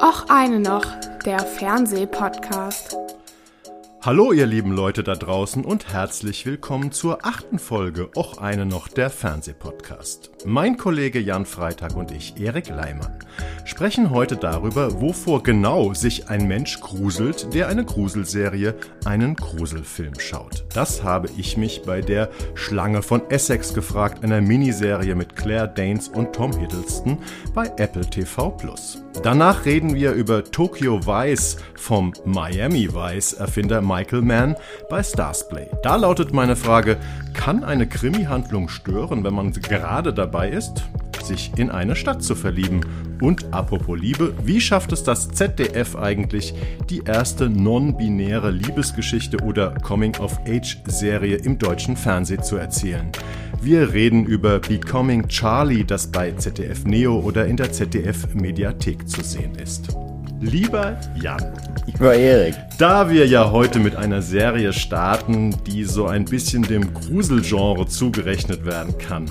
Och 0.00 0.24
eine 0.28 0.60
noch, 0.60 0.84
der 1.24 1.40
Fernsehpodcast. 1.40 2.96
Hallo 4.00 4.32
ihr 4.32 4.46
lieben 4.46 4.72
Leute 4.72 5.04
da 5.04 5.14
draußen 5.14 5.64
und 5.64 5.92
herzlich 5.92 6.44
willkommen 6.46 6.90
zur 6.90 7.24
achten 7.24 7.58
Folge 7.58 8.10
Och 8.16 8.38
eine 8.38 8.66
noch 8.66 8.88
der 8.88 9.10
Fernsehpodcast. 9.10 10.30
Mein 10.44 10.76
Kollege 10.76 11.20
Jan 11.20 11.46
Freitag 11.46 11.94
und 11.94 12.10
ich, 12.10 12.40
Erik 12.40 12.68
Leimann, 12.68 13.18
sprechen 13.64 14.10
heute 14.10 14.36
darüber, 14.36 15.00
wovor 15.00 15.42
genau 15.42 15.94
sich 15.94 16.28
ein 16.28 16.48
Mensch 16.48 16.80
gruselt, 16.80 17.54
der 17.54 17.68
eine 17.68 17.84
Gruselserie, 17.84 18.74
einen 19.04 19.36
Gruselfilm 19.36 20.18
schaut. 20.18 20.64
Das 20.74 21.04
habe 21.04 21.28
ich 21.36 21.56
mich 21.56 21.82
bei 21.82 22.00
der 22.00 22.30
Schlange 22.54 23.02
von 23.02 23.28
Essex 23.30 23.74
gefragt, 23.74 24.24
einer 24.24 24.40
Miniserie 24.40 25.14
mit 25.14 25.36
Claire 25.36 25.68
Danes 25.68 26.08
und 26.08 26.32
Tom 26.32 26.52
Hiddleston 26.56 27.18
bei 27.54 27.70
Apple 27.76 28.06
TV. 28.06 28.56
Danach 29.20 29.66
reden 29.66 29.94
wir 29.94 30.12
über 30.12 30.42
Tokyo 30.42 31.06
Vice 31.06 31.56
vom 31.74 32.12
Miami 32.24 32.88
Vice 32.92 33.34
Erfinder 33.34 33.80
Michael 33.80 34.22
Mann 34.22 34.56
bei 34.88 35.02
Starsplay. 35.02 35.68
Da 35.82 35.96
lautet 35.96 36.32
meine 36.32 36.56
Frage, 36.56 36.96
kann 37.34 37.62
eine 37.62 37.86
Krimi-Handlung 37.86 38.68
stören, 38.68 39.22
wenn 39.22 39.34
man 39.34 39.52
gerade 39.52 40.12
dabei 40.12 40.50
ist, 40.50 40.84
sich 41.24 41.52
in 41.56 41.70
eine 41.70 41.96
Stadt 41.96 42.22
zu 42.22 42.34
verlieben? 42.34 42.80
Und 43.20 43.52
apropos 43.52 43.98
Liebe, 43.98 44.34
wie 44.44 44.60
schafft 44.60 44.92
es 44.92 45.04
das 45.04 45.28
ZDF 45.28 45.96
eigentlich, 45.96 46.54
die 46.90 47.02
erste 47.04 47.48
non-binäre 47.48 48.50
Liebesgeschichte 48.50 49.38
oder 49.38 49.74
Coming-of-Age-Serie 49.82 51.36
im 51.36 51.58
deutschen 51.58 51.96
Fernsehen 51.96 52.42
zu 52.42 52.56
erzählen? 52.56 53.10
Wir 53.60 53.92
reden 53.92 54.26
über 54.26 54.58
Becoming 54.58 55.28
Charlie, 55.28 55.84
das 55.84 56.08
bei 56.08 56.32
ZDF 56.32 56.84
Neo 56.84 57.20
oder 57.20 57.46
in 57.46 57.56
der 57.56 57.70
ZDF 57.70 58.34
Mediathek 58.34 59.08
zu 59.08 59.22
sehen 59.22 59.54
ist. 59.54 59.96
Lieber 60.40 60.98
Jan. 61.14 61.54
Lieber 61.86 62.14
Erik. 62.16 62.56
Da 62.76 63.08
wir 63.08 63.28
ja 63.28 63.52
heute 63.52 63.78
mit 63.78 63.94
einer 63.94 64.22
Serie 64.22 64.72
starten, 64.72 65.54
die 65.68 65.84
so 65.84 66.06
ein 66.06 66.24
bisschen 66.24 66.64
dem 66.64 66.92
Gruselgenre 66.92 67.86
zugerechnet 67.86 68.64
werden 68.64 68.98
kann. 68.98 69.26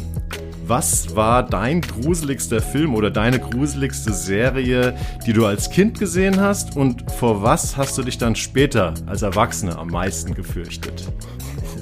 Was 0.67 1.15
war 1.15 1.43
dein 1.43 1.81
gruseligster 1.81 2.61
Film 2.61 2.95
oder 2.95 3.09
deine 3.09 3.39
gruseligste 3.39 4.13
Serie, 4.13 4.95
die 5.25 5.33
du 5.33 5.45
als 5.45 5.69
Kind 5.69 5.99
gesehen 5.99 6.39
hast? 6.39 6.77
Und 6.77 7.11
vor 7.11 7.41
was 7.41 7.77
hast 7.77 7.97
du 7.97 8.03
dich 8.03 8.17
dann 8.17 8.35
später 8.35 8.93
als 9.07 9.21
Erwachsene 9.21 9.77
am 9.77 9.87
meisten 9.87 10.33
gefürchtet? 10.33 11.11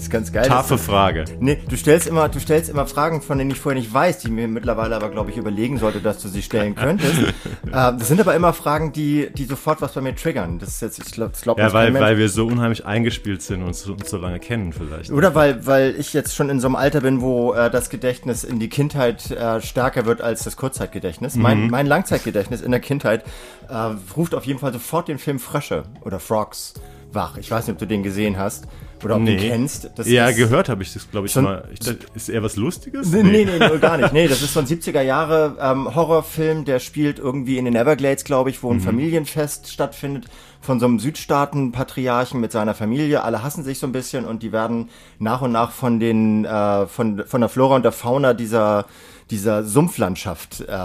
Ist 0.10 0.14
ganz 0.14 0.32
geil. 0.32 0.48
Taffe 0.48 0.80
Frage. 0.80 1.26
Nee, 1.40 1.60
du 1.70 1.78
stellst 1.78 2.08
immer, 2.08 2.30
du 2.30 2.40
stellst 2.40 2.68
immer 2.68 2.88
Fragen, 2.88 3.22
von 3.22 3.38
denen 3.38 3.52
ich 3.52 3.60
vorher 3.60 3.80
nicht 3.80 3.94
weiß, 3.94 4.18
die 4.18 4.32
mir 4.32 4.48
mittlerweile 4.48 4.96
aber, 4.96 5.10
glaube 5.10 5.30
ich, 5.30 5.38
überlegen 5.38 5.78
sollte, 5.78 6.02
dass 6.02 6.20
du 6.20 6.30
sie 6.30 6.42
stellen 6.42 6.74
könntest. 6.74 7.20
äh, 7.22 7.32
das 7.72 8.08
sind 8.08 8.20
aber 8.20 8.34
immer 8.34 8.54
Fragen, 8.54 8.92
die, 8.92 9.30
die 9.32 9.46
sofort 9.46 9.84
was 9.84 9.94
bei 9.94 10.02
mir 10.02 10.16
triggern. 10.16 10.58
Das 10.58 10.70
ist 10.70 10.82
jetzt, 10.82 10.98
ich 10.98 11.12
glaube, 11.12 11.34
das 11.34 11.42
glaubt 11.42 11.60
Ja, 11.60 11.74
weil, 11.74 11.94
weil 11.94 12.18
wir 12.18 12.28
so 12.30 12.48
unheimlich 12.48 12.88
eingespielt 12.88 13.44
sind 13.44 13.62
und 13.62 13.68
uns, 13.68 13.86
uns 13.86 14.10
so 14.10 14.18
lange 14.18 14.40
kennen 14.40 14.74
vielleicht. 14.74 15.12
Oder 15.12 15.36
weil, 15.36 15.68
weil 15.68 15.94
ich 15.96 16.12
jetzt 16.14 16.36
schon 16.36 16.50
in 16.50 16.60
so 16.60 16.68
einem 16.68 16.76
Alter 16.76 17.02
bin, 17.02 17.22
wo 17.22 17.54
äh, 17.54 17.70
das 17.70 17.92
Gedächtnis 17.92 18.44
in 18.44 18.60
die 18.60 18.70
Kindheit 18.70 19.30
äh, 19.30 19.62
stärker 19.62 20.08
wird 20.08 20.22
als 20.22 20.44
das 20.44 20.58
Kurzzeitgedächtnis. 20.58 21.36
Mein, 21.36 21.70
mein 21.70 21.86
Langzeitgedächtnis 21.86 22.62
in 22.62 22.72
der 22.72 22.80
Kindheit 22.80 23.24
äh, 23.70 23.76
ruft 24.18 24.34
auf 24.34 24.46
jeden 24.46 24.58
Fall 24.58 24.74
sofort 24.74 25.08
den 25.08 25.20
Film 25.20 25.38
Frösche 25.38 25.84
oder 26.02 26.20
Frogs 26.20 26.74
wach. 27.12 27.38
Ich 27.38 27.52
weiß 27.52 27.68
nicht, 27.68 27.74
ob 27.74 27.80
du 27.80 27.86
den 27.86 28.02
gesehen 28.02 28.40
hast 28.40 28.66
oder 29.04 29.16
ob 29.16 29.26
du 29.26 29.32
ihn 29.32 29.40
kennst. 29.40 29.90
Das 29.96 30.08
ja, 30.08 30.32
gehört 30.32 30.70
habe 30.70 30.84
ich 30.84 30.94
das, 30.94 31.10
glaube 31.10 31.28
ich, 31.28 31.36
mal. 31.36 31.68
Ich, 31.72 31.80
dachte, 31.80 32.06
ist 32.14 32.30
eher 32.30 32.44
was 32.44 32.56
Lustiges? 32.56 33.12
Nee, 33.12 33.24
nee, 33.24 33.46
nee, 33.46 33.60
nee, 33.60 33.78
gar 33.80 33.98
nicht. 33.98 34.14
Nee, 34.14 34.28
das 34.28 34.42
ist 34.42 34.54
so 34.54 34.60
ein 34.60 34.66
70er 34.66 35.02
Jahre 35.02 35.58
ähm, 35.62 35.94
Horrorfilm, 35.96 36.66
der 36.66 36.80
spielt 36.80 37.20
irgendwie 37.20 37.58
in 37.58 37.66
den 37.66 37.76
Everglades, 37.76 38.24
glaube 38.24 38.50
ich, 38.50 38.64
wo 38.64 38.72
ein 38.72 38.80
Familienfest 38.80 39.72
stattfindet 39.72 40.26
von 40.62 40.80
so 40.80 40.86
einem 40.86 41.00
Südstaaten-Patriarchen 41.00 42.40
mit 42.40 42.52
seiner 42.52 42.74
Familie. 42.74 43.24
Alle 43.24 43.44
hassen 43.44 43.64
sich 43.64 43.80
so 43.80 43.88
ein 43.88 43.92
bisschen 43.92 44.26
und 44.26 44.44
die 44.44 44.52
werden 44.52 44.90
nach 45.18 45.42
und 45.42 45.52
nach 45.52 45.72
von 45.72 46.00
den 46.00 46.46
äh, 46.46 46.88
von 46.88 47.24
von 47.26 47.42
der 47.42 47.50
Flora 47.50 47.76
und 47.76 47.84
der 47.84 47.92
Fauna 47.92 48.34
dieser 48.34 48.86
dieser 49.32 49.64
Sumpflandschaft 49.64 50.62
äh, 50.62 50.76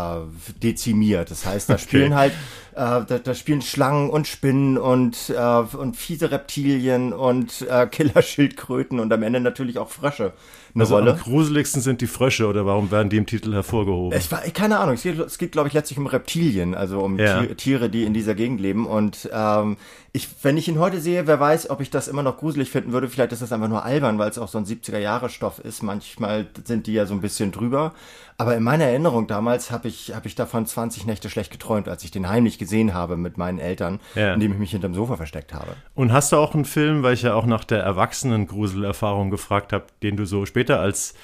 dezimiert. 0.63 1.31
Das 1.31 1.47
heißt, 1.47 1.71
da 1.71 1.79
spielen 1.79 2.15
halt 2.15 2.33
äh, 2.73 2.77
da, 2.77 3.19
da 3.23 3.35
spielen 3.35 3.63
Schlangen 3.63 4.11
und 4.11 4.27
Spinnen 4.27 4.79
und 4.79 5.31
äh, 5.31 5.77
und 5.77 5.97
fiese 5.97 6.31
Reptilien 6.31 7.13
und 7.13 7.63
äh, 7.69 7.87
Killerschildkröten 7.87 9.01
und 9.01 9.13
am 9.13 9.23
Ende 9.23 9.41
natürlich 9.41 9.79
auch 9.79 9.91
Frösche 9.91 10.33
eine 10.75 10.83
Also 10.83 10.97
Rolle. 10.97 11.13
am 11.13 11.19
gruseligsten 11.19 11.81
sind 11.83 12.01
die 12.01 12.07
Frösche 12.09 12.49
oder 12.49 12.67
warum 12.67 12.91
werden 12.91 13.09
die 13.09 13.17
im 13.17 13.27
Titel 13.27 13.53
hervorgehoben? 13.53 14.19
Ich 14.19 14.31
war, 14.33 14.41
keine 14.41 14.79
Ahnung, 14.81 14.95
es 14.97 15.03
geht, 15.05 15.19
es 15.21 15.39
geht 15.39 15.53
glaube 15.53 15.69
ich, 15.69 15.75
letztlich 15.75 15.99
um 15.99 16.07
Reptilien, 16.07 16.75
also 16.75 17.01
um 17.01 17.17
Ja. 17.19 17.41
Tiere, 17.43 17.55
Tiere, 17.55 17.91
die 17.91 18.03
in 18.03 18.13
dieser 18.13 18.35
Gegend 18.35 18.61
leben. 18.61 18.87
Und 18.87 19.29
ähm, 19.33 19.77
ich, 20.17 20.29
wenn 20.43 20.57
ich 20.57 20.69
ihn 20.69 20.79
heute 20.79 21.01
sehe, 21.01 21.27
wer 21.27 21.41
weiß, 21.41 21.71
ob 21.71 21.81
ich 21.81 21.91
das 21.91 22.07
immer 22.07 22.23
noch 22.23 22.37
gruselig 22.37 22.71
finden 22.71 22.93
würde. 22.93 23.09
Vielleicht 23.09 23.33
ist 23.33 23.43
das 23.43 23.51
einfach 23.51 23.67
nur 23.67 23.85
albern, 23.85 24.17
weil 24.17 24.31
es 24.31 24.39
auch 24.39 24.47
so 24.47 24.59
ein 24.59 24.65
70er-Jahre-Stoff 24.65 25.59
ist. 25.59 25.83
Manchmal 25.83 26.47
sind 26.65 26.87
die 26.87 26.93
ja 26.93 27.05
so 27.05 27.15
ein 27.15 27.21
bisschen 27.21 27.51
drüber. 27.51 27.93
Aber 28.39 28.57
in 28.57 28.63
meiner 28.63 28.85
Erinnerung 28.85 29.27
damals 29.27 29.73
habe 29.73 29.89
ich, 29.89 30.15
hab 30.15 30.25
ich 30.25 30.37
davon 30.37 30.67
20 30.67 31.05
Nächte 31.05 31.31
schlecht 31.31 31.51
geträumt, 31.51 31.89
als 31.89 32.05
ich 32.05 32.13
den 32.13 32.29
heimlich 32.29 32.59
gesehen 32.59 32.95
habe 32.95 33.17
mit 33.17 33.39
meinen 33.39 33.59
Eltern, 33.59 33.99
Ja. 34.15 34.35
indem 34.35 34.53
ich 34.53 34.59
mich 34.59 34.71
hinterm 34.71 34.95
Sofa 34.95 35.17
versteckt 35.17 35.53
habe. 35.53 35.75
Und 35.97 36.13
hast 36.13 36.31
du 36.31 36.37
auch 36.37 36.55
einen 36.55 36.65
Film, 36.65 37.03
weil 37.03 37.15
ich 37.15 37.23
ja 37.23 37.35
auch 37.35 37.47
nach 37.47 37.65
der 37.65 37.83
Erwachsenen-Gruselerfahrung 37.83 39.31
gefragt 39.31 39.73
habe, 39.73 39.87
den 40.05 40.17
du 40.17 40.27
so 40.27 40.47
später 40.47 40.79
als 40.79 41.15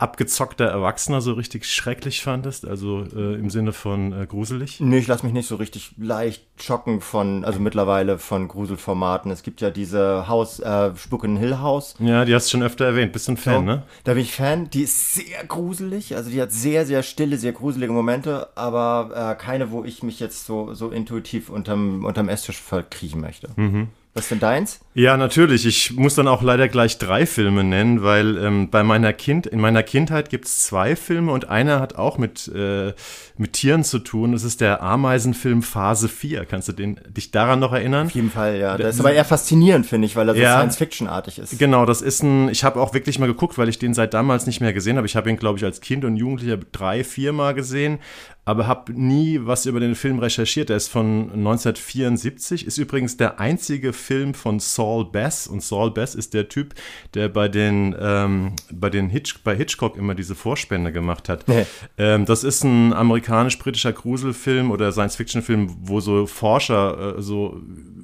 abgezockter 0.00 0.66
Erwachsener 0.66 1.20
so 1.20 1.34
richtig 1.34 1.66
schrecklich 1.66 2.22
fandest? 2.22 2.66
Also 2.66 3.04
äh, 3.14 3.34
im 3.34 3.50
Sinne 3.50 3.72
von 3.72 4.12
äh, 4.12 4.26
gruselig? 4.26 4.80
Nee, 4.80 4.98
ich 4.98 5.06
lasse 5.06 5.24
mich 5.24 5.32
nicht 5.32 5.46
so 5.46 5.56
richtig 5.56 5.94
leicht 5.98 6.44
schocken 6.60 7.00
von, 7.00 7.44
also 7.44 7.60
mittlerweile 7.60 8.18
von 8.18 8.48
Gruselformaten. 8.48 9.30
Es 9.30 9.42
gibt 9.42 9.60
ja 9.60 9.70
diese 9.70 10.26
Haus, 10.28 10.60
äh, 10.60 10.96
Spuk 10.96 11.24
in 11.24 11.36
Hill 11.36 11.58
House. 11.58 11.94
Ja, 11.98 12.24
die 12.24 12.34
hast 12.34 12.46
du 12.46 12.52
schon 12.52 12.62
öfter 12.62 12.86
erwähnt. 12.86 13.12
Bist 13.12 13.28
du 13.28 13.32
ein 13.32 13.36
Fan, 13.36 13.64
ne? 13.64 13.82
Da 14.04 14.14
bin 14.14 14.22
ich 14.22 14.32
Fan. 14.32 14.70
Die 14.70 14.82
ist 14.82 15.14
sehr 15.14 15.44
gruselig. 15.44 16.16
Also 16.16 16.30
die 16.30 16.40
hat 16.40 16.52
sehr, 16.52 16.86
sehr 16.86 17.02
stille, 17.02 17.36
sehr 17.36 17.52
gruselige 17.52 17.92
Momente, 17.92 18.48
aber 18.56 19.34
äh, 19.38 19.42
keine, 19.42 19.70
wo 19.70 19.84
ich 19.84 20.02
mich 20.02 20.20
jetzt 20.20 20.46
so, 20.46 20.74
so 20.74 20.90
intuitiv 20.90 21.50
unterm, 21.50 22.04
unterm 22.04 22.28
Esstisch 22.28 22.60
verkriechen 22.60 23.20
möchte. 23.20 23.50
Mhm. 23.56 23.88
Was 24.12 24.28
denn 24.28 24.40
deins? 24.40 24.80
Ja, 24.92 25.16
natürlich. 25.16 25.64
Ich 25.66 25.92
muss 25.92 26.16
dann 26.16 26.26
auch 26.26 26.42
leider 26.42 26.66
gleich 26.66 26.98
drei 26.98 27.26
Filme 27.26 27.62
nennen, 27.62 28.02
weil 28.02 28.38
ähm, 28.38 28.68
bei 28.68 28.82
meiner 28.82 29.12
Kind, 29.12 29.46
in 29.46 29.60
meiner 29.60 29.84
Kindheit 29.84 30.30
gibt 30.30 30.46
es 30.46 30.62
zwei 30.62 30.96
Filme 30.96 31.30
und 31.30 31.48
einer 31.48 31.78
hat 31.78 31.94
auch 31.94 32.18
mit, 32.18 32.48
äh, 32.48 32.92
mit 33.40 33.54
Tieren 33.54 33.84
zu 33.84 33.98
tun. 33.98 34.32
Das 34.32 34.44
ist 34.44 34.60
der 34.60 34.82
Ameisenfilm 34.82 35.62
Phase 35.62 36.10
4. 36.10 36.44
Kannst 36.44 36.68
du 36.68 36.72
den, 36.72 37.00
dich 37.08 37.30
daran 37.30 37.58
noch 37.58 37.72
erinnern? 37.72 38.06
Auf 38.08 38.12
jeden 38.12 38.30
Fall, 38.30 38.58
ja. 38.58 38.76
Das 38.76 38.96
ist 38.96 39.00
aber 39.00 39.12
eher 39.12 39.24
faszinierend, 39.24 39.86
finde 39.86 40.06
ich, 40.06 40.14
weil 40.14 40.28
er 40.28 40.34
so 40.34 40.40
Ja. 40.40 40.58
Science-Fiction-artig 40.58 41.38
ist. 41.38 41.58
Genau, 41.58 41.86
das 41.86 42.02
ist 42.02 42.22
ein, 42.22 42.50
ich 42.50 42.64
habe 42.64 42.78
auch 42.78 42.92
wirklich 42.92 43.18
mal 43.18 43.26
geguckt, 43.26 43.56
weil 43.56 43.70
ich 43.70 43.78
den 43.78 43.94
seit 43.94 44.12
damals 44.12 44.46
nicht 44.46 44.60
mehr 44.60 44.74
gesehen 44.74 44.98
habe. 44.98 45.06
Ich 45.06 45.16
habe 45.16 45.30
ihn, 45.30 45.36
glaube 45.36 45.58
ich, 45.58 45.64
als 45.64 45.80
Kind 45.80 46.04
und 46.04 46.16
Jugendlicher 46.16 46.58
drei, 46.70 47.02
viermal 47.02 47.54
gesehen, 47.54 47.98
aber 48.44 48.66
habe 48.66 48.92
nie 48.92 49.40
was 49.42 49.64
über 49.64 49.80
den 49.80 49.94
Film 49.94 50.18
recherchiert. 50.18 50.68
Der 50.68 50.76
ist 50.76 50.88
von 50.88 51.30
1974, 51.32 52.66
ist 52.66 52.78
übrigens 52.78 53.16
der 53.16 53.40
einzige 53.40 53.92
Film 53.92 54.34
von 54.34 54.60
Saul 54.60 55.04
Bass 55.10 55.46
und 55.46 55.62
Saul 55.62 55.92
Bass 55.92 56.14
ist 56.14 56.34
der 56.34 56.48
Typ, 56.48 56.74
der 57.14 57.28
bei 57.28 57.48
den, 57.48 57.94
ähm, 57.98 58.52
bei 58.72 58.90
den 58.90 59.08
Hitch, 59.08 59.42
bei 59.44 59.54
Hitchcock 59.54 59.96
immer 59.96 60.14
diese 60.14 60.34
Vorspende 60.34 60.92
gemacht 60.92 61.28
hat. 61.28 61.48
Nee. 61.48 61.64
Ähm, 61.96 62.24
das 62.26 62.44
ist 62.44 62.64
ein 62.64 62.92
amerikanisch-britischer 63.30 63.92
Gruselfilm 63.92 64.70
oder 64.70 64.92
Science-Fiction-Film, 64.92 65.76
wo 65.82 66.00
so 66.00 66.26
Forscher 66.26 67.16
äh, 67.18 67.22
so 67.22 67.60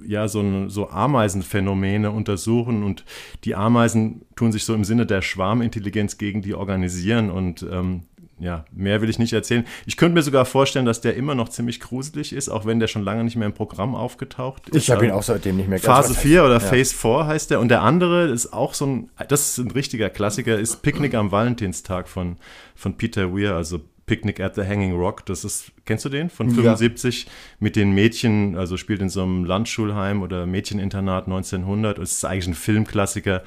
ja 0.06 0.28
so, 0.28 0.40
ein- 0.40 0.70
so 0.70 0.88
Ameisenphänomene 0.90 2.10
untersuchen 2.10 2.84
und 2.84 3.04
die 3.44 3.54
Ameisen 3.56 4.22
tun 4.36 4.52
sich 4.52 4.64
so 4.64 4.72
im 4.74 4.84
Sinne 4.84 5.04
der 5.04 5.20
Schwarmintelligenz 5.22 6.16
gegen 6.18 6.42
die 6.42 6.54
organisieren 6.54 7.30
und 7.30 7.66
ähm, 7.70 8.02
ja, 8.38 8.66
mehr 8.70 9.00
will 9.00 9.08
ich 9.08 9.18
nicht 9.18 9.32
erzählen. 9.32 9.64
Ich 9.86 9.96
könnte 9.96 10.14
mir 10.14 10.22
sogar 10.22 10.44
vorstellen, 10.44 10.84
dass 10.84 11.00
der 11.00 11.16
immer 11.16 11.34
noch 11.34 11.48
ziemlich 11.48 11.80
gruselig 11.80 12.34
ist, 12.34 12.50
auch 12.50 12.66
wenn 12.66 12.78
der 12.80 12.86
schon 12.86 13.02
lange 13.02 13.24
nicht 13.24 13.34
mehr 13.36 13.46
im 13.46 13.54
Programm 13.54 13.94
aufgetaucht 13.94 14.68
ist. 14.68 14.76
Ich 14.76 14.90
habe 14.90 15.06
ihn 15.06 15.10
Also- 15.10 15.32
auch 15.32 15.36
seitdem 15.36 15.56
nicht 15.56 15.68
mehr 15.70 15.78
Phase 15.78 16.10
ganz- 16.10 16.20
4 16.20 16.44
oder 16.44 16.54
Ja. 16.54 16.60
Phase 16.60 16.94
4 16.94 17.26
heißt 17.26 17.50
der. 17.50 17.60
Und 17.60 17.68
der 17.68 17.80
andere 17.82 18.26
ist 18.28 18.52
auch 18.52 18.74
so 18.74 18.86
ein, 18.86 19.10
das 19.28 19.48
ist 19.48 19.58
ein 19.58 19.70
richtiger 19.70 20.10
Klassiker, 20.10 20.58
ist 20.58 20.82
Picknick 20.82 21.14
am 21.14 21.32
Valentinstag 21.32 22.08
von, 22.08 22.36
von 22.74 22.96
Peter 22.98 23.34
Weir, 23.34 23.54
also 23.54 23.80
Picnic 24.06 24.40
at 24.40 24.54
the 24.54 24.62
Hanging 24.62 24.94
Rock. 24.94 25.26
Das 25.26 25.44
ist, 25.44 25.72
kennst 25.84 26.04
du 26.04 26.08
den? 26.08 26.30
Von 26.30 26.48
Ja. 26.48 26.54
75 26.54 27.26
mit 27.58 27.76
den 27.76 27.92
Mädchen, 27.92 28.56
also 28.56 28.76
spielt 28.76 29.00
in 29.02 29.08
so 29.08 29.22
einem 29.22 29.44
Landschulheim 29.44 30.22
oder 30.22 30.46
Mädcheninternat 30.46 31.26
1900. 31.26 31.98
Es 31.98 32.12
ist 32.12 32.24
eigentlich 32.24 32.46
ein 32.48 32.54
Filmklassiker. 32.54 33.42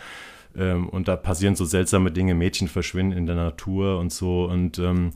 Ähm, 0.57 0.89
und 0.89 1.07
da 1.07 1.15
passieren 1.15 1.55
so 1.55 1.63
seltsame 1.65 2.11
Dinge. 2.11 2.35
Mädchen 2.35 2.67
verschwinden 2.67 3.17
in 3.17 3.25
der 3.25 3.35
Natur 3.35 3.99
und 3.99 4.11
so. 4.11 4.45
Und 4.45 4.79
ähm, 4.79 5.11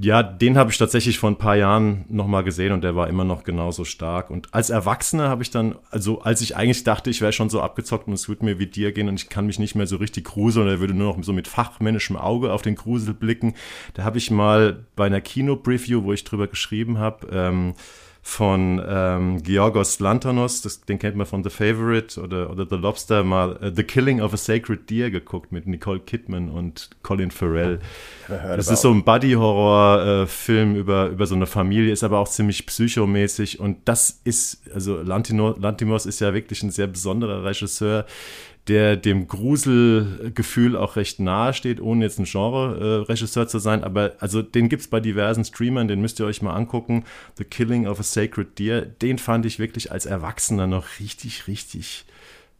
ja, 0.00 0.22
den 0.22 0.56
habe 0.56 0.70
ich 0.70 0.78
tatsächlich 0.78 1.18
vor 1.18 1.30
ein 1.30 1.36
paar 1.36 1.56
Jahren 1.56 2.06
nochmal 2.08 2.44
gesehen 2.44 2.72
und 2.72 2.82
der 2.82 2.96
war 2.96 3.08
immer 3.08 3.24
noch 3.24 3.44
genauso 3.44 3.84
stark. 3.84 4.30
Und 4.30 4.54
als 4.54 4.70
Erwachsener 4.70 5.28
habe 5.28 5.42
ich 5.42 5.50
dann, 5.50 5.74
also 5.90 6.22
als 6.22 6.40
ich 6.40 6.56
eigentlich 6.56 6.84
dachte, 6.84 7.10
ich 7.10 7.20
wäre 7.20 7.32
schon 7.32 7.50
so 7.50 7.60
abgezockt 7.60 8.08
und 8.08 8.14
es 8.14 8.26
würde 8.26 8.44
mir 8.44 8.58
wie 8.58 8.66
dir 8.66 8.92
gehen 8.92 9.08
und 9.08 9.20
ich 9.20 9.28
kann 9.28 9.46
mich 9.46 9.58
nicht 9.58 9.74
mehr 9.74 9.86
so 9.86 9.96
richtig 9.96 10.24
gruseln 10.24 10.66
oder 10.66 10.80
würde 10.80 10.94
nur 10.94 11.14
noch 11.14 11.22
so 11.22 11.34
mit 11.34 11.46
fachmännischem 11.46 12.16
Auge 12.16 12.52
auf 12.52 12.62
den 12.62 12.74
Grusel 12.74 13.12
blicken, 13.12 13.54
da 13.92 14.04
habe 14.04 14.16
ich 14.16 14.30
mal 14.30 14.86
bei 14.96 15.06
einer 15.06 15.20
Kino-Preview, 15.20 16.04
wo 16.04 16.12
ich 16.14 16.24
drüber 16.24 16.46
geschrieben 16.46 16.98
habe, 16.98 17.26
ähm, 17.30 17.74
von 18.24 18.80
ähm, 18.86 19.42
Georgos 19.42 19.98
Lantanos, 19.98 20.62
das, 20.62 20.82
den 20.82 21.00
kennt 21.00 21.16
man 21.16 21.26
von 21.26 21.42
The 21.42 21.50
Favorite 21.50 22.20
oder, 22.20 22.50
oder 22.50 22.66
The 22.70 22.76
Lobster, 22.76 23.24
mal 23.24 23.58
uh, 23.60 23.70
The 23.74 23.82
Killing 23.82 24.20
of 24.20 24.32
a 24.32 24.36
Sacred 24.36 24.88
Deer 24.88 25.10
geguckt 25.10 25.50
mit 25.50 25.66
Nicole 25.66 25.98
Kidman 25.98 26.48
und 26.48 26.90
Colin 27.02 27.32
Farrell. 27.32 27.80
Das 28.28 28.68
ist 28.68 28.82
so 28.82 28.92
ein 28.92 29.02
Buddy-Horror-Film 29.02 30.76
über, 30.76 31.08
über 31.08 31.26
so 31.26 31.34
eine 31.34 31.46
Familie, 31.46 31.92
ist 31.92 32.04
aber 32.04 32.20
auch 32.20 32.28
ziemlich 32.28 32.64
psychomäßig 32.64 33.58
und 33.58 33.78
das 33.86 34.20
ist, 34.22 34.62
also 34.72 35.02
Lantino, 35.02 35.56
Lantimos 35.58 36.06
ist 36.06 36.20
ja 36.20 36.32
wirklich 36.32 36.62
ein 36.62 36.70
sehr 36.70 36.86
besonderer 36.86 37.44
Regisseur, 37.44 38.06
der 38.68 38.96
dem 38.96 39.26
Gruselgefühl 39.26 40.76
auch 40.76 40.96
recht 40.96 41.18
nahe 41.18 41.52
steht, 41.52 41.80
ohne 41.80 42.04
jetzt 42.04 42.18
ein 42.18 42.26
Genre-Regisseur 42.26 43.48
zu 43.48 43.58
sein. 43.58 43.82
Aber 43.82 44.12
also 44.20 44.40
den 44.40 44.68
gibt 44.68 44.82
es 44.82 44.88
bei 44.88 45.00
diversen 45.00 45.44
Streamern, 45.44 45.88
den 45.88 46.00
müsst 46.00 46.20
ihr 46.20 46.26
euch 46.26 46.42
mal 46.42 46.54
angucken. 46.54 47.04
The 47.38 47.44
Killing 47.44 47.86
of 47.86 47.98
a 47.98 48.04
Sacred 48.04 48.58
Deer, 48.58 48.82
den 48.82 49.18
fand 49.18 49.46
ich 49.46 49.58
wirklich 49.58 49.90
als 49.90 50.06
Erwachsener 50.06 50.66
noch 50.66 51.00
richtig, 51.00 51.48
richtig 51.48 52.04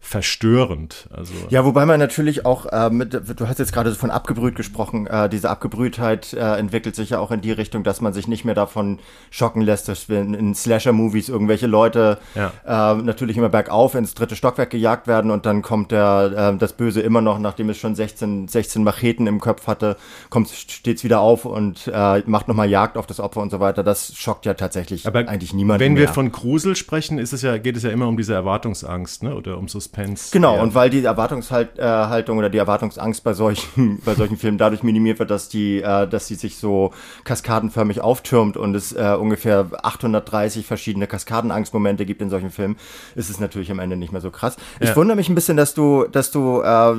verstörend. 0.05 1.09
Also 1.17 1.33
ja, 1.49 1.65
wobei 1.65 1.87
man 1.87 1.99
natürlich 1.99 2.45
auch 2.45 2.67
äh, 2.67 2.91
mit, 2.91 3.15
du 3.15 3.49
hast 3.49 3.61
jetzt 3.61 3.73
gerade 3.73 3.95
von 3.95 4.11
abgebrüht 4.11 4.57
gesprochen, 4.57 5.07
äh, 5.07 5.29
diese 5.29 5.49
Abgebrühtheit 5.49 6.35
äh, 6.35 6.59
entwickelt 6.59 6.97
sich 6.97 7.11
ja 7.11 7.21
auch 7.21 7.31
in 7.31 7.41
die 7.41 7.53
Richtung, 7.53 7.85
dass 7.85 8.01
man 8.01 8.13
sich 8.13 8.27
nicht 8.27 8.45
mehr 8.45 8.57
davon 8.57 8.99
schocken 9.31 9.63
lässt, 9.63 9.89
dass 9.89 10.09
in, 10.09 10.35
in 10.35 10.55
Slasher-Movies 10.57 11.29
irgendwelche 11.29 11.69
Leute 11.69 12.19
ja. 12.35 12.53
äh, 12.67 13.01
natürlich 13.01 13.37
immer 13.37 13.49
bergauf 13.49 13.95
ins 13.95 14.13
dritte 14.15 14.35
Stockwerk 14.35 14.71
gejagt 14.71 15.07
werden 15.07 15.31
und 15.31 15.47
dann 15.47 15.63
kommt 15.63 15.93
der 15.93 16.53
äh, 16.53 16.59
das 16.59 16.73
Böse 16.73 17.01
immer 17.01 17.21
noch, 17.21 17.39
nachdem 17.39 17.71
es 17.71 17.79
schon 17.79 17.95
16, 17.95 18.49
16 18.49 18.83
Macheten 18.83 19.29
im 19.29 19.39
Kopf 19.39 19.69
hatte, 19.69 19.97
kommt 20.31 20.51
steht's 20.51 21.05
wieder 21.05 21.21
auf 21.21 21.45
und 21.45 21.87
äh, 21.87 22.23
macht 22.27 22.49
nochmal 22.49 22.69
Jagd 22.69 22.99
auf 22.99 23.07
das 23.07 23.21
Opfer 23.21 23.41
und 23.41 23.51
so 23.51 23.61
weiter. 23.61 23.85
Das 23.85 24.15
schockt 24.17 24.47
ja 24.47 24.55
tatsächlich 24.55 25.07
Aber 25.07 25.21
eigentlich 25.21 25.55
niemanden. 25.55 25.81
Wenn 25.81 25.95
wir 25.95 26.07
mehr. 26.07 26.13
von 26.13 26.33
Grusel 26.33 26.75
sprechen, 26.75 27.19
ist 27.19 27.33
es 27.33 27.43
ja, 27.43 27.57
geht 27.57 27.77
es 27.77 27.85
ja 27.85 27.91
immer 27.91 28.09
um 28.09 28.17
diese 28.17 28.35
Erwartungsangst, 28.35 29.23
ne? 29.23 29.37
Oder 29.37 29.57
um 29.59 29.69
Suspense 29.69 29.92
Suspense. 29.93 30.31
Genau, 30.33 30.61
und 30.61 30.75
weil 30.75 30.91
die 30.91 31.05
Erwartungshaltung 31.05 32.39
oder 32.39 32.51
die 32.51 32.59
Erwartungsangst 32.59 33.23
bei 33.23 33.35
solchen, 33.35 34.01
bei 34.05 34.15
solchen 34.15 34.37
Filmen 34.37 34.59
dadurch 34.59 34.83
minimiert 34.83 35.19
wird, 35.19 35.31
dass 35.31 35.49
die, 35.49 35.83
äh, 35.83 36.09
dass 36.09 36.27
sie 36.27 36.35
sich 36.35 36.57
so 36.57 36.93
kaskadenförmig 37.25 38.01
auftürmt 38.01 38.57
und 38.57 38.75
es 38.75 38.93
äh, 38.93 39.17
ungefähr 39.19 39.67
830 39.83 40.67
verschiedene 40.67 41.07
Kaskadenangstmomente 41.07 42.07
gibt 42.07 42.23
in 42.23 42.31
solchen 42.31 42.51
Filmen, 42.51 42.77
ist 43.15 43.31
es 43.31 43.41
natürlich 43.41 43.71
am 43.71 43.79
Ende 43.79 43.97
nicht 43.97 44.13
mehr 44.13 44.21
so 44.21 44.31
krass. 44.31 44.57
Ich 44.81 44.91
ja. 44.91 44.97
wundere 44.97 45.17
mich 45.17 45.29
ein 45.29 45.35
bisschen, 45.35 45.57
dass 45.57 45.75
du, 45.75 46.07
dass 46.11 46.31
du 46.31 46.63
äh, 46.63 46.95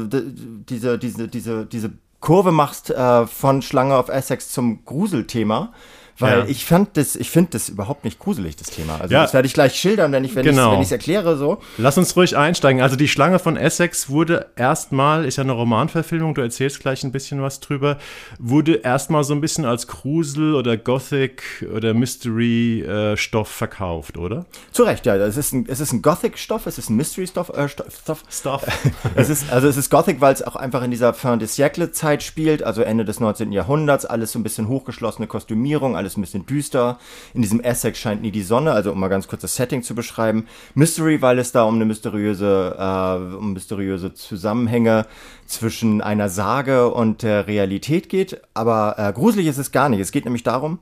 diese, 0.70 0.98
diese, 1.00 1.28
diese, 1.28 1.66
diese 1.66 1.92
Kurve 2.20 2.52
machst 2.52 2.90
äh, 2.90 3.28
von 3.28 3.62
Schlange 3.62 3.96
auf 3.96 4.10
Essex 4.10 4.50
zum 4.50 4.86
Gruselthema. 4.86 5.74
Weil 6.20 6.40
ja. 6.40 6.46
ich 6.46 6.66
fand 6.66 6.96
das, 6.96 7.16
ich 7.16 7.30
finde 7.30 7.52
das 7.52 7.70
überhaupt 7.70 8.04
nicht 8.04 8.20
gruselig, 8.20 8.56
das 8.56 8.68
Thema. 8.68 9.00
Also 9.00 9.14
ja. 9.14 9.24
das 9.24 9.34
werde 9.34 9.48
ich 9.48 9.54
gleich 9.54 9.76
schildern, 9.76 10.12
wenn 10.12 10.24
ich 10.24 10.36
wenn 10.36 10.46
genau. 10.46 10.76
ich 10.76 10.82
es 10.82 10.92
erkläre 10.92 11.38
so. 11.38 11.60
Lass 11.78 11.98
uns 11.98 12.16
ruhig 12.16 12.38
einsteigen. 12.38 12.82
Also 12.82 12.96
die 12.96 13.08
Schlange 13.08 13.40
von 13.40 13.58
Essex 13.58 14.10
wurde 14.10 14.48
erstmal, 14.56 15.26
ist 15.26 15.38
ja 15.38 15.44
eine 15.44 15.54
Romanverfilmung, 15.54 16.36
du 16.36 16.42
erzählst 16.42 16.80
gleich 16.80 17.04
ein 17.04 17.12
bisschen 17.12 17.42
was 17.42 17.60
drüber, 17.60 17.98
wurde 18.40 18.76
erstmal 18.76 19.24
so 19.24 19.34
ein 19.34 19.42
bisschen 19.42 19.66
als 19.66 19.88
Grusel 19.88 20.56
oder 20.56 20.78
Gothic 20.78 21.66
oder 21.74 21.94
Mystery-Stoff 21.94 23.50
äh, 23.50 23.54
verkauft, 23.54 24.18
oder? 24.18 24.46
Zu 24.72 24.84
Recht, 24.84 25.06
ja. 25.06 25.16
Es 25.16 25.38
ist 25.38 25.54
ein, 25.54 25.66
es 25.68 25.80
ist 25.80 25.94
ein 25.94 26.02
Gothic-Stoff, 26.02 26.68
es 26.68 26.78
ist 26.78 26.90
ein 26.90 26.96
Mystery-Stoff. 26.96 27.50
Äh, 27.50 27.68
Stoff. 27.70 28.24
Stoff. 28.30 28.64
es 29.16 29.30
ist, 29.30 29.52
also 29.52 29.68
es 29.68 29.78
ist 29.78 29.90
Gothic, 29.90 30.22
weil 30.22 30.34
es 30.34 30.44
auch 30.44 30.56
einfach 30.56 30.84
in 30.84 30.92
dieser 30.92 31.14
Fin 31.14 31.40
de 31.40 31.48
siècle-Zeit 31.48 32.22
spielt, 32.24 32.64
also 32.64 32.82
Ende 32.82 33.06
des 33.06 33.20
19. 33.20 33.52
Jahrhunderts, 33.52 34.06
alles 34.06 34.32
so 34.32 34.40
ein 34.40 34.44
bisschen 34.44 34.68
hochgeschlossene 34.68 35.28
Kostümierung, 35.28 35.96
alles 36.04 36.18
ein 36.18 36.22
bisschen 36.22 36.46
düster. 36.46 37.00
In 37.34 37.42
diesem 37.42 37.62
Essex 37.62 37.98
scheint 37.98 38.22
nie 38.22 38.32
die 38.32 38.44
Sonne, 38.44 38.74
also 38.74 38.92
um 38.92 39.00
mal 39.00 39.08
ganz 39.08 39.28
kurz 39.28 39.42
das 39.42 39.56
Setting 39.56 39.84
zu 39.84 39.96
beschreiben. 39.96 40.48
Mystery, 40.76 41.22
weil 41.22 41.40
es 41.40 41.52
da 41.52 41.64
um 41.64 41.76
eine 41.76 41.86
mysteriöse, 41.86 42.76
äh, 42.78 43.36
um 43.36 43.54
mysteriöse 43.54 44.14
Zusammenhänge 44.14 45.06
zwischen 45.46 46.02
einer 46.02 46.30
Sage 46.30 46.90
und 46.92 47.24
der 47.24 47.48
Realität 47.48 48.10
geht. 48.10 48.42
Aber 48.54 48.96
äh, 48.98 49.12
gruselig 49.14 49.48
ist 49.48 49.58
es 49.58 49.72
gar 49.72 49.90
nicht. 49.90 50.00
Es 50.00 50.12
geht 50.12 50.26
nämlich 50.26 50.44
darum, 50.44 50.80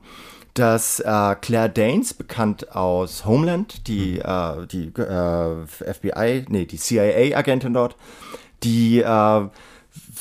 dass 0.54 1.00
äh, 1.00 1.34
Claire 1.40 1.70
Danes, 1.70 2.12
bekannt 2.12 2.74
aus 2.74 3.24
Homeland, 3.24 3.86
die, 3.86 4.18
äh, 4.18 4.66
die 4.66 4.88
äh, 4.88 5.66
FBI, 5.66 6.44
nee, 6.48 6.66
die 6.66 6.76
CIA-Agentin 6.76 7.72
dort, 7.72 7.96
die 8.62 9.00
äh, 9.00 9.48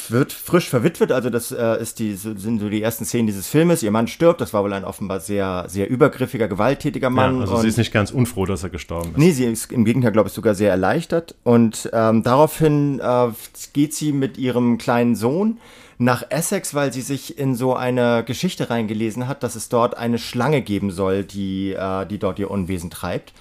wird 0.10 0.32
frisch 0.32 0.70
verwitwet, 0.70 1.12
also 1.12 1.30
das 1.30 1.52
äh, 1.52 1.82
ist 1.82 2.00
die, 2.00 2.16
sind 2.16 2.60
so 2.60 2.70
die 2.70 2.82
ersten 2.82 3.06
Szenen 3.06 3.28
dieses 3.28 3.48
Filmes. 3.48 3.84
Ihr 3.84 3.92
Mann 3.92 4.08
stirbt, 4.08 4.42
das 4.42 4.54
war 4.54 4.64
wohl 4.64 4.74
ein 4.74 4.86
offenbar 4.86 5.20
sehr, 5.20 5.66
sehr 5.68 5.90
übergriffiger, 5.90 6.48
gewalttätiger 6.48 7.10
Mann. 7.10 7.36
Ja, 7.36 7.42
also 7.42 7.58
sie 7.58 7.68
ist 7.68 7.78
nicht 7.78 7.92
ganz 7.92 8.12
unfroh, 8.12 8.46
dass 8.46 8.64
er 8.64 8.70
gestorben 8.70 9.12
ist. 9.12 9.18
Nee, 9.18 9.32
sie 9.32 9.46
ist 9.46 9.72
im 9.72 9.86
Gegenteil, 9.86 10.12
glaube 10.12 10.30
ich, 10.30 10.34
sogar 10.34 10.56
sehr 10.56 10.72
erleichtert. 10.72 11.36
Und 11.44 11.90
ähm, 11.94 12.24
daraufhin 12.24 13.00
äh, 13.00 13.28
geht 13.74 13.94
sie 13.94 14.14
mit 14.14 14.38
ihrem 14.38 14.78
kleinen 14.78 15.16
Sohn 15.16 15.60
nach 15.98 16.24
Essex, 16.30 16.74
weil 16.74 16.92
sie 16.92 17.02
sich 17.02 17.38
in 17.38 17.54
so 17.54 17.76
eine 17.76 18.24
Geschichte 18.26 18.72
reingelesen 18.72 19.28
hat, 19.28 19.44
dass 19.44 19.56
es 19.56 19.70
dort 19.70 19.96
eine 19.98 20.18
Schlange 20.18 20.62
geben 20.64 20.90
soll, 20.90 21.24
die, 21.24 21.74
äh, 21.74 22.08
die 22.08 22.18
dort 22.18 22.40
ihr 22.40 22.50
Unwesen 22.50 22.90
treibt. 22.90 23.34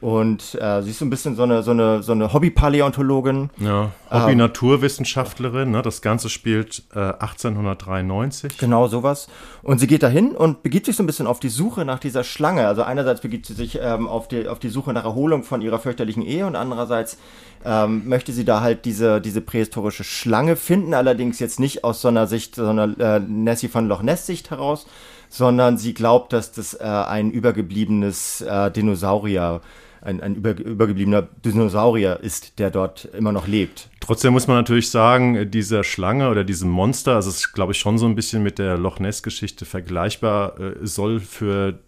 Und 0.00 0.54
äh, 0.60 0.82
sie 0.82 0.90
ist 0.90 0.98
so 0.98 1.06
ein 1.06 1.10
bisschen 1.10 1.36
so 1.36 1.44
eine, 1.44 1.62
so 1.62 1.70
eine, 1.70 2.02
so 2.02 2.12
eine 2.12 2.32
Hobby-Paläontologin. 2.32 3.50
Ja, 3.58 3.92
Hobby-Naturwissenschaftlerin. 4.10 5.70
Ne? 5.70 5.80
Das 5.80 6.02
Ganze 6.02 6.28
spielt 6.28 6.82
äh, 6.94 6.98
1893. 6.98 8.58
Genau, 8.58 8.88
sowas. 8.88 9.28
Und 9.62 9.78
sie 9.78 9.86
geht 9.86 10.02
dahin 10.02 10.32
und 10.32 10.62
begibt 10.62 10.86
sich 10.86 10.96
so 10.96 11.02
ein 11.02 11.06
bisschen 11.06 11.26
auf 11.26 11.40
die 11.40 11.48
Suche 11.48 11.86
nach 11.86 11.98
dieser 11.98 12.24
Schlange. 12.24 12.66
Also 12.66 12.82
einerseits 12.82 13.22
begibt 13.22 13.46
sie 13.46 13.54
sich 13.54 13.78
ähm, 13.80 14.06
auf, 14.06 14.28
die, 14.28 14.48
auf 14.48 14.58
die 14.58 14.68
Suche 14.68 14.92
nach 14.92 15.04
Erholung 15.04 15.44
von 15.44 15.62
ihrer 15.62 15.78
fürchterlichen 15.78 16.22
Ehe 16.22 16.46
und 16.46 16.56
andererseits 16.56 17.16
ähm, 17.64 18.06
möchte 18.06 18.32
sie 18.32 18.44
da 18.44 18.60
halt 18.60 18.84
diese, 18.84 19.22
diese 19.22 19.40
prähistorische 19.40 20.04
Schlange 20.04 20.56
finden. 20.56 20.92
Allerdings 20.92 21.38
jetzt 21.38 21.58
nicht 21.58 21.84
aus 21.84 22.02
so 22.02 22.08
einer 22.08 22.26
Sicht, 22.26 22.54
so 22.54 22.68
einer 22.68 22.98
äh, 23.00 23.20
Nessie 23.20 23.68
von 23.68 23.88
Loch 23.88 24.02
Ness-Sicht 24.02 24.50
heraus, 24.50 24.86
sondern 25.30 25.78
sie 25.78 25.94
glaubt, 25.94 26.32
dass 26.32 26.52
das 26.52 26.74
äh, 26.74 26.84
ein 26.84 27.30
übergebliebenes 27.30 28.42
äh, 28.42 28.70
Dinosaurier 28.70 29.62
ein, 30.00 30.20
ein 30.20 30.36
über, 30.36 30.58
übergebliebener 30.58 31.22
Dinosaurier 31.44 32.20
ist, 32.20 32.58
der 32.58 32.70
dort 32.70 33.06
immer 33.06 33.32
noch 33.32 33.46
lebt. 33.46 33.88
Trotzdem 34.00 34.32
muss 34.32 34.46
man 34.46 34.56
natürlich 34.56 34.90
sagen, 34.90 35.50
dieser 35.50 35.82
Schlange 35.82 36.30
oder 36.30 36.44
diesem 36.44 36.70
Monster, 36.70 37.16
also 37.16 37.30
es 37.30 37.38
ist, 37.38 37.52
glaube 37.52 37.72
ich, 37.72 37.78
schon 37.78 37.98
so 37.98 38.06
ein 38.06 38.14
bisschen 38.14 38.42
mit 38.42 38.58
der 38.58 38.78
Loch 38.78 39.00
Ness-Geschichte 39.00 39.64
vergleichbar, 39.64 40.60
äh, 40.60 40.86
soll 40.86 41.20
für 41.20 41.80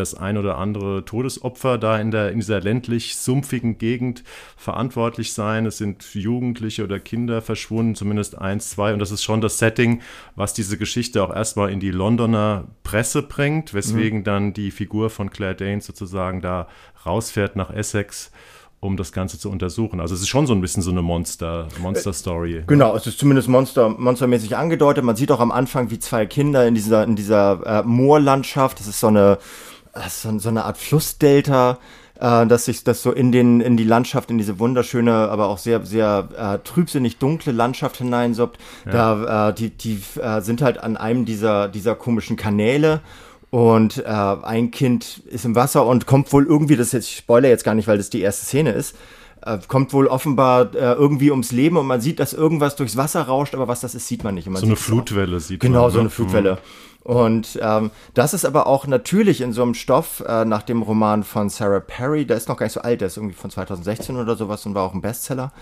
das 0.00 0.14
ein 0.14 0.36
oder 0.36 0.58
andere 0.58 1.04
Todesopfer 1.04 1.78
da 1.78 1.98
in, 1.98 2.10
der, 2.10 2.32
in 2.32 2.40
dieser 2.40 2.60
ländlich-sumpfigen 2.60 3.78
Gegend 3.78 4.24
verantwortlich 4.56 5.32
sein. 5.32 5.66
Es 5.66 5.78
sind 5.78 6.14
Jugendliche 6.14 6.82
oder 6.84 6.98
Kinder 6.98 7.42
verschwunden, 7.42 7.94
zumindest 7.94 8.36
eins, 8.38 8.70
zwei. 8.70 8.92
Und 8.92 8.98
das 8.98 9.10
ist 9.10 9.22
schon 9.22 9.40
das 9.40 9.58
Setting, 9.58 10.02
was 10.34 10.54
diese 10.54 10.78
Geschichte 10.78 11.22
auch 11.22 11.34
erstmal 11.34 11.70
in 11.70 11.80
die 11.80 11.90
Londoner 11.90 12.64
Presse 12.82 13.22
bringt, 13.22 13.74
weswegen 13.74 14.20
mhm. 14.20 14.24
dann 14.24 14.52
die 14.52 14.70
Figur 14.70 15.10
von 15.10 15.30
Claire 15.30 15.54
Danes 15.54 15.86
sozusagen 15.86 16.40
da 16.40 16.66
rausfährt 17.06 17.54
nach 17.56 17.70
Essex 17.70 18.32
um 18.80 18.96
das 18.96 19.12
Ganze 19.12 19.38
zu 19.38 19.50
untersuchen. 19.50 20.00
Also 20.00 20.14
es 20.14 20.22
ist 20.22 20.28
schon 20.28 20.46
so 20.46 20.54
ein 20.54 20.62
bisschen 20.62 20.82
so 20.82 20.90
eine 20.90 21.02
Monster, 21.02 21.68
Monster-Story. 21.80 22.64
Genau, 22.66 22.96
es 22.96 23.06
ist 23.06 23.18
zumindest 23.18 23.48
Monster, 23.48 23.90
monstermäßig 23.90 24.56
angedeutet. 24.56 25.04
Man 25.04 25.16
sieht 25.16 25.30
auch 25.30 25.40
am 25.40 25.52
Anfang, 25.52 25.90
wie 25.90 25.98
zwei 25.98 26.24
Kinder 26.24 26.66
in 26.66 26.74
dieser, 26.74 27.04
in 27.04 27.14
dieser 27.14 27.60
äh, 27.66 27.82
Moorlandschaft, 27.82 28.80
das 28.80 28.86
ist 28.86 29.00
so 29.00 29.08
eine, 29.08 29.38
so, 30.08 30.38
so 30.38 30.48
eine 30.48 30.64
Art 30.64 30.78
Flussdelta, 30.78 31.78
äh, 32.18 32.46
dass 32.46 32.66
sich 32.66 32.84
das 32.84 33.02
so 33.02 33.12
in 33.12 33.32
den 33.32 33.60
in 33.60 33.76
die 33.76 33.84
Landschaft, 33.84 34.30
in 34.30 34.38
diese 34.38 34.58
wunderschöne, 34.58 35.12
aber 35.12 35.48
auch 35.48 35.58
sehr 35.58 35.84
sehr 35.84 36.28
äh, 36.36 36.58
trübsinnig 36.66 37.18
dunkle 37.18 37.52
Landschaft 37.52 37.96
hineinsoppt. 37.96 38.58
Ja. 38.86 38.92
Da 38.92 39.48
äh, 39.48 39.54
die 39.54 39.70
die 39.70 40.02
äh, 40.20 40.40
sind 40.40 40.62
halt 40.62 40.82
an 40.82 40.96
einem 40.96 41.24
dieser 41.24 41.68
dieser 41.68 41.94
komischen 41.94 42.36
Kanäle 42.36 43.00
und 43.50 43.98
äh, 43.98 44.02
ein 44.04 44.70
Kind 44.70 45.22
ist 45.26 45.44
im 45.44 45.56
Wasser 45.56 45.84
und 45.84 46.06
kommt 46.06 46.32
wohl 46.32 46.46
irgendwie, 46.46 46.76
das 46.76 46.92
jetzt 46.92 47.08
ich 47.08 47.16
spoiler 47.16 47.48
jetzt 47.48 47.64
gar 47.64 47.74
nicht, 47.74 47.88
weil 47.88 47.98
das 47.98 48.10
die 48.10 48.20
erste 48.20 48.46
Szene 48.46 48.70
ist. 48.72 48.96
Äh, 49.42 49.58
kommt 49.66 49.92
wohl 49.92 50.06
offenbar 50.06 50.74
äh, 50.74 50.92
irgendwie 50.92 51.30
ums 51.30 51.50
Leben 51.50 51.76
und 51.76 51.86
man 51.86 52.00
sieht, 52.00 52.20
dass 52.20 52.32
irgendwas 52.32 52.76
durchs 52.76 52.96
Wasser 52.96 53.22
rauscht, 53.22 53.54
aber 53.54 53.68
was 53.68 53.80
das 53.80 53.94
ist, 53.94 54.06
sieht 54.06 54.22
man 54.22 54.34
nicht. 54.34 54.48
so 54.54 54.66
eine 54.66 54.76
Flutwelle 54.76 55.40
sieht 55.40 55.60
genau, 55.60 55.72
man. 55.72 55.82
Genau, 55.82 55.94
so 55.94 56.00
eine 56.00 56.10
Flutwelle. 56.10 56.54
Mhm. 56.54 56.89
Und 57.10 57.58
ähm, 57.60 57.90
das 58.14 58.34
ist 58.34 58.44
aber 58.44 58.68
auch 58.68 58.86
natürlich 58.86 59.40
in 59.40 59.52
so 59.52 59.62
einem 59.62 59.74
Stoff 59.74 60.22
äh, 60.28 60.44
nach 60.44 60.62
dem 60.62 60.80
Roman 60.80 61.24
von 61.24 61.48
Sarah 61.48 61.80
Perry, 61.80 62.24
der 62.24 62.36
ist 62.36 62.48
noch 62.48 62.56
gar 62.56 62.66
nicht 62.66 62.74
so 62.74 62.82
alt, 62.82 63.00
der 63.00 63.08
ist 63.08 63.16
irgendwie 63.16 63.34
von 63.34 63.50
2016 63.50 64.16
oder 64.16 64.36
sowas 64.36 64.64
und 64.64 64.76
war 64.76 64.84
auch 64.84 64.94
ein 64.94 65.00
Bestseller. 65.00 65.52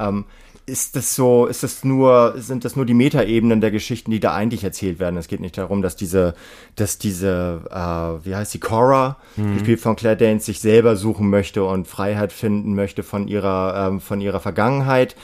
Ähm, 0.00 0.24
ist 0.66 0.96
das 0.96 1.14
so, 1.14 1.46
ist 1.46 1.62
das 1.62 1.84
nur, 1.84 2.34
sind 2.38 2.64
das 2.64 2.74
nur 2.74 2.86
die 2.86 2.94
Metaebenen 2.94 3.60
der 3.60 3.70
Geschichten, 3.70 4.10
die 4.10 4.18
da 4.18 4.34
eigentlich 4.34 4.64
erzählt 4.64 4.98
werden? 4.98 5.16
Es 5.16 5.28
geht 5.28 5.38
nicht 5.38 5.56
darum, 5.56 5.80
dass 5.80 5.94
diese, 5.94 6.34
dass 6.74 6.98
diese, 6.98 7.60
äh, 7.70 8.26
wie 8.26 8.34
heißt 8.34 8.52
die, 8.52 8.58
Cora, 8.58 9.16
mhm. 9.36 9.54
gespielt 9.54 9.78
von 9.78 9.94
Claire 9.94 10.16
Danes, 10.16 10.46
sich 10.46 10.58
selber 10.58 10.96
suchen 10.96 11.30
möchte 11.30 11.62
und 11.62 11.86
Freiheit 11.86 12.32
finden 12.32 12.74
möchte 12.74 13.04
von 13.04 13.28
ihrer, 13.28 13.86
ähm, 13.86 14.00
von 14.00 14.20
ihrer 14.20 14.40
Vergangenheit, 14.40 15.14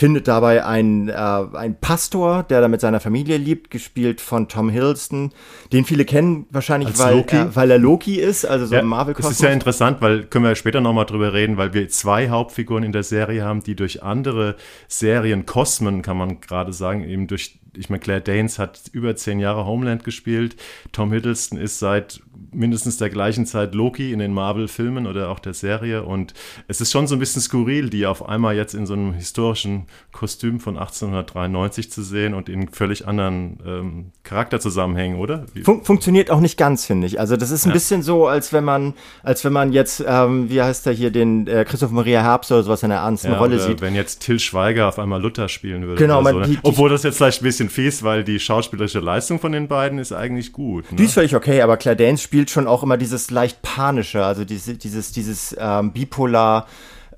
findet 0.00 0.28
dabei 0.28 0.64
einen, 0.64 1.10
äh, 1.10 1.12
einen 1.12 1.76
Pastor, 1.78 2.42
der 2.44 2.62
da 2.62 2.68
mit 2.68 2.80
seiner 2.80 3.00
Familie 3.00 3.36
liebt, 3.36 3.70
gespielt 3.70 4.22
von 4.22 4.48
Tom 4.48 4.70
Hiddleston, 4.70 5.30
den 5.74 5.84
viele 5.84 6.06
kennen 6.06 6.46
wahrscheinlich, 6.48 6.98
weil 6.98 7.22
er, 7.28 7.54
weil 7.54 7.70
er 7.70 7.78
Loki 7.78 8.18
ist, 8.18 8.46
also 8.46 8.64
so 8.64 8.76
ja, 8.76 8.80
ein 8.80 8.86
marvel 8.86 9.12
Das 9.12 9.30
ist 9.30 9.42
ja 9.42 9.50
interessant, 9.50 10.00
weil 10.00 10.24
können 10.24 10.46
wir 10.46 10.54
später 10.54 10.80
nochmal 10.80 11.04
drüber 11.04 11.34
reden, 11.34 11.58
weil 11.58 11.74
wir 11.74 11.86
zwei 11.90 12.30
Hauptfiguren 12.30 12.82
in 12.82 12.92
der 12.92 13.02
Serie 13.02 13.44
haben, 13.44 13.62
die 13.62 13.76
durch 13.76 14.02
andere 14.02 14.56
Serien, 14.88 15.44
Kosmen 15.44 16.00
kann 16.00 16.16
man 16.16 16.40
gerade 16.40 16.72
sagen, 16.72 17.04
eben 17.04 17.26
durch 17.26 17.58
ich 17.76 17.88
meine, 17.88 18.00
Claire 18.00 18.20
Danes 18.20 18.58
hat 18.58 18.80
über 18.90 19.14
zehn 19.14 19.38
Jahre 19.38 19.64
Homeland 19.64 20.02
gespielt. 20.02 20.56
Tom 20.90 21.12
Hiddleston 21.12 21.56
ist 21.56 21.78
seit 21.78 22.20
mindestens 22.52 22.96
der 22.96 23.10
gleichen 23.10 23.46
Zeit 23.46 23.74
Loki 23.74 24.12
in 24.12 24.18
den 24.18 24.32
Marvel-Filmen 24.32 25.06
oder 25.06 25.30
auch 25.30 25.38
der 25.38 25.54
Serie. 25.54 26.02
Und 26.02 26.34
es 26.68 26.80
ist 26.80 26.92
schon 26.92 27.06
so 27.06 27.16
ein 27.16 27.18
bisschen 27.18 27.42
skurril, 27.42 27.90
die 27.90 28.06
auf 28.06 28.28
einmal 28.28 28.56
jetzt 28.56 28.74
in 28.74 28.86
so 28.86 28.94
einem 28.94 29.12
historischen 29.12 29.86
Kostüm 30.12 30.60
von 30.60 30.76
1893 30.76 31.90
zu 31.90 32.02
sehen 32.02 32.34
und 32.34 32.48
in 32.48 32.68
völlig 32.68 33.06
anderen 33.06 33.58
ähm, 33.66 34.04
Charakterzusammenhängen, 34.24 35.18
oder? 35.18 35.46
Fun 35.62 35.84
funktioniert 35.84 36.30
auch 36.30 36.40
nicht 36.40 36.56
ganz, 36.56 36.86
finde 36.86 37.06
ich. 37.06 37.20
Also 37.20 37.36
das 37.36 37.50
ist 37.50 37.64
ein 37.66 37.70
ja. 37.70 37.74
bisschen 37.74 38.02
so, 38.02 38.26
als 38.26 38.52
wenn 38.52 38.64
man, 38.64 38.94
als 39.22 39.44
wenn 39.44 39.52
man 39.52 39.72
jetzt, 39.72 40.04
ähm, 40.06 40.50
wie 40.50 40.62
heißt 40.62 40.86
er 40.86 40.92
hier, 40.92 41.10
den 41.10 41.46
äh, 41.46 41.64
Christoph 41.64 41.90
Maria 41.90 42.22
Herbst 42.22 42.50
oder 42.52 42.62
sowas 42.62 42.82
in 42.82 42.90
einer 42.90 43.02
ernsten 43.02 43.32
ja, 43.32 43.38
Rolle 43.38 43.58
sieht. 43.58 43.80
Wenn 43.80 43.94
jetzt 43.94 44.20
Till 44.20 44.38
Schweiger 44.38 44.88
auf 44.88 44.98
einmal 44.98 45.20
Luther 45.20 45.48
spielen 45.48 45.86
würde. 45.86 46.00
Genau, 46.00 46.22
man, 46.22 46.34
so, 46.34 46.40
ne? 46.40 46.48
die, 46.48 46.58
obwohl 46.62 46.90
das 46.90 47.02
jetzt 47.02 47.16
vielleicht 47.16 47.42
ein 47.42 47.44
bisschen 47.44 47.70
fies, 47.70 48.02
weil 48.02 48.24
die 48.24 48.40
schauspielerische 48.40 49.00
Leistung 49.00 49.38
von 49.38 49.52
den 49.52 49.68
beiden 49.68 49.98
ist 49.98 50.12
eigentlich 50.12 50.52
gut. 50.52 50.90
Ne? 50.90 50.98
Die 50.98 51.04
ist 51.04 51.14
völlig 51.14 51.34
okay, 51.34 51.62
aber 51.62 51.76
Claire 51.76 51.96
Danes 51.96 52.22
spielt 52.22 52.39
schon 52.48 52.66
auch 52.66 52.82
immer 52.82 52.96
dieses 52.96 53.30
leicht 53.30 53.60
panische, 53.60 54.24
also 54.24 54.46
diese, 54.46 54.74
dieses, 54.74 55.12
dieses 55.12 55.54
ähm, 55.58 55.92
bipolar 55.92 56.66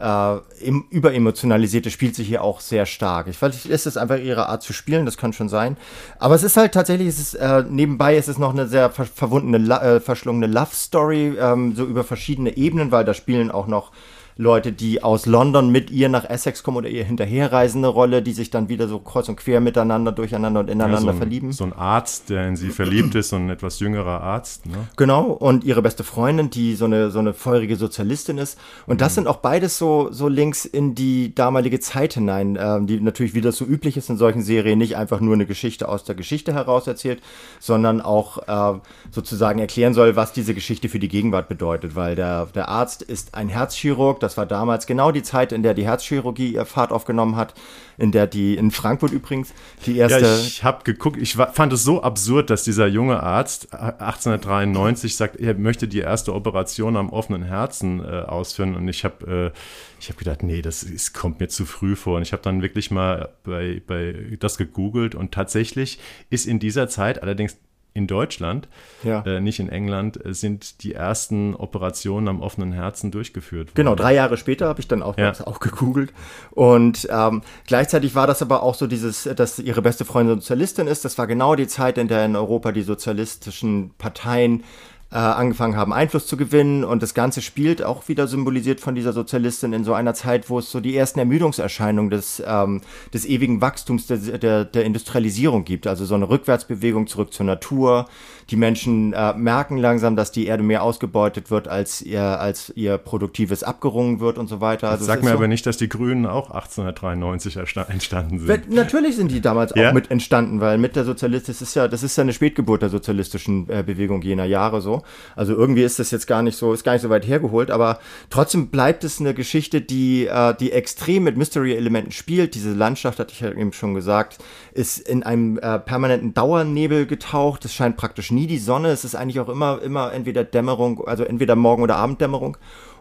äh, 0.02 0.38
im, 0.60 0.84
überemotionalisierte 0.90 1.90
spielt 1.90 2.16
sich 2.16 2.26
hier 2.26 2.42
auch 2.42 2.60
sehr 2.60 2.86
stark. 2.86 3.28
Ich 3.28 3.40
weiß, 3.40 3.66
ist 3.66 3.86
es 3.86 3.96
einfach 3.96 4.18
ihre 4.18 4.48
Art 4.48 4.62
zu 4.62 4.72
spielen, 4.72 5.06
das 5.06 5.16
kann 5.16 5.32
schon 5.32 5.48
sein. 5.48 5.76
Aber 6.18 6.34
es 6.34 6.42
ist 6.42 6.56
halt 6.56 6.72
tatsächlich, 6.72 7.08
es 7.08 7.20
ist, 7.20 7.34
äh, 7.34 7.64
nebenbei 7.68 8.16
ist 8.16 8.28
es 8.28 8.38
noch 8.38 8.50
eine 8.50 8.66
sehr 8.66 8.90
ver 8.90 9.06
verwundene, 9.06 9.80
äh, 9.80 10.00
verschlungene 10.00 10.48
Love 10.48 10.74
Story, 10.74 11.36
ähm, 11.38 11.74
so 11.76 11.84
über 11.84 12.02
verschiedene 12.02 12.56
Ebenen, 12.56 12.90
weil 12.90 13.04
da 13.04 13.14
spielen 13.14 13.50
auch 13.50 13.68
noch 13.68 13.92
Leute, 14.36 14.72
die 14.72 15.02
aus 15.02 15.26
London 15.26 15.70
mit 15.70 15.90
ihr 15.90 16.08
nach 16.08 16.28
Essex 16.28 16.62
kommen 16.62 16.78
oder 16.78 16.88
ihr 16.88 17.04
hinterherreisende 17.04 17.88
Rolle, 17.88 18.22
die 18.22 18.32
sich 18.32 18.50
dann 18.50 18.68
wieder 18.68 18.88
so 18.88 18.98
kreuz 18.98 19.28
und 19.28 19.36
quer 19.36 19.60
miteinander, 19.60 20.12
durcheinander 20.12 20.60
und 20.60 20.70
ineinander 20.70 20.98
ja, 20.98 21.02
so 21.02 21.10
ein, 21.10 21.16
verlieben. 21.16 21.52
So 21.52 21.64
ein 21.64 21.72
Arzt, 21.72 22.30
der 22.30 22.48
in 22.48 22.56
sie 22.56 22.70
verliebt 22.70 23.14
ist, 23.14 23.30
so 23.30 23.36
ein 23.36 23.50
etwas 23.50 23.80
jüngerer 23.80 24.22
Arzt. 24.22 24.66
Ne? 24.66 24.88
Genau, 24.96 25.26
und 25.26 25.64
ihre 25.64 25.82
beste 25.82 26.04
Freundin, 26.04 26.50
die 26.50 26.74
so 26.74 26.86
eine, 26.86 27.10
so 27.10 27.18
eine 27.18 27.34
feurige 27.34 27.76
Sozialistin 27.76 28.38
ist. 28.38 28.58
Und 28.86 29.00
das 29.00 29.12
mhm. 29.12 29.14
sind 29.14 29.28
auch 29.28 29.36
beides 29.36 29.76
so, 29.78 30.10
so 30.10 30.28
Links 30.28 30.64
in 30.64 30.94
die 30.94 31.34
damalige 31.34 31.80
Zeit 31.80 32.14
hinein, 32.14 32.56
äh, 32.56 32.80
die 32.82 33.00
natürlich, 33.00 33.34
wie 33.34 33.40
das 33.40 33.56
so 33.56 33.64
üblich 33.64 33.96
ist 33.96 34.08
in 34.08 34.16
solchen 34.16 34.42
Serien, 34.42 34.78
nicht 34.78 34.96
einfach 34.96 35.20
nur 35.20 35.34
eine 35.34 35.46
Geschichte 35.46 35.88
aus 35.88 36.04
der 36.04 36.14
Geschichte 36.14 36.54
heraus 36.54 36.86
erzählt, 36.86 37.22
sondern 37.60 38.00
auch 38.00 38.38
äh, 38.48 38.78
sozusagen 39.10 39.58
erklären 39.58 39.94
soll, 39.94 40.16
was 40.16 40.32
diese 40.32 40.54
Geschichte 40.54 40.88
für 40.88 40.98
die 40.98 41.08
Gegenwart 41.08 41.48
bedeutet, 41.48 41.94
weil 41.94 42.16
der, 42.16 42.46
der 42.46 42.68
Arzt 42.68 43.02
ist 43.02 43.34
ein 43.34 43.48
Herzchirurg, 43.48 44.20
das 44.22 44.36
war 44.36 44.46
damals 44.46 44.86
genau 44.86 45.12
die 45.12 45.22
Zeit, 45.22 45.52
in 45.52 45.62
der 45.62 45.74
die 45.74 45.84
Herzchirurgie 45.84 46.54
ihr 46.54 46.64
Fahrt 46.64 46.92
aufgenommen 46.92 47.36
hat, 47.36 47.54
in 47.98 48.12
der 48.12 48.26
die, 48.26 48.56
in 48.56 48.70
Frankfurt 48.70 49.12
übrigens, 49.12 49.52
die 49.86 49.98
erste. 49.98 50.20
Ja, 50.20 50.38
ich 50.38 50.64
habe 50.64 50.84
geguckt, 50.84 51.16
ich 51.20 51.34
fand 51.34 51.72
es 51.72 51.82
so 51.82 52.02
absurd, 52.02 52.50
dass 52.50 52.64
dieser 52.64 52.86
junge 52.86 53.22
Arzt 53.22 53.72
1893 53.72 55.16
sagt, 55.16 55.36
er 55.36 55.54
möchte 55.54 55.88
die 55.88 56.00
erste 56.00 56.34
Operation 56.34 56.96
am 56.96 57.10
offenen 57.10 57.42
Herzen 57.42 58.00
äh, 58.00 58.22
ausführen. 58.22 58.74
Und 58.74 58.88
ich 58.88 59.04
habe 59.04 59.52
äh, 59.54 59.58
ich 60.00 60.08
hab 60.08 60.18
gedacht, 60.18 60.42
nee, 60.42 60.62
das 60.62 60.82
ist, 60.82 61.12
kommt 61.12 61.40
mir 61.40 61.48
zu 61.48 61.64
früh 61.64 61.94
vor. 61.94 62.16
Und 62.16 62.22
ich 62.22 62.32
habe 62.32 62.42
dann 62.42 62.62
wirklich 62.62 62.90
mal 62.90 63.28
bei, 63.44 63.82
bei 63.86 64.36
das 64.40 64.58
gegoogelt 64.58 65.14
und 65.14 65.32
tatsächlich 65.32 65.98
ist 66.28 66.46
in 66.46 66.58
dieser 66.58 66.88
Zeit 66.88 67.22
allerdings 67.22 67.56
in 67.94 68.06
Deutschland, 68.06 68.68
ja. 69.02 69.22
äh, 69.26 69.40
nicht 69.40 69.60
in 69.60 69.68
England, 69.68 70.24
äh, 70.24 70.32
sind 70.32 70.82
die 70.82 70.94
ersten 70.94 71.54
Operationen 71.54 72.28
am 72.28 72.40
offenen 72.40 72.72
Herzen 72.72 73.10
durchgeführt 73.10 73.68
worden. 73.68 73.74
Genau, 73.74 73.94
drei 73.94 74.14
Jahre 74.14 74.36
später 74.36 74.66
habe 74.66 74.80
ich 74.80 74.88
dann 74.88 75.02
auch, 75.02 75.18
ja. 75.18 75.32
auch 75.44 75.60
gegoogelt. 75.60 76.12
Und 76.50 77.08
ähm, 77.10 77.42
gleichzeitig 77.66 78.14
war 78.14 78.26
das 78.26 78.40
aber 78.42 78.62
auch 78.62 78.74
so 78.74 78.86
dieses, 78.86 79.24
dass 79.24 79.58
ihre 79.58 79.82
beste 79.82 80.04
Freundin 80.04 80.40
Sozialistin 80.40 80.86
ist. 80.86 81.04
Das 81.04 81.18
war 81.18 81.26
genau 81.26 81.54
die 81.54 81.66
Zeit, 81.66 81.98
in 81.98 82.08
der 82.08 82.24
in 82.24 82.36
Europa 82.36 82.72
die 82.72 82.82
sozialistischen 82.82 83.92
Parteien 83.98 84.64
äh, 85.12 85.16
angefangen 85.16 85.76
haben, 85.76 85.92
Einfluss 85.92 86.26
zu 86.26 86.36
gewinnen. 86.36 86.84
Und 86.84 87.02
das 87.02 87.12
Ganze 87.14 87.42
spielt 87.42 87.82
auch 87.82 88.08
wieder 88.08 88.26
symbolisiert 88.26 88.80
von 88.80 88.94
dieser 88.94 89.12
Sozialistin 89.12 89.72
in 89.72 89.84
so 89.84 89.92
einer 89.92 90.14
Zeit, 90.14 90.48
wo 90.48 90.58
es 90.58 90.70
so 90.70 90.80
die 90.80 90.96
ersten 90.96 91.18
Ermüdungserscheinungen 91.18 92.10
des, 92.10 92.42
ähm, 92.46 92.80
des 93.12 93.26
ewigen 93.26 93.60
Wachstums 93.60 94.06
der, 94.06 94.16
der, 94.16 94.64
der 94.64 94.84
Industrialisierung 94.84 95.64
gibt. 95.64 95.86
Also 95.86 96.06
so 96.06 96.14
eine 96.14 96.28
Rückwärtsbewegung 96.28 97.06
zurück 97.06 97.32
zur 97.32 97.44
Natur, 97.44 98.08
die 98.50 98.56
Menschen 98.56 99.12
äh, 99.12 99.34
merken 99.34 99.76
langsam, 99.76 100.16
dass 100.16 100.32
die 100.32 100.46
Erde 100.46 100.62
mehr 100.62 100.82
ausgebeutet 100.82 101.50
wird, 101.50 101.68
als 101.68 102.02
ihr, 102.02 102.22
als 102.22 102.72
ihr 102.74 102.98
Produktives 102.98 103.62
abgerungen 103.62 104.20
wird 104.20 104.38
und 104.38 104.48
so 104.48 104.60
weiter. 104.60 104.90
Also 104.90 105.04
Sag 105.04 105.22
mir 105.22 105.30
so 105.30 105.36
aber 105.36 105.48
nicht, 105.48 105.66
dass 105.66 105.76
die 105.76 105.88
Grünen 105.88 106.26
auch 106.26 106.50
1893 106.50 107.56
entstanden 107.56 108.38
sind. 108.40 108.70
Natürlich 108.70 109.16
sind 109.16 109.30
die 109.30 109.40
damals 109.40 109.72
ja? 109.74 109.90
auch 109.90 109.94
mit 109.94 110.10
entstanden, 110.10 110.60
weil 110.60 110.78
mit 110.78 110.96
der 110.96 111.04
Sozialistin, 111.04 111.54
das 111.54 111.62
ist 111.62 111.74
ja, 111.74 111.88
das 111.88 112.02
ist 112.02 112.16
ja 112.16 112.22
eine 112.22 112.32
Spätgeburt 112.32 112.82
der 112.82 112.88
sozialistischen 112.88 113.68
äh, 113.68 113.82
Bewegung 113.82 114.22
jener 114.22 114.44
Jahre 114.44 114.80
so. 114.80 115.02
Also 115.36 115.54
irgendwie 115.54 115.82
ist 115.82 115.98
das 115.98 116.10
jetzt 116.10 116.26
gar 116.26 116.42
nicht 116.42 116.56
so, 116.56 116.72
ist 116.72 116.84
gar 116.84 116.92
nicht 116.92 117.02
so 117.02 117.10
weit 117.10 117.26
hergeholt, 117.26 117.70
aber 117.70 117.98
trotzdem 118.30 118.68
bleibt 118.68 119.04
es 119.04 119.20
eine 119.20 119.34
Geschichte, 119.34 119.80
die, 119.80 120.26
äh, 120.26 120.54
die 120.58 120.72
extrem 120.72 121.24
mit 121.24 121.36
Mystery-Elementen 121.36 122.12
spielt. 122.12 122.54
Diese 122.54 122.72
Landschaft, 122.72 123.18
hatte 123.18 123.32
ich 123.32 123.40
ja 123.40 123.50
eben 123.50 123.72
schon 123.72 123.94
gesagt, 123.94 124.38
ist 124.72 124.98
in 124.98 125.22
einem 125.22 125.58
äh, 125.58 125.78
permanenten 125.78 126.34
Dauernebel 126.34 127.06
getaucht. 127.06 127.64
Es 127.64 127.74
scheint 127.74 127.96
praktisch 127.96 128.30
nie 128.32 128.46
die 128.46 128.58
Sonne. 128.58 128.88
Es 128.88 129.04
ist 129.04 129.14
eigentlich 129.14 129.40
auch 129.40 129.48
immer, 129.48 129.80
immer 129.82 130.12
entweder 130.12 130.44
Dämmerung, 130.44 131.06
also 131.06 131.24
entweder 131.24 131.56
Morgen- 131.56 131.82
oder 131.82 131.96
Abenddämmerung. 131.96 132.56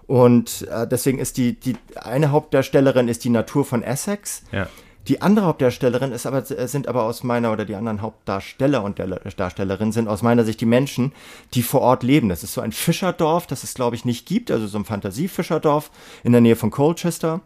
Und 0.07 0.67
äh, 0.69 0.87
deswegen 0.87 1.19
ist 1.19 1.37
die, 1.37 1.59
die 1.59 1.75
eine 1.95 2.31
Hauptdarstellerin 2.31 3.07
ist 3.07 3.23
die 3.23 3.29
Natur 3.29 3.65
von 3.65 3.81
Essex. 3.81 4.43
Ja. 4.51 4.67
Die 5.07 5.21
andere 5.21 5.47
Hauptdarstellerin 5.47 6.11
ist 6.11 6.27
aber, 6.27 6.43
sind 6.43 6.87
aber 6.87 7.03
aus 7.03 7.23
meiner, 7.23 7.51
oder 7.51 7.65
die 7.65 7.75
anderen 7.75 8.01
Hauptdarsteller 8.01 8.83
und 8.83 8.99
Darstellerinnen 8.99 9.91
sind 9.91 10.07
aus 10.07 10.21
meiner 10.21 10.43
Sicht 10.43 10.61
die 10.61 10.67
Menschen, 10.67 11.11
die 11.55 11.63
vor 11.63 11.81
Ort 11.81 12.03
leben. 12.03 12.29
Das 12.29 12.43
ist 12.43 12.53
so 12.53 12.61
ein 12.61 12.71
Fischerdorf, 12.71 13.47
das 13.47 13.63
es, 13.63 13.73
glaube 13.73 13.95
ich, 13.95 14.05
nicht 14.05 14.27
gibt, 14.27 14.51
also 14.51 14.67
so 14.67 14.77
ein 14.77 14.85
Fantasiefischerdorf 14.85 15.89
in 16.23 16.33
der 16.33 16.41
Nähe 16.41 16.55
von 16.55 16.69
Colchester. 16.69 17.41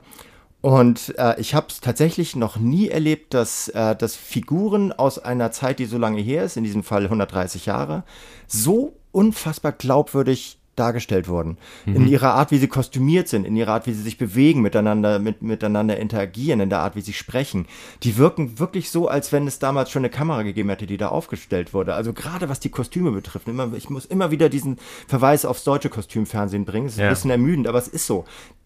Und 0.65 1.13
äh, 1.19 1.39
ich 1.39 1.53
habe 1.53 1.67
es 1.69 1.79
tatsächlich 1.79 2.36
noch 2.36 2.57
nie 2.57 2.89
erlebt, 2.89 3.36
dass, 3.36 3.67
äh, 3.67 3.95
dass 3.95 4.15
Figuren 4.15 4.91
aus 4.91 5.19
einer 5.19 5.51
Zeit, 5.51 5.77
die 5.77 5.86
so 5.86 6.00
lange 6.00 6.19
her 6.19 6.43
ist, 6.43 6.57
in 6.57 6.63
diesem 6.63 6.81
Fall 6.81 7.03
130 7.03 7.67
Jahre, 7.67 8.03
so 8.48 8.93
unfassbar 9.12 9.74
glaubwürdig 9.74 10.57
dargestellt 10.75 11.27
wurden. 11.27 11.60
Mhm. 11.86 11.95
In 11.98 12.07
ihrer 12.07 12.34
Art, 12.34 12.50
wie 12.50 12.57
sie 12.57 12.67
kostümiert 12.67 13.27
sind, 13.27 13.45
in 13.45 13.55
ihrer 13.55 13.74
Art, 13.74 13.86
wie 13.86 13.93
sie 13.93 14.01
sich 14.01 14.17
bewegen, 14.17 14.62
miteinander, 14.62 15.19
mit, 15.19 15.43
miteinander 15.43 15.98
interagieren, 15.98 16.60
in 16.60 16.72
der 16.72 16.79
Art, 16.79 16.95
wie 16.95 17.01
sie 17.01 17.13
sprechen. 17.13 17.67
Die 18.01 18.17
wirken 18.17 18.57
wirklich 18.57 18.89
so, 18.89 19.07
als 19.07 19.31
wenn 19.31 19.45
es 19.45 19.60
damals 19.60 19.91
schon 19.91 20.00
eine 20.00 20.10
Kamera 20.10 20.41
gegeben 20.41 20.69
hätte, 20.69 20.88
die 20.88 20.98
da 20.98 21.10
aufgestellt 21.10 21.75
wurde. 21.75 21.93
Also 21.93 22.12
gerade 22.12 22.50
was 22.50 22.60
die 22.60 22.69
Kostüme 22.69 23.12
betrifft. 23.12 23.48
Immer, 23.48 23.72
ich 23.75 23.91
muss 23.91 24.05
immer 24.05 24.31
wieder 24.31 24.50
diesen 24.50 24.77
Verweis 25.07 25.45
aufs 25.45 25.63
deutsche 25.63 25.89
Kostümfernsehen 25.89 26.65
bringen. 26.65 26.88
Es 26.88 26.93
ist 26.93 27.00
ja. 27.01 27.05
ein 27.05 27.12
bisschen 27.12 27.29
ermüdend, 27.29 27.67
aber 27.67 27.77
es 27.77 27.88
ist 27.88 28.07
so 28.07 28.25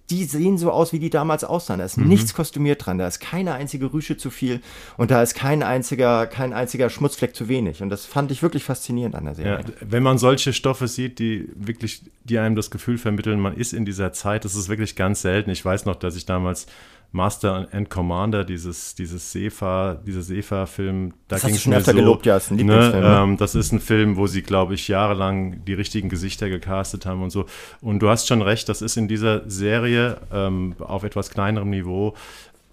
die 0.09 0.23
sehen 0.25 0.57
so 0.57 0.71
aus, 0.71 0.93
wie 0.93 0.99
die 0.99 1.09
damals 1.09 1.43
aussahen. 1.43 1.79
Da 1.79 1.85
ist 1.85 1.97
mhm. 1.97 2.07
nichts 2.07 2.33
kostümiert 2.33 2.85
dran, 2.85 2.97
da 2.97 3.07
ist 3.07 3.19
keine 3.19 3.53
einzige 3.53 3.93
Rüsche 3.93 4.17
zu 4.17 4.29
viel 4.29 4.61
und 4.97 5.11
da 5.11 5.21
ist 5.21 5.35
kein 5.35 5.63
einziger, 5.63 6.27
kein 6.27 6.53
einziger 6.53 6.89
Schmutzfleck 6.89 7.35
zu 7.35 7.47
wenig. 7.47 7.81
Und 7.81 7.89
das 7.89 8.05
fand 8.05 8.31
ich 8.31 8.41
wirklich 8.41 8.63
faszinierend 8.63 9.15
an 9.15 9.25
der 9.25 9.35
Serie. 9.35 9.59
Ja, 9.59 9.73
wenn 9.81 10.03
man 10.03 10.17
solche 10.17 10.53
Stoffe 10.53 10.87
sieht, 10.87 11.19
die 11.19 11.49
wirklich, 11.55 12.03
die 12.23 12.39
einem 12.39 12.55
das 12.55 12.71
Gefühl 12.71 12.97
vermitteln, 12.97 13.39
man 13.39 13.55
ist 13.55 13.73
in 13.73 13.85
dieser 13.85 14.13
Zeit, 14.13 14.45
das 14.45 14.55
ist 14.55 14.69
wirklich 14.69 14.95
ganz 14.95 15.21
selten. 15.21 15.49
Ich 15.49 15.63
weiß 15.63 15.85
noch, 15.85 15.95
dass 15.95 16.15
ich 16.15 16.25
damals 16.25 16.67
Master 17.11 17.67
and 17.71 17.89
Commander, 17.89 18.45
dieses, 18.45 18.93
dieses 18.93 19.31
Seefahr, 19.31 19.95
dieser 19.95 20.21
Seefahrfilm. 20.21 21.13
Da 21.27 21.37
du 21.37 21.55
schon 21.55 21.73
öfter 21.73 21.91
so, 21.91 21.97
gelobt, 21.97 22.25
ja, 22.27 22.37
ist 22.37 22.51
ein 22.51 22.57
ne, 22.57 22.91
ähm, 23.03 23.37
Das 23.37 23.55
ist 23.55 23.71
ein 23.71 23.79
Film, 23.79 24.15
wo 24.15 24.27
sie, 24.27 24.43
glaube 24.43 24.75
ich, 24.75 24.87
jahrelang 24.87 25.65
die 25.65 25.73
richtigen 25.73 26.09
Gesichter 26.09 26.49
gecastet 26.49 27.07
haben 27.07 27.23
und 27.23 27.31
so. 27.31 27.45
Und 27.81 27.99
du 27.99 28.09
hast 28.09 28.27
schon 28.27 28.43
recht, 28.43 28.69
das 28.69 28.83
ist 28.83 28.95
in 28.95 29.07
dieser 29.07 29.49
Serie 29.49 30.17
ähm, 30.31 30.75
auf 30.79 31.03
etwas 31.03 31.31
kleinerem 31.31 31.71
Niveau 31.71 32.13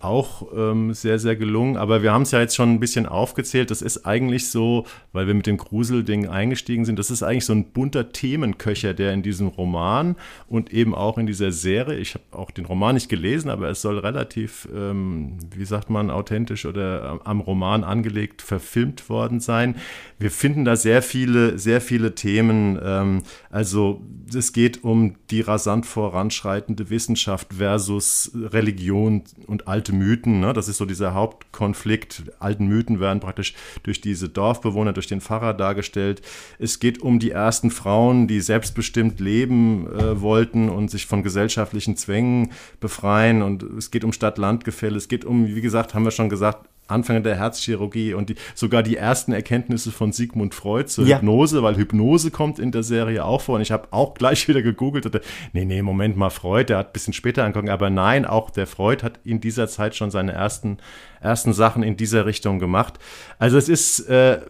auch 0.00 0.48
ähm, 0.54 0.92
sehr, 0.92 1.18
sehr 1.18 1.36
gelungen. 1.36 1.76
Aber 1.76 2.02
wir 2.02 2.12
haben 2.12 2.22
es 2.22 2.30
ja 2.30 2.40
jetzt 2.40 2.54
schon 2.54 2.70
ein 2.70 2.80
bisschen 2.80 3.06
aufgezählt. 3.06 3.70
Das 3.70 3.80
ist 3.80 4.04
eigentlich 4.04 4.50
so, 4.50 4.86
weil 5.12 5.26
wir 5.26 5.34
mit 5.34 5.46
dem 5.46 5.56
Gruselding 5.56 6.28
eingestiegen 6.28 6.84
sind, 6.84 6.98
das 6.98 7.10
ist 7.10 7.22
eigentlich 7.22 7.46
so 7.46 7.54
ein 7.54 7.64
bunter 7.72 8.12
Themenköcher, 8.12 8.92
der 8.92 9.14
in 9.14 9.22
diesem 9.22 9.48
Roman 9.48 10.16
und 10.48 10.72
eben 10.72 10.94
auch 10.94 11.16
in 11.16 11.26
dieser 11.26 11.50
Serie, 11.50 11.98
ich 11.98 12.14
habe 12.14 12.24
auch 12.32 12.50
den 12.50 12.66
Roman 12.66 12.94
nicht 12.94 13.08
gelesen, 13.08 13.48
aber 13.48 13.70
es 13.70 13.80
soll 13.80 13.98
relativ, 13.98 14.68
ähm, 14.74 15.38
wie 15.54 15.64
sagt 15.64 15.88
man, 15.88 16.10
authentisch 16.10 16.66
oder 16.66 17.20
am 17.24 17.40
Roman 17.40 17.82
angelegt 17.82 18.42
verfilmt 18.42 19.08
worden 19.08 19.40
sein. 19.40 19.76
Wir 20.18 20.30
finden 20.30 20.64
da 20.64 20.76
sehr 20.76 21.00
viele, 21.00 21.58
sehr 21.58 21.80
viele 21.80 22.14
Themen. 22.14 22.78
Ähm, 22.82 23.22
also 23.50 24.02
es 24.34 24.52
geht 24.52 24.84
um 24.84 25.14
die 25.30 25.40
rasant 25.40 25.86
voranschreitende 25.86 26.90
Wissenschaft 26.90 27.54
versus 27.54 28.30
Religion 28.34 29.22
und 29.46 29.68
Alt 29.68 29.86
alte 29.87 29.93
Mythen. 29.93 30.40
Ne? 30.40 30.52
Das 30.52 30.69
ist 30.69 30.78
so 30.78 30.85
dieser 30.85 31.14
Hauptkonflikt. 31.14 32.25
Alten 32.40 32.66
Mythen 32.66 32.99
werden 32.99 33.21
praktisch 33.21 33.55
durch 33.85 34.00
diese 34.00 34.28
Dorfbewohner, 34.28 34.93
durch 34.93 35.07
den 35.07 35.21
Pfarrer 35.21 35.55
dargestellt. 35.55 36.23
Es 36.59 36.81
geht 36.81 37.00
um 37.02 37.19
die 37.19 37.31
ersten 37.31 37.71
Frauen, 37.71 38.26
die 38.26 38.40
selbstbestimmt 38.40 39.21
leben 39.21 39.87
äh, 39.87 40.21
wollten 40.21 40.69
und 40.69 40.90
sich 40.90 41.07
von 41.07 41.23
gesellschaftlichen 41.23 41.97
Zwängen 41.97 42.52
befreien. 42.81 43.43
Und 43.43 43.62
es 43.62 43.90
geht 43.90 44.02
um 44.02 44.12
Stadt-Land-Gefälle. 44.12 44.97
Es 44.97 45.09
geht 45.09 45.25
um, 45.25 45.47
wie 45.55 45.61
gesagt, 45.61 45.95
haben 45.95 46.05
wir 46.05 46.11
schon 46.11 46.28
gesagt, 46.28 46.69
Anfänge 46.88 47.23
der 47.23 47.37
Herzchirurgie 47.37 48.14
und 48.14 48.31
die, 48.31 48.37
sogar 48.55 48.83
die 48.83 48.97
ersten 48.97 49.33
Erkenntnisse 49.33 49.90
von 49.93 50.12
Sigmund 50.12 50.55
Freud 50.55 50.87
zur 50.87 51.07
ja. 51.07 51.16
Hypnose, 51.16 51.62
weil 51.62 51.76
Hypnose 51.76 52.31
kommt 52.31 52.59
in 52.59 52.73
der 52.73 52.83
Serie 52.83 53.25
auch 53.25 53.40
vor. 53.40 53.57
Und 53.57 53.62
ich 53.62 53.73
habe 53.73 53.88
auch 53.90 54.14
gleich 54.14 54.49
wieder 54.49 54.62
gegoogelt. 54.62 55.07
Und, 55.07 55.21
nee, 55.52 55.64
nee, 55.64 55.83
Moment 55.83 56.16
mal, 56.16 56.31
Freud, 56.31 56.66
der 56.66 56.78
hat 56.78 56.88
ein 56.88 56.93
bisschen 56.93 57.12
später 57.12 57.45
angeguckt. 57.45 57.71
Aber 57.71 57.90
nein, 57.90 58.25
auch 58.25 58.50
der 58.50 58.66
Freud 58.66 59.02
hat 59.02 59.21
in 59.25 59.40
dieser 59.40 59.69
Zeit 59.69 59.97
schon 59.97 60.11
seine 60.11 60.33
ersten, 60.33 60.78
ersten 61.21 61.52
Sachen 61.52 61.83
in 61.83 61.97
dieser 61.97 62.26
Richtung 62.26 62.59
gemacht. 62.59 62.95
Also 63.38 63.59
es 63.59 63.69
ist 63.69 64.00
äh, 64.09 64.40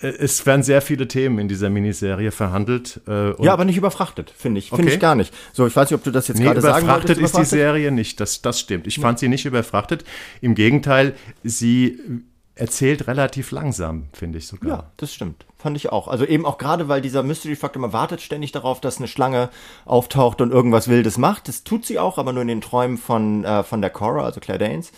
es 0.00 0.44
werden 0.44 0.62
sehr 0.62 0.82
viele 0.82 1.08
Themen 1.08 1.38
in 1.38 1.48
dieser 1.48 1.70
Miniserie 1.70 2.30
verhandelt. 2.30 3.00
Äh, 3.08 3.42
ja, 3.42 3.52
aber 3.52 3.64
nicht 3.64 3.78
überfrachtet, 3.78 4.32
finde 4.36 4.58
ich. 4.58 4.68
Finde 4.68 4.84
okay. 4.84 4.94
ich 4.94 5.00
gar 5.00 5.14
nicht. 5.14 5.32
So, 5.52 5.66
ich 5.66 5.74
weiß 5.74 5.90
nicht, 5.90 5.98
ob 5.98 6.04
du 6.04 6.10
das 6.10 6.28
jetzt 6.28 6.38
nee, 6.38 6.44
gerade 6.44 6.60
sagen 6.60 6.86
wolltest. 6.86 7.16
Überfrachtet 7.16 7.24
ist 7.24 7.38
die 7.38 7.56
Serie 7.56 7.90
nicht, 7.90 8.20
das, 8.20 8.42
das 8.42 8.60
stimmt. 8.60 8.86
Ich 8.86 8.98
nee. 8.98 9.02
fand 9.02 9.18
sie 9.18 9.28
nicht 9.28 9.46
überfrachtet. 9.46 10.04
Im 10.42 10.54
Gegenteil, 10.54 11.14
sie 11.42 11.98
erzählt 12.56 13.06
relativ 13.06 13.50
langsam, 13.52 14.08
finde 14.12 14.38
ich 14.38 14.46
sogar. 14.46 14.70
Ja, 14.70 14.90
das 14.98 15.14
stimmt. 15.14 15.46
Fand 15.56 15.76
ich 15.76 15.90
auch. 15.90 16.08
Also 16.08 16.26
eben 16.26 16.44
auch 16.44 16.58
gerade, 16.58 16.88
weil 16.88 17.00
dieser 17.00 17.22
Mystery-Faktor, 17.22 17.80
man 17.80 17.92
wartet 17.92 18.20
ständig 18.20 18.52
darauf, 18.52 18.80
dass 18.80 18.98
eine 18.98 19.08
Schlange 19.08 19.50
auftaucht 19.84 20.40
und 20.40 20.52
irgendwas 20.52 20.88
Wildes 20.88 21.16
macht. 21.16 21.48
Das 21.48 21.64
tut 21.64 21.86
sie 21.86 21.98
auch, 21.98 22.18
aber 22.18 22.32
nur 22.32 22.42
in 22.42 22.48
den 22.48 22.60
Träumen 22.60 22.98
von, 22.98 23.44
äh, 23.44 23.62
von 23.62 23.80
der 23.80 23.90
Cora, 23.90 24.24
also 24.24 24.40
Claire 24.40 24.58
Danes 24.58 24.92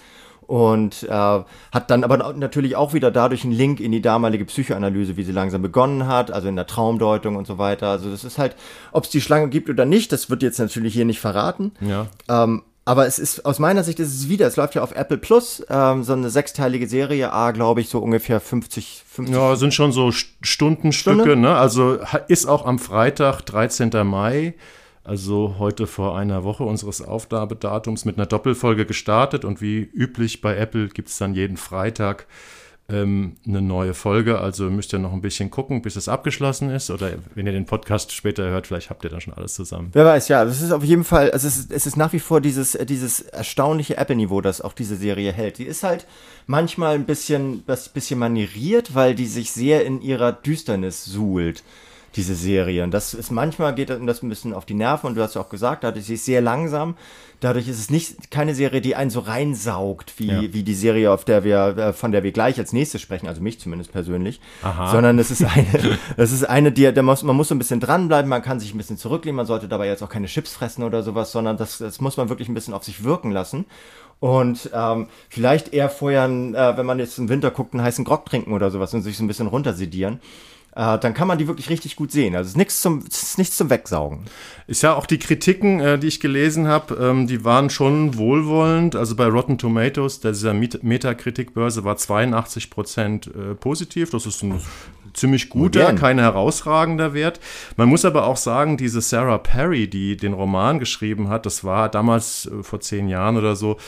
und 0.49 1.03
äh, 1.03 1.13
hat 1.13 1.91
dann 1.91 2.05
aber 2.05 2.33
natürlich 2.33 2.75
auch 2.75 2.95
wieder 2.95 3.11
dadurch 3.11 3.45
einen 3.45 3.53
Link 3.53 3.81
in 3.81 3.93
die 3.93 4.01
damalige 4.01 4.47
Psychoanalyse, 4.47 5.19
wie 5.19 5.23
sie 5.23 5.31
langsam 5.31 5.61
begonnen 5.61 6.07
hat, 6.07 6.31
also 6.31 6.49
in 6.49 6.57
der 6.57 6.67
Traumdeutung 6.67 7.37
und 7.37 7.47
so 7.47 7.59
weiter. 7.59 7.89
Also 7.89 8.11
das 8.11 8.25
ist 8.25 8.39
halt, 8.39 8.57
ob 8.91 9.05
es 9.05 9.11
die 9.11 9.21
Schlange 9.21 9.51
gibt 9.51 9.69
oder 9.69 9.85
nicht, 9.85 10.11
das 10.11 10.31
wird 10.31 10.43
jetzt 10.43 10.59
natürlich 10.59 10.95
hier 10.95 11.05
nicht 11.05 11.21
verraten. 11.21 11.73
Ja. 11.83 12.07
Ähm, 12.31 12.63
aber 12.87 13.07
es 13.07 13.19
ist 13.19 13.45
aus 13.45 13.59
meiner 13.59 13.85
Sicht 13.85 14.01
ist 14.01 14.15
es 14.15 14.31
wieder, 14.31 14.47
es 14.47 14.57
läuft 14.57 14.75
ja 14.75 14.83
auf 14.83 14.93
Apple 14.93 15.19
Plus, 15.19 15.63
ähm, 15.69 16.03
so 16.03 16.15
eine 16.15 16.31
sechsteilige 16.31 16.89
Serie, 16.89 17.31
A, 17.31 17.51
glaube 17.51 17.83
ich, 17.83 17.91
so 17.91 17.99
ungefähr 17.99 18.41
50, 18.41 19.05
50. 19.07 19.37
Ja, 19.37 19.55
sind 19.57 19.75
schon 19.75 19.93
so 19.93 20.13
Stundenstücke, 20.13 21.21
Stunde? 21.21 21.37
ne? 21.37 21.57
Also 21.57 21.99
ist 22.29 22.47
auch 22.47 22.65
am 22.65 22.79
Freitag, 22.79 23.43
13. 23.43 23.91
Mai 24.05 24.55
also 25.09 25.57
heute 25.59 25.87
vor 25.87 26.19
einer 26.19 26.45
Woche 26.45 26.65
unseres 26.65 27.01
Aufgabedatums 27.01 28.05
mit 28.05 28.19
einer 28.19 28.27
Doppelfolge 28.27 28.85
gestartet 28.85 29.45
und 29.45 29.63
wie 29.63 29.79
üblich 29.79 30.43
bei 30.43 30.55
Apple 30.55 30.89
gibt 30.89 31.09
es 31.09 31.17
dann 31.17 31.33
jeden 31.33 31.57
Freitag 31.57 32.27
ähm, 32.91 33.37
eine 33.47 33.63
neue 33.63 33.95
Folge. 33.95 34.39
Also 34.39 34.65
müsst 34.65 34.93
ihr 34.93 34.99
noch 34.99 35.15
ein 35.15 35.23
bisschen 35.23 35.51
gucken, 35.51 35.81
bis 35.81 35.97
es 35.97 36.09
abgeschlossen 36.09 36.69
ist. 36.71 36.91
Oder 36.91 37.13
wenn 37.35 37.47
ihr 37.47 37.53
den 37.53 37.65
Podcast 37.65 38.13
später 38.13 38.45
hört, 38.51 38.67
vielleicht 38.67 38.91
habt 38.91 39.03
ihr 39.03 39.09
dann 39.09 39.23
schon 39.23 39.33
alles 39.33 39.55
zusammen. 39.55 39.89
Wer 39.95 40.05
weiß, 40.05 40.29
ja. 40.29 40.43
Es 40.45 40.61
ist 40.61 40.73
auf 40.73 40.85
jeden 40.85 41.05
Fall, 41.05 41.31
also 41.31 41.49
es 41.49 41.57
ist, 41.57 41.73
es 41.73 41.87
ist 41.87 41.97
nach 41.97 42.13
wie 42.13 42.21
vor 42.21 42.43
dieses, 42.43 42.73
dieses 42.73 43.21
erstaunliche 43.21 43.97
Apple-Niveau, 43.97 44.43
das 44.43 44.61
auch 44.61 44.75
diese 44.75 44.97
Serie 44.97 45.33
hält. 45.33 45.57
Die 45.57 45.65
ist 45.65 45.85
halt 45.85 46.07
manchmal 46.47 46.95
ein 46.95 47.07
bisschen, 47.07 47.65
ein 47.67 47.79
bisschen 47.95 48.19
manieriert, 48.19 48.95
weil 48.95 49.15
die 49.15 49.27
sich 49.27 49.53
sehr 49.53 49.87
in 49.87 50.03
ihrer 50.03 50.33
Düsternis 50.33 51.05
suhlt 51.05 51.63
diese 52.19 52.35
Serie. 52.35 52.83
Und 52.83 52.93
das 52.93 53.15
ist 53.15 53.31
manchmal 53.31 53.75
geht 53.75 53.91
das 53.91 54.23
ein 54.23 54.29
bisschen 54.29 54.53
auf 54.53 54.67
die 54.67 54.75
Nerven 54.75 55.07
und 55.07 55.15
du 55.15 55.23
hast 55.23 55.35
ja 55.35 55.41
auch 55.41 55.49
gesagt, 55.49 55.85
dadurch 55.85 56.03
ist 56.03 56.09
sie 56.09 56.17
sehr 56.17 56.41
langsam. 56.41 56.97
Dadurch 57.41 57.69
ist 57.69 57.79
es 57.79 57.89
nicht 57.89 58.33
keine 58.33 58.53
Serie, 58.57 58.81
die 58.81 58.97
einen 58.97 59.11
so 59.11 59.21
reinsaugt, 59.21 60.15
wie, 60.19 60.27
ja. 60.27 60.43
wie 60.53 60.65
die 60.65 60.75
Serie, 60.75 61.13
auf 61.13 61.25
der 61.25 61.45
wir, 61.45 61.79
äh, 61.79 61.93
von 61.93 62.11
der 62.11 62.25
wir 62.25 62.33
gleich 62.33 62.59
als 62.59 62.73
nächstes 62.73 63.01
sprechen, 63.01 63.29
also 63.29 63.41
mich 63.41 63.61
zumindest 63.61 63.93
persönlich. 63.93 64.41
Aha. 64.63 64.91
Sondern 64.91 65.21
es 65.21 65.31
ist 65.31 65.45
eine, 65.45 65.99
es 66.17 66.33
ist 66.33 66.43
eine, 66.43 66.73
die, 66.73 66.93
der 66.93 67.03
muss, 67.05 67.23
man 67.23 67.37
muss 67.37 67.47
so 67.47 67.55
ein 67.55 67.59
bisschen 67.59 67.79
dranbleiben, 67.79 68.29
man 68.29 68.43
kann 68.43 68.59
sich 68.59 68.75
ein 68.75 68.79
bisschen 68.79 68.99
zurücklehnen, 68.99 69.37
man 69.37 69.47
sollte 69.47 69.69
dabei 69.69 69.87
jetzt 69.87 70.03
auch 70.03 70.09
keine 70.09 70.27
Chips 70.27 70.53
fressen 70.53 70.83
oder 70.83 71.05
sowas, 71.05 71.31
sondern 71.31 71.57
das, 71.57 71.79
das 71.79 72.01
muss 72.01 72.17
man 72.17 72.29
wirklich 72.29 72.49
ein 72.49 72.55
bisschen 72.55 72.75
auf 72.75 72.83
sich 72.83 73.05
wirken 73.05 73.31
lassen. 73.31 73.67
Und 74.19 74.71
ähm, 74.75 75.07
vielleicht 75.29 75.73
eher 75.73 75.89
vorher, 75.89 76.25
äh, 76.25 76.77
wenn 76.77 76.87
man 76.87 76.99
jetzt 76.99 77.19
im 77.19 77.29
Winter 77.29 77.53
guckt, 77.53 77.73
einen 77.73 77.85
heißen 77.85 78.05
Grog 78.05 78.27
trinken 78.27 78.53
oder 78.53 78.73
sowas 78.73 78.93
und 78.93 79.03
sich 79.03 79.17
so 79.17 79.23
ein 79.23 79.29
bisschen 79.29 79.47
runtersedieren 79.47 80.19
äh, 80.79 80.97
dann 80.97 81.13
kann 81.13 81.27
man 81.27 81.39
die 81.39 81.49
wirklich 81.49 81.71
richtig 81.71 81.97
gut 81.97 82.13
sehen. 82.13 82.37
Also 82.37 82.47
es 82.47 82.53
ist 82.53 82.57
nichts 82.57 82.81
zum, 82.81 83.01
ist 83.05 83.37
nichts 83.37 83.57
zum 83.57 83.69
Wegsaugen. 83.69 84.21
Ist 84.69 84.83
ja 84.83 84.95
auch 84.95 85.07
die 85.07 85.19
Kritiken, 85.19 85.81
äh, 85.81 85.99
die 85.99 86.07
ich 86.07 86.21
gelesen 86.21 86.69
habe, 86.69 86.95
ähm, 86.95 87.27
die 87.27 87.45
waren 87.45 87.69
schon 87.69 88.17
wohlwollend. 88.17 88.95
Also 88.95 89.17
bei 89.17 89.27
Rotten 89.27 89.59
Tomatoes, 89.59 90.21
dieser 90.21 90.55
Metakritikbörse, 90.55 91.83
war 91.83 91.97
82 91.97 92.71
Prozent 92.71 93.27
äh, 93.27 93.57
positiv. 93.57 94.11
Das 94.11 94.25
ist 94.25 94.45
ein 94.45 94.61
ziemlich 95.15 95.49
guter, 95.51 95.81
Modern. 95.81 95.97
kein 95.97 96.19
herausragender 96.21 97.13
Wert. 97.13 97.41
Man 97.77 97.89
muss 97.89 98.05
aber 98.05 98.27
auch 98.27 98.37
sagen, 98.37 98.77
diese 98.77 99.01
Sarah 99.01 99.39
Perry, 99.39 99.91
die 99.91 100.17
den 100.17 100.33
Roman 100.33 100.79
geschrieben 100.79 101.29
hat, 101.29 101.45
das 101.45 101.65
war 101.65 101.89
damals 101.89 102.47
äh, 102.47 102.63
vor 102.63 102.81
zehn 102.81 103.09
Jahren 103.09 103.37
oder 103.37 103.57
so, 103.57 103.79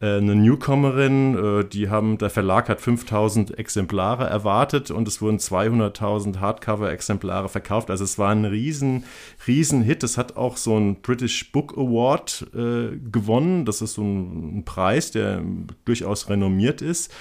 eine 0.00 0.34
Newcomerin, 0.34 1.36
äh, 1.36 1.64
die 1.64 1.90
haben, 1.90 2.16
der 2.16 2.30
Verlag 2.30 2.68
hat 2.70 2.80
5000 2.80 3.58
Exemplare 3.58 4.26
erwartet 4.26 4.90
und 4.90 5.06
es 5.06 5.20
wurden 5.20 5.38
200.000 5.38 6.38
Hardcover-Exemplare 6.40 7.50
verkauft. 7.50 7.90
Also 7.90 8.04
es 8.04 8.18
war 8.18 8.30
ein 8.30 8.46
riesen, 8.46 9.04
riesen 9.46 9.82
Hit. 9.82 10.02
Es 10.02 10.16
hat 10.16 10.36
auch 10.36 10.56
so 10.56 10.76
einen 10.76 11.02
British 11.02 11.52
Book 11.52 11.76
Award 11.76 12.46
äh, 12.54 12.96
gewonnen. 12.96 13.66
Das 13.66 13.82
ist 13.82 13.94
so 13.94 14.02
ein, 14.02 14.58
ein, 14.58 14.64
Preis, 14.64 15.10
der 15.10 15.42
durchaus 15.84 16.28
renommiert 16.28 16.82
ist. 16.82 17.12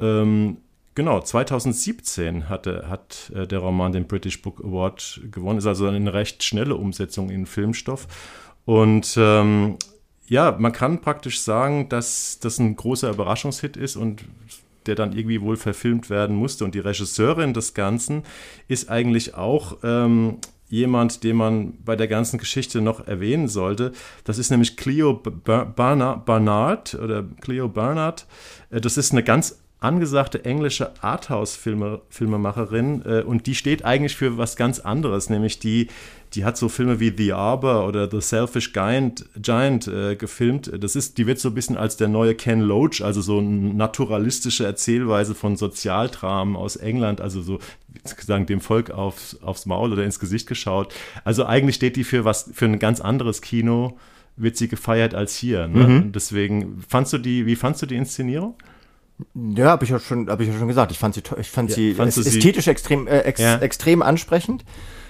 Ähm, 0.00 0.58
Genau, 0.94 1.20
2017 1.20 2.48
hatte, 2.48 2.88
hat 2.88 3.30
äh, 3.32 3.46
der 3.46 3.60
Roman 3.60 3.92
den 3.92 4.08
British 4.08 4.42
Book 4.42 4.64
Award 4.64 5.20
gewonnen. 5.30 5.58
Ist 5.58 5.66
also 5.66 5.86
eine 5.86 6.12
recht 6.12 6.42
schnelle 6.42 6.74
Umsetzung 6.74 7.30
in 7.30 7.46
Filmstoff. 7.46 8.08
Und 8.64 9.16
ähm, 9.16 9.76
ja, 10.28 10.56
man 10.58 10.72
kann 10.72 11.00
praktisch 11.00 11.40
sagen, 11.40 11.88
dass 11.88 12.38
das 12.40 12.58
ein 12.58 12.76
großer 12.76 13.10
Überraschungshit 13.10 13.76
ist 13.76 13.96
und 13.96 14.24
der 14.86 14.94
dann 14.94 15.12
irgendwie 15.12 15.40
wohl 15.40 15.56
verfilmt 15.56 16.10
werden 16.10 16.36
musste. 16.36 16.64
Und 16.64 16.74
die 16.74 16.80
Regisseurin 16.80 17.54
des 17.54 17.74
Ganzen 17.74 18.22
ist 18.68 18.90
eigentlich 18.90 19.34
auch 19.34 19.78
ähm, 19.82 20.38
jemand, 20.68 21.24
den 21.24 21.36
man 21.36 21.74
bei 21.84 21.96
der 21.96 22.08
ganzen 22.08 22.38
Geschichte 22.38 22.80
noch 22.80 23.06
erwähnen 23.06 23.48
sollte. 23.48 23.92
Das 24.24 24.38
ist 24.38 24.50
nämlich 24.50 24.76
Cleo 24.76 25.14
Barnard 25.14 26.94
oder 26.94 27.24
Cleo 27.40 27.68
Barnard. 27.68 28.26
Äh, 28.70 28.80
das 28.80 28.96
ist 28.96 29.12
eine 29.12 29.22
ganz 29.22 29.58
angesagte 29.80 30.44
englische 30.44 30.90
Arthouse-Filmemacherin 31.02 33.02
äh, 33.04 33.22
und 33.22 33.46
die 33.46 33.54
steht 33.54 33.84
eigentlich 33.84 34.16
für 34.16 34.36
was 34.36 34.56
ganz 34.56 34.80
anderes, 34.80 35.30
nämlich 35.30 35.60
die, 35.60 35.86
die 36.34 36.44
hat 36.44 36.56
so 36.56 36.68
Filme 36.68 37.00
wie 37.00 37.12
The 37.16 37.32
Arbor 37.32 37.86
oder 37.86 38.10
The 38.10 38.20
Selfish 38.20 38.72
Giant, 38.72 39.26
Giant 39.36 39.88
äh, 39.88 40.16
gefilmt. 40.16 40.70
Das 40.78 40.96
ist, 40.96 41.18
die 41.18 41.26
wird 41.26 41.38
so 41.38 41.48
ein 41.48 41.54
bisschen 41.54 41.76
als 41.76 41.96
der 41.96 42.08
neue 42.08 42.34
Ken 42.34 42.60
Loach, 42.60 43.02
also 43.02 43.20
so 43.20 43.38
eine 43.38 43.74
naturalistische 43.74 44.64
Erzählweise 44.64 45.34
von 45.34 45.56
Sozialdramen 45.56 46.56
aus 46.56 46.76
England, 46.76 47.20
also 47.20 47.42
so 47.42 47.58
sagen 48.18 48.46
dem 48.46 48.60
Volk 48.60 48.90
aufs, 48.90 49.38
aufs 49.42 49.66
Maul 49.66 49.92
oder 49.92 50.04
ins 50.04 50.20
Gesicht 50.20 50.46
geschaut. 50.46 50.94
Also 51.24 51.46
eigentlich 51.46 51.76
steht 51.76 51.96
die 51.96 52.04
für 52.04 52.24
was 52.24 52.50
für 52.52 52.66
ein 52.66 52.78
ganz 52.78 53.00
anderes 53.00 53.40
Kino 53.40 53.98
wird 54.36 54.56
sie 54.56 54.68
gefeiert 54.68 55.14
als 55.14 55.34
hier. 55.34 55.66
Ne? 55.66 55.88
Mhm. 55.88 56.12
Deswegen 56.12 56.82
fandst 56.88 57.12
du 57.12 57.18
die, 57.18 57.44
wie 57.46 57.56
fandst 57.56 57.82
du 57.82 57.86
die 57.86 57.96
Inszenierung? 57.96 58.54
Ja, 59.34 59.70
habe 59.70 59.84
ich 59.84 59.90
ja 59.90 59.98
schon, 59.98 60.30
habe 60.30 60.44
ich 60.44 60.50
ja 60.50 60.56
schon 60.56 60.68
gesagt. 60.68 60.92
Ich 60.92 60.98
fand 60.98 61.14
sie, 61.14 61.22
ich 61.40 61.50
fand 61.50 61.70
ja, 61.70 61.74
sie 61.74 61.90
ästhetisch 61.98 62.66
sie? 62.66 62.70
extrem, 62.70 63.08
äh, 63.08 63.20
ex, 63.20 63.40
ja. 63.40 63.58
extrem 63.58 64.00
ansprechend. 64.02 64.64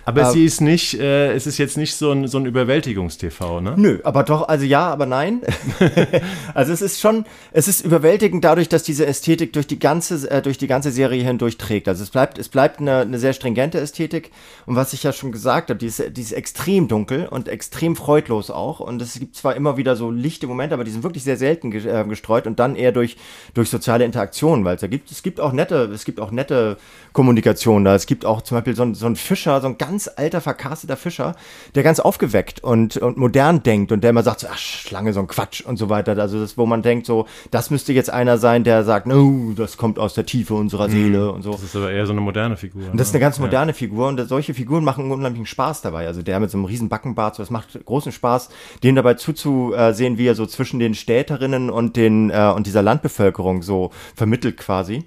Aber 0.08 0.22
äh, 0.22 0.32
sie 0.32 0.44
ist 0.46 0.62
nicht, 0.62 0.98
äh, 0.98 1.32
es 1.34 1.46
ist 1.46 1.58
jetzt 1.58 1.76
nicht 1.76 1.94
so 1.94 2.10
ein, 2.12 2.28
so 2.28 2.38
ein 2.38 2.46
Überwältigungs-TV, 2.46 3.60
ne? 3.60 3.74
Nö, 3.76 3.98
aber 4.04 4.22
doch, 4.22 4.48
also 4.48 4.64
ja, 4.64 4.88
aber 4.88 5.04
nein. 5.04 5.42
also 6.54 6.72
es 6.72 6.80
ist 6.80 6.98
schon, 6.98 7.26
es 7.52 7.68
ist 7.68 7.84
überwältigend 7.84 8.42
dadurch, 8.42 8.70
dass 8.70 8.82
diese 8.82 9.04
Ästhetik 9.04 9.52
durch 9.52 9.66
die 9.66 9.78
ganze, 9.78 10.30
äh, 10.30 10.40
durch 10.40 10.56
die 10.56 10.66
ganze 10.66 10.90
Serie 10.92 11.22
hindurch 11.22 11.58
trägt. 11.58 11.88
Also 11.88 12.02
es 12.02 12.10
bleibt, 12.10 12.38
es 12.38 12.48
bleibt 12.48 12.80
eine, 12.80 13.00
eine 13.00 13.18
sehr 13.18 13.34
stringente 13.34 13.78
Ästhetik. 13.78 14.30
Und 14.64 14.76
was 14.76 14.94
ich 14.94 15.02
ja 15.02 15.12
schon 15.12 15.30
gesagt 15.30 15.68
habe, 15.68 15.78
die 15.78 15.86
ist, 15.86 16.02
die 16.16 16.22
ist 16.22 16.32
extrem 16.32 16.88
dunkel 16.88 17.26
und 17.26 17.46
extrem 17.48 17.94
freudlos 17.94 18.50
auch. 18.50 18.80
Und 18.80 19.02
es 19.02 19.18
gibt 19.18 19.36
zwar 19.36 19.56
immer 19.56 19.76
wieder 19.76 19.94
so 19.94 20.10
lichte 20.10 20.46
Momente, 20.46 20.72
aber 20.72 20.84
die 20.84 20.90
sind 20.90 21.02
wirklich 21.02 21.24
sehr 21.24 21.36
selten 21.36 21.70
äh, 21.70 22.04
gestreut 22.08 22.46
und 22.46 22.58
dann 22.58 22.76
eher 22.76 22.92
durch, 22.92 23.18
durch 23.52 23.68
soziale 23.68 24.06
Interaktionen, 24.06 24.64
weil 24.64 24.76
es 24.76 24.80
da 24.80 24.86
gibt, 24.86 25.10
es 25.10 25.22
gibt 25.22 25.38
auch 25.38 25.52
nette, 25.52 25.90
es 25.92 26.06
gibt 26.06 26.18
auch 26.18 26.30
nette 26.30 26.78
Kommunikation 27.12 27.84
da. 27.84 27.94
Es 27.94 28.06
gibt 28.06 28.24
auch 28.24 28.40
zum 28.40 28.56
Beispiel 28.56 28.74
so, 28.74 28.94
so 28.94 29.04
einen 29.04 29.16
Fischer, 29.16 29.60
so 29.60 29.66
einen 29.66 29.76
ganz 29.76 29.97
ganz 29.98 30.08
alter, 30.14 30.40
vercasteter 30.40 30.96
Fischer, 30.96 31.34
der 31.74 31.82
ganz 31.82 31.98
aufgeweckt 31.98 32.62
und, 32.62 32.96
und 32.98 33.16
modern 33.16 33.64
denkt 33.64 33.90
und 33.90 34.04
der 34.04 34.10
immer 34.10 34.22
sagt, 34.22 34.40
so, 34.40 34.46
ach, 34.48 34.56
Schlange, 34.56 35.12
so 35.12 35.18
ein 35.18 35.26
Quatsch 35.26 35.62
und 35.62 35.76
so 35.76 35.88
weiter. 35.88 36.16
Also 36.16 36.38
das, 36.38 36.56
wo 36.56 36.66
man 36.66 36.82
denkt, 36.82 37.04
so, 37.04 37.26
das 37.50 37.70
müsste 37.70 37.92
jetzt 37.92 38.08
einer 38.08 38.38
sein, 38.38 38.62
der 38.62 38.84
sagt, 38.84 39.08
no, 39.08 39.54
das 39.56 39.76
kommt 39.76 39.98
aus 39.98 40.14
der 40.14 40.24
Tiefe 40.24 40.54
unserer 40.54 40.88
Seele 40.88 41.24
mhm. 41.24 41.34
und 41.34 41.42
so. 41.42 41.50
Das 41.50 41.64
ist 41.64 41.74
aber 41.74 41.90
eher 41.90 42.06
so 42.06 42.12
eine 42.12 42.20
moderne 42.20 42.56
Figur. 42.56 42.92
Und 42.92 43.00
das 43.00 43.08
ist 43.08 43.14
eine 43.14 43.18
ne? 43.18 43.26
ganz 43.26 43.40
moderne 43.40 43.72
ja. 43.72 43.76
Figur 43.76 44.06
und 44.06 44.24
solche 44.28 44.54
Figuren 44.54 44.84
machen 44.84 45.10
unheimlichen 45.10 45.46
Spaß 45.46 45.82
dabei. 45.82 46.06
Also 46.06 46.22
der 46.22 46.38
mit 46.38 46.52
so 46.52 46.58
einem 46.58 46.66
riesen 46.66 46.88
Backenbart, 46.88 47.34
so, 47.34 47.42
das 47.42 47.50
macht 47.50 47.84
großen 47.84 48.12
Spaß, 48.12 48.50
dem 48.84 48.94
dabei 48.94 49.14
zuzusehen, 49.14 50.16
wie 50.16 50.28
er 50.28 50.36
so 50.36 50.46
zwischen 50.46 50.78
den 50.78 50.94
Städterinnen 50.94 51.70
und 51.70 51.96
den 51.96 52.30
äh, 52.30 52.52
und 52.54 52.68
dieser 52.68 52.82
Landbevölkerung 52.82 53.62
so 53.62 53.90
vermittelt 54.14 54.58
quasi. 54.58 55.04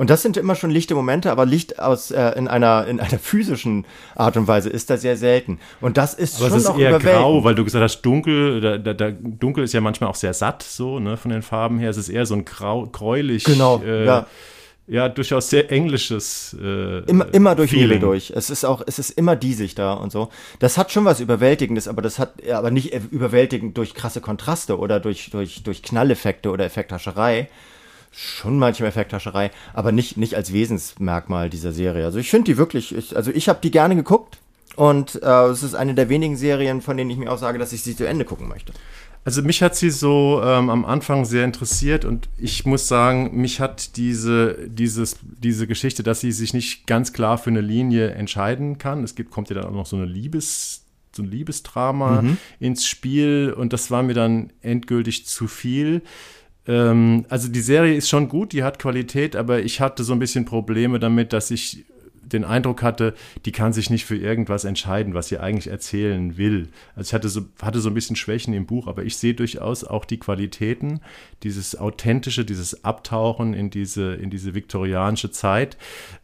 Und 0.00 0.08
das 0.08 0.22
sind 0.22 0.38
immer 0.38 0.54
schon 0.54 0.70
lichte 0.70 0.94
Momente, 0.94 1.30
aber 1.30 1.44
Licht 1.44 1.78
aus 1.78 2.10
äh, 2.10 2.30
in 2.30 2.48
einer 2.48 2.86
in 2.86 3.00
einer 3.00 3.18
physischen 3.18 3.84
Art 4.14 4.34
und 4.38 4.48
Weise 4.48 4.70
ist 4.70 4.88
da 4.88 4.96
sehr 4.96 5.18
selten. 5.18 5.60
Und 5.82 5.98
das 5.98 6.14
ist 6.14 6.40
aber 6.40 6.48
schon 6.48 6.56
es 6.56 6.64
ist 6.64 6.78
eher 6.78 6.98
grau, 6.98 7.44
weil 7.44 7.54
du 7.54 7.64
gesagt 7.64 7.82
hast, 7.82 8.00
dunkel. 8.00 8.62
Da, 8.62 8.78
da, 8.78 8.94
da, 8.94 9.10
dunkel 9.10 9.62
ist 9.62 9.74
ja 9.74 9.82
manchmal 9.82 10.08
auch 10.08 10.14
sehr 10.14 10.32
satt, 10.32 10.62
so 10.62 11.00
ne, 11.00 11.18
von 11.18 11.30
den 11.30 11.42
Farben 11.42 11.78
her. 11.78 11.90
Es 11.90 11.98
ist 11.98 12.08
eher 12.08 12.24
so 12.24 12.34
ein 12.34 12.46
grau, 12.46 12.86
gräulich. 12.86 13.44
Genau. 13.44 13.82
Äh, 13.84 14.06
ja 14.06 14.26
ja, 14.86 15.10
durchaus 15.10 15.50
sehr 15.50 15.70
englisches. 15.70 16.56
Äh, 16.58 17.00
immer, 17.00 17.26
immer 17.32 17.54
durch 17.54 17.70
Nebel 17.70 18.00
durch. 18.00 18.32
Es 18.34 18.48
ist 18.48 18.64
auch, 18.64 18.82
es 18.86 18.98
ist 18.98 19.10
immer 19.10 19.36
diesig 19.36 19.74
da 19.74 19.92
und 19.92 20.10
so. 20.10 20.30
Das 20.60 20.78
hat 20.78 20.90
schon 20.92 21.04
was 21.04 21.20
Überwältigendes, 21.20 21.88
aber 21.88 22.00
das 22.00 22.18
hat, 22.18 22.42
aber 22.50 22.70
nicht 22.70 22.94
überwältigend 23.12 23.76
durch 23.76 23.94
krasse 23.94 24.22
Kontraste 24.22 24.78
oder 24.78 24.98
durch, 24.98 25.28
durch, 25.30 25.62
durch 25.62 25.82
Knalleffekte 25.82 26.50
oder 26.50 26.64
Effekthascherei. 26.64 27.48
Schon 28.12 28.58
manchmal 28.58 28.88
Effekthascherei, 28.88 29.50
aber 29.72 29.92
nicht, 29.92 30.16
nicht 30.16 30.34
als 30.34 30.52
Wesensmerkmal 30.52 31.48
dieser 31.48 31.72
Serie. 31.72 32.04
Also 32.04 32.18
ich 32.18 32.30
finde 32.30 32.50
die 32.50 32.56
wirklich, 32.56 32.94
ich, 32.94 33.16
also 33.16 33.30
ich 33.30 33.48
habe 33.48 33.60
die 33.62 33.70
gerne 33.70 33.94
geguckt 33.94 34.38
und 34.76 35.22
äh, 35.22 35.46
es 35.46 35.62
ist 35.62 35.74
eine 35.74 35.94
der 35.94 36.08
wenigen 36.08 36.36
Serien, 36.36 36.80
von 36.80 36.96
denen 36.96 37.10
ich 37.10 37.16
mir 37.16 37.30
auch 37.30 37.38
sage, 37.38 37.58
dass 37.58 37.72
ich 37.72 37.82
sie 37.82 37.94
zu 37.94 38.06
Ende 38.06 38.24
gucken 38.24 38.48
möchte. 38.48 38.72
Also 39.24 39.42
mich 39.42 39.62
hat 39.62 39.76
sie 39.76 39.90
so 39.90 40.40
ähm, 40.42 40.70
am 40.70 40.84
Anfang 40.84 41.26
sehr 41.26 41.44
interessiert 41.44 42.06
und 42.06 42.28
ich 42.38 42.64
muss 42.64 42.88
sagen, 42.88 43.38
mich 43.38 43.60
hat 43.60 43.96
diese, 43.96 44.56
dieses, 44.66 45.18
diese 45.22 45.66
Geschichte, 45.66 46.02
dass 46.02 46.20
sie 46.20 46.32
sich 46.32 46.54
nicht 46.54 46.86
ganz 46.86 47.12
klar 47.12 47.36
für 47.36 47.50
eine 47.50 47.60
Linie 47.60 48.12
entscheiden 48.12 48.78
kann. 48.78 49.04
Es 49.04 49.14
gibt, 49.14 49.30
kommt 49.30 49.50
ja 49.50 49.56
dann 49.56 49.66
auch 49.66 49.74
noch 49.74 49.86
so 49.86 49.96
eine 49.96 50.06
Liebes, 50.06 50.84
so 51.14 51.22
ein 51.22 51.30
Liebesdrama 51.30 52.22
mhm. 52.22 52.38
ins 52.60 52.86
Spiel 52.86 53.54
und 53.54 53.74
das 53.74 53.90
war 53.90 54.02
mir 54.02 54.14
dann 54.14 54.52
endgültig 54.62 55.26
zu 55.26 55.48
viel. 55.48 56.00
Ähm, 56.70 57.26
also 57.28 57.48
die 57.48 57.60
Serie 57.60 57.94
ist 57.94 58.08
schon 58.08 58.28
gut, 58.28 58.52
die 58.52 58.62
hat 58.62 58.78
Qualität, 58.78 59.34
aber 59.34 59.60
ich 59.60 59.80
hatte 59.80 60.04
so 60.04 60.12
ein 60.12 60.20
bisschen 60.20 60.44
Probleme 60.44 61.00
damit, 61.00 61.32
dass 61.32 61.50
ich 61.50 61.84
den 62.22 62.44
Eindruck 62.44 62.84
hatte, 62.84 63.14
die 63.44 63.50
kann 63.50 63.72
sich 63.72 63.90
nicht 63.90 64.04
für 64.04 64.16
irgendwas 64.16 64.64
entscheiden, 64.64 65.14
was 65.14 65.26
sie 65.26 65.38
eigentlich 65.38 65.66
erzählen 65.66 66.36
will. 66.36 66.68
Also 66.94 67.08
ich 67.08 67.14
hatte 67.14 67.28
so, 67.28 67.42
hatte 67.60 67.80
so 67.80 67.90
ein 67.90 67.94
bisschen 67.94 68.14
Schwächen 68.14 68.54
im 68.54 68.66
Buch, 68.66 68.86
aber 68.86 69.02
ich 69.02 69.16
sehe 69.16 69.34
durchaus 69.34 69.82
auch 69.82 70.04
die 70.04 70.20
Qualitäten, 70.20 71.00
dieses 71.42 71.76
authentische, 71.76 72.44
dieses 72.44 72.84
Abtauchen 72.84 73.52
in 73.52 73.70
diese, 73.70 74.14
in 74.14 74.30
diese 74.30 74.54
viktorianische 74.54 75.32
Zeit, 75.32 75.76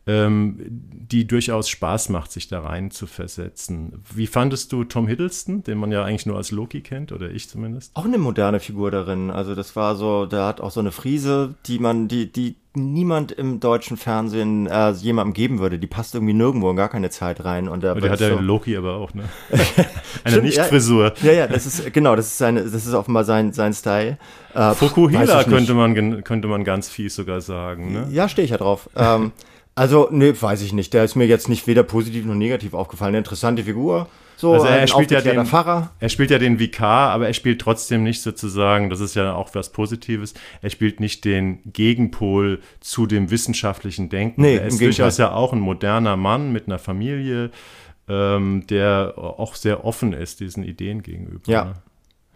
ähm, 0.06 0.56
die 0.60 1.26
durchaus 1.26 1.68
Spaß 1.68 2.10
macht, 2.10 2.30
sich 2.30 2.48
da 2.48 2.60
rein 2.60 2.90
zu 2.90 3.06
versetzen. 3.06 4.04
Wie 4.14 4.28
fandest 4.28 4.72
du 4.72 4.84
Tom 4.84 5.08
Hiddleston, 5.08 5.64
den 5.64 5.78
man 5.78 5.90
ja 5.90 6.04
eigentlich 6.04 6.26
nur 6.26 6.36
als 6.36 6.52
Loki 6.52 6.80
kennt, 6.80 7.10
oder 7.10 7.30
ich 7.30 7.48
zumindest? 7.48 7.94
Auch 7.94 8.04
eine 8.04 8.18
moderne 8.18 8.60
Figur 8.60 8.90
darin. 8.90 9.30
Also 9.30 9.54
das 9.54 9.74
war 9.74 9.96
so, 9.96 10.26
der 10.26 10.44
hat 10.44 10.60
auch 10.60 10.70
so 10.70 10.80
eine 10.80 10.92
Friese, 10.92 11.54
die 11.66 11.80
man, 11.80 12.06
die, 12.06 12.30
die 12.30 12.56
niemand 12.74 13.32
im 13.32 13.58
deutschen 13.58 13.96
Fernsehen 13.96 14.66
äh, 14.66 14.90
jemandem 14.90 15.32
geben 15.32 15.58
würde. 15.58 15.78
Die 15.78 15.86
passt 15.86 16.14
irgendwie 16.14 16.34
nirgendwo 16.34 16.70
in 16.70 16.76
gar 16.76 16.88
keine 16.88 17.10
Zeit 17.10 17.44
rein. 17.44 17.66
Und, 17.66 17.74
und 17.74 17.82
der 17.82 18.10
hat 18.10 18.20
ja 18.20 18.30
so 18.30 18.38
Loki 18.38 18.76
aber 18.76 18.96
auch, 18.96 19.12
ne? 19.14 19.24
Eine 20.24 20.42
Nicht-Frisur. 20.42 21.14
Ja, 21.22 21.32
ja, 21.32 21.46
das 21.46 21.66
ist, 21.66 21.92
genau, 21.92 22.14
das 22.14 22.26
ist 22.26 22.38
seine, 22.38 22.62
das 22.62 22.86
ist 22.86 22.94
offenbar 22.94 23.24
sein, 23.24 23.52
sein 23.52 23.72
Style. 23.72 24.18
Äh, 24.54 24.74
Fukuhila 24.74 25.44
könnte 25.44 25.74
man, 25.74 26.22
könnte 26.22 26.48
man 26.48 26.64
ganz 26.64 26.88
fies 26.88 27.14
sogar 27.14 27.40
sagen, 27.40 27.92
ne? 27.92 28.08
Ja, 28.10 28.28
stehe 28.28 28.44
ich 28.44 28.50
ja 28.50 28.58
drauf. 28.58 28.88
ähm, 28.94 29.32
also, 29.76 30.08
nee, 30.10 30.32
weiß 30.38 30.62
ich 30.62 30.72
nicht. 30.72 30.94
Der 30.94 31.04
ist 31.04 31.14
mir 31.14 31.26
jetzt 31.26 31.48
nicht 31.48 31.66
weder 31.66 31.82
positiv 31.82 32.24
noch 32.24 32.34
negativ 32.34 32.74
aufgefallen. 32.74 33.10
Eine 33.10 33.18
interessante 33.18 33.62
Figur. 33.62 34.08
So, 34.38 34.54
also 34.54 34.66
er, 34.66 34.86
spielt 34.86 35.10
ja 35.10 35.20
den, 35.20 35.46
Pfarrer. 35.46 35.92
er 35.98 36.08
spielt 36.08 36.30
ja 36.30 36.38
den 36.38 36.58
Vikar, 36.58 37.10
aber 37.10 37.26
er 37.26 37.32
spielt 37.32 37.60
trotzdem 37.60 38.02
nicht 38.02 38.20
sozusagen, 38.20 38.90
das 38.90 39.00
ist 39.00 39.14
ja 39.16 39.34
auch 39.34 39.54
was 39.54 39.72
Positives, 39.72 40.34
er 40.60 40.68
spielt 40.68 41.00
nicht 41.00 41.24
den 41.24 41.60
Gegenpol 41.72 42.60
zu 42.80 43.06
dem 43.06 43.30
wissenschaftlichen 43.30 44.10
Denken. 44.10 44.42
Nee, 44.42 44.56
er 44.56 44.66
ist 44.66 44.80
durchaus 44.80 45.16
ja 45.16 45.32
auch 45.32 45.54
ein 45.54 45.60
moderner 45.60 46.16
Mann 46.16 46.52
mit 46.52 46.66
einer 46.66 46.78
Familie, 46.78 47.50
ähm, 48.08 48.66
der 48.68 49.14
auch 49.16 49.54
sehr 49.54 49.86
offen 49.86 50.12
ist 50.12 50.40
diesen 50.40 50.64
Ideen 50.64 51.02
gegenüber. 51.02 51.50
Ja. 51.50 51.74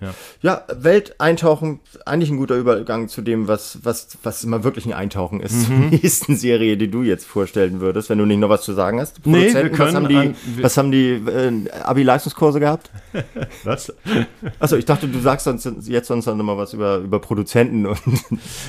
Ja. 0.01 0.15
ja, 0.41 0.65
Welt 0.75 1.15
eintauchen, 1.19 1.81
eigentlich 2.07 2.31
ein 2.31 2.39
guter 2.39 2.57
Übergang 2.57 3.09
zu 3.09 3.21
dem, 3.21 3.49
was, 3.49 3.81
was, 3.83 4.09
was 4.23 4.43
immer 4.45 4.65
wirklich 4.65 4.87
ein 4.87 4.93
Eintauchen 4.93 5.41
ist, 5.41 5.69
mhm. 5.69 5.91
zur 5.91 6.01
nächsten 6.01 6.37
Serie, 6.37 6.77
die 6.77 6.91
du 6.91 7.03
jetzt 7.03 7.27
vorstellen 7.27 7.81
würdest, 7.81 8.09
wenn 8.09 8.19
du 8.19 8.25
nicht 8.25 8.39
noch 8.39 8.49
was 8.49 8.63
zu 8.63 8.73
sagen 8.73 9.01
hast. 9.01 9.27
Nee, 9.27 9.53
wir 9.53 9.71
können 9.71 9.89
was 9.89 9.95
haben 9.95 10.09
die, 10.09 10.17
an, 10.17 10.35
was 10.61 10.77
haben 10.77 10.91
die 10.91 11.11
äh, 11.11 11.71
Abi-Leistungskurse 11.83 12.61
gehabt? 12.61 12.91
was? 13.65 13.93
Achso, 14.59 14.77
ich 14.77 14.87
dachte, 14.87 15.07
du 15.07 15.19
sagst 15.21 15.45
sonst, 15.45 15.89
jetzt 15.89 16.09
sonst 16.09 16.27
noch 16.27 16.37
mal 16.37 16.57
was 16.57 16.73
über, 16.73 16.99
über 16.99 17.21
Produzenten 17.21 17.87
und 17.87 18.01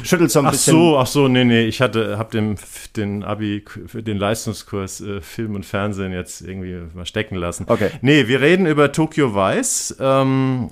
schüttelst 0.04 0.34
so 0.34 0.40
ein 0.40 0.48
ach 0.48 0.52
bisschen. 0.52 0.76
Ach 0.76 0.80
so, 0.80 0.98
ach 0.98 1.08
so, 1.08 1.28
nee, 1.28 1.46
nee, 1.46 1.66
ich 1.66 1.82
hatte, 1.82 2.18
hab 2.18 2.32
den, 2.32 2.56
den 2.96 3.24
Abi, 3.24 3.64
den 3.94 4.18
Leistungskurs 4.18 5.02
äh, 5.02 5.22
Film 5.22 5.56
und 5.56 5.66
Fernsehen 5.66 6.12
jetzt 6.12 6.42
irgendwie 6.42 6.82
mal 6.94 7.06
stecken 7.06 7.36
lassen. 7.36 7.66
Okay. 7.68 7.92
Nee, 8.02 8.28
wir 8.28 8.42
reden 8.42 8.66
über 8.66 8.92
Tokyo 8.92 9.34
Vice. 9.34 9.96
Ähm, 10.00 10.70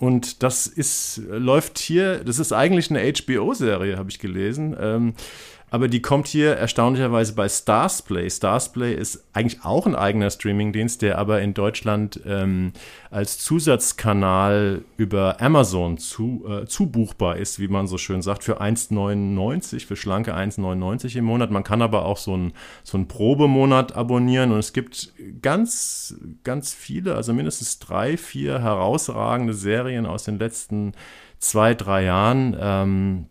und 0.00 0.42
das 0.42 0.66
ist, 0.66 1.20
läuft 1.28 1.78
hier, 1.78 2.24
das 2.24 2.38
ist 2.38 2.52
eigentlich 2.52 2.90
eine 2.90 3.00
HBO-Serie, 3.00 3.98
habe 3.98 4.08
ich 4.08 4.18
gelesen. 4.18 4.74
Ähm, 4.80 5.14
aber 5.70 5.88
die 5.88 6.02
kommt 6.02 6.26
hier 6.26 6.56
erstaunlicherweise 6.56 7.34
bei 7.34 7.48
Starsplay. 7.48 8.28
Starsplay 8.28 8.94
ist 8.94 9.24
eigentlich 9.32 9.64
auch 9.64 9.86
ein 9.86 9.94
eigener 9.94 10.30
Streamingdienst, 10.30 11.02
der 11.02 11.18
aber 11.18 11.40
in 11.40 11.54
Deutschland 11.54 12.20
ähm, 12.26 12.72
als 13.10 13.38
Zusatzkanal 13.38 14.82
über 14.96 15.40
Amazon 15.40 15.98
zu, 15.98 16.44
äh, 16.48 16.66
zubuchbar 16.66 17.36
ist, 17.36 17.60
wie 17.60 17.68
man 17.68 17.86
so 17.86 17.98
schön 17.98 18.20
sagt, 18.20 18.42
für 18.44 18.60
1,99, 18.60 19.86
für 19.86 19.96
schlanke 19.96 20.34
1,99 20.34 21.16
im 21.16 21.24
Monat. 21.24 21.50
Man 21.50 21.64
kann 21.64 21.82
aber 21.82 22.04
auch 22.04 22.18
so 22.18 22.34
einen 22.34 22.52
so 22.82 22.96
einen 22.98 23.08
Probemonat 23.08 23.94
abonnieren 23.94 24.52
und 24.52 24.58
es 24.58 24.72
gibt 24.72 25.12
ganz, 25.40 26.16
ganz 26.42 26.74
viele, 26.74 27.14
also 27.14 27.32
mindestens 27.32 27.78
drei, 27.78 28.16
vier 28.16 28.60
herausragende 28.60 29.54
Serien 29.54 30.06
aus 30.06 30.24
den 30.24 30.38
letzten 30.38 30.92
zwei, 31.38 31.74
drei 31.74 32.04
Jahren. 32.04 32.56
Ähm, 32.60 33.26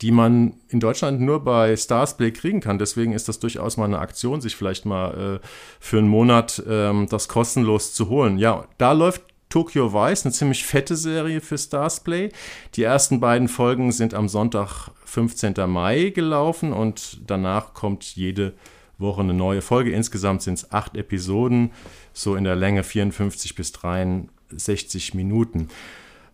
die 0.00 0.12
man 0.12 0.54
in 0.68 0.80
Deutschland 0.80 1.20
nur 1.20 1.42
bei 1.42 1.76
Starsplay 1.76 2.30
kriegen 2.30 2.60
kann. 2.60 2.78
Deswegen 2.78 3.12
ist 3.12 3.28
das 3.28 3.40
durchaus 3.40 3.76
mal 3.76 3.86
eine 3.86 3.98
Aktion, 3.98 4.40
sich 4.40 4.56
vielleicht 4.56 4.86
mal 4.86 5.40
äh, 5.42 5.46
für 5.80 5.98
einen 5.98 6.08
Monat 6.08 6.62
ähm, 6.68 7.06
das 7.10 7.28
kostenlos 7.28 7.94
zu 7.94 8.08
holen. 8.08 8.38
Ja, 8.38 8.64
da 8.78 8.92
läuft 8.92 9.22
Tokyo 9.48 9.94
Vice, 9.94 10.26
eine 10.26 10.32
ziemlich 10.32 10.64
fette 10.64 10.94
Serie 10.94 11.40
für 11.40 11.56
Starsplay. 11.56 12.30
Die 12.74 12.82
ersten 12.82 13.18
beiden 13.18 13.48
Folgen 13.48 13.92
sind 13.92 14.14
am 14.14 14.28
Sonntag, 14.28 14.90
15. 15.04 15.54
Mai 15.66 16.10
gelaufen 16.10 16.72
und 16.72 17.20
danach 17.26 17.72
kommt 17.72 18.04
jede 18.14 18.52
Woche 18.98 19.22
eine 19.22 19.34
neue 19.34 19.62
Folge. 19.62 19.92
Insgesamt 19.92 20.42
sind 20.42 20.54
es 20.54 20.72
acht 20.72 20.96
Episoden, 20.96 21.70
so 22.12 22.36
in 22.36 22.44
der 22.44 22.56
Länge 22.56 22.84
54 22.84 23.54
bis 23.54 23.72
63 23.72 25.14
Minuten. 25.14 25.68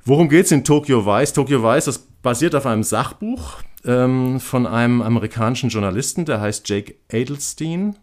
Worum 0.07 0.29
geht 0.29 0.45
es 0.45 0.53
in 0.53 0.65
Tokyo 0.65 1.07
Vice? 1.07 1.33
Tokyo 1.33 1.63
Vice, 1.63 1.87
das 1.87 1.99
basiert 1.99 2.55
auf 2.55 2.67
einem 2.67 2.83
Sachbuch 2.83 3.63
ähm, 3.87 4.39
von 4.39 4.67
einem 4.67 5.01
amerikanischen 5.01 5.71
Journalisten, 5.71 6.27
der 6.27 6.43
heißt 6.43 6.69
Jake 6.69 6.97
Adelstein. 7.11 7.97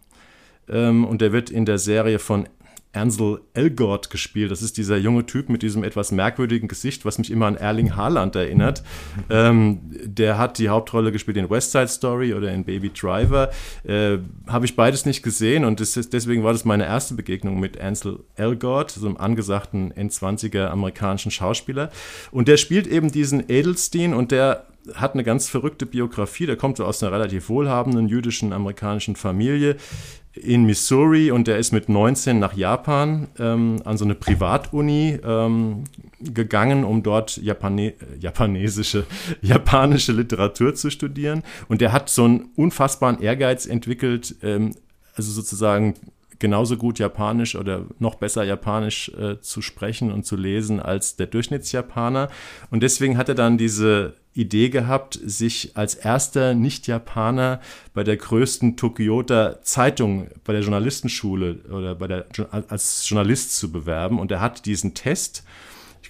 Ähm, 0.68 1.04
und 1.04 1.20
der 1.20 1.30
wird 1.30 1.48
in 1.50 1.64
der 1.64 1.78
Serie 1.78 2.18
von 2.18 2.48
Ansel 2.92 3.40
Elgort 3.54 4.10
gespielt. 4.10 4.50
Das 4.50 4.62
ist 4.62 4.76
dieser 4.76 4.96
junge 4.96 5.24
Typ 5.24 5.48
mit 5.48 5.62
diesem 5.62 5.82
etwas 5.82 6.12
merkwürdigen 6.12 6.68
Gesicht, 6.68 7.04
was 7.04 7.18
mich 7.18 7.30
immer 7.30 7.46
an 7.46 7.56
Erling 7.56 7.96
Haaland 7.96 8.36
erinnert. 8.36 8.82
Ähm, 9.30 9.80
der 10.04 10.38
hat 10.38 10.58
die 10.58 10.68
Hauptrolle 10.68 11.12
gespielt 11.12 11.36
in 11.36 11.48
West 11.48 11.72
Side 11.72 11.88
Story 11.88 12.34
oder 12.34 12.52
in 12.52 12.64
Baby 12.64 12.90
Driver. 12.90 13.50
Äh, 13.84 14.18
Habe 14.46 14.66
ich 14.66 14.76
beides 14.76 15.06
nicht 15.06 15.22
gesehen 15.22 15.64
und 15.64 15.80
ist, 15.80 16.12
deswegen 16.12 16.44
war 16.44 16.52
das 16.52 16.64
meine 16.64 16.84
erste 16.84 17.14
Begegnung 17.14 17.58
mit 17.58 17.80
Ansel 17.80 18.20
Elgort, 18.36 18.90
so 18.90 19.06
einem 19.06 19.16
angesagten 19.16 19.92
N20er 19.94 20.66
amerikanischen 20.66 21.30
Schauspieler. 21.30 21.90
Und 22.30 22.48
der 22.48 22.58
spielt 22.58 22.86
eben 22.86 23.10
diesen 23.10 23.48
Edelstein 23.48 24.12
und 24.12 24.32
der 24.32 24.66
hat 24.94 25.14
eine 25.14 25.24
ganz 25.24 25.48
verrückte 25.48 25.86
Biografie. 25.86 26.46
Der 26.46 26.56
kommt 26.56 26.76
so 26.76 26.84
aus 26.84 27.02
einer 27.02 27.12
relativ 27.12 27.48
wohlhabenden 27.48 28.08
jüdischen 28.08 28.52
amerikanischen 28.52 29.16
Familie 29.16 29.76
in 30.34 30.64
Missouri 30.64 31.30
und 31.30 31.46
der 31.46 31.58
ist 31.58 31.72
mit 31.72 31.88
19 31.88 32.38
nach 32.38 32.54
Japan 32.54 33.28
ähm, 33.38 33.82
an 33.84 33.98
so 33.98 34.04
eine 34.04 34.14
Privatuni 34.14 35.18
ähm, 35.24 35.84
gegangen, 36.20 36.84
um 36.84 37.02
dort 37.02 37.36
Japane 37.36 37.94
japanesische, 38.18 39.04
japanische 39.42 40.12
Literatur 40.12 40.74
zu 40.74 40.90
studieren. 40.90 41.42
Und 41.68 41.80
der 41.80 41.92
hat 41.92 42.08
so 42.08 42.24
einen 42.24 42.50
unfassbaren 42.56 43.20
Ehrgeiz 43.20 43.66
entwickelt, 43.66 44.36
ähm, 44.42 44.70
also 45.14 45.30
sozusagen 45.32 45.94
genauso 46.42 46.76
gut 46.76 46.98
Japanisch 46.98 47.54
oder 47.54 47.86
noch 48.00 48.16
besser 48.16 48.42
Japanisch 48.42 49.10
äh, 49.10 49.40
zu 49.40 49.62
sprechen 49.62 50.12
und 50.12 50.26
zu 50.26 50.36
lesen 50.36 50.80
als 50.80 51.16
der 51.16 51.28
Durchschnittsjapaner. 51.28 52.28
Und 52.70 52.82
deswegen 52.82 53.16
hat 53.16 53.30
er 53.30 53.36
dann 53.36 53.56
diese 53.56 54.14
Idee 54.34 54.68
gehabt, 54.68 55.20
sich 55.24 55.76
als 55.76 55.94
erster 55.94 56.54
Nicht-Japaner 56.54 57.60
bei 57.94 58.02
der 58.02 58.16
größten 58.16 58.76
Tokioter 58.76 59.62
Zeitung, 59.62 60.28
bei 60.44 60.52
der 60.52 60.62
Journalistenschule 60.62 61.60
oder 61.70 61.94
bei 61.94 62.08
der, 62.08 62.26
als 62.50 63.08
Journalist 63.08 63.56
zu 63.56 63.70
bewerben. 63.70 64.18
Und 64.18 64.32
er 64.32 64.40
hat 64.40 64.66
diesen 64.66 64.94
Test 64.94 65.44
ich 65.44 65.46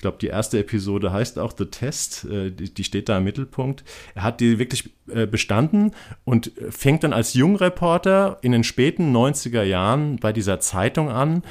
glaube, 0.02 0.18
die 0.20 0.26
erste 0.26 0.58
Episode 0.58 1.12
heißt 1.12 1.38
auch 1.38 1.54
The 1.56 1.64
Test, 1.66 2.24
äh, 2.24 2.50
die, 2.50 2.72
die, 2.74 2.84
steht 2.84 3.08
da 3.08 3.18
im 3.18 3.24
Mittelpunkt. 3.24 3.84
Er 4.14 4.24
hat 4.24 4.40
die 4.40 4.58
wirklich 4.58 4.92
äh, 5.08 5.26
bestanden 5.26 5.92
und 6.24 6.52
fängt 6.68 7.04
dann 7.04 7.14
als 7.14 7.32
Jungreporter 7.32 8.36
in 8.42 8.52
den 8.52 8.64
späten 8.64 9.16
90er 9.16 9.62
Jahren 9.62 10.16
bei 10.16 10.34
dieser 10.34 10.60
Zeitung 10.60 11.08
an 11.08 11.42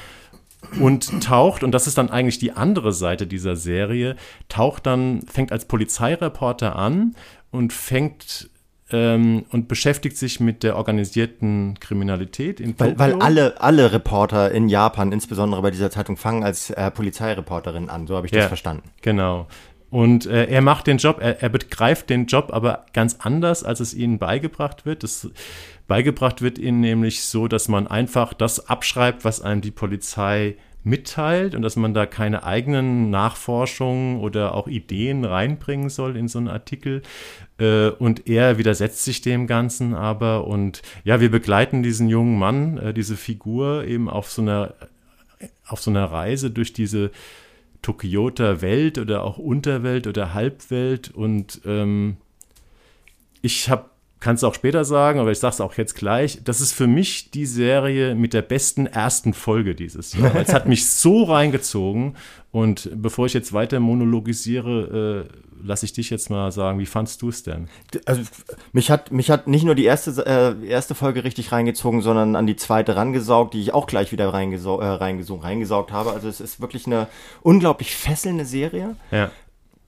und 0.80 1.24
taucht, 1.24 1.64
und 1.64 1.72
das 1.72 1.88
ist 1.88 1.98
dann 1.98 2.12
eigentlich 2.12 2.38
die 2.38 2.52
andere 2.52 2.94
Seite 2.94 3.26
dieser 3.26 3.56
Serie, 3.56 4.16
taucht 4.48 4.86
dann, 4.86 5.24
fängt 5.24 5.52
als 5.52 5.66
Polizeireporter 5.66 6.76
an 6.76 7.16
und 7.50 7.74
fängt 7.74 8.51
ähm, 8.92 9.46
und 9.50 9.68
beschäftigt 9.68 10.18
sich 10.18 10.40
mit 10.40 10.64
der 10.64 10.76
organisierten 10.76 11.80
Kriminalität 11.80 12.60
in 12.60 12.80
weil, 12.80 12.98
Weil 12.98 13.14
alle, 13.16 13.60
alle 13.62 13.92
Reporter 13.92 14.52
in 14.52 14.70
Japan, 14.70 15.12
insbesondere 15.12 15.62
bei 15.62 15.72
dieser 15.72 15.92
Zeitung, 15.92 16.18
fangen 16.18 16.44
als 16.44 16.70
äh, 16.70 16.92
Polizeireporterin 16.92 17.90
an. 17.90 18.08
So 18.08 18.16
habe 18.16 18.28
ich 18.28 18.32
das 18.32 18.48
verstanden. 18.48 18.90
Genau. 19.02 19.48
Und 19.90 20.26
äh, 20.26 20.46
er 20.46 20.62
macht 20.62 20.88
den 20.88 20.98
Job, 20.98 21.18
er, 21.20 21.42
er, 21.42 21.50
begreift 21.50 22.10
den 22.10 22.26
Job 22.26 22.52
aber 22.54 22.86
ganz 22.94 23.18
anders, 23.20 23.66
als 23.66 23.82
es 23.82 23.94
ihnen 23.94 24.20
beigebracht 24.20 24.86
wird. 24.86 25.04
Das, 25.04 25.30
beigebracht 25.92 26.42
wird 26.42 26.58
ihnen 26.58 26.80
nämlich 26.80 27.26
so, 27.26 27.50
dass 27.50 27.68
man 27.68 27.88
einfach 27.88 28.34
das 28.34 28.70
abschreibt, 28.70 29.26
was 29.26 29.42
einem 29.42 29.60
die 29.60 29.72
Polizei 29.72 30.56
mitteilt 30.84 31.54
und 31.54 31.62
dass 31.62 31.76
man 31.76 31.94
da 31.94 32.06
keine 32.06 32.44
eigenen 32.44 33.10
Nachforschungen 33.10 34.22
oder 34.22 34.56
auch 34.56 34.68
Ideen 34.68 35.26
reinbringen 35.26 35.90
soll 35.90 36.16
in 36.16 36.30
so 36.30 36.40
einen 36.40 36.48
Artikel. 36.48 37.02
Äh, 37.62 37.92
und 37.92 38.28
er 38.28 38.58
widersetzt 38.58 39.04
sich 39.04 39.22
dem 39.22 39.46
Ganzen 39.46 39.94
aber 39.94 40.48
und 40.48 40.82
ja, 41.04 41.22
wir 41.22 41.30
begleiten 41.30 41.84
diesen 41.84 42.10
jungen 42.10 42.40
Mann, 42.40 42.78
äh, 42.80 42.94
diese 42.94 43.16
Figur 43.16 43.86
eben 43.86 44.10
auf 44.10 44.32
so 44.32 44.42
einer, 44.42 44.74
auf 45.68 45.80
so 45.80 45.92
einer 45.92 46.06
Reise 46.06 46.50
durch 46.50 46.74
diese 46.74 47.12
Tokioter 47.84 48.62
Welt 48.64 48.98
oder 48.98 49.24
auch 49.24 49.38
Unterwelt 49.38 50.08
oder 50.08 50.34
Halbwelt 50.34 51.12
und 51.12 51.62
ähm, 51.66 52.18
ich 53.44 53.70
habe 53.70 53.91
kannst 54.22 54.44
du 54.44 54.48
auch 54.48 54.54
später 54.54 54.86
sagen, 54.86 55.20
aber 55.20 55.32
ich 55.32 55.40
sage 55.40 55.56
es 55.56 55.62
auch 55.62 55.74
jetzt 55.74 55.96
gleich. 55.96 56.40
Das 56.46 56.62
ist 56.62 56.72
für 56.72 56.88
mich 56.88 57.32
die 57.32 57.46
Serie 57.46 58.16
mit 58.16 58.34
der 58.34 58.44
besten 58.44 58.86
ersten 58.86 59.34
Folge 59.34 59.76
dieses 59.76 60.14
Jahr. 60.14 60.36
es 60.36 60.54
hat 60.54 60.68
mich 60.68 60.88
so 60.88 61.24
reingezogen. 61.24 62.16
Und 62.52 62.90
bevor 62.94 63.26
ich 63.26 63.34
jetzt 63.34 63.52
weiter 63.52 63.80
monologisiere, 63.80 65.28
äh, 65.28 65.66
lasse 65.66 65.86
ich 65.86 65.94
dich 65.94 66.10
jetzt 66.10 66.30
mal 66.30 66.52
sagen, 66.52 66.80
wie 66.80 66.86
fandst 66.86 67.22
du 67.22 67.30
es 67.30 67.44
denn? 67.44 67.68
Also 68.06 68.22
mich 68.74 68.92
hat 68.92 69.12
mich 69.12 69.30
hat 69.32 69.48
nicht 69.48 69.64
nur 69.64 69.76
die 69.76 69.86
erste 69.86 70.26
äh, 70.26 70.68
erste 70.68 70.96
Folge 70.96 71.24
richtig 71.24 71.52
reingezogen, 71.52 72.02
sondern 72.02 72.36
an 72.36 72.48
die 72.48 72.56
zweite 72.56 72.96
rangesaugt, 72.96 73.54
die 73.54 73.62
ich 73.62 73.74
auch 73.74 73.88
gleich 73.88 74.12
wieder 74.12 74.34
reingesaugt, 74.34 74.84
äh, 74.84 74.88
reingesaugt, 74.88 75.44
reingesaugt 75.44 75.92
habe. 75.92 76.12
Also 76.12 76.28
es 76.28 76.42
ist 76.42 76.62
wirklich 76.62 76.86
eine 76.86 77.08
unglaublich 77.42 77.96
fesselnde 77.96 78.46
Serie. 78.46 78.96
Ja 79.12 79.32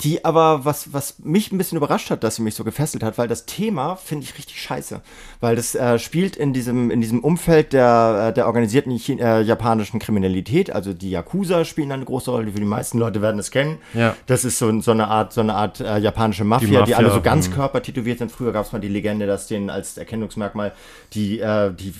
die 0.03 0.25
aber, 0.25 0.65
was, 0.65 0.91
was 0.91 1.19
mich 1.19 1.51
ein 1.51 1.57
bisschen 1.57 1.77
überrascht 1.77 2.09
hat, 2.09 2.23
dass 2.23 2.35
sie 2.35 2.41
mich 2.41 2.55
so 2.55 2.63
gefesselt 2.63 3.03
hat, 3.03 3.17
weil 3.17 3.27
das 3.27 3.45
Thema 3.45 3.95
finde 3.95 4.25
ich 4.25 4.37
richtig 4.37 4.61
scheiße. 4.61 5.01
Weil 5.39 5.55
das 5.55 5.75
äh, 5.75 5.97
spielt 5.97 6.35
in 6.35 6.51
diesem, 6.51 6.91
in 6.91 6.99
diesem 6.99 7.21
Umfeld 7.21 7.73
der, 7.73 8.29
äh, 8.29 8.33
der 8.33 8.47
organisierten 8.47 8.91
China, 8.97 9.39
äh, 9.39 9.41
japanischen 9.41 9.99
Kriminalität, 9.99 10.71
also 10.71 10.93
die 10.93 11.11
Yakuza 11.11 11.63
spielen 11.63 11.91
eine 11.91 12.05
große 12.05 12.29
Rolle, 12.31 12.51
für 12.51 12.59
die 12.59 12.65
meisten 12.65 12.97
Leute 12.97 13.21
werden 13.21 13.39
es 13.39 13.51
kennen. 13.51 13.77
Ja. 13.93 14.15
Das 14.27 14.43
ist 14.43 14.59
so, 14.59 14.81
so 14.81 14.91
eine 14.91 15.07
Art, 15.07 15.31
so 15.31 15.41
eine 15.41 15.53
Art 15.53 15.79
äh, 15.79 15.97
japanische 15.99 16.43
Mafia, 16.43 16.67
die, 16.67 16.73
Mafia, 16.73 16.85
die 16.85 16.95
alle 16.95 17.11
so 17.11 17.21
ganz 17.21 17.47
hm. 17.47 17.53
körpertätowiert 17.53 18.19
sind. 18.19 18.31
Früher 18.31 18.51
gab 18.51 18.65
es 18.65 18.71
mal 18.73 18.79
die 18.79 18.89
Legende, 18.89 19.25
dass 19.25 19.47
denen 19.47 19.69
als 19.69 19.97
Erkennungsmerkmal 19.97 20.73
die, 21.13 21.39
äh, 21.39 21.71
die 21.73 21.93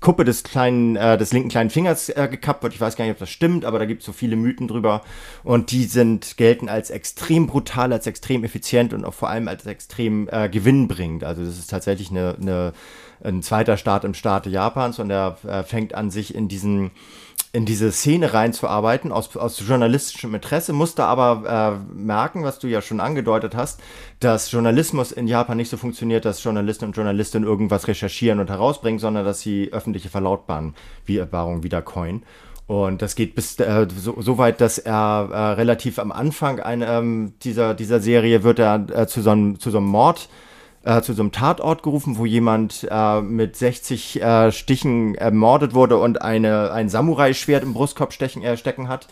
Kuppe 0.00 0.24
des 0.24 0.44
kleinen, 0.44 0.94
äh, 0.96 1.18
des 1.18 1.32
linken 1.32 1.48
kleinen 1.48 1.70
Fingers 1.70 2.08
äh, 2.08 2.28
gekappt 2.30 2.62
wird. 2.62 2.72
Ich 2.72 2.80
weiß 2.80 2.96
gar 2.96 3.04
nicht, 3.04 3.12
ob 3.12 3.18
das 3.18 3.30
stimmt, 3.30 3.64
aber 3.64 3.78
da 3.80 3.84
gibt 3.84 4.02
es 4.02 4.06
so 4.06 4.12
viele 4.12 4.36
Mythen 4.36 4.68
drüber. 4.68 5.02
Und 5.42 5.72
die 5.72 5.84
sind, 5.84 6.36
gelten 6.36 6.68
als 6.68 6.90
extrem 6.90 7.48
brutal, 7.48 7.92
als 7.92 8.06
extrem 8.06 8.44
effizient 8.44 8.92
und 8.92 9.04
auch 9.04 9.14
vor 9.14 9.28
allem 9.28 9.48
als 9.48 9.66
extrem 9.66 10.28
äh, 10.30 10.48
gewinnbringend. 10.48 11.24
Also 11.24 11.44
das 11.44 11.58
ist 11.58 11.68
tatsächlich 11.68 12.10
eine, 12.10 12.36
eine, 12.40 12.72
ein 13.24 13.42
zweiter 13.42 13.76
Staat 13.76 14.04
im 14.04 14.14
Staate 14.14 14.50
Japans 14.50 15.00
und 15.00 15.10
er 15.10 15.36
äh, 15.44 15.64
fängt 15.64 15.94
an, 15.94 16.10
sich 16.10 16.32
in 16.32 16.46
diesen 16.46 16.92
in 17.52 17.64
diese 17.64 17.90
Szene 17.92 18.34
reinzuarbeiten 18.34 19.10
aus, 19.10 19.36
aus 19.36 19.62
journalistischem 19.66 20.34
Interesse, 20.34 20.72
musste 20.72 21.04
aber 21.04 21.80
äh, 21.80 21.94
merken, 21.94 22.44
was 22.44 22.58
du 22.58 22.66
ja 22.66 22.82
schon 22.82 23.00
angedeutet 23.00 23.54
hast, 23.56 23.80
dass 24.20 24.50
Journalismus 24.50 25.12
in 25.12 25.26
Japan 25.26 25.56
nicht 25.56 25.70
so 25.70 25.76
funktioniert, 25.76 26.24
dass 26.24 26.42
Journalisten 26.42 26.84
und 26.86 26.96
Journalistinnen 26.96 27.48
irgendwas 27.48 27.88
recherchieren 27.88 28.40
und 28.40 28.50
herausbringen, 28.50 28.98
sondern 28.98 29.24
dass 29.24 29.40
sie 29.40 29.72
öffentliche 29.72 30.10
Verlautbarungen 30.10 30.74
wieder 31.06 31.82
coin. 31.82 32.22
Und 32.66 33.00
das 33.00 33.14
geht 33.14 33.34
bis 33.34 33.58
äh, 33.60 33.86
so, 33.96 34.20
so 34.20 34.36
weit, 34.36 34.60
dass 34.60 34.76
er 34.76 35.28
äh, 35.32 35.36
relativ 35.54 35.98
am 35.98 36.12
Anfang 36.12 36.60
ein, 36.60 36.84
ähm, 36.86 37.32
dieser, 37.42 37.72
dieser 37.72 37.98
Serie 37.98 38.42
wird 38.42 38.58
er 38.58 38.86
äh, 38.92 39.06
zu, 39.06 39.22
so 39.22 39.30
einem, 39.30 39.58
zu 39.58 39.70
so 39.70 39.78
einem 39.78 39.86
Mord 39.86 40.28
äh, 40.88 41.02
zu 41.02 41.12
so 41.12 41.22
einem 41.22 41.32
Tatort 41.32 41.82
gerufen, 41.82 42.16
wo 42.16 42.24
jemand 42.24 42.86
äh, 42.90 43.20
mit 43.20 43.56
60 43.56 44.22
äh, 44.22 44.52
Stichen 44.52 45.14
ermordet 45.14 45.74
wurde 45.74 45.98
und 45.98 46.22
eine, 46.22 46.72
ein 46.72 46.88
Samurai-Schwert 46.88 47.62
im 47.62 47.74
Brustkorb 47.74 48.14
stechen, 48.14 48.42
äh, 48.42 48.56
stecken 48.56 48.88
hat. 48.88 49.06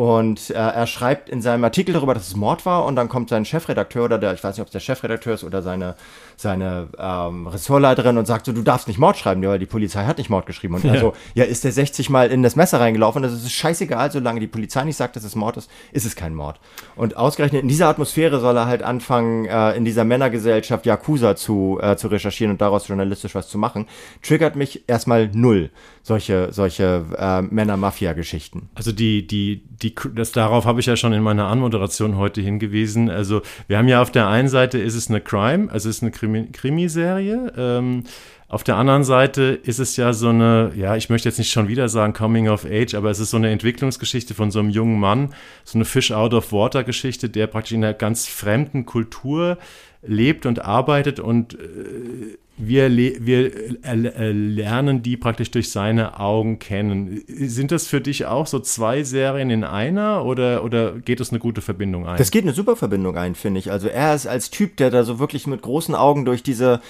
Und 0.00 0.48
äh, 0.48 0.54
er 0.54 0.86
schreibt 0.86 1.28
in 1.28 1.42
seinem 1.42 1.62
Artikel 1.62 1.92
darüber, 1.92 2.14
dass 2.14 2.28
es 2.28 2.34
Mord 2.34 2.64
war 2.64 2.86
und 2.86 2.96
dann 2.96 3.10
kommt 3.10 3.28
sein 3.28 3.44
Chefredakteur 3.44 4.06
oder 4.06 4.16
der, 4.16 4.32
ich 4.32 4.42
weiß 4.42 4.56
nicht, 4.56 4.62
ob 4.62 4.68
es 4.68 4.72
der 4.72 4.80
Chefredakteur 4.80 5.34
ist 5.34 5.44
oder 5.44 5.60
seine, 5.60 5.94
seine 6.38 6.88
ähm, 6.96 7.46
Ressortleiterin 7.46 8.16
und 8.16 8.24
sagt 8.24 8.46
so, 8.46 8.52
du 8.52 8.62
darfst 8.62 8.88
nicht 8.88 8.98
Mord 8.98 9.18
schreiben, 9.18 9.42
weil 9.42 9.58
die 9.58 9.66
Polizei 9.66 10.06
hat 10.06 10.16
nicht 10.16 10.30
Mord 10.30 10.46
geschrieben. 10.46 10.76
Und 10.76 10.84
ja. 10.84 10.94
er 10.94 11.00
so, 11.00 11.12
ja, 11.34 11.44
ist 11.44 11.64
der 11.64 11.72
60 11.72 12.08
Mal 12.08 12.30
in 12.30 12.42
das 12.42 12.56
Messer 12.56 12.80
reingelaufen, 12.80 13.22
das 13.22 13.34
ist 13.34 13.52
scheißegal, 13.52 14.10
solange 14.10 14.40
die 14.40 14.46
Polizei 14.46 14.84
nicht 14.84 14.96
sagt, 14.96 15.16
dass 15.16 15.24
es 15.24 15.36
Mord 15.36 15.58
ist, 15.58 15.70
ist 15.92 16.06
es 16.06 16.16
kein 16.16 16.34
Mord. 16.34 16.58
Und 16.96 17.18
ausgerechnet 17.18 17.60
in 17.60 17.68
dieser 17.68 17.88
Atmosphäre 17.88 18.40
soll 18.40 18.56
er 18.56 18.64
halt 18.64 18.82
anfangen, 18.82 19.44
äh, 19.44 19.72
in 19.72 19.84
dieser 19.84 20.06
Männergesellschaft 20.06 20.86
Yakuza 20.86 21.36
zu, 21.36 21.78
äh, 21.82 21.96
zu 21.96 22.08
recherchieren 22.08 22.52
und 22.52 22.62
daraus 22.62 22.88
journalistisch 22.88 23.34
was 23.34 23.48
zu 23.48 23.58
machen. 23.58 23.86
Triggert 24.22 24.56
mich 24.56 24.84
erstmal 24.86 25.28
null 25.34 25.68
solche, 26.02 26.52
solche 26.52 27.04
äh, 27.18 27.42
Männer-Mafia-Geschichten. 27.42 28.68
Also 28.74 28.92
die, 28.92 29.26
die, 29.26 29.62
die, 29.82 29.89
das 30.14 30.32
darauf 30.32 30.64
habe 30.64 30.80
ich 30.80 30.86
ja 30.86 30.96
schon 30.96 31.12
in 31.12 31.22
meiner 31.22 31.46
Anmoderation 31.46 32.16
heute 32.16 32.40
hingewiesen. 32.40 33.10
Also 33.10 33.42
wir 33.68 33.78
haben 33.78 33.88
ja 33.88 34.02
auf 34.02 34.10
der 34.10 34.28
einen 34.28 34.48
Seite 34.48 34.78
ist 34.78 34.94
es 34.94 35.08
eine 35.08 35.20
Crime, 35.20 35.70
also 35.70 35.88
es 35.88 35.96
ist 35.96 36.02
eine 36.02 36.10
Krimi 36.10 36.48
Krimiserie. 36.52 37.52
Ähm, 37.56 38.04
auf 38.50 38.64
der 38.64 38.76
anderen 38.76 39.04
Seite 39.04 39.42
ist 39.62 39.78
es 39.78 39.96
ja 39.96 40.12
so 40.12 40.30
eine, 40.30 40.72
ja, 40.74 40.96
ich 40.96 41.08
möchte 41.08 41.28
jetzt 41.28 41.38
nicht 41.38 41.52
schon 41.52 41.68
wieder 41.68 41.88
sagen 41.88 42.12
Coming 42.12 42.48
of 42.48 42.64
Age, 42.64 42.94
aber 42.94 43.08
es 43.08 43.20
ist 43.20 43.30
so 43.30 43.36
eine 43.36 43.50
Entwicklungsgeschichte 43.50 44.34
von 44.34 44.50
so 44.50 44.58
einem 44.58 44.70
jungen 44.70 44.98
Mann, 44.98 45.32
so 45.64 45.78
eine 45.78 45.84
Fish 45.84 46.10
out 46.10 46.34
of 46.34 46.52
Water 46.52 46.82
Geschichte, 46.82 47.28
der 47.28 47.46
praktisch 47.46 47.72
in 47.72 47.84
einer 47.84 47.94
ganz 47.94 48.26
fremden 48.26 48.86
Kultur 48.86 49.56
lebt 50.02 50.46
und 50.46 50.64
arbeitet 50.64 51.20
und 51.20 51.54
äh, 51.54 52.38
wir, 52.60 52.94
wir 52.96 53.52
lernen 53.92 55.02
die 55.02 55.16
praktisch 55.16 55.50
durch 55.50 55.70
seine 55.70 56.20
Augen 56.20 56.58
kennen. 56.58 57.22
Sind 57.26 57.72
das 57.72 57.86
für 57.86 58.00
dich 58.00 58.26
auch 58.26 58.46
so 58.46 58.58
zwei 58.60 59.02
Serien 59.02 59.50
in 59.50 59.64
einer 59.64 60.24
oder, 60.24 60.64
oder 60.64 60.92
geht 60.92 61.20
es 61.20 61.30
eine 61.30 61.38
gute 61.38 61.62
Verbindung 61.62 62.06
ein? 62.06 62.18
Das 62.18 62.30
geht 62.30 62.44
eine 62.44 62.52
super 62.52 62.76
Verbindung 62.76 63.16
ein, 63.16 63.34
finde 63.34 63.60
ich. 63.60 63.70
Also 63.70 63.88
er 63.88 64.14
ist 64.14 64.26
als 64.26 64.50
Typ, 64.50 64.76
der 64.76 64.90
da 64.90 65.04
so 65.04 65.18
wirklich 65.18 65.46
mit 65.46 65.62
großen 65.62 65.94
Augen 65.94 66.24
durch 66.24 66.42
diese 66.42 66.80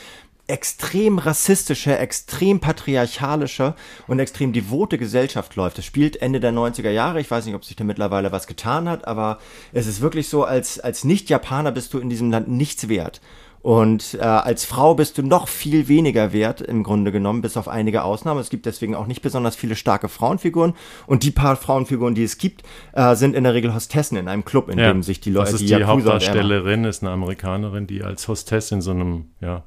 extrem 0.51 1.19
rassistische, 1.19 1.97
extrem 1.97 2.59
patriarchalische 2.59 3.75
und 4.09 4.19
extrem 4.19 4.53
devote 4.53 4.99
Gesellschaft 4.99 5.55
läuft. 5.55 5.79
Das 5.79 5.85
spielt 5.85 6.21
Ende 6.21 6.41
der 6.41 6.53
90er 6.53 6.91
Jahre. 6.91 7.21
Ich 7.21 7.31
weiß 7.31 7.47
nicht, 7.47 7.55
ob 7.55 7.65
sich 7.65 7.77
da 7.77 7.85
mittlerweile 7.85 8.33
was 8.33 8.49
getan 8.49 8.89
hat, 8.89 9.07
aber 9.07 9.39
es 9.73 9.87
ist 9.87 10.01
wirklich 10.01 10.29
so, 10.29 10.45
als, 10.45 10.81
als 10.81 11.05
Nicht-Japaner 11.05 11.71
bist 11.71 11.95
du 11.95 11.99
in 11.99 12.11
diesem 12.11 12.31
Land 12.31 12.49
nichts 12.49 12.89
wert. 12.89 13.21
Und 13.63 14.15
äh, 14.15 14.23
als 14.23 14.65
Frau 14.65 14.95
bist 14.95 15.19
du 15.19 15.23
noch 15.23 15.47
viel 15.47 15.87
weniger 15.89 16.33
wert, 16.33 16.63
im 16.63 16.83
Grunde 16.83 17.13
genommen, 17.13 17.43
bis 17.43 17.57
auf 17.57 17.69
einige 17.69 18.05
Ausnahmen. 18.05 18.41
Es 18.41 18.49
gibt 18.49 18.65
deswegen 18.65 18.95
auch 18.95 19.07
nicht 19.07 19.21
besonders 19.21 19.55
viele 19.55 19.77
starke 19.77 20.09
Frauenfiguren. 20.09 20.75
Und 21.07 21.25
die 21.25 21.31
paar 21.31 21.57
Frauenfiguren, 21.57 22.15
die 22.15 22.25
es 22.25 22.39
gibt, 22.39 22.63
äh, 22.93 23.15
sind 23.17 23.35
in 23.35 23.45
der 23.45 23.53
Regel 23.53 23.75
Hostessen 23.75 24.17
in 24.17 24.29
einem 24.29 24.45
Club, 24.45 24.71
in 24.71 24.79
ja, 24.79 24.89
dem 24.89 25.03
sich 25.03 25.21
die 25.21 25.31
Leute. 25.31 25.53
Das 25.53 25.61
ist 25.61 25.69
die, 25.69 25.77
die 25.77 25.85
Hauptdarstellerin, 25.85 26.85
ist 26.85 27.03
eine 27.03 27.13
Amerikanerin, 27.13 27.87
die 27.87 28.03
als 28.03 28.29
Hostess 28.29 28.73
in 28.73 28.81
so 28.81 28.93
einem, 28.93 29.27
ja, 29.41 29.63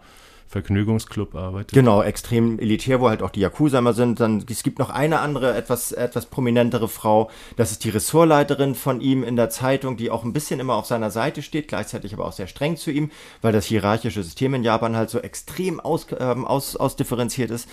Vergnügungsclub 0.54 1.34
arbeitet. 1.34 1.74
Genau, 1.74 2.04
extrem 2.04 2.60
elitär, 2.60 3.02
wo 3.02 3.10
halt 3.10 3.24
auch 3.24 3.32
die 3.32 3.40
Yakuza 3.40 3.80
immer 3.80 3.94
sind. 3.94 4.20
Dann, 4.20 4.46
es 4.48 4.62
gibt 4.62 4.78
noch 4.78 4.92
eine 4.92 5.20
andere, 5.20 5.56
etwas, 5.56 5.92
etwas 5.92 6.28
prominentere 6.28 6.88
Frau. 6.88 7.32
Das 7.56 7.72
ist 7.72 7.84
die 7.84 7.90
Ressortleiterin 7.90 8.76
von 8.76 9.02
ihm 9.02 9.24
in 9.24 9.36
der 9.36 9.50
Zeitung, 9.50 9.98
die 9.98 10.12
auch 10.12 10.24
ein 10.24 10.32
bisschen 10.32 10.60
immer 10.60 10.76
auf 10.76 10.86
seiner 10.86 11.10
Seite 11.10 11.42
steht, 11.42 11.70
gleichzeitig 11.70 12.14
aber 12.14 12.26
auch 12.26 12.34
sehr 12.34 12.46
streng 12.46 12.78
zu 12.78 12.92
ihm, 12.92 13.10
weil 13.42 13.52
das 13.52 13.66
hierarchische 13.66 14.22
System 14.22 14.54
in 14.54 14.64
Japan 14.64 14.96
halt 14.96 15.10
so 15.10 15.18
extrem 15.18 15.80
aus, 15.80 16.06
ähm, 16.20 16.46
aus, 16.46 16.76
ausdifferenziert 16.76 17.50
ist. 17.50 17.68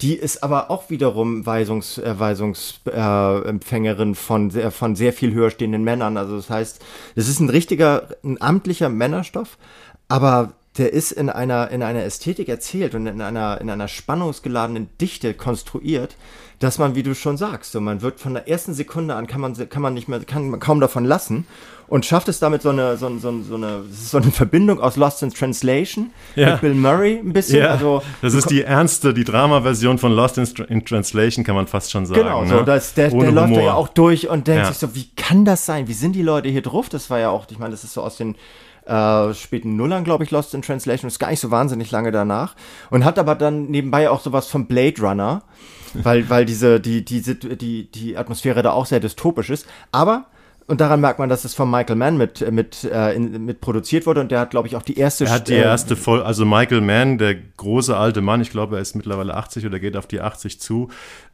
Die 0.00 0.14
ist 0.14 0.42
aber 0.42 0.70
auch 0.70 0.88
wiederum 0.88 1.44
Weisungs, 1.44 1.98
äh, 1.98 2.18
Weisungsempfängerin 2.18 4.12
äh, 4.12 4.14
von, 4.14 4.50
sehr, 4.50 4.70
von 4.70 4.96
sehr 4.96 5.12
viel 5.12 5.34
höher 5.34 5.50
stehenden 5.50 5.84
Männern. 5.84 6.16
Also 6.16 6.36
das 6.36 6.48
heißt, 6.48 6.82
es 7.14 7.28
ist 7.28 7.40
ein 7.40 7.50
richtiger, 7.50 8.08
ein 8.24 8.40
amtlicher 8.40 8.88
Männerstoff, 8.88 9.58
aber 10.08 10.54
der 10.78 10.92
ist 10.92 11.12
in 11.12 11.28
einer, 11.28 11.70
in 11.70 11.82
einer 11.82 12.02
Ästhetik 12.02 12.48
erzählt 12.48 12.94
und 12.94 13.06
in 13.06 13.20
einer, 13.20 13.60
in 13.60 13.68
einer 13.68 13.88
spannungsgeladenen 13.88 14.88
Dichte 15.00 15.34
konstruiert, 15.34 16.16
dass 16.60 16.78
man, 16.78 16.94
wie 16.94 17.02
du 17.02 17.14
schon 17.14 17.36
sagst, 17.36 17.72
so 17.72 17.80
man 17.80 18.00
wird 18.00 18.20
von 18.20 18.34
der 18.34 18.48
ersten 18.48 18.72
Sekunde 18.72 19.14
an 19.14 19.26
kann 19.26 19.40
man, 19.40 19.68
kann 19.68 19.82
man 19.82 19.94
nicht 19.94 20.08
mehr, 20.08 20.20
kann 20.20 20.48
man 20.48 20.60
kaum 20.60 20.80
davon 20.80 21.04
lassen 21.04 21.46
und 21.92 22.06
schafft 22.06 22.26
es 22.28 22.38
damit 22.38 22.62
so 22.62 22.70
eine, 22.70 22.96
so, 22.96 23.18
so, 23.18 23.42
so 23.42 23.54
eine, 23.54 23.84
so 23.92 24.16
eine 24.16 24.30
Verbindung 24.30 24.80
aus 24.80 24.96
Lost 24.96 25.22
in 25.22 25.28
Translation 25.28 26.10
ja. 26.36 26.52
mit 26.52 26.62
Bill 26.62 26.74
Murray 26.74 27.18
ein 27.18 27.34
bisschen. 27.34 27.58
Ja, 27.58 27.66
also, 27.72 28.02
das 28.22 28.32
ist 28.32 28.48
die 28.48 28.62
ernste, 28.62 29.12
die 29.12 29.24
Drama-Version 29.24 29.98
von 29.98 30.10
Lost 30.10 30.38
in, 30.38 30.48
in, 30.70 30.86
Translation, 30.86 31.44
kann 31.44 31.54
man 31.54 31.66
fast 31.66 31.90
schon 31.90 32.06
sagen. 32.06 32.22
Genau, 32.22 32.46
so, 32.46 32.54
ne? 32.54 32.64
das, 32.64 32.94
der, 32.94 33.10
der 33.10 33.30
läuft 33.30 33.56
da 33.56 33.60
ja 33.60 33.74
auch 33.74 33.88
durch 33.88 34.26
und 34.26 34.46
denkt 34.46 34.62
ja. 34.62 34.68
sich 34.68 34.78
so, 34.78 34.94
wie 34.94 35.10
kann 35.16 35.44
das 35.44 35.66
sein? 35.66 35.86
Wie 35.86 35.92
sind 35.92 36.14
die 36.16 36.22
Leute 36.22 36.48
hier 36.48 36.62
drauf? 36.62 36.88
Das 36.88 37.10
war 37.10 37.18
ja 37.18 37.28
auch, 37.28 37.44
ich 37.50 37.58
meine, 37.58 37.72
das 37.72 37.84
ist 37.84 37.92
so 37.92 38.00
aus 38.00 38.16
den 38.16 38.36
äh, 38.86 39.34
späten 39.34 39.76
Nullern, 39.76 40.02
glaube 40.02 40.24
ich, 40.24 40.30
Lost 40.30 40.54
in 40.54 40.62
Translation, 40.62 41.08
ist 41.08 41.18
gar 41.18 41.28
nicht 41.28 41.40
so 41.40 41.50
wahnsinnig 41.50 41.90
lange 41.90 42.10
danach. 42.10 42.54
Und 42.88 43.04
hat 43.04 43.18
aber 43.18 43.34
dann 43.34 43.66
nebenbei 43.66 44.08
auch 44.08 44.22
sowas 44.22 44.46
von 44.48 44.64
Blade 44.64 44.98
Runner, 45.02 45.42
weil, 45.92 46.30
weil 46.30 46.46
diese, 46.46 46.80
die, 46.80 47.04
die, 47.04 47.20
die, 47.20 47.90
die 47.90 48.16
Atmosphäre 48.16 48.62
da 48.62 48.72
auch 48.72 48.86
sehr 48.86 49.00
dystopisch 49.00 49.50
ist. 49.50 49.66
Aber 49.90 50.24
und 50.66 50.80
daran 50.80 51.00
merkt 51.00 51.18
man, 51.18 51.28
dass 51.28 51.44
es 51.44 51.54
von 51.54 51.70
Michael 51.70 51.96
Mann 51.96 52.16
mit, 52.16 52.50
mit, 52.52 52.84
äh, 52.84 53.14
in, 53.14 53.44
mit 53.44 53.60
produziert 53.60 54.06
wurde. 54.06 54.20
Und 54.20 54.30
der 54.30 54.40
hat, 54.40 54.50
glaube 54.50 54.68
ich, 54.68 54.76
auch 54.76 54.82
die 54.82 54.96
erste. 54.96 55.24
Er 55.24 55.32
hat 55.32 55.48
die 55.48 55.54
erste 55.54 55.96
Folge, 55.96 56.24
also 56.24 56.44
Michael 56.44 56.80
Mann, 56.80 57.18
der 57.18 57.34
große 57.34 57.96
alte 57.96 58.20
Mann, 58.20 58.40
ich 58.40 58.50
glaube, 58.50 58.76
er 58.76 58.82
ist 58.82 58.94
mittlerweile 58.94 59.34
80 59.34 59.66
oder 59.66 59.78
geht 59.78 59.96
auf 59.96 60.06
die 60.06 60.20
80 60.20 60.60
zu, 60.60 60.88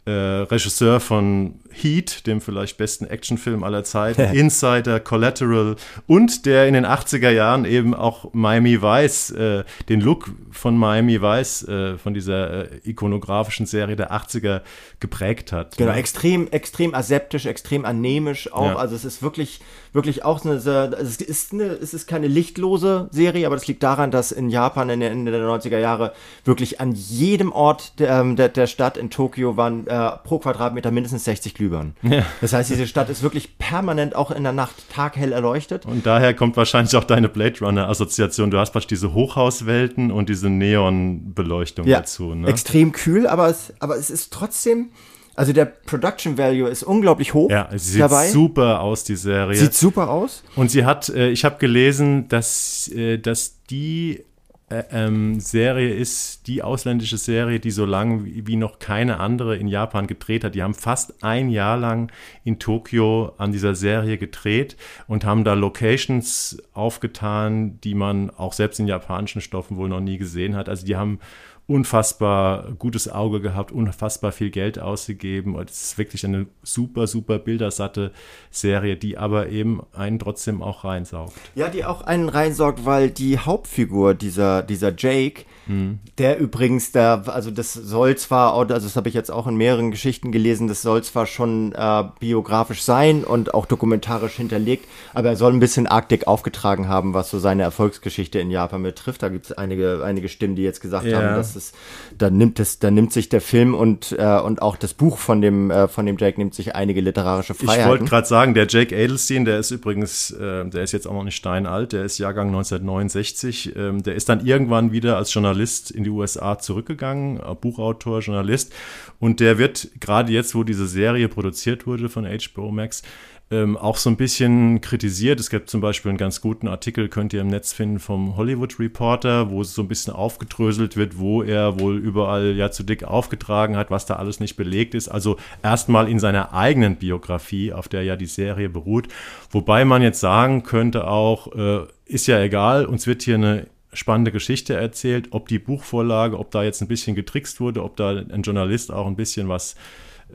äh, 0.05 0.11
Regisseur 0.11 1.01
von 1.01 1.61
Heat, 1.71 2.27
dem 2.27 2.41
vielleicht 2.41 2.79
besten 2.79 3.05
Actionfilm 3.05 3.63
aller 3.63 3.85
Zeiten, 3.85 4.23
Insider, 4.35 5.01
Collateral 5.01 5.77
und 6.07 6.47
der 6.47 6.67
in 6.67 6.75
den 6.75 6.87
80er 6.87 7.31
Jahren 7.31 7.65
eben 7.65 7.95
auch 7.95 8.33
Miami 8.33 8.81
Vice, 8.81 9.31
äh, 9.33 9.65
den 9.89 10.01
Look 10.01 10.31
von 10.51 10.77
Miami 10.79 11.21
Vice, 11.21 11.69
äh, 11.69 11.99
von 11.99 12.15
dieser 12.15 12.73
äh, 12.73 12.81
ikonografischen 12.85 13.67
Serie 13.67 13.97
der 13.97 14.13
80er 14.13 14.63
geprägt 15.01 15.53
hat. 15.53 15.77
Genau, 15.77 15.91
ja. 15.91 15.97
extrem, 15.99 16.49
extrem 16.49 16.95
aseptisch, 16.95 17.47
extrem 17.47 17.85
anemisch 17.85 18.51
auch. 18.53 18.71
Ja. 18.71 18.77
Also 18.77 18.97
es 18.97 19.05
ist 19.05 19.23
wirklich, 19.23 19.61
wirklich 19.99 20.25
auch 20.25 20.45
eine, 20.45 20.61
sehr, 20.61 20.93
es 20.97 21.17
ist 21.17 21.53
eine, 21.53 21.65
es 21.65 21.93
ist 21.93 22.07
keine 22.07 22.29
lichtlose 22.29 23.09
Serie, 23.11 23.47
aber 23.47 23.57
das 23.57 23.67
liegt 23.67 23.83
daran, 23.83 24.13
dass 24.13 24.31
in 24.31 24.49
Japan 24.49 24.91
in 24.91 25.01
der 25.01 25.11
Ende 25.11 25.33
der 25.33 25.43
90er 25.43 25.79
Jahre 25.79 26.13
wirklich 26.45 26.81
an 26.81 26.93
jedem 26.93 27.51
Ort 27.51 27.99
der, 27.99 28.21
ähm, 28.21 28.37
der, 28.37 28.49
der 28.49 28.69
Stadt 28.69 28.97
in 28.97 29.11
Tokio 29.11 29.57
waren 29.57 29.89
äh, 29.89 30.11
pro 30.23 30.39
Quadratmeter 30.39 30.93
mindestens 30.93 31.25
60 31.25 31.55
Glühbirnen. 31.55 31.97
Ja. 32.03 32.25
Das 32.41 32.53
heißt, 32.53 32.71
diese 32.71 32.87
Stadt 32.87 33.11
ist 33.11 33.25
wirklich 33.25 33.59
permanent 33.59 34.15
auch 34.15 34.31
in 34.31 34.45
der 34.45 34.53
Nacht 34.53 34.77
taghell 34.89 35.33
erleuchtet. 35.33 35.85
Und 35.85 36.07
daher 36.07 36.33
kommt 36.33 36.57
wahrscheinlich 36.57 36.95
auch 36.95 37.05
deine 37.05 37.29
Blade 37.29 37.59
Runner 37.61 37.89
Assoziation. 37.89 38.53
Du 38.53 38.59
hast 38.59 38.71
praktisch 38.71 38.87
diese 38.89 39.13
Hochhauswelten 39.15 40.13
und 40.13 40.29
diese 40.29 40.49
Neonbeleuchtung 40.49 41.89
ja, 41.89 41.99
dazu. 41.99 42.35
Ne? 42.37 42.47
Extrem 42.47 42.93
kühl, 42.93 43.27
aber 43.27 43.49
es, 43.49 43.75
aber 43.81 43.97
es 43.97 44.11
ist 44.11 44.33
trotzdem 44.33 44.91
also 45.39 45.53
der 45.53 45.67
Production 45.67 46.37
Value 46.37 46.69
ist 46.69 46.83
unglaublich 46.83 47.33
hoch. 47.33 47.49
Ja, 47.49 47.69
sie 47.71 47.93
sieht 47.93 48.01
dabei. 48.01 48.29
super 48.29 48.81
aus, 48.81 49.05
die 49.05 49.15
Serie. 49.15 49.57
Sieht 49.57 49.73
super 49.73 50.11
aus. 50.11 50.43
Und 50.57 50.69
sie 50.73 50.85
hat, 50.85 51.11
äh, 51.11 51.31
ich 51.31 51.45
habe 51.45 51.59
gelesen, 51.59 52.27
dass, 52.27 52.89
äh, 52.89 53.19
dass 53.19 53.63
die 53.71 54.25
äh, 54.69 54.83
ähm, 54.91 55.39
Serie 55.39 55.95
ist 55.95 56.49
die 56.49 56.65
ausländische 56.65 57.19
Serie, 57.19 57.61
die 57.61 57.71
so 57.71 57.85
lange 57.85 58.25
wie, 58.25 58.49
wie, 58.49 58.57
noch 58.57 58.81
keine 58.81 59.21
andere 59.21 59.57
in 59.57 59.69
Japan 59.69 60.09
gedreht 60.09 60.43
hat. 60.43 60.57
Die 60.57 60.63
haben 60.65 60.75
fast 60.75 61.23
ein 61.23 61.51
Jahr 61.51 61.77
lang 61.77 62.11
in 62.43 62.59
Tokio 62.59 63.33
an 63.39 63.53
dieser 63.53 63.77
Serie 63.77 64.19
gedreht 64.19 64.77
und 65.07 65.25
haben 65.25 65.45
da 65.45 65.55
Locations 65.55 66.61
aufgetan, 66.73 67.81
die 67.83 67.95
man 67.95 68.31
auch 68.31 68.55
selbst 68.55 68.81
in 68.81 68.89
japanischen 68.89 69.41
Stoffen 69.41 69.77
wohl 69.77 69.89
noch 69.89 70.01
nie 70.01 70.19
gesehen 70.19 70.57
hat. 70.57 70.69
Also 70.69 70.85
die 70.85 70.97
haben 70.97 71.21
unfassbar 71.69 72.73
gutes 72.79 73.11
Auge 73.11 73.41
gehabt, 73.41 73.73
unfassbar 73.73 74.33
viel 74.33 74.51
Geld 74.51 74.79
ausgegeben. 74.79 75.55
Und 75.55 75.69
es 75.71 75.83
ist 75.83 75.99
wirklich 75.99 76.25
eine 76.25 76.47
super, 76.63 77.07
super 77.07 77.39
bildersatte 77.39 78.11
Serie, 78.51 78.97
die 78.97 79.19
aber 79.19 79.51
eben 79.51 79.83
einen 79.93 80.19
trotzdem 80.19 80.63
auch 80.63 80.85
reinsaugt. 80.85 81.35
Ja, 81.55 81.69
die 81.69 81.85
auch 81.85 82.01
einen 82.01 82.31
reinsaugt, 82.31 82.87
weil 82.87 83.11
die 83.11 83.39
Hauptfigur, 83.39 84.15
dieser, 84.15 84.63
dieser 84.63 84.95
Jake, 84.97 85.45
hm. 85.69 85.99
der 86.17 86.39
übrigens, 86.39 86.93
der, 86.93 87.25
also 87.27 87.51
das 87.51 87.75
soll 87.75 88.17
zwar, 88.17 88.55
also 88.55 88.75
das 88.75 88.97
habe 88.97 89.09
ich 89.11 89.15
jetzt 89.15 89.31
auch 89.31 89.47
in 89.47 89.57
mehreren 89.57 89.91
Geschichten 89.91 90.33
gelesen, 90.33 90.67
das 90.67 90.81
soll 90.81 91.03
zwar 91.05 91.27
schon 91.27 91.73
äh, 91.73 92.05
biografisch 92.19 92.83
sein 92.83 93.23
und 93.23 93.53
auch 93.53 93.67
dokumentarisch 93.67 94.37
hinterlegt, 94.37 94.89
aber 95.13 95.29
er 95.29 95.37
soll 95.37 95.53
ein 95.53 95.61
bisschen 95.61 95.87
Arktik 95.87 96.27
aufgetragen 96.27 96.89
haben, 96.89 97.13
was 97.13 97.31
so 97.31 97.39
seine 97.39 97.65
Erfolgsgeschichte 97.65 98.39
in 98.39 98.51
Japan 98.51 98.83
betrifft. 98.83 99.23
Da 99.23 99.29
gibt 99.29 99.45
es 99.45 99.53
einige, 99.53 100.03
einige 100.03 100.31
Stimmen, 100.31 100.57
die 100.57 100.63
jetzt 100.63 100.81
gesagt 100.81 101.05
ja. 101.05 101.21
haben, 101.21 101.37
dass 101.37 101.55
es, 101.55 101.75
da 102.17 102.31
nimmt 102.31 102.59
es, 102.61 102.79
da 102.79 102.91
nimmt 102.91 103.13
sich 103.13 103.29
der 103.29 103.43
Film 103.43 103.75
und, 103.75 104.17
äh, 104.19 104.41
und 104.41 104.63
auch 104.63 104.77
das 104.77 104.95
Buch 104.95 105.19
von 105.19 105.43
dem, 105.43 105.71
äh, 105.71 105.87
von 105.87 106.07
dem 106.07 106.17
Jake 106.17 106.41
nimmt 106.41 106.55
sich 106.55 106.75
einige 106.75 107.03
literarische 107.03 107.53
Freiheiten. 107.53 107.83
Ich 107.83 107.89
wollte 107.89 108.05
gerade 108.07 108.27
sagen, 108.27 108.55
der 108.55 108.67
Jake 108.69 108.97
Edelstein, 108.97 109.45
der 109.45 109.59
ist 109.59 109.71
übrigens, 109.71 110.31
äh, 110.31 110.65
der 110.65 110.83
ist 110.83 110.93
jetzt 110.93 111.07
auch 111.07 111.13
noch 111.13 111.25
nicht 111.25 111.37
steinalt, 111.37 111.93
der 111.93 112.05
ist 112.05 112.17
Jahrgang 112.17 112.49
1969, 112.49 113.77
ähm, 113.77 114.03
der 114.03 114.15
ist 114.15 114.31
dann 114.31 114.47
irgendwann 114.47 114.93
wieder 114.93 115.19
als 115.19 115.35
Journalist 115.35 115.58
in 115.91 116.05
die 116.05 116.11
USA 116.11 116.59
zurückgegangen, 116.59 117.39
äh, 117.39 117.55
Buchautor, 117.55 118.21
Journalist 118.21 118.73
und 119.19 119.41
der 119.41 119.59
wird 119.59 119.89
gerade 120.01 120.33
jetzt, 120.33 120.55
wo 120.55 120.65
diese 120.65 120.87
Serie 120.87 121.29
produziert 121.29 121.87
wurde 121.87 122.09
von 122.09 122.25
HBO 122.25 122.71
Max, 122.71 123.03
ähm, 123.51 123.77
auch 123.79 123.97
so 123.97 124.11
ein 124.11 124.17
bisschen 124.17 124.81
kritisiert. 124.81 125.41
Es 125.41 125.49
gibt 125.49 125.71
zum 125.71 125.81
Beispiel 125.81 126.11
einen 126.11 126.19
ganz 126.19 126.41
guten 126.41 126.69
Artikel, 126.69 127.09
könnt 127.09 127.33
ihr 127.33 127.41
im 127.41 127.49
Netz 127.49 127.73
finden, 127.73 127.99
vom 127.99 128.37
Hollywood 128.37 128.79
Reporter, 128.79 129.51
wo 129.51 129.63
es 129.63 129.75
so 129.75 129.83
ein 129.83 129.89
bisschen 129.89 130.13
aufgedröselt 130.13 130.97
wird, 130.97 131.19
wo 131.19 131.43
er 131.43 131.81
wohl 131.81 131.97
überall 131.97 132.55
ja 132.55 132.71
zu 132.71 132.83
dick 132.83 133.05
aufgetragen 133.05 133.77
hat, 133.77 133.91
was 133.91 134.05
da 134.05 134.17
alles 134.17 134.41
nicht 134.41 134.57
belegt 134.57 134.95
ist. 134.95 135.09
Also 135.09 135.39
erstmal 135.63 136.09
in 136.09 136.19
seiner 136.19 136.53
eigenen 136.53 136.97
Biografie, 136.97 137.73
auf 137.73 137.89
der 137.89 138.03
ja 138.03 138.17
die 138.17 138.27
Serie 138.27 138.69
beruht. 138.69 139.09
Wobei 139.51 139.87
man 139.87 140.03
jetzt 140.03 140.21
sagen 140.21 140.63
könnte 140.63 141.07
auch, 141.07 141.55
äh, 141.55 141.87
ist 142.05 142.27
ja 142.27 142.41
egal, 142.41 142.85
uns 142.85 143.07
wird 143.07 143.23
hier 143.23 143.37
eine 143.37 143.67
spannende 143.99 144.33
Geschichte 144.33 144.75
erzählt, 144.75 145.29
ob 145.31 145.49
die 145.49 145.59
Buchvorlage, 145.59 146.39
ob 146.39 146.51
da 146.51 146.63
jetzt 146.63 146.81
ein 146.81 146.89
bisschen 146.89 147.17
getrickst 147.17 147.61
wurde, 147.61 147.83
ob 147.83 147.97
da 147.97 148.11
ein 148.11 148.43
Journalist 148.43 148.93
auch 148.93 149.07
ein 149.07 149.17
bisschen 149.17 149.49
was 149.49 149.75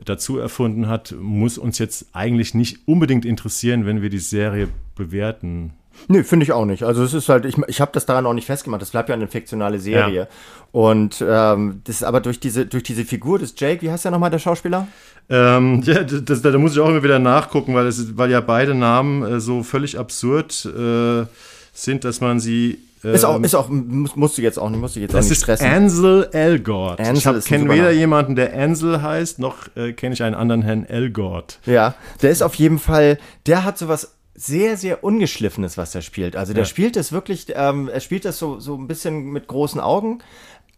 dazu 0.04 0.38
erfunden 0.38 0.88
hat, 0.88 1.14
muss 1.18 1.56
uns 1.56 1.78
jetzt 1.78 2.08
eigentlich 2.12 2.54
nicht 2.54 2.80
unbedingt 2.86 3.24
interessieren, 3.24 3.86
wenn 3.86 4.02
wir 4.02 4.10
die 4.10 4.18
Serie 4.18 4.68
bewerten. 4.96 5.72
Nö, 6.08 6.24
finde 6.24 6.44
ich 6.44 6.52
auch 6.52 6.64
nicht. 6.64 6.82
Also 6.82 7.04
es 7.04 7.14
ist 7.14 7.28
halt, 7.28 7.44
ich, 7.44 7.56
ich 7.68 7.80
habe 7.80 7.92
das 7.94 8.04
daran 8.04 8.26
auch 8.26 8.34
nicht 8.34 8.46
festgemacht. 8.46 8.82
Das 8.82 8.90
bleibt 8.90 9.08
ja 9.08 9.14
eine 9.14 9.28
fiktionale 9.28 9.78
Serie. 9.78 10.22
Ja. 10.22 10.26
Und 10.72 11.24
ähm, 11.26 11.82
das 11.84 11.96
ist 11.96 12.02
aber 12.02 12.20
durch 12.20 12.40
diese, 12.40 12.66
durch 12.66 12.82
diese 12.82 13.04
Figur 13.04 13.38
des 13.38 13.54
Jake, 13.56 13.80
wie 13.82 13.90
heißt 13.90 14.04
der 14.04 14.10
nochmal, 14.10 14.30
der 14.30 14.40
Schauspieler? 14.40 14.88
Ähm, 15.30 15.82
ja, 15.84 16.02
das, 16.02 16.42
da 16.42 16.58
muss 16.58 16.72
ich 16.72 16.80
auch 16.80 16.88
immer 16.88 17.04
wieder 17.04 17.20
nachgucken, 17.20 17.74
weil, 17.74 17.86
es, 17.86 18.18
weil 18.18 18.30
ja 18.30 18.40
beide 18.40 18.74
Namen 18.74 19.22
äh, 19.22 19.40
so 19.40 19.62
völlig 19.62 19.96
absurd 19.96 20.66
äh, 20.66 21.26
sind, 21.72 22.04
dass 22.04 22.20
man 22.20 22.40
sie 22.40 22.78
ist 23.12 23.24
auch, 23.24 23.36
ähm, 23.36 23.44
ist 23.44 23.54
auch, 23.54 23.68
musst 23.68 24.38
du 24.38 24.42
jetzt 24.42 24.58
auch 24.58 24.70
nicht, 24.70 24.80
musst 24.80 24.96
du 24.96 25.00
jetzt 25.00 25.14
das 25.14 25.26
auch 25.26 25.28
nicht 25.28 25.42
stressen. 25.42 25.66
Das 25.66 25.72
ist 25.72 25.76
Ansel 25.76 26.28
Elgort. 26.32 27.00
Ansel 27.00 27.38
ich 27.38 27.44
kenne 27.44 27.70
weder 27.70 27.90
jemanden, 27.90 28.36
der 28.36 28.54
Ansel 28.54 29.02
heißt, 29.02 29.38
noch 29.38 29.68
äh, 29.76 29.92
kenne 29.92 30.14
ich 30.14 30.22
einen 30.22 30.34
anderen 30.34 30.62
Herrn 30.62 30.86
Elgort. 30.86 31.58
Ja, 31.66 31.94
der 32.22 32.30
ist 32.30 32.42
auf 32.42 32.54
jeden 32.54 32.78
Fall, 32.78 33.18
der 33.46 33.64
hat 33.64 33.78
sowas 33.78 34.14
sehr, 34.36 34.76
sehr 34.76 35.04
ungeschliffenes, 35.04 35.78
was 35.78 35.94
er 35.94 36.02
spielt. 36.02 36.34
Also 36.34 36.52
der 36.52 36.62
ja. 36.62 36.68
spielt 36.68 36.96
es 36.96 37.12
wirklich, 37.12 37.46
ähm, 37.54 37.88
er 37.88 38.00
spielt 38.00 38.24
das 38.24 38.38
so, 38.38 38.58
so 38.58 38.76
ein 38.76 38.88
bisschen 38.88 39.30
mit 39.30 39.46
großen 39.46 39.80
Augen, 39.80 40.18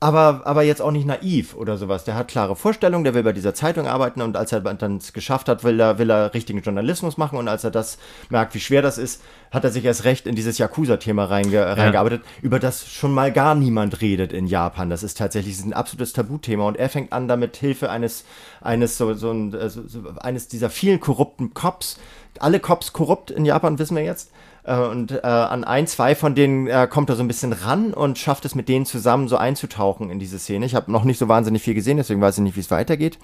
aber, 0.07 0.43
aber 0.45 0.63
jetzt 0.63 0.81
auch 0.81 0.93
nicht 0.93 1.05
naiv 1.05 1.57
oder 1.57 1.77
sowas. 1.77 2.05
Der 2.05 2.15
hat 2.15 2.29
klare 2.29 2.55
Vorstellungen, 2.55 3.03
der 3.03 3.15
will 3.15 3.25
bei 3.25 3.33
dieser 3.33 3.55
Zeitung 3.55 3.89
arbeiten 3.89 4.23
und 4.23 4.37
als 4.37 4.53
er 4.53 4.61
dann 4.61 4.99
es 4.99 5.13
geschafft 5.13 5.49
hat, 5.49 5.65
will 5.65 5.81
er, 5.81 5.99
will 5.99 6.11
er 6.11 6.33
richtigen 6.33 6.61
Journalismus 6.61 7.17
machen 7.17 7.37
und 7.37 7.49
als 7.49 7.65
er 7.65 7.73
das 7.73 7.99
merkt, 8.31 8.55
wie 8.55 8.61
schwer 8.61 8.83
das 8.83 8.99
ist, 8.99 9.21
hat 9.51 9.65
er 9.65 9.71
sich 9.71 9.85
erst 9.85 10.05
recht 10.05 10.29
in 10.29 10.37
dieses 10.37 10.59
Yakuza-Thema 10.59 11.25
reinge 11.25 11.55
ja. 11.55 11.73
reingearbeitet, 11.73 12.23
über 12.41 12.61
das 12.61 12.87
schon 12.89 13.13
mal 13.13 13.33
gar 13.33 13.57
niemand 13.57 14.01
redet 14.01 14.33
in 14.33 14.47
Japan. 14.47 14.91
Das 14.91 15.03
ist 15.03 15.19
tatsächlich 15.19 15.59
ein 15.65 15.73
absolutes 15.73 16.13
Tabuthema 16.13 16.69
und 16.69 16.77
er 16.77 16.89
fängt 16.89 17.13
an, 17.13 17.27
damit 17.27 17.57
Hilfe 17.57 17.91
eines, 17.91 18.25
eines, 18.61 18.97
so, 18.97 19.13
so, 19.15 19.33
ein, 19.33 19.51
so, 19.51 19.89
so 19.89 20.05
eines 20.21 20.47
dieser 20.47 20.71
vielen 20.71 21.01
korrupten 21.01 21.53
Cops, 21.53 21.99
alle 22.39 22.61
Cops 22.61 22.93
korrupt 22.93 23.33
in 23.33 23.45
Japan, 23.45 23.81
wissen 23.81 23.97
wir 23.97 24.05
jetzt, 24.05 24.31
äh, 24.67 24.77
und 24.77 25.13
äh, 25.13 25.21
an 25.21 25.65
ein, 25.65 25.87
zwei 25.87 26.15
von 26.15 26.35
denen 26.35 26.67
äh, 26.67 26.87
kommt 26.91 27.09
er 27.09 27.17
so 27.17 27.23
ein 27.23 27.29
bisschen 27.29 27.53
ran 27.53 27.95
und 27.95 28.19
schafft 28.19 28.45
es 28.45 28.55
mit 28.55 28.69
denen 28.69 28.85
zusammen 28.85 29.29
so 29.29 29.37
einzutauchen 29.37 30.11
in 30.11 30.19
diese 30.19 30.39
Szene. 30.39 30.67
Ich 30.67 30.75
habe 30.75 30.91
noch 30.93 31.05
nicht 31.05 31.19
so 31.19 31.29
wahnsinnig 31.29 31.63
viel 31.63 31.75
gesehen, 31.75 31.97
deswegen 31.97 32.21
weiß 32.21 32.39
ich 32.39 32.45
nicht, 32.45 32.57
wie 32.57 32.61
es 32.61 32.71
weitergeht. 32.71 33.19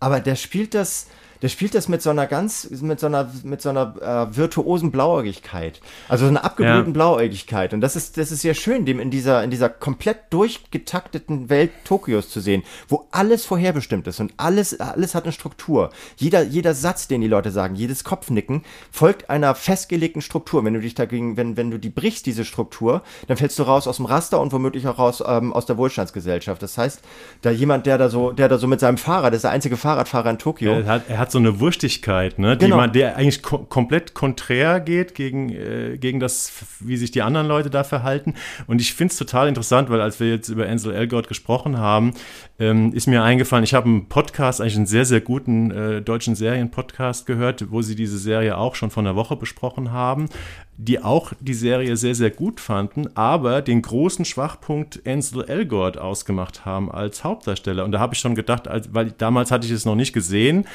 Aber 0.00 0.20
der 0.20 0.36
spielt 0.36 0.74
das, 0.74 1.08
der 1.44 1.50
spielt 1.50 1.74
das 1.74 1.88
mit 1.88 2.00
so 2.00 2.08
einer 2.08 2.26
ganz, 2.26 2.70
mit 2.80 2.98
so 2.98 3.04
einer, 3.04 3.30
mit 3.42 3.60
so 3.60 3.68
einer 3.68 3.94
äh, 4.00 4.34
virtuosen 4.34 4.90
Blauäugigkeit. 4.90 5.82
Also 6.08 6.24
so 6.24 6.30
einer 6.30 6.42
abgebrühten 6.42 6.86
ja. 6.86 6.92
Blauäugigkeit. 6.92 7.74
Und 7.74 7.82
das 7.82 7.96
ist, 7.96 8.16
das 8.16 8.32
ist 8.32 8.40
sehr 8.40 8.54
schön, 8.54 8.86
dem 8.86 8.98
in 8.98 9.10
dieser, 9.10 9.44
in 9.44 9.50
dieser 9.50 9.68
komplett 9.68 10.20
durchgetakteten 10.30 11.50
Welt 11.50 11.70
Tokios 11.84 12.30
zu 12.30 12.40
sehen, 12.40 12.62
wo 12.88 13.08
alles 13.10 13.44
vorherbestimmt 13.44 14.06
ist 14.06 14.20
und 14.20 14.32
alles, 14.38 14.80
alles 14.80 15.14
hat 15.14 15.24
eine 15.24 15.32
Struktur. 15.32 15.90
Jeder, 16.16 16.42
jeder 16.44 16.72
Satz, 16.72 17.08
den 17.08 17.20
die 17.20 17.28
Leute 17.28 17.50
sagen, 17.50 17.74
jedes 17.74 18.04
Kopfnicken 18.04 18.62
folgt 18.90 19.28
einer 19.28 19.54
festgelegten 19.54 20.22
Struktur. 20.22 20.64
Wenn 20.64 20.72
du 20.72 20.80
dich 20.80 20.94
dagegen, 20.94 21.36
wenn, 21.36 21.58
wenn 21.58 21.70
du 21.70 21.78
die 21.78 21.90
brichst, 21.90 22.24
diese 22.24 22.46
Struktur, 22.46 23.02
dann 23.26 23.36
fällst 23.36 23.58
du 23.58 23.64
raus 23.64 23.86
aus 23.86 23.98
dem 23.98 24.06
Raster 24.06 24.40
und 24.40 24.50
womöglich 24.50 24.88
auch 24.88 24.98
raus 24.98 25.22
ähm, 25.26 25.52
aus 25.52 25.66
der 25.66 25.76
Wohlstandsgesellschaft. 25.76 26.62
Das 26.62 26.78
heißt, 26.78 27.02
da 27.42 27.50
jemand, 27.50 27.84
der 27.84 27.98
da 27.98 28.08
so, 28.08 28.32
der 28.32 28.48
da 28.48 28.56
so 28.56 28.66
mit 28.66 28.80
seinem 28.80 28.96
Fahrrad, 28.96 29.34
das 29.34 29.40
ist 29.40 29.44
der 29.44 29.50
einzige 29.50 29.76
Fahrradfahrer 29.76 30.30
in 30.30 30.38
Tokio. 30.38 30.72
Er 30.72 30.86
hat, 30.86 31.02
er 31.06 31.18
hat 31.18 31.33
so 31.34 31.38
eine 31.38 31.60
Wurstigkeit, 31.60 32.38
ne? 32.38 32.56
Genau. 32.56 32.76
Man, 32.76 32.92
der 32.92 33.16
eigentlich 33.16 33.42
ko 33.42 33.58
komplett 33.58 34.14
konträr 34.14 34.80
geht 34.80 35.14
gegen, 35.14 35.50
äh, 35.50 35.98
gegen 35.98 36.20
das, 36.20 36.52
wie 36.80 36.96
sich 36.96 37.10
die 37.10 37.22
anderen 37.22 37.46
Leute 37.46 37.70
da 37.70 37.84
verhalten. 37.84 38.34
Und 38.66 38.80
ich 38.80 38.94
finde 38.94 39.12
es 39.12 39.18
total 39.18 39.48
interessant, 39.48 39.90
weil 39.90 40.00
als 40.00 40.20
wir 40.20 40.30
jetzt 40.30 40.48
über 40.48 40.66
Ansel 40.66 40.94
Elgort 40.94 41.28
gesprochen 41.28 41.76
haben, 41.76 42.14
ähm, 42.58 42.92
ist 42.92 43.06
mir 43.06 43.22
eingefallen, 43.22 43.64
ich 43.64 43.74
habe 43.74 43.86
einen 43.86 44.08
Podcast, 44.08 44.60
eigentlich 44.60 44.76
einen 44.76 44.86
sehr, 44.86 45.04
sehr 45.04 45.20
guten 45.20 45.70
äh, 45.70 46.02
deutschen 46.02 46.34
Serienpodcast 46.34 47.26
gehört, 47.26 47.70
wo 47.70 47.82
sie 47.82 47.96
diese 47.96 48.18
Serie 48.18 48.56
auch 48.56 48.74
schon 48.74 48.90
von 48.90 49.06
einer 49.06 49.16
Woche 49.16 49.36
besprochen 49.36 49.92
haben 49.92 50.28
die 50.76 51.02
auch 51.02 51.32
die 51.40 51.54
Serie 51.54 51.96
sehr, 51.96 52.14
sehr 52.14 52.30
gut 52.30 52.60
fanden, 52.60 53.08
aber 53.16 53.62
den 53.62 53.82
großen 53.82 54.24
Schwachpunkt 54.24 55.06
Ansel 55.06 55.44
Elgort 55.44 55.98
ausgemacht 55.98 56.64
haben 56.64 56.90
als 56.90 57.22
Hauptdarsteller. 57.22 57.84
Und 57.84 57.92
da 57.92 58.00
habe 58.00 58.14
ich 58.14 58.20
schon 58.20 58.34
gedacht, 58.34 58.66
als, 58.66 58.92
weil 58.92 59.12
damals 59.12 59.50
hatte 59.50 59.66
ich 59.66 59.72
es 59.72 59.84
noch 59.84 59.94
nicht 59.94 60.12
gesehen, 60.12 60.66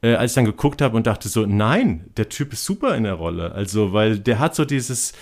äh, 0.00 0.14
als 0.14 0.32
ich 0.32 0.36
dann 0.36 0.44
geguckt 0.44 0.80
habe 0.80 0.96
und 0.96 1.06
dachte 1.06 1.28
so, 1.28 1.44
nein, 1.44 2.04
der 2.16 2.28
Typ 2.28 2.52
ist 2.52 2.64
super 2.64 2.94
in 2.94 3.02
der 3.02 3.14
Rolle. 3.14 3.52
Also, 3.52 3.92
weil 3.92 4.18
der 4.18 4.38
hat 4.38 4.54
so 4.54 4.64
dieses 4.64 5.12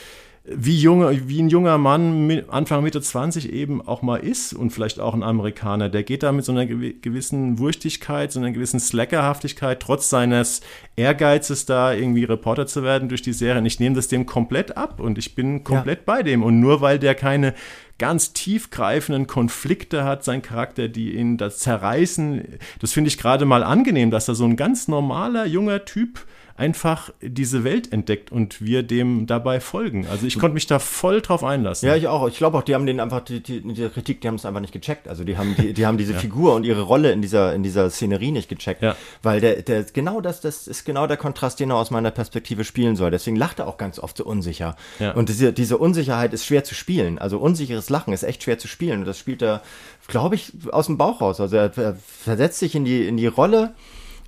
wie, 0.49 0.79
junge, 0.79 1.29
wie 1.29 1.43
ein 1.43 1.49
junger 1.49 1.77
Mann 1.77 2.43
Anfang 2.49 2.85
Mitte 2.85 3.01
20 3.01 3.53
eben 3.53 3.87
auch 3.87 4.03
mal 4.03 4.19
ist 4.19 4.53
und 4.53 4.71
vielleicht 4.71 5.01
auch 5.01 5.15
ein 5.15 5.25
Amerikaner, 5.25 5.89
der 5.89 6.05
geht 6.05 6.23
da 6.23 6.31
mit 6.31 6.45
so 6.45 6.53
einer 6.53 6.67
gewissen 6.67 7.59
Wurstigkeit, 7.59 8.31
so 8.31 8.39
einer 8.39 8.53
gewissen 8.53 8.79
Slackerhaftigkeit, 8.79 9.81
trotz 9.81 10.09
seines 10.09 10.61
Ehrgeizes 10.95 11.67
da 11.67 11.93
irgendwie 11.93 12.25
Reporter 12.25 12.67
zu 12.67 12.85
werden 12.85 13.09
durch 13.09 13.23
die 13.23 13.33
Serie. 13.33 13.61
Und 13.61 13.67
ich 13.67 13.81
nehme 13.81 13.97
das 13.97 14.09
dem 14.09 14.25
komplett 14.25 14.77
ab 14.77 15.01
und 15.01 15.19
ich 15.19 15.35
bin 15.35 15.65
komplett 15.65 16.01
ja. 16.01 16.05
bei 16.07 16.23
dem. 16.23 16.45
Und 16.45 16.61
nur 16.61 16.81
weil 16.81 16.99
der 17.01 17.17
keine 17.17 17.55
ganz 17.99 18.33
tiefgreifenden 18.33 19.27
Konflikte 19.27 20.05
hat, 20.05 20.23
sein 20.23 20.43
Charakter, 20.43 20.89
die 20.89 21.17
ihn 21.17 21.39
das 21.39 21.59
zerreißen, 21.59 22.59
das 22.81 22.93
finde 22.93 23.09
ich 23.09 23.19
gerade 23.19 23.47
mal 23.47 23.65
angenehm, 23.65 24.11
dass 24.11 24.29
er 24.29 24.35
so 24.35 24.45
ein 24.45 24.57
ganz 24.57 24.87
normaler 24.87 25.47
junger 25.47 25.85
Typ 25.85 26.25
einfach 26.57 27.11
diese 27.21 27.65
Welt 27.65 27.93
entdeckt 27.93 28.33
und 28.33 28.63
wir 28.63 28.83
dem 28.83 29.27
dabei 29.27 29.61
folgen. 29.61 30.07
Also 30.07 30.27
ich 30.27 30.39
konnte 30.39 30.55
mich 30.55 30.67
da 30.67 30.79
voll 30.79 31.21
drauf 31.21 31.45
einlassen. 31.45 31.87
Ja, 31.87 31.97
ich 31.97 32.09
auch. 32.09 32.27
Ich 32.29 32.39
glaube 32.39 32.57
auch, 32.57 32.63
die 32.63 32.75
haben 32.75 32.87
den 32.87 32.99
einfach, 32.99 33.21
die, 33.21 33.43
die, 33.43 33.61
die 33.61 33.89
Kritik, 33.89 34.23
die 34.23 34.29
haben 34.29 34.37
es 34.37 34.47
einfach 34.47 34.61
nicht 34.61 34.73
gecheckt. 34.73 35.07
Also 35.07 35.25
die 35.25 35.37
haben, 35.37 35.55
die, 35.57 35.75
die 35.75 35.87
haben 35.87 35.99
diese 35.99 36.13
ja. 36.15 36.19
Figur 36.19 36.55
und 36.55 36.65
ihre 36.65 36.83
Rolle 36.83 37.13
in 37.13 37.21
dieser, 37.21 37.55
in 37.55 37.63
dieser 37.63 37.91
Szenerie 37.91 38.33
nicht 38.33 38.49
gecheckt. 38.49 38.83
Ja. 38.83 38.97
Weil 39.23 39.41
der, 39.41 39.63
der, 39.63 39.85
genau 39.85 40.23
das, 40.23 40.41
das 40.41 40.67
ist 40.67 40.85
genau 40.85 41.07
der 41.07 41.19
Kontrast, 41.19 41.61
den 41.61 41.71
er 41.71 41.77
aus 41.77 41.91
meiner 41.91 42.11
Perspektive 42.11 42.65
spielen 42.65 42.97
soll. 42.97 43.11
Deswegen 43.11 43.37
lacht 43.37 43.59
er 43.59 43.69
auch 43.69 43.77
ganz 43.77 43.99
oft 43.99 44.17
so 44.17 44.25
unsicher. 44.25 44.77
Ja. 44.99 45.13
Und 45.13 45.29
diese, 45.29 45.53
diese 45.53 45.77
Unsicherheit 45.77 46.33
ist 46.33 46.47
schwer 46.47 46.65
zu 46.65 46.75
spielen. 46.75 47.19
Also 47.19 47.39
unsicheres 47.39 47.91
Lachen 47.91 48.15
ist 48.15 48.23
echt 48.23 48.43
schwer 48.43 48.59
zu 48.59 48.67
spielen. 48.67 49.01
Und 49.01 49.07
das 49.07 49.19
spielt 49.19 49.43
er, 49.43 49.63
glaube 50.09 50.37
ich, 50.37 50.53
aus 50.73 50.87
dem 50.87 50.97
Bauch 50.97 51.21
raus. 51.21 51.39
Also 51.39 51.57
er, 51.57 51.77
er 51.77 51.97
versetzt 51.97 52.61
sich 52.61 52.75
in 52.75 52.87
die, 52.87 53.07
in 53.07 53.19
die 53.19 53.27
Rolle 53.27 53.75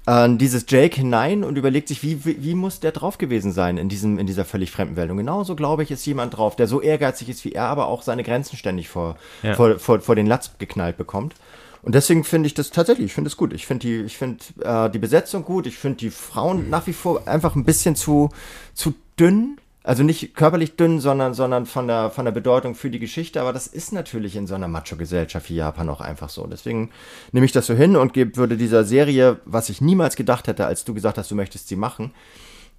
äh, 0.07 0.29
dieses 0.37 0.67
Jake 0.69 0.97
hinein 0.97 1.45
und 1.45 1.57
überlegt 1.57 1.89
sich, 1.89 2.03
wie, 2.03 2.25
wie, 2.25 2.43
wie, 2.43 2.55
muss 2.55 2.81
der 2.81 2.93
drauf 2.93 3.19
gewesen 3.19 3.53
sein 3.53 3.77
in, 3.79 3.89
diesem, 3.89 4.19
in 4.19 4.27
dieser 4.27 4.45
völlig 4.45 4.71
fremden 4.71 4.97
Welt. 4.97 5.11
Und 5.11 5.17
genauso, 5.17 5.57
glaube 5.57 5.83
ich, 5.83 5.91
ist 5.91 6.05
jemand 6.07 6.37
drauf, 6.37 6.57
der 6.57 6.67
so 6.67 6.81
ehrgeizig 6.81 7.29
ist 7.29 7.45
wie 7.45 7.53
er, 7.53 7.65
aber 7.65 7.89
auch 7.89 8.03
seine 8.03 8.23
Grenzen 8.23 8.57
ständig 8.57 8.89
vor, 8.89 9.17
ja. 9.43 9.55
vor, 9.55 9.79
vor, 9.79 10.01
vor 10.01 10.15
den 10.15 10.27
Latz 10.27 10.53
geknallt 10.59 10.97
bekommt. 10.97 11.35
Und 11.83 11.95
deswegen 11.95 12.25
finde 12.25 12.49
ich 12.49 12.55
das 12.55 12.71
tatsächlich, 12.71 13.07
ich 13.07 13.15
finde 13.15 13.29
es 13.29 13.37
gut. 13.37 13.53
Ich 13.53 13.67
finde 13.67 13.87
die, 13.87 14.03
ich 14.03 14.17
finde 14.17 14.45
äh, 14.61 14.91
die 14.91 14.99
Besetzung 14.99 15.45
gut. 15.45 15.67
Ich 15.67 15.77
finde 15.77 15.99
die 15.99 16.11
Frauen 16.11 16.71
nach 16.71 16.87
wie 16.87 16.93
vor 16.93 17.27
einfach 17.27 17.55
ein 17.55 17.65
bisschen 17.65 17.95
zu, 17.97 18.31
zu 18.75 18.95
dünn. 19.19 19.59
Also 19.89 20.03
nicht 20.03 20.35
körperlich 20.35 20.77
dünn, 20.77 21.01
sondern, 21.01 21.33
sondern 21.33 21.65
von 21.65 21.89
der, 21.89 22.11
von 22.11 22.27
der 22.27 22.33
Bedeutung 22.33 22.75
für 22.75 22.91
die 22.91 22.99
Geschichte. 22.99 23.41
Aber 23.41 23.55
das 23.55 23.67
ist 23.67 23.91
natürlich 23.91 24.37
in 24.37 24.47
so 24.47 24.55
einer 24.55 24.69
Macho-Gesellschaft 24.69 25.49
wie 25.49 25.55
Japan 25.55 25.89
auch 25.89 26.03
einfach 26.03 26.29
so. 26.29 26.47
Deswegen 26.47 26.91
nehme 27.33 27.47
ich 27.47 27.53
das 27.53 27.69
so 27.69 27.73
hin 27.73 27.97
und 27.97 28.13
gebe, 28.13 28.37
würde 28.37 28.59
dieser 28.59 28.85
Serie, 28.85 29.41
was 29.47 29.71
ich 29.71 29.81
niemals 29.81 30.15
gedacht 30.15 30.47
hätte, 30.47 30.67
als 30.67 30.85
du 30.85 30.93
gesagt 30.93 31.17
hast, 31.17 31.31
du 31.31 31.35
möchtest 31.35 31.69
sie 31.69 31.77
machen, 31.77 32.13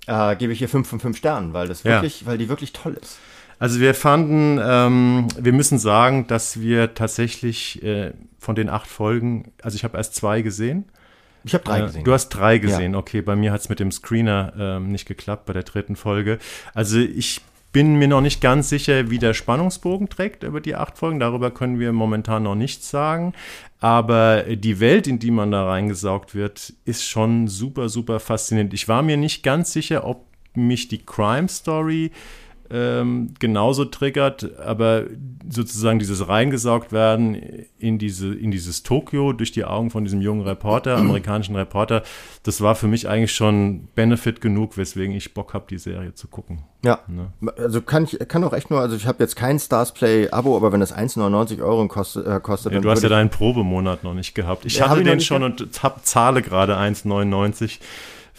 äh, 0.05 0.35
gebe 0.35 0.53
ich 0.53 0.59
hier 0.59 0.69
fünf 0.69 0.87
von 0.87 0.99
fünf 0.99 1.17
Sternen, 1.17 1.51
weil 1.51 1.67
das 1.67 1.83
wirklich, 1.83 2.21
ja. 2.21 2.27
weil 2.27 2.37
die 2.37 2.47
wirklich 2.47 2.73
toll 2.73 2.95
ist. 3.01 3.17
Also 3.57 3.79
wir 3.79 3.95
fanden, 3.95 4.59
ähm, 4.63 5.29
wir 5.35 5.53
müssen 5.53 5.79
sagen, 5.79 6.27
dass 6.27 6.59
wir 6.59 6.93
tatsächlich 6.93 7.81
äh, 7.81 8.13
von 8.37 8.53
den 8.53 8.69
acht 8.69 8.85
Folgen, 8.85 9.51
also 9.63 9.73
ich 9.73 9.83
habe 9.83 9.97
erst 9.97 10.13
zwei 10.13 10.43
gesehen 10.43 10.85
ich 11.43 11.53
habe 11.53 11.63
drei 11.63 11.79
äh, 11.79 11.81
gesehen. 11.83 12.03
Du 12.03 12.13
hast 12.13 12.29
drei 12.29 12.57
gesehen, 12.57 12.93
ja. 12.93 12.99
okay. 12.99 13.21
Bei 13.21 13.35
mir 13.35 13.51
hat 13.51 13.61
es 13.61 13.69
mit 13.69 13.79
dem 13.79 13.91
Screener 13.91 14.53
ähm, 14.57 14.91
nicht 14.91 15.07
geklappt 15.07 15.45
bei 15.45 15.53
der 15.53 15.63
dritten 15.63 15.95
Folge. 15.95 16.39
Also 16.73 16.99
ich 16.99 17.41
bin 17.71 17.95
mir 17.97 18.07
noch 18.07 18.21
nicht 18.21 18.41
ganz 18.41 18.69
sicher, 18.69 19.11
wie 19.11 19.19
der 19.19 19.33
Spannungsbogen 19.33 20.09
trägt 20.09 20.43
über 20.43 20.59
die 20.59 20.75
acht 20.75 20.97
Folgen. 20.97 21.19
Darüber 21.19 21.51
können 21.51 21.79
wir 21.79 21.93
momentan 21.93 22.43
noch 22.43 22.55
nichts 22.55 22.89
sagen. 22.89 23.33
Aber 23.79 24.43
die 24.43 24.79
Welt, 24.79 25.07
in 25.07 25.19
die 25.19 25.31
man 25.31 25.51
da 25.51 25.65
reingesaugt 25.65 26.35
wird, 26.35 26.73
ist 26.85 27.05
schon 27.05 27.47
super, 27.47 27.87
super 27.87 28.19
faszinierend. 28.19 28.73
Ich 28.73 28.87
war 28.87 29.03
mir 29.03 29.17
nicht 29.17 29.43
ganz 29.43 29.71
sicher, 29.71 30.05
ob 30.05 30.25
mich 30.55 30.87
die 30.87 31.05
Crime 31.05 31.47
Story 31.47 32.11
ähm, 32.71 33.33
genauso 33.39 33.85
triggert, 33.85 34.59
aber 34.59 35.05
sozusagen 35.49 35.97
dieses 35.97 36.27
reingesaugt 36.27 36.91
werden 36.91 37.35
in, 37.79 37.97
diese, 37.97 38.33
in 38.33 38.51
dieses 38.51 38.83
Tokio 38.83 39.33
durch 39.33 39.51
die 39.51 39.65
Augen 39.65 39.89
von 39.89 40.03
diesem 40.03 40.21
jungen 40.21 40.41
Reporter, 40.41 40.97
amerikanischen 40.97 41.55
Reporter, 41.55 42.03
das 42.43 42.61
war 42.61 42.75
für 42.75 42.87
mich 42.87 43.09
eigentlich 43.09 43.33
schon 43.33 43.87
Benefit 43.95 44.41
genug, 44.41 44.77
weswegen 44.77 45.15
ich 45.15 45.33
Bock 45.33 45.53
habe, 45.53 45.65
die 45.69 45.79
Serie 45.79 46.13
zu 46.13 46.27
gucken. 46.27 46.63
Ja, 46.83 46.99
ne? 47.07 47.33
also 47.57 47.81
kann 47.81 48.05
ich 48.05 48.17
kann 48.27 48.43
auch 48.43 48.53
echt 48.53 48.69
nur, 48.69 48.79
also 48.79 48.95
ich 48.95 49.07
habe 49.07 49.21
jetzt 49.21 49.35
kein 49.35 49.59
Stars 49.59 49.93
Play 49.93 50.29
Abo, 50.29 50.55
aber 50.55 50.71
wenn 50.71 50.79
das 50.79 50.95
1,99 50.95 51.61
Euro 51.61 51.87
kostet, 51.87 52.27
äh, 52.27 52.39
kostet 52.39 52.73
ja, 52.73 52.79
Du 52.79 52.89
hast 52.89 53.03
ja 53.03 53.09
deinen 53.09 53.29
Probemonat 53.29 54.03
noch 54.03 54.13
nicht 54.13 54.35
gehabt. 54.35 54.65
Ich 54.65 54.77
ja, 54.77 54.89
hatte 54.89 55.03
den 55.03 55.19
schon 55.19 55.41
gehabt? 55.41 55.61
und 55.61 55.83
hab, 55.83 56.05
zahle 56.05 56.41
gerade 56.41 56.77
1,99 56.77 57.79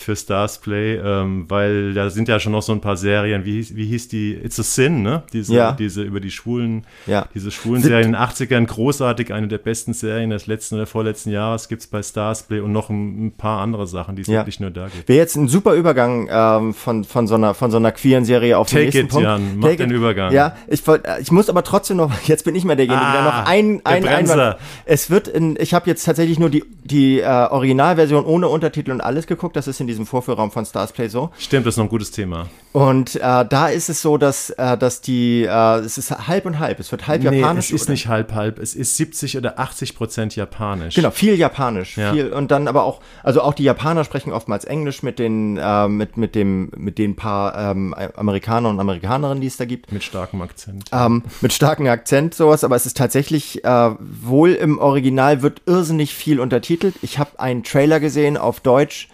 für 0.01 0.17
Stars 0.17 0.59
Play, 0.59 0.97
ähm, 0.97 1.45
weil 1.49 1.95
da 1.95 2.11
sind 2.11 2.29
ja 2.29 2.41
schon 2.41 2.53
noch 2.53 2.63
so 2.63 2.73
ein 2.73 2.81
paar 2.81 2.97
Serien, 2.97 3.45
wie, 3.45 3.67
wie 3.77 3.87
hieß 3.87 4.09
die, 4.09 4.35
It's 4.35 4.59
a 4.59 4.63
Sin, 4.63 5.03
ne? 5.03 5.23
Diese, 5.33 5.55
ja. 5.55 5.73
diese 5.73 6.03
über 6.03 6.21
die 6.21 6.31
Schwulen, 6.31 6.87
ja. 7.07 7.27
diese 7.35 7.51
schwulen 7.51 7.83
Serien 7.83 8.07
in 8.09 8.13
den 8.13 8.21
80ern, 8.21 8.67
großartig, 8.67 9.33
eine 9.33 9.49
der 9.49 9.59
besten 9.59 9.93
Serien 9.93 10.31
des 10.31 10.47
letzten 10.47 10.77
oder 10.77 10.87
vorletzten 10.87 11.31
Jahres 11.31 11.69
gibt 11.69 11.83
es 11.83 11.89
bei 11.89 12.03
Stars 12.03 12.45
Play 12.45 12.61
und 12.61 12.73
noch 12.73 12.91
ein, 12.91 13.27
ein, 13.27 13.33
paar 13.33 13.61
andere 13.61 13.87
Sachen, 13.87 14.17
die 14.17 14.23
es 14.23 14.29
ja. 14.29 14.41
wirklich 14.41 14.61
nur 14.61 14.71
da 14.71 14.89
gibt. 14.89 15.09
Wäre 15.09 15.19
jetzt 15.19 15.37
ein 15.37 15.49
super 15.49 15.75
Übergang 15.75 16.29
ähm, 16.31 16.75
von, 16.75 17.05
von, 17.05 17.27
so 17.27 17.35
einer, 17.35 17.55
von 17.55 17.71
so 17.71 17.77
einer 17.77 17.93
queeren 17.93 18.25
Serie 18.25 18.57
auf 18.59 18.69
Take 18.69 18.81
den 18.81 18.85
nächsten 18.87 19.05
it, 19.05 19.11
Punkt. 19.11 19.25
Jan, 19.25 19.59
mach 19.59 19.69
Take 19.69 19.77
den 19.79 19.91
it. 19.91 19.97
Übergang. 19.97 20.33
Ja, 20.33 20.57
ich, 20.69 20.83
ich 21.21 21.31
muss 21.31 21.49
aber 21.49 21.63
trotzdem 21.63 21.99
noch, 21.99 22.13
jetzt 22.25 22.45
bin 22.45 22.55
ich 22.55 22.65
mal 22.65 22.77
derjenige, 22.77 23.05
ah, 23.05 23.13
der 23.13 23.23
noch 23.23 23.47
ein, 23.47 23.81
ein 23.85 24.07
Einwand. 24.07 24.57
Es 24.87 25.11
wird 25.11 25.29
in, 25.29 25.57
ich 25.61 25.75
habe 25.75 25.89
jetzt 25.89 26.05
tatsächlich 26.05 26.39
nur 26.39 26.51
die, 26.51 26.65
die 26.85 27.21
äh, 27.21 27.25
Originalversion 27.25 28.25
ohne 28.25 28.49
Untertitel 28.49 28.93
und 28.93 29.01
alles 29.01 29.27
geguckt, 29.27 29.57
das 29.57 29.69
ist 29.69 29.81
in 29.81 29.90
diesem 29.91 30.07
Vorführraum 30.07 30.51
von 30.51 30.65
Starsplay 30.65 31.09
so. 31.09 31.31
Stimmt, 31.39 31.67
das 31.67 31.75
ist 31.75 31.79
noch 31.79 31.85
ein 31.85 31.91
gutes 31.91 32.11
Thema. 32.11 32.47
Und 32.73 33.17
äh, 33.17 33.21
da 33.21 33.69
ist 33.69 33.89
es 33.89 34.01
so, 34.01 34.17
dass, 34.17 34.51
äh, 34.51 34.79
dass 34.79 35.01
die, 35.01 35.43
äh, 35.43 35.79
es 35.79 35.99
ist 35.99 36.29
halb 36.29 36.47
und 36.47 36.61
halb. 36.61 36.79
Es 36.79 36.93
wird 36.93 37.09
halb 37.09 37.23
nee, 37.23 37.41
japanisch. 37.41 37.67
Es 37.67 37.73
ist 37.73 37.83
oder? 37.83 37.93
nicht 37.93 38.07
halb 38.07 38.33
halb. 38.33 38.61
Es 38.61 38.77
ist 38.77 38.97
70 38.97 39.37
oder 39.39 39.59
80 39.59 39.97
Prozent 39.97 40.37
japanisch. 40.37 40.95
Genau, 40.95 41.11
viel 41.11 41.35
japanisch. 41.35 41.97
Ja. 41.97 42.13
Viel, 42.13 42.33
und 42.33 42.53
dann 42.53 42.69
aber 42.69 42.85
auch, 42.85 43.01
also 43.25 43.43
auch 43.43 43.55
die 43.55 43.65
Japaner 43.65 44.05
sprechen 44.05 44.33
oftmals 44.33 44.65
Englisch 44.65 45.03
mit 45.03 45.19
den, 45.19 45.57
äh, 45.57 45.89
mit, 45.89 46.17
mit 46.17 46.37
dem, 46.37 46.71
mit 46.77 46.99
den 46.99 47.17
paar 47.17 47.59
ähm, 47.59 47.93
Amerikaner 48.17 48.69
und 48.69 48.79
Amerikanerinnen, 48.79 49.41
die 49.41 49.49
es 49.49 49.57
da 49.57 49.65
gibt. 49.65 49.91
Mit 49.91 50.05
starkem 50.05 50.41
Akzent. 50.41 50.85
Ähm, 50.93 51.25
mit 51.41 51.53
starkem 51.53 51.87
Akzent, 51.89 52.35
sowas. 52.35 52.63
Aber 52.63 52.77
es 52.77 52.87
ist 52.87 52.97
tatsächlich 52.97 53.65
äh, 53.65 53.91
wohl 53.99 54.53
im 54.53 54.79
Original 54.79 55.43
wird 55.43 55.63
irrsinnig 55.67 56.15
viel 56.15 56.39
untertitelt. 56.39 56.95
Ich 57.03 57.19
habe 57.19 57.41
einen 57.41 57.65
Trailer 57.65 57.99
gesehen 57.99 58.37
auf 58.37 58.61
Deutsch, 58.61 59.09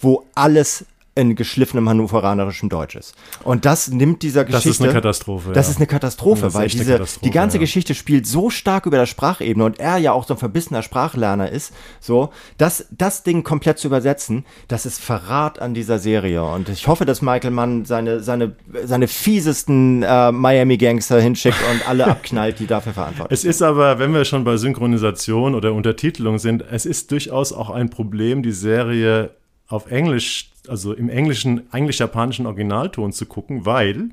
wo 0.00 0.26
alles 0.34 0.84
in 1.16 1.34
geschliffenem 1.34 1.88
hannoveranerischem 1.88 2.68
Deutsch 2.68 2.94
ist. 2.94 3.14
Und 3.42 3.64
das 3.64 3.88
nimmt 3.88 4.22
dieser 4.22 4.44
Geschichte. 4.44 4.68
Das 4.68 4.76
ist 4.76 4.82
eine 4.82 4.92
Katastrophe. 4.92 5.52
Das 5.52 5.66
ja. 5.66 5.70
ist 5.72 5.76
eine 5.78 5.86
Katastrophe, 5.86 6.46
ist 6.46 6.54
weil 6.54 6.68
diese, 6.68 6.92
Katastrophe, 6.92 7.24
die 7.24 7.30
ganze 7.30 7.56
ja. 7.56 7.60
Geschichte 7.60 7.94
spielt 7.94 8.26
so 8.26 8.48
stark 8.48 8.86
über 8.86 8.96
der 8.96 9.06
Sprachebene 9.06 9.64
und 9.64 9.80
er 9.80 9.98
ja 9.98 10.12
auch 10.12 10.26
so 10.26 10.34
ein 10.34 10.38
verbissener 10.38 10.82
Sprachlerner 10.82 11.50
ist, 11.50 11.74
so, 11.98 12.30
dass 12.58 12.86
das 12.90 13.24
Ding 13.24 13.42
komplett 13.42 13.78
zu 13.78 13.88
übersetzen, 13.88 14.44
das 14.68 14.86
ist 14.86 15.00
Verrat 15.00 15.58
an 15.60 15.74
dieser 15.74 15.98
Serie. 15.98 16.44
Und 16.44 16.68
ich 16.68 16.86
hoffe, 16.86 17.04
dass 17.04 17.22
Michael 17.22 17.50
Mann 17.50 17.84
seine, 17.84 18.20
seine, 18.20 18.54
seine 18.84 19.08
fiesesten 19.08 20.04
äh, 20.04 20.30
Miami-Gangster 20.30 21.20
hinschickt 21.20 21.58
und 21.72 21.88
alle 21.88 22.06
abknallt, 22.10 22.60
die 22.60 22.66
dafür 22.66 22.92
verantwortlich 22.92 23.40
sind. 23.40 23.50
Es 23.50 23.56
ist 23.56 23.62
aber, 23.62 23.98
wenn 23.98 24.14
wir 24.14 24.24
schon 24.24 24.44
bei 24.44 24.56
Synchronisation 24.56 25.56
oder 25.56 25.74
Untertitelung 25.74 26.38
sind, 26.38 26.64
es 26.70 26.86
ist 26.86 27.10
durchaus 27.10 27.52
auch 27.52 27.70
ein 27.70 27.90
Problem, 27.90 28.42
die 28.44 28.52
Serie 28.52 29.32
auf 29.70 29.90
Englisch, 29.90 30.50
also 30.68 30.92
im 30.92 31.08
englischen, 31.08 31.72
englisch-japanischen 31.72 32.46
Originalton 32.46 33.12
zu 33.12 33.24
gucken, 33.24 33.64
weil 33.64 34.10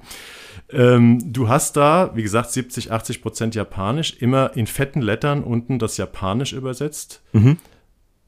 ähm, 0.69 1.33
du 1.33 1.49
hast 1.49 1.75
da, 1.75 2.11
wie 2.13 2.23
gesagt, 2.23 2.51
70, 2.51 2.91
80 2.91 3.21
Prozent 3.21 3.55
Japanisch, 3.55 4.15
immer 4.19 4.55
in 4.55 4.67
fetten 4.67 5.01
Lettern 5.01 5.43
unten 5.43 5.79
das 5.79 5.97
Japanisch 5.97 6.53
übersetzt. 6.53 7.21
Mhm. 7.33 7.57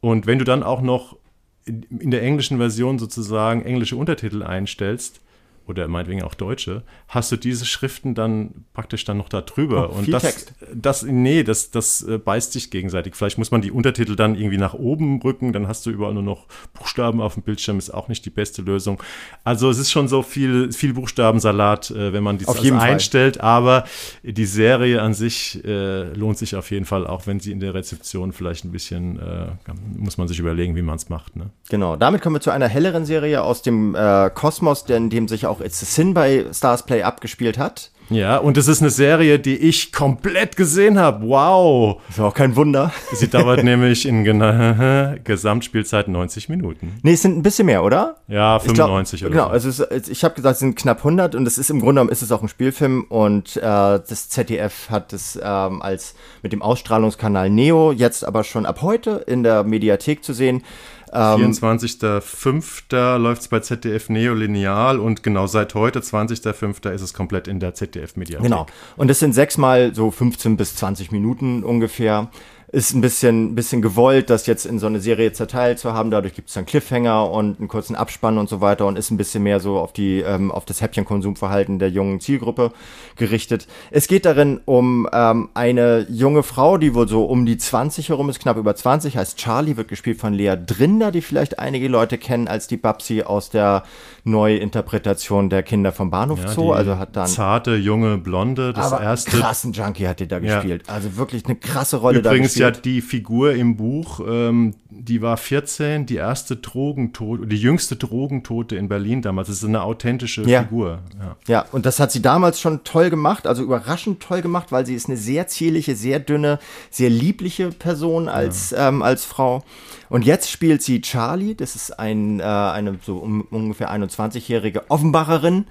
Und 0.02 0.26
wenn 0.26 0.40
du 0.40 0.46
dann 0.46 0.64
auch 0.64 0.82
noch 0.82 1.18
in, 1.66 1.84
in 2.00 2.12
der 2.12 2.24
englischen 2.24 2.58
Version 2.58 2.98
sozusagen 2.98 3.64
englische 3.64 3.96
Untertitel 3.96 4.42
einstellst, 4.42 5.22
oder 5.70 5.88
meinetwegen 5.88 6.24
auch 6.24 6.34
Deutsche, 6.34 6.84
hast 7.08 7.32
du 7.32 7.38
diese 7.38 7.66
Schriften 7.66 8.16
dann 8.16 8.66
praktisch 8.74 9.06
dann 9.06 9.18
noch 9.18 9.30
da 9.30 9.42
drüber. 9.42 9.92
Oh, 9.92 10.00
und 10.00 10.12
das, 10.12 10.24
Text. 10.24 10.54
das, 10.74 11.04
nee, 11.04 11.44
das, 11.44 11.70
das 11.70 12.02
äh, 12.02 12.18
beißt 12.18 12.52
sich 12.52 12.72
gegenseitig. 12.72 13.16
Vielleicht 13.16 13.38
muss 13.38 13.52
man 13.52 13.62
die 13.62 13.72
Untertitel 13.72 14.16
dann 14.16 14.36
irgendwie 14.36 14.58
nach 14.58 14.74
oben 14.74 15.22
rücken, 15.22 15.54
dann 15.54 15.68
hast 15.68 15.86
du 15.86 15.92
überall 15.92 16.14
nur 16.14 16.24
noch 16.24 16.48
Buchstaben 16.74 17.22
auf 17.22 17.36
dem 17.36 17.44
Bildschirm, 17.44 17.78
ist 17.78 17.92
auch 17.92 18.08
nicht 18.08 18.26
die 18.26 18.32
beste 18.32 18.64
Lösung. 18.64 19.02
Also 19.44 19.70
es 19.70 19.78
ist 19.78 19.92
schon 19.92 20.08
so 20.08 20.24
viel, 20.24 20.72
viel 20.72 20.94
Buchstabensalat, 20.94 21.92
äh, 21.92 22.14
wenn 22.14 22.24
man 22.24 22.38
Auf 22.46 22.56
das 22.56 22.64
jeden 22.64 22.80
Fall. 22.80 22.92
einstellt, 22.92 23.40
aber 23.42 23.86
die 24.24 24.46
Serie 24.46 25.02
an 25.02 25.14
sich 25.14 25.64
äh, 25.64 26.12
lohnt 26.14 26.38
sich 26.38 26.56
auf 26.56 26.72
jeden 26.72 26.86
Fall, 26.86 27.06
auch 27.06 27.28
wenn 27.28 27.40
sie 27.40 27.52
in 27.52 27.60
der 27.60 27.76
Rezeption 27.76 28.34
vielleicht 28.34 28.66
ein 28.66 28.72
bisschen, 28.72 29.20
äh, 29.20 29.48
muss 29.96 30.18
man 30.18 30.28
sich 30.28 30.40
überlegen, 30.40 30.76
wie 30.76 30.82
man 30.82 30.96
es 30.96 31.10
macht. 31.10 31.36
Ne? 31.36 31.52
Genau, 31.70 31.96
damit 31.96 32.22
kommen 32.22 32.36
wir 32.36 32.42
zu 32.42 32.52
einer 32.52 32.68
helleren 32.68 33.06
Serie 33.06 33.44
aus 33.44 33.62
dem 33.62 33.94
äh, 33.94 34.32
Kosmos, 34.34 34.84
in 34.90 35.10
dem 35.10 35.28
sich 35.28 35.46
auch 35.46 35.59
It's 35.62 35.82
a 35.84 35.86
Sin 35.86 36.14
bei 36.14 36.46
Stars 36.54 36.86
Play 36.86 37.04
abgespielt 37.04 37.58
hat. 37.58 37.92
Ja, 38.12 38.38
und 38.38 38.58
es 38.58 38.68
ist 38.68 38.82
eine 38.82 38.90
Serie, 38.90 39.38
die 39.38 39.56
ich 39.56 39.92
komplett 39.94 40.56
gesehen 40.58 40.98
habe. 40.98 41.28
Wow! 41.28 42.02
Ist 42.10 42.20
auch 42.20 42.34
kein 42.34 42.56
Wunder. 42.56 42.92
Sie 43.14 43.28
dauert 43.30 43.64
nämlich 43.64 44.08
in 44.08 44.24
Gesamtspielzeit 45.24 46.08
90 46.08 46.50
Minuten. 46.50 46.98
Nee, 47.04 47.14
es 47.14 47.22
sind 47.22 47.38
ein 47.38 47.44
bisschen 47.44 47.68
mehr, 47.68 47.84
oder? 47.84 48.16
Ja, 48.28 48.58
Ich 48.58 48.64
glaub- 48.64 48.88
95 48.88 49.26
oder 49.26 49.32
Genau, 49.32 49.44
so. 49.46 49.50
also 49.52 49.70
es 49.70 49.80
ist, 49.80 50.10
ich 50.10 50.24
habe 50.24 50.34
gesagt, 50.34 50.54
es 50.54 50.60
sind 50.60 50.76
knapp 50.76 50.98
100 51.00 51.36
und 51.36 51.46
es 51.46 51.60
ist 51.60 51.70
im 51.70 51.80
Grunde 51.80 52.00
genommen 52.00 52.10
ist 52.12 52.24
es 52.24 52.32
auch 52.32 52.42
ein 52.42 52.50
Spielfilm 52.50 53.04
und 53.10 53.58
äh, 53.58 53.62
das 53.62 54.30
ZDF 54.30 54.90
hat 54.90 55.14
es 55.14 55.38
ähm, 55.42 55.82
als 55.84 56.16
mit 56.42 56.52
dem 56.52 56.64
Ausstrahlungskanal 56.64 57.52
Neo 57.52 57.92
jetzt 57.92 58.24
aber 58.26 58.44
schon 58.44 58.66
ab 58.66 58.82
heute 58.82 59.24
in 59.28 59.44
der 59.44 59.64
Mediathek 59.64 60.24
zu 60.24 60.34
sehen. 60.34 60.64
Ähm, 61.12 61.52
24.05. 61.54 63.18
läuft 63.18 63.42
es 63.42 63.48
bei 63.48 63.60
ZDF 63.60 64.10
Neo 64.10 64.34
lineal 64.34 65.00
und 65.00 65.24
genau 65.24 65.48
seit 65.48 65.74
heute, 65.74 66.00
20.05. 66.00 66.92
ist 66.92 67.02
es 67.02 67.14
komplett 67.14 67.48
in 67.48 67.60
der 67.60 67.74
ZDF-Mediathek. 67.74 68.44
Genau. 68.44 68.66
Und 68.96 69.10
es 69.10 69.20
sind 69.20 69.34
sechsmal 69.34 69.96
so 69.96 70.12
15 70.12 70.58
bis 70.58 70.76
20 70.76 71.12
Minuten 71.12 71.64
ungefähr. 71.64 72.30
Ist 72.72 72.94
ein 72.94 73.02
bisschen, 73.02 73.56
bisschen 73.56 73.82
gewollt, 73.82 74.30
das 74.30 74.46
jetzt 74.46 74.66
in 74.66 74.78
so 74.78 74.86
eine 74.86 75.00
Serie 75.00 75.34
zerteilt 75.34 75.80
zu 75.80 75.94
haben. 75.94 76.12
Dadurch 76.12 76.36
gibt 76.36 76.50
es 76.50 76.54
dann 76.54 76.68
Cliffhanger 76.68 77.32
und 77.32 77.58
einen 77.58 77.68
kurzen 77.68 77.96
Abspann 77.96 78.38
und 78.38 78.48
so 78.48 78.62
weiter 78.62 78.86
und 78.86 78.96
ist 78.96 79.10
ein 79.10 79.18
bisschen 79.18 79.42
mehr 79.42 79.60
so 79.60 79.80
auf 79.80 79.92
die, 79.92 80.20
ähm, 80.20 80.52
auf 80.52 80.66
das 80.66 80.80
Häppchenkonsumverhalten 80.82 81.80
der 81.80 81.90
jungen 81.90 82.20
Zielgruppe 82.20 82.72
gerichtet. 83.16 83.66
Es 83.90 84.08
geht 84.08 84.24
darin 84.26 84.60
um 84.66 85.10
ähm, 85.12 85.50
eine 85.56 86.06
junge 86.12 86.44
Frau, 86.44 86.78
die 86.78 86.94
wohl 86.94 87.08
so 87.08 87.24
um 87.26 87.48
die 87.48 87.58
20 87.58 88.10
herum 88.10 88.30
ist, 88.30 88.40
knapp 88.40 88.58
über 88.58 88.76
20, 88.76 89.18
heißt 89.18 89.38
Charlie, 89.38 89.76
wird 89.76 89.88
gespielt 89.88 90.20
von 90.20 90.34
Lea 90.36 90.54
Drinder, 90.56 91.12
die 91.12 91.22
vielleicht 91.22 91.58
einige 91.58 91.88
Leute 91.88 92.20
kennen 92.20 92.48
als 92.48 92.68
die 92.68 92.78
Babsi 92.78 93.24
aus 93.24 93.50
der 93.50 93.82
Neuinterpretation 94.26 95.50
der 95.50 95.64
Kinder 95.64 95.92
vom 95.92 96.12
Bahnhof 96.12 96.40
Ja, 96.44 96.48
Zoo. 96.50 96.72
Also 96.72 96.98
hat 96.98 97.16
dann 97.16 97.28
zarte, 97.28 97.76
junge, 97.76 98.18
blonde, 98.18 98.74
das 98.74 98.92
erste. 98.92 99.32
krassen 99.32 99.74
Junkie 99.74 100.08
hat 100.08 100.20
die 100.20 100.28
da 100.28 100.38
Ja. 100.38 100.56
gespielt. 100.56 100.84
Also 100.88 101.18
wirklich 101.18 101.46
eine 101.46 101.56
krasse 101.56 101.98
Rolle 101.98 102.20
Übrigens 102.20 102.54
da 102.54 102.59
ja 102.60 102.72
die 102.72 103.02
Figur 103.02 103.54
im 103.54 103.76
Buch, 103.78 104.20
ähm, 104.28 104.76
die 104.90 105.22
war 105.22 105.38
14, 105.38 106.06
die 106.06 106.16
erste 106.16 106.56
Drogentote, 106.56 107.48
die 107.48 107.58
jüngste 107.58 107.96
Drogentote 107.96 108.76
in 108.76 108.90
Berlin 108.90 109.22
damals. 109.22 109.48
Das 109.48 109.58
ist 109.58 109.66
eine 109.66 109.82
authentische 109.82 110.44
Ja. 110.44 110.64
Figur. 110.64 111.00
Ja. 111.20 111.36
Ja, 111.48 111.66
und 111.72 111.86
das 111.86 112.00
hat 112.00 112.12
sie 112.12 112.22
damals 112.22 112.60
schon 112.60 112.84
toll 112.84 113.10
gemacht, 113.10 113.48
also 113.48 113.64
überraschend 113.64 114.20
toll 114.22 114.42
gemacht, 114.42 114.72
weil 114.72 114.86
sie 114.86 114.96
ist 114.96 115.08
eine 115.08 115.18
sehr 115.18 115.48
zierliche, 115.48 115.96
sehr 115.96 116.20
dünne, 116.20 116.60
sehr 116.90 117.10
liebliche 117.10 117.70
Person 117.70 118.28
als, 118.28 118.74
ähm, 118.78 119.02
als 119.02 119.26
Frau. 119.26 119.64
Und 120.10 120.26
jetzt 120.26 120.50
spielt 120.52 120.82
sie 120.82 121.02
Charlie, 121.02 121.56
das 121.56 121.76
ist 121.76 122.00
ein, 122.00 122.40
äh, 122.40 122.44
eine 122.44 123.00
so 123.06 123.18
um, 123.18 123.42
ungefähr 123.52 123.92
21-jährige 123.92 124.90
Offenbacherin, 124.90 125.66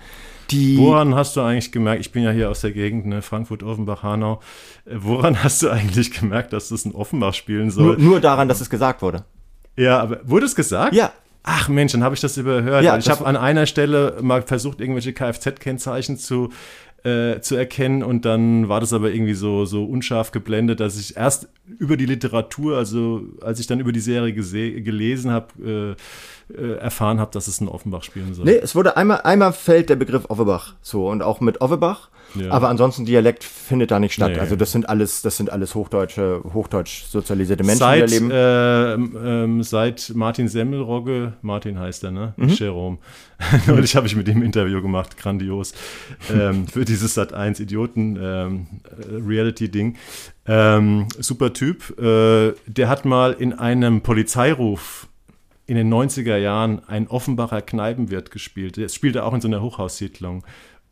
die... 0.50 0.78
Woran 0.78 1.14
hast 1.14 1.36
du 1.36 1.40
eigentlich 1.40 1.72
gemerkt, 1.72 2.00
ich 2.00 2.12
bin 2.12 2.22
ja 2.22 2.30
hier 2.30 2.50
aus 2.50 2.60
der 2.60 2.72
Gegend, 2.72 3.06
ne, 3.06 3.22
Frankfurt, 3.22 3.62
Offenbach, 3.62 4.02
Hanau, 4.02 4.40
äh, 4.84 4.94
woran 4.96 5.42
hast 5.42 5.62
du 5.62 5.70
eigentlich 5.70 6.10
gemerkt, 6.10 6.52
dass 6.52 6.68
das 6.68 6.84
ein 6.84 6.92
Offenbach 6.92 7.34
spielen 7.34 7.64
nur, 7.64 7.70
soll? 7.70 7.98
nur 7.98 8.20
daran, 8.20 8.48
dass 8.48 8.60
es 8.60 8.70
gesagt 8.70 9.02
wurde. 9.02 9.24
Ja, 9.76 10.00
aber 10.00 10.20
wurde 10.24 10.46
es 10.46 10.54
gesagt? 10.54 10.94
Ja. 10.94 11.12
Ach 11.44 11.68
Mensch, 11.68 11.92
dann 11.92 12.04
habe 12.04 12.14
ich 12.14 12.20
das 12.20 12.36
überhört. 12.36 12.84
Ja, 12.84 12.98
ich 12.98 13.08
habe 13.08 13.24
an 13.24 13.36
einer 13.36 13.64
Stelle 13.64 14.18
mal 14.20 14.42
versucht, 14.42 14.80
irgendwelche 14.80 15.14
Kfz-Kennzeichen 15.14 16.18
zu, 16.18 16.50
äh, 17.04 17.40
zu 17.40 17.54
erkennen 17.54 18.02
und 18.02 18.24
dann 18.24 18.68
war 18.68 18.80
das 18.80 18.92
aber 18.92 19.12
irgendwie 19.12 19.34
so, 19.34 19.64
so 19.64 19.84
unscharf 19.84 20.30
geblendet, 20.30 20.80
dass 20.80 20.98
ich 20.98 21.16
erst 21.16 21.48
über 21.78 21.96
die 21.96 22.06
Literatur, 22.06 22.76
also 22.76 23.22
als 23.40 23.60
ich 23.60 23.66
dann 23.66 23.80
über 23.80 23.92
die 23.92 24.00
Serie 24.00 24.34
gelesen 24.34 25.30
habe, 25.30 25.96
äh, 25.96 26.02
äh, 26.56 26.76
erfahren 26.78 27.20
habe, 27.20 27.30
dass 27.32 27.48
es 27.48 27.60
ein 27.60 27.68
Offenbach 27.68 28.02
spielen 28.02 28.34
soll. 28.34 28.44
Nee, 28.46 28.56
es 28.56 28.74
wurde 28.74 28.96
einmal, 28.96 29.20
einmal 29.22 29.52
fällt 29.52 29.90
der 29.90 29.96
Begriff 29.96 30.24
Offenbach 30.28 30.74
so 30.80 31.08
und 31.08 31.22
auch 31.22 31.40
mit 31.40 31.60
Offenbach. 31.60 32.10
Ja. 32.34 32.50
Aber 32.50 32.68
ansonsten 32.68 33.04
Dialekt 33.04 33.42
findet 33.42 33.90
da 33.90 33.98
nicht 33.98 34.12
statt. 34.12 34.32
Nee. 34.32 34.38
Also 34.38 34.56
das 34.56 34.72
sind 34.72 34.88
alles, 34.88 35.22
das 35.22 35.36
sind 35.36 35.50
alles 35.50 35.74
hochdeutsche, 35.74 36.42
hochdeutsch 36.52 37.04
sozialisierte 37.04 37.64
Menschen, 37.64 37.78
die 37.78 38.00
da 38.00 38.06
Seit, 38.06 38.10
leben. 38.10 38.30
ähm, 38.32 39.16
ähm, 39.24 39.62
seit 39.62 40.12
Martin 40.14 40.48
Semmelrogge, 40.48 41.34
Martin 41.42 41.78
heißt 41.78 42.04
er, 42.04 42.10
ne? 42.10 42.34
Mhm. 42.36 42.48
Jerome. 42.48 42.98
Neulich 43.66 43.96
habe 43.96 44.06
ich 44.06 44.16
mit 44.16 44.28
ihm 44.28 44.38
ein 44.38 44.42
Interview 44.42 44.82
gemacht, 44.82 45.16
grandios, 45.16 45.72
ähm, 46.30 46.66
für 46.66 46.84
dieses 46.84 47.14
Sat 47.14 47.32
1 47.32 47.60
Idioten 47.60 48.18
ähm, 48.20 48.66
äh, 48.84 49.14
Reality-Ding. 49.26 49.96
Ähm, 50.46 51.06
super 51.18 51.52
Typ. 51.52 51.98
Äh, 51.98 52.52
der 52.66 52.88
hat 52.88 53.04
mal 53.04 53.32
in 53.32 53.52
einem 53.52 54.02
Polizeiruf 54.02 55.08
in 55.68 55.76
den 55.76 55.92
90er 55.92 56.38
Jahren 56.38 56.82
ein 56.88 57.08
Offenbacher 57.08 57.60
Kneipenwirt 57.60 58.30
gespielt. 58.30 58.78
Der 58.78 58.88
spielte 58.88 59.22
auch 59.22 59.34
in 59.34 59.42
so 59.42 59.48
einer 59.48 59.60
Hochhaussiedlung. 59.60 60.44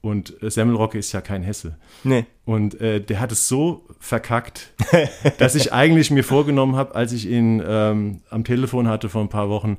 Und 0.02 0.40
äh, 0.42 0.50
Semmelrogge 0.50 0.98
ist 0.98 1.10
ja 1.12 1.22
kein 1.22 1.42
Hesse. 1.42 1.78
nee. 2.04 2.26
Und 2.44 2.80
äh, 2.80 3.00
der 3.00 3.18
hat 3.18 3.32
es 3.32 3.48
so 3.48 3.88
verkackt, 3.98 4.74
dass 5.38 5.54
ich 5.54 5.72
eigentlich 5.72 6.10
mir 6.10 6.22
vorgenommen 6.22 6.76
habe, 6.76 6.94
als 6.94 7.12
ich 7.12 7.26
ihn 7.26 7.60
ähm, 7.66 8.20
am 8.28 8.44
Telefon 8.44 8.86
hatte 8.86 9.08
vor 9.08 9.22
ein 9.22 9.30
paar 9.30 9.48
Wochen, 9.48 9.78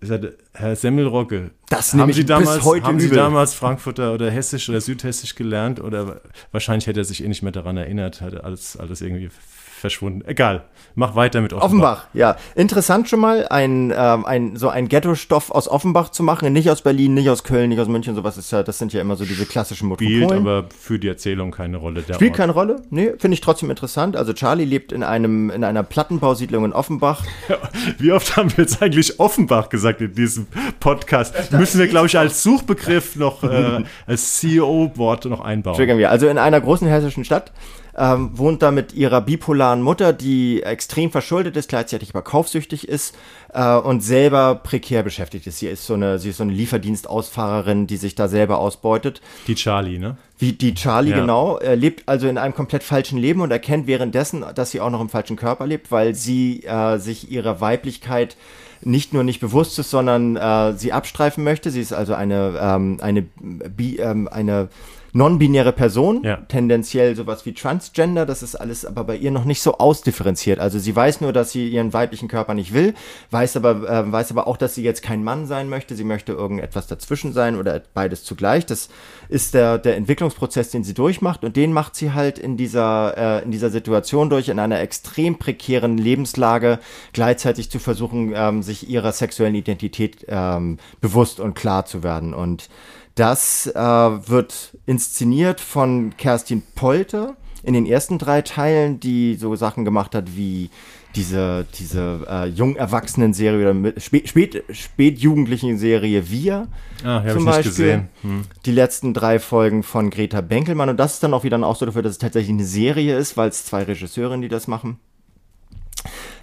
ich 0.00 0.08
sagte, 0.08 0.36
Herr 0.52 0.76
Semmelrogge, 0.76 1.50
Das 1.68 1.92
haben 1.94 2.12
Sie 2.12 2.24
damals, 2.24 2.64
heute 2.64 2.86
haben 2.86 3.00
Sie 3.00 3.10
damals 3.10 3.54
Frankfurter 3.54 4.14
oder 4.14 4.30
Hessisch 4.30 4.68
oder 4.68 4.80
Südhessisch 4.80 5.34
gelernt? 5.34 5.80
Oder 5.80 6.22
wahrscheinlich 6.52 6.86
hätte 6.86 7.00
er 7.00 7.04
sich 7.04 7.22
eh 7.22 7.28
nicht 7.28 7.42
mehr 7.42 7.52
daran 7.52 7.76
erinnert, 7.76 8.22
hatte 8.22 8.44
alles, 8.44 8.76
alles 8.76 9.00
irgendwie 9.00 9.30
verschwunden. 9.76 10.22
Egal, 10.26 10.64
mach 10.94 11.14
weiter 11.14 11.40
mit 11.40 11.52
Offenbach. 11.52 11.66
Offenbach, 11.66 12.06
ja. 12.14 12.36
Interessant 12.54 13.08
schon 13.08 13.20
mal, 13.20 13.46
ein, 13.48 13.92
ähm, 13.96 14.24
ein, 14.24 14.56
so 14.56 14.68
ein 14.68 14.88
Ghetto-Stoff 14.88 15.50
aus 15.50 15.68
Offenbach 15.68 16.10
zu 16.10 16.22
machen, 16.22 16.52
nicht 16.52 16.70
aus 16.70 16.82
Berlin, 16.82 17.14
nicht 17.14 17.28
aus 17.28 17.44
Köln, 17.44 17.68
nicht 17.68 17.78
aus 17.78 17.88
München, 17.88 18.14
sowas 18.14 18.36
ist 18.36 18.50
ja, 18.50 18.62
das 18.62 18.78
sind 18.78 18.92
ja 18.92 19.00
immer 19.00 19.16
so 19.16 19.24
diese 19.24 19.46
klassischen 19.46 19.92
Spielt 19.92 20.20
Metropolen. 20.22 20.46
aber 20.46 20.68
für 20.76 20.98
die 20.98 21.08
Erzählung 21.08 21.50
keine 21.50 21.76
Rolle. 21.76 22.02
Spielt 22.02 22.22
Ort. 22.22 22.34
keine 22.34 22.52
Rolle? 22.52 22.82
Nee, 22.90 23.12
finde 23.18 23.34
ich 23.34 23.40
trotzdem 23.40 23.70
interessant. 23.70 24.16
Also 24.16 24.32
Charlie 24.32 24.64
lebt 24.64 24.92
in 24.92 25.02
einem, 25.02 25.50
in 25.50 25.64
einer 25.64 25.82
Plattenbausiedlung 25.82 26.64
in 26.64 26.72
Offenbach. 26.72 27.24
Wie 27.98 28.12
oft 28.12 28.36
haben 28.36 28.50
wir 28.56 28.64
jetzt 28.64 28.82
eigentlich 28.82 29.20
Offenbach 29.20 29.68
gesagt 29.68 30.00
in 30.00 30.14
diesem 30.14 30.46
Podcast? 30.80 31.52
Müssen 31.52 31.78
wir, 31.78 31.88
glaube 31.88 32.06
ich, 32.06 32.18
als 32.18 32.42
Suchbegriff 32.42 33.16
noch, 33.16 33.42
äh, 33.44 33.84
als 34.06 34.38
CEO-Wort 34.38 35.26
noch 35.26 35.40
einbauen. 35.40 35.76
Triggern 35.76 35.98
wir. 35.98 36.10
Also 36.10 36.28
in 36.28 36.38
einer 36.38 36.60
großen 36.60 36.88
hessischen 36.88 37.24
Stadt 37.24 37.52
ähm, 37.96 38.30
wohnt 38.36 38.62
da 38.62 38.70
mit 38.70 38.92
ihrer 38.92 39.20
bipolaren 39.20 39.82
Mutter, 39.82 40.12
die 40.12 40.62
extrem 40.62 41.10
verschuldet 41.10 41.56
ist, 41.56 41.68
gleichzeitig 41.68 42.10
aber 42.10 42.22
kaufsüchtig 42.22 42.88
ist 42.88 43.14
äh, 43.52 43.74
und 43.76 44.02
selber 44.02 44.56
prekär 44.56 45.02
beschäftigt 45.02 45.46
ist. 45.46 45.58
Sie 45.60 45.66
ist 45.66 45.86
so 45.86 45.94
eine, 45.94 46.18
sie 46.18 46.30
ist 46.30 46.36
so 46.36 46.42
eine 46.42 46.52
Lieferdienstausfahrerin, 46.52 47.86
die 47.86 47.96
sich 47.96 48.14
da 48.14 48.28
selber 48.28 48.58
ausbeutet. 48.58 49.20
Die 49.46 49.54
Charlie, 49.54 49.98
ne? 49.98 50.16
Wie 50.38 50.52
die 50.52 50.74
Charlie, 50.74 51.10
Ja. 51.10 51.20
genau. 51.20 51.56
Er 51.58 51.76
lebt 51.76 52.08
also 52.08 52.28
in 52.28 52.36
einem 52.36 52.54
komplett 52.54 52.82
falschen 52.82 53.18
Leben 53.18 53.40
und 53.40 53.50
erkennt 53.50 53.86
währenddessen, 53.86 54.44
dass 54.54 54.70
sie 54.70 54.80
auch 54.80 54.90
noch 54.90 55.00
im 55.00 55.08
falschen 55.08 55.36
Körper 55.36 55.66
lebt, 55.66 55.90
weil 55.90 56.14
sie 56.14 56.64
äh, 56.64 56.98
sich 56.98 57.30
ihrer 57.30 57.60
Weiblichkeit 57.60 58.36
nicht 58.82 59.14
nur 59.14 59.24
nicht 59.24 59.40
bewusst 59.40 59.78
ist, 59.78 59.90
sondern 59.90 60.36
äh, 60.36 60.74
sie 60.74 60.92
abstreifen 60.92 61.42
möchte. 61.42 61.70
Sie 61.70 61.80
ist 61.80 61.94
also 61.94 62.12
eine, 62.12 62.58
ähm, 62.60 62.98
eine, 63.00 63.22
bi, 63.22 63.96
ähm, 63.96 64.28
eine 64.28 64.68
non-binäre 65.16 65.72
Person, 65.72 66.22
Ja. 66.22 66.36
tendenziell 66.48 67.16
sowas 67.16 67.46
wie 67.46 67.54
Transgender, 67.54 68.26
das 68.26 68.42
ist 68.42 68.54
alles 68.54 68.84
aber 68.84 69.04
bei 69.04 69.16
ihr 69.16 69.30
noch 69.30 69.44
nicht 69.44 69.62
so 69.62 69.78
ausdifferenziert. 69.78 70.58
Also 70.60 70.78
sie 70.78 70.94
weiß 70.94 71.20
nur, 71.22 71.32
dass 71.32 71.50
sie 71.52 71.68
ihren 71.68 71.92
weiblichen 71.92 72.28
Körper 72.28 72.54
nicht 72.54 72.74
will, 72.74 72.94
weiß 73.30 73.56
aber, 73.56 73.88
äh, 73.88 74.12
weiß 74.12 74.30
aber 74.30 74.46
auch, 74.46 74.56
dass 74.56 74.74
sie 74.74 74.82
jetzt 74.82 75.02
kein 75.02 75.24
Mann 75.24 75.46
sein 75.46 75.68
möchte, 75.68 75.94
sie 75.96 76.04
möchte 76.04 76.32
irgendetwas 76.32 76.86
dazwischen 76.86 77.32
sein 77.32 77.56
oder 77.56 77.80
beides 77.94 78.24
zugleich. 78.24 78.66
Das 78.66 78.88
ist 79.28 79.54
der, 79.54 79.78
der 79.78 79.96
Entwicklungsprozess, 79.96 80.70
den 80.70 80.84
sie 80.84 80.94
durchmacht 80.94 81.44
und 81.44 81.56
den 81.56 81.72
macht 81.72 81.96
sie 81.96 82.12
halt 82.12 82.38
in 82.38 82.56
dieser, 82.56 83.40
äh, 83.40 83.44
in 83.44 83.50
dieser 83.50 83.70
Situation 83.70 84.28
durch, 84.28 84.48
in 84.48 84.58
einer 84.58 84.80
extrem 84.80 85.38
prekären 85.38 85.96
Lebenslage, 85.96 86.78
gleichzeitig 87.12 87.70
zu 87.70 87.78
versuchen, 87.78 88.32
ähm, 88.36 88.62
sich 88.62 88.88
ihrer 88.88 89.12
sexuellen 89.12 89.54
Identität 89.54 90.26
ähm, 90.28 90.78
bewusst 91.00 91.40
und 91.40 91.54
klar 91.54 91.86
zu 91.86 92.02
werden. 92.02 92.34
Und 92.34 92.68
das 93.16 93.66
äh, 93.66 93.80
wird 93.80 94.76
inszeniert 94.86 95.60
von 95.60 96.16
Kerstin 96.16 96.62
Polter 96.74 97.36
in 97.62 97.74
den 97.74 97.86
ersten 97.86 98.18
drei 98.18 98.42
Teilen, 98.42 99.00
die 99.00 99.34
so 99.34 99.56
Sachen 99.56 99.84
gemacht 99.84 100.14
hat 100.14 100.36
wie 100.36 100.70
diese, 101.16 101.66
diese 101.78 102.26
äh, 102.28 102.46
jung 102.46 102.76
erwachsenen 102.76 103.32
Serie 103.32 103.62
oder 103.62 103.74
mit, 103.74 104.02
spät, 104.02 104.28
spät, 104.28 104.64
spätjugendlichen 104.70 105.78
Serie 105.78 106.30
Wir. 106.30 106.68
Ah, 107.02 107.24
zum 107.32 107.46
Beispiel. 107.46 108.08
Hm. 108.20 108.42
Die 108.66 108.70
letzten 108.70 109.14
drei 109.14 109.38
Folgen 109.38 109.82
von 109.82 110.10
Greta 110.10 110.42
Benkelmann. 110.42 110.90
Und 110.90 110.98
das 110.98 111.14
ist 111.14 111.22
dann 111.22 111.32
auch 111.32 111.42
wieder 111.42 111.60
auch 111.66 111.76
so 111.76 111.86
dafür, 111.86 112.02
dass 112.02 112.12
es 112.12 112.18
tatsächlich 112.18 112.52
eine 112.52 112.66
Serie 112.66 113.16
ist, 113.16 113.36
weil 113.36 113.48
es 113.48 113.64
zwei 113.64 113.82
Regisseurinnen, 113.84 114.42
die 114.42 114.48
das 114.48 114.68
machen. 114.68 115.00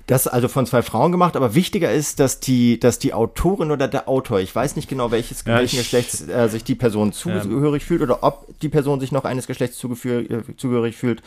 Das 0.08 0.28
also 0.28 0.50
von 0.50 0.66
zwei 0.66 0.82
Frauen 0.82 1.14
gemacht, 1.14 1.38
aber 1.38 1.56
wichtiger 1.56 1.92
ist, 1.92 2.20
dass 2.20 2.42
die, 2.42 2.78
dass 2.80 3.00
die 3.00 3.14
Autorin 3.14 3.72
oder 3.72 3.88
der 3.88 4.10
Autor, 4.10 4.42
ich 4.42 4.54
weiß 4.54 4.76
nicht 4.76 4.90
genau, 4.90 5.12
welches, 5.12 5.46
Ja, 5.46 5.56
welchen 5.58 5.78
Geschlechts 5.78 6.28
äh, 6.28 6.50
sich 6.50 6.66
die 6.66 6.76
Person 6.76 7.14
zugehörig 7.14 7.86
fühlt 7.86 8.02
oder 8.02 8.22
ob 8.22 8.48
die 8.60 8.70
Person 8.70 9.00
sich 9.00 9.14
noch 9.14 9.24
eines 9.24 9.48
Geschlechts 9.48 9.82
äh, 9.82 10.42
zugehörig 10.58 10.98
fühlt, 10.98 11.22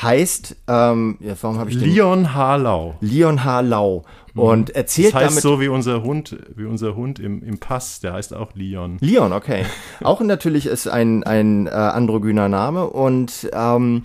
heißt, 0.00 0.56
ähm, 0.68 1.18
ja, 1.20 1.34
warum 1.40 1.58
habe 1.58 1.70
ich 1.70 1.78
den? 1.78 1.90
Leon 1.90 2.34
Harlau. 2.34 2.94
Leon 3.00 3.44
H. 3.44 3.60
Lau 3.60 4.04
und 4.34 4.70
Das 4.70 4.76
erzählt 4.76 5.14
heißt 5.14 5.30
damit 5.30 5.42
so 5.42 5.60
wie 5.60 5.68
unser 5.68 6.02
Hund, 6.02 6.36
wie 6.56 6.64
unser 6.64 6.96
Hund 6.96 7.18
im, 7.18 7.42
im 7.42 7.58
Pass, 7.58 8.00
der 8.00 8.14
heißt 8.14 8.34
auch 8.34 8.54
Leon. 8.54 8.96
Leon, 9.00 9.32
okay. 9.32 9.66
Auch 10.02 10.20
natürlich 10.20 10.66
ist 10.66 10.88
ein, 10.88 11.22
ein 11.24 11.66
äh, 11.66 11.70
androgyner 11.70 12.48
Name 12.48 12.86
und 12.86 13.50
ähm, 13.52 14.04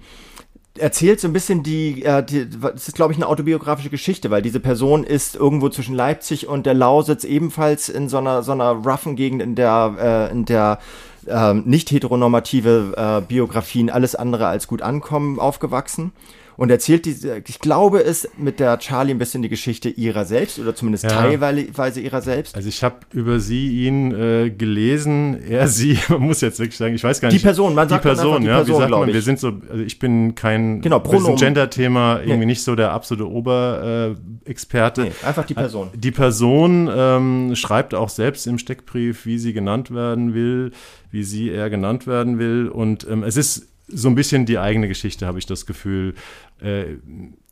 erzählt 0.79 1.19
so 1.19 1.27
ein 1.27 1.33
bisschen 1.33 1.63
die, 1.63 2.03
äh, 2.03 2.23
die 2.23 2.47
es 2.75 2.87
ist 2.87 2.95
glaube 2.95 3.13
ich 3.13 3.17
eine 3.17 3.27
autobiografische 3.27 3.89
Geschichte, 3.89 4.29
weil 4.31 4.41
diese 4.41 4.59
Person 4.59 5.03
ist 5.03 5.35
irgendwo 5.35 5.69
zwischen 5.69 5.95
Leipzig 5.95 6.47
und 6.47 6.65
der 6.65 6.73
Lausitz 6.73 7.23
ebenfalls 7.23 7.89
in 7.89 8.09
so 8.09 8.17
einer 8.17 8.43
so 8.43 8.51
einer 8.51 8.71
roughen 8.71 9.15
Gegend, 9.15 9.41
in 9.41 9.55
der 9.55 10.29
äh, 10.29 10.31
in 10.31 10.45
der 10.45 10.79
ähm, 11.27 11.63
nicht 11.65 11.91
heteronormative 11.91 12.93
äh, 12.95 13.21
Biografien 13.21 13.89
alles 13.89 14.15
andere 14.15 14.47
als 14.47 14.67
gut 14.67 14.81
ankommen 14.81 15.39
aufgewachsen. 15.39 16.11
Und 16.57 16.71
erzählt 16.71 17.05
diese, 17.05 17.41
ich 17.47 17.59
glaube, 17.59 18.03
es 18.03 18.27
mit 18.35 18.59
der 18.59 18.79
Charlie 18.79 19.11
ein 19.13 19.19
bisschen 19.19 19.43
die 19.43 19.49
Geschichte 19.49 19.89
ihrer 19.89 20.25
selbst 20.25 20.57
oder 20.57 20.73
zumindest 20.75 21.03
Ja. 21.03 21.09
teilweise 21.11 22.01
ihrer 22.01 22.21
selbst. 22.21 22.55
Also 22.55 22.67
ich 22.67 22.83
habe 22.83 22.95
über 23.13 23.39
sie, 23.39 23.85
ihn 23.85 24.11
äh, 24.11 24.49
gelesen, 24.49 25.39
er, 25.49 25.67
sie, 25.67 25.99
man 26.09 26.21
muss 26.21 26.41
jetzt 26.41 26.57
wirklich 26.59 26.75
sagen, 26.77 26.95
ich 26.95 27.03
weiß 27.03 27.21
gar 27.21 27.29
Die 27.29 27.35
nicht. 27.35 27.43
Person, 27.43 27.75
man 27.75 27.87
sagt 27.87 28.03
die 28.03 28.07
Person, 28.07 28.41
die 28.41 28.47
ja, 28.47 28.55
Person, 28.57 28.75
wie 28.75 28.79
sagt 28.79 28.91
man, 28.91 29.13
wir 29.13 29.21
sind 29.21 29.39
so, 29.39 29.53
also 29.69 29.83
ich 29.83 29.99
bin 29.99 30.33
kein, 30.33 30.81
Genau, 30.81 30.99
Pronomen. 30.99 31.35
Gender-Thema 31.37 32.21
irgendwie 32.21 32.39
Nee. 32.39 32.45
nicht 32.47 32.63
so 32.63 32.75
der 32.75 32.91
absolute 32.91 33.29
Oberexperte. 33.29 35.01
Nee, 35.03 35.11
einfach 35.23 35.45
die 35.45 35.53
Person. 35.53 35.89
Die 35.93 36.11
Person 36.11 36.89
ähm, 36.91 37.55
schreibt 37.55 37.93
auch 37.93 38.09
selbst 38.09 38.47
im 38.47 38.57
Steckbrief, 38.57 39.25
wie 39.25 39.37
sie 39.37 39.53
genannt 39.53 39.93
werden 39.93 40.33
will, 40.33 40.71
wie 41.11 41.23
sie 41.23 41.49
eher 41.49 41.69
genannt 41.69 42.07
werden 42.07 42.39
will. 42.39 42.67
Und 42.67 43.07
ähm, 43.09 43.23
es 43.23 43.37
ist 43.37 43.67
so 43.87 44.09
ein 44.09 44.15
bisschen 44.15 44.45
die 44.45 44.57
eigene 44.57 44.87
Geschichte, 44.87 45.25
habe 45.25 45.39
ich 45.39 45.45
das 45.45 45.65
Gefühl. 45.65 46.13
Äh, 46.59 46.95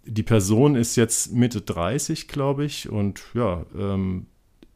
die 0.06 0.24
Person 0.24 0.76
ist 0.76 0.96
jetzt 0.96 1.34
Mitte 1.34 1.62
30, 1.62 2.28
glaube 2.28 2.66
ich. 2.66 2.90
Und 2.90 3.22
ja, 3.34 3.66
ähm, 3.78 4.28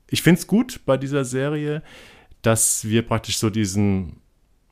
ich 0.09 0.21
finde 0.21 0.39
es 0.39 0.47
gut 0.47 0.81
bei 0.85 0.97
dieser 0.97 1.25
Serie, 1.25 1.83
dass 2.41 2.85
wir 2.85 3.03
praktisch 3.03 3.37
so 3.37 3.49
diesen, 3.49 4.17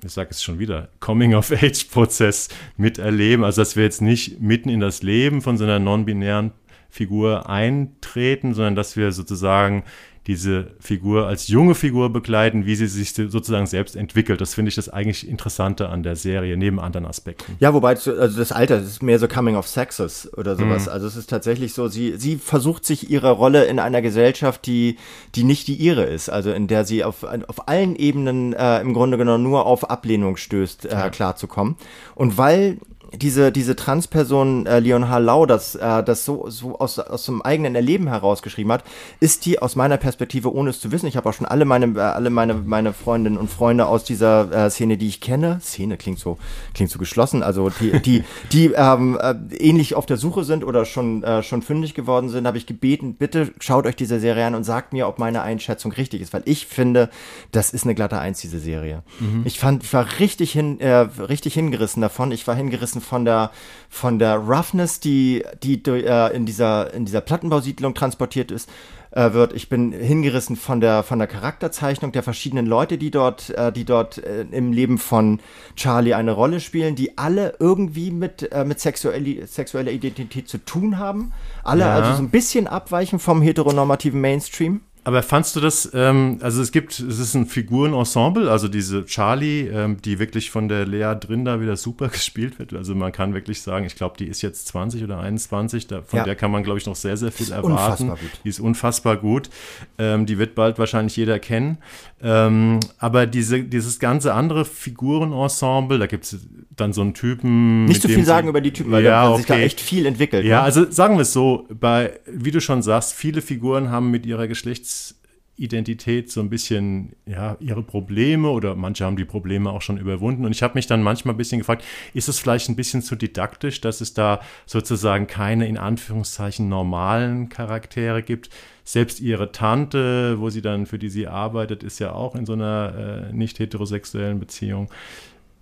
ich 0.03 0.11
sage 0.11 0.29
es 0.31 0.41
schon 0.41 0.59
wieder, 0.59 0.89
Coming-of-Age-Prozess 0.99 2.49
miterleben. 2.77 3.43
Also, 3.43 3.61
dass 3.61 3.75
wir 3.75 3.83
jetzt 3.83 4.01
nicht 4.01 4.39
mitten 4.39 4.69
in 4.69 4.79
das 4.79 5.03
Leben 5.03 5.41
von 5.41 5.57
so 5.57 5.65
einer 5.65 5.79
non-binären 5.79 6.51
Figur 6.89 7.49
eintreten, 7.49 8.53
sondern 8.53 8.75
dass 8.75 8.95
wir 8.95 9.11
sozusagen 9.11 9.83
diese 10.27 10.67
Figur 10.79 11.25
als 11.25 11.47
junge 11.47 11.73
Figur 11.73 12.11
begleiten, 12.11 12.65
wie 12.65 12.75
sie 12.75 12.87
sich 12.87 13.13
sozusagen 13.13 13.65
selbst 13.65 13.95
entwickelt. 13.95 14.41
Das 14.41 14.53
finde 14.53 14.69
ich 14.69 14.75
das 14.75 14.89
eigentlich 14.89 15.27
Interessante 15.27 15.87
an 15.87 16.03
der 16.03 16.17
Serie, 16.17 16.57
neben 16.57 16.81
anderen 16.81 17.05
Aspekten. 17.05 17.55
Ja, 17.59 17.73
wobei, 17.73 17.91
also 17.91 18.11
das 18.13 18.51
Alter, 18.51 18.79
das 18.79 18.87
ist 18.87 19.03
mehr 19.03 19.19
so 19.19 19.29
Coming 19.29 19.55
of 19.55 19.67
Sexes 19.67 20.31
oder 20.37 20.57
sowas. 20.57 20.89
Also 20.89 21.07
es 21.07 21.15
ist 21.15 21.29
tatsächlich 21.29 21.73
so, 21.73 21.87
sie, 21.87 22.17
sie 22.17 22.35
versucht 22.35 22.85
sich 22.85 23.09
ihre 23.09 23.31
Rolle 23.31 23.65
in 23.65 23.79
einer 23.79 24.01
Gesellschaft, 24.01 24.65
die, 24.65 24.97
die 25.35 25.45
nicht 25.45 25.67
die 25.67 25.75
ihre 25.75 26.03
ist, 26.03 26.29
also 26.29 26.51
in 26.51 26.67
der 26.67 26.83
sie 26.83 27.05
auf, 27.05 27.23
auf 27.23 27.69
allen 27.69 27.95
Ebenen 27.95 28.51
äh, 28.53 28.81
im 28.81 28.93
Grunde 28.93 29.17
genommen 29.17 29.43
nur 29.43 29.65
auf 29.65 29.89
Ablehnung 29.89 30.35
stößt, 30.35 30.87
äh, 30.87 31.09
klarzukommen. 31.09 31.77
Und 32.15 32.37
weil 32.37 32.79
diese, 33.13 33.51
diese 33.51 33.75
Transperson 33.75 34.65
äh, 34.65 34.79
Leon 34.79 35.09
H. 35.09 35.17
Lau 35.17 35.45
das, 35.45 35.75
äh, 35.75 36.03
das 36.03 36.25
so, 36.25 36.49
so 36.49 36.79
aus, 36.79 36.99
aus 36.99 37.25
dem 37.25 37.41
eigenen 37.41 37.75
Erleben 37.75 38.07
herausgeschrieben 38.07 38.71
hat, 38.71 38.83
ist 39.19 39.45
die 39.45 39.59
aus 39.59 39.75
meiner 39.75 39.97
Perspektive, 39.97 40.53
ohne 40.53 40.69
es 40.69 40.79
zu 40.79 40.91
wissen, 40.91 41.07
ich 41.07 41.17
habe 41.17 41.29
auch 41.29 41.33
schon 41.33 41.45
alle 41.45 41.65
meine, 41.65 41.85
äh, 41.97 41.99
alle 41.99 42.29
meine, 42.29 42.53
meine 42.53 42.93
Freundinnen 42.93 43.37
und 43.37 43.49
Freunde 43.49 43.87
aus 43.87 44.03
dieser 44.03 44.65
äh, 44.65 44.69
Szene, 44.69 44.97
die 44.97 45.07
ich 45.07 45.21
kenne, 45.21 45.59
Szene 45.61 45.97
klingt 45.97 46.19
so, 46.19 46.37
klingt 46.73 46.91
so 46.91 46.99
geschlossen, 46.99 47.43
also 47.43 47.69
die, 47.69 48.01
die, 48.01 48.23
die 48.51 48.71
ähm, 48.75 49.17
äh, 49.21 49.35
ähnlich 49.55 49.95
auf 49.95 50.05
der 50.05 50.17
Suche 50.17 50.43
sind 50.43 50.63
oder 50.63 50.85
schon, 50.85 51.23
äh, 51.23 51.43
schon 51.43 51.61
fündig 51.61 51.93
geworden 51.93 52.29
sind, 52.29 52.47
habe 52.47 52.57
ich 52.57 52.65
gebeten, 52.65 53.15
bitte 53.15 53.51
schaut 53.59 53.85
euch 53.85 53.95
diese 53.95 54.19
Serie 54.19 54.45
an 54.45 54.55
und 54.55 54.63
sagt 54.63 54.93
mir, 54.93 55.07
ob 55.07 55.19
meine 55.19 55.41
Einschätzung 55.41 55.91
richtig 55.91 56.21
ist, 56.21 56.33
weil 56.33 56.43
ich 56.45 56.67
finde, 56.67 57.09
das 57.51 57.71
ist 57.71 57.83
eine 57.83 57.95
glatte 57.95 58.19
Eins, 58.19 58.41
diese 58.41 58.59
Serie. 58.59 59.03
Ich 59.45 59.59
fand, 59.59 59.83
ich 59.83 59.93
war 59.93 60.19
richtig 60.19 60.51
hin, 60.51 60.79
äh, 60.79 60.93
richtig 60.93 61.53
hingerissen 61.53 62.01
davon. 62.01 62.31
Ich 62.31 62.47
war 62.47 62.55
hingerissen 62.55 62.96
von 63.01 63.25
der, 63.25 63.51
von 63.89 64.19
der 64.19 64.35
Roughness, 64.37 64.99
die, 64.99 65.43
die 65.63 65.81
äh, 65.85 66.35
in 66.35 66.45
dieser, 66.45 66.93
in 66.93 67.05
dieser 67.05 67.21
Plattenbausiedlung 67.21 67.93
transportiert 67.93 68.51
ist, 68.51 68.69
äh, 69.11 69.33
wird. 69.33 69.53
Ich 69.53 69.69
bin 69.69 69.91
hingerissen 69.91 70.55
von 70.55 70.79
der, 70.81 71.03
von 71.03 71.19
der 71.19 71.27
Charakterzeichnung 71.27 72.11
der 72.11 72.23
verschiedenen 72.23 72.65
Leute, 72.65 72.97
die 72.97 73.11
dort, 73.11 73.49
äh, 73.51 73.71
die 73.71 73.85
dort 73.85 74.17
äh, 74.17 74.41
im 74.51 74.71
Leben 74.71 74.97
von 74.97 75.39
Charlie 75.75 76.13
eine 76.13 76.31
Rolle 76.31 76.59
spielen, 76.59 76.95
die 76.95 77.17
alle 77.17 77.55
irgendwie 77.59 78.11
mit, 78.11 78.51
äh, 78.51 78.65
mit 78.65 78.79
sexuelle, 78.79 79.47
sexueller 79.47 79.91
Identität 79.91 80.47
zu 80.47 80.57
tun 80.57 80.97
haben. 80.97 81.31
Alle 81.63 81.81
Ja. 81.81 81.95
also 81.95 82.13
so 82.13 82.21
ein 82.21 82.29
bisschen 82.29 82.67
abweichen 82.67 83.19
vom 83.19 83.41
heteronormativen 83.41 84.21
Mainstream. 84.21 84.81
Aber 85.07 85.23
fandst 85.23 85.55
du 85.55 85.61
das, 85.61 85.89
ähm, 85.93 86.37
also 86.41 86.61
es 86.61 86.73
gibt, 86.73 86.99
es 86.99 87.17
ist 87.17 87.33
ein 87.33 87.45
Figurenensemble, 87.45 88.51
also 88.51 88.67
diese 88.67 89.05
Charlie, 89.05 89.61
ähm, 89.67 90.01
die 90.01 90.19
wirklich 90.19 90.51
von 90.51 90.67
der 90.67 90.85
Lea 90.85 91.13
Drinder 91.17 91.61
wieder 91.61 91.77
super 91.77 92.09
gespielt 92.09 92.59
wird. 92.59 92.73
Also 92.73 92.93
man 92.93 93.13
kann 93.13 93.33
wirklich 93.33 93.61
sagen, 93.61 93.85
ich 93.85 93.95
glaube, 93.95 94.17
die 94.17 94.25
ist 94.25 94.41
jetzt 94.41 94.67
20 94.67 95.05
oder 95.05 95.19
21, 95.21 95.87
da, 95.87 96.01
von 96.01 96.17
Ja. 96.17 96.23
der 96.25 96.35
kann 96.35 96.51
man, 96.51 96.61
glaube 96.61 96.77
ich, 96.79 96.85
noch 96.85 96.97
sehr, 96.97 97.15
sehr 97.15 97.31
viel 97.31 97.45
Ist 97.45 97.51
erwarten. 97.51 97.71
unfassbar 97.71 98.17
gut. 98.17 98.31
Die 98.43 98.49
ist 98.49 98.59
unfassbar 98.59 99.15
gut. 99.15 99.49
Ähm, 99.97 100.25
die 100.25 100.37
wird 100.39 100.55
bald 100.55 100.77
wahrscheinlich 100.77 101.15
jeder 101.15 101.39
kennen. 101.39 101.77
Ähm, 102.21 102.81
aber 102.99 103.27
diese, 103.27 103.63
dieses 103.63 103.99
ganze 103.99 104.33
andere 104.33 104.65
Figurenensemble, 104.65 105.99
da 105.99 106.07
gibt 106.07 106.25
es 106.25 106.37
dann 106.77 106.93
so 106.93 107.01
einen 107.01 107.13
Typen. 107.13 107.85
Nicht 107.85 108.01
zu 108.01 108.07
viel 108.07 108.25
sagen 108.25 108.47
über 108.47 108.61
die 108.61 108.71
Typen, 108.71 108.91
weil 108.91 109.03
ja, 109.03 109.29
da 109.29 109.37
sich 109.37 109.45
da 109.45 109.55
okay. 109.55 109.63
echt 109.63 109.81
viel 109.81 110.05
entwickelt. 110.05 110.45
Ja, 110.45 110.59
ne? 110.59 110.63
also 110.63 110.89
sagen 110.89 111.15
wir 111.15 111.23
es 111.23 111.33
so, 111.33 111.67
bei, 111.69 112.19
wie 112.25 112.51
du 112.51 112.61
schon 112.61 112.81
sagst, 112.81 113.13
viele 113.13 113.41
Figuren 113.41 113.89
haben 113.89 114.11
mit 114.11 114.25
ihrer 114.25 114.47
Geschlechtsidentität 114.47 116.31
so 116.31 116.39
ein 116.39 116.49
bisschen, 116.49 117.15
ja, 117.25 117.57
ihre 117.59 117.83
Probleme 117.83 118.49
oder 118.49 118.75
manche 118.75 119.05
haben 119.05 119.17
die 119.17 119.25
Probleme 119.25 119.71
auch 119.71 119.81
schon 119.81 119.97
überwunden. 119.97 120.45
Und 120.45 120.51
ich 120.51 120.63
habe 120.63 120.75
mich 120.75 120.87
dann 120.87 121.03
manchmal 121.03 121.33
ein 121.33 121.37
bisschen 121.37 121.59
gefragt, 121.59 121.83
ist 122.13 122.29
es 122.29 122.39
vielleicht 122.39 122.69
ein 122.69 122.75
bisschen 122.75 123.01
zu 123.01 123.15
didaktisch, 123.15 123.81
dass 123.81 123.99
es 124.01 124.13
da 124.13 124.39
sozusagen 124.65 125.27
keine 125.27 125.67
in 125.67 125.77
Anführungszeichen 125.77 126.69
normalen 126.69 127.49
Charaktere 127.49 128.23
gibt? 128.23 128.49
Selbst 128.83 129.19
ihre 129.19 129.51
Tante, 129.51 130.39
wo 130.39 130.49
sie 130.49 130.61
dann, 130.61 130.85
für 130.85 130.97
die 130.97 131.09
sie 131.09 131.27
arbeitet, 131.27 131.83
ist 131.83 131.99
ja 131.99 132.13
auch 132.13 132.35
in 132.35 132.45
so 132.45 132.53
einer 132.53 133.27
äh, 133.29 133.33
nicht 133.33 133.59
heterosexuellen 133.59 134.39
Beziehung. 134.39 134.89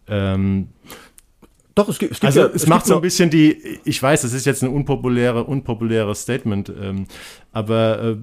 Ähm, 0.07 0.69
Doch, 1.75 1.89
es 1.89 1.99
gibt, 1.99 2.13
es 2.13 2.19
gibt 2.21 2.27
also 2.27 2.39
ja, 2.39 2.49
es, 2.53 2.67
macht 2.67 2.83
gibt 2.83 2.87
so 2.87 2.95
ein 2.95 3.01
bisschen 3.01 3.29
die, 3.29 3.79
ich 3.83 4.01
weiß, 4.01 4.23
es 4.23 4.33
ist 4.33 4.45
jetzt 4.45 4.63
ein 4.63 4.69
unpopuläre, 4.69 5.43
unpopuläres 5.43 6.21
Statement, 6.21 6.69
ähm, 6.69 7.05
aber 7.51 8.01
äh, 8.01 8.17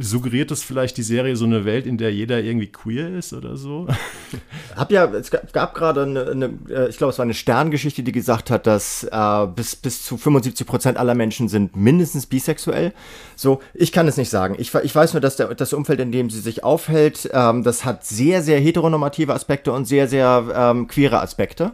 suggeriert 0.00 0.50
das 0.50 0.62
vielleicht 0.62 0.96
die 0.96 1.02
Serie 1.02 1.36
so 1.36 1.44
eine 1.44 1.64
Welt, 1.64 1.86
in 1.86 1.98
der 1.98 2.12
jeder 2.12 2.40
irgendwie 2.40 2.68
queer 2.68 3.16
ist 3.16 3.32
oder 3.34 3.56
so? 3.56 3.86
Hab 4.76 4.90
ja, 4.90 5.04
es 5.12 5.30
gab 5.30 5.74
gerade 5.74 6.02
eine, 6.04 6.30
eine, 6.30 6.58
äh, 6.70 6.88
ich 6.88 6.96
glaube, 6.96 7.10
es 7.10 7.18
war 7.18 7.24
eine 7.24 7.34
Sterngeschichte, 7.34 8.02
die 8.02 8.12
gesagt 8.12 8.50
hat, 8.50 8.66
dass 8.66 9.04
äh, 9.04 9.46
bis, 9.54 9.76
bis 9.76 10.02
zu 10.02 10.16
75 10.16 10.66
Prozent 10.66 10.98
aller 10.98 11.14
Menschen 11.14 11.48
sind 11.48 11.76
mindestens 11.76 12.26
bisexuell. 12.26 12.92
So, 13.36 13.60
ich 13.74 13.92
kann 13.92 14.08
es 14.08 14.16
nicht 14.16 14.30
sagen. 14.30 14.56
Ich, 14.58 14.74
ich 14.74 14.94
weiß 14.94 15.12
nur, 15.12 15.20
dass 15.20 15.36
der, 15.36 15.54
das 15.54 15.72
Umfeld, 15.72 16.00
in 16.00 16.12
dem 16.12 16.30
sie 16.30 16.40
sich 16.40 16.64
aufhält, 16.64 17.28
ähm, 17.32 17.62
das 17.62 17.84
hat 17.84 18.06
sehr, 18.06 18.42
sehr 18.42 18.60
heteronormative 18.60 19.34
Aspekte 19.34 19.72
und 19.72 19.84
sehr, 19.86 20.08
sehr 20.08 20.46
ähm, 20.54 20.88
queere 20.88 21.20
Aspekte. 21.20 21.72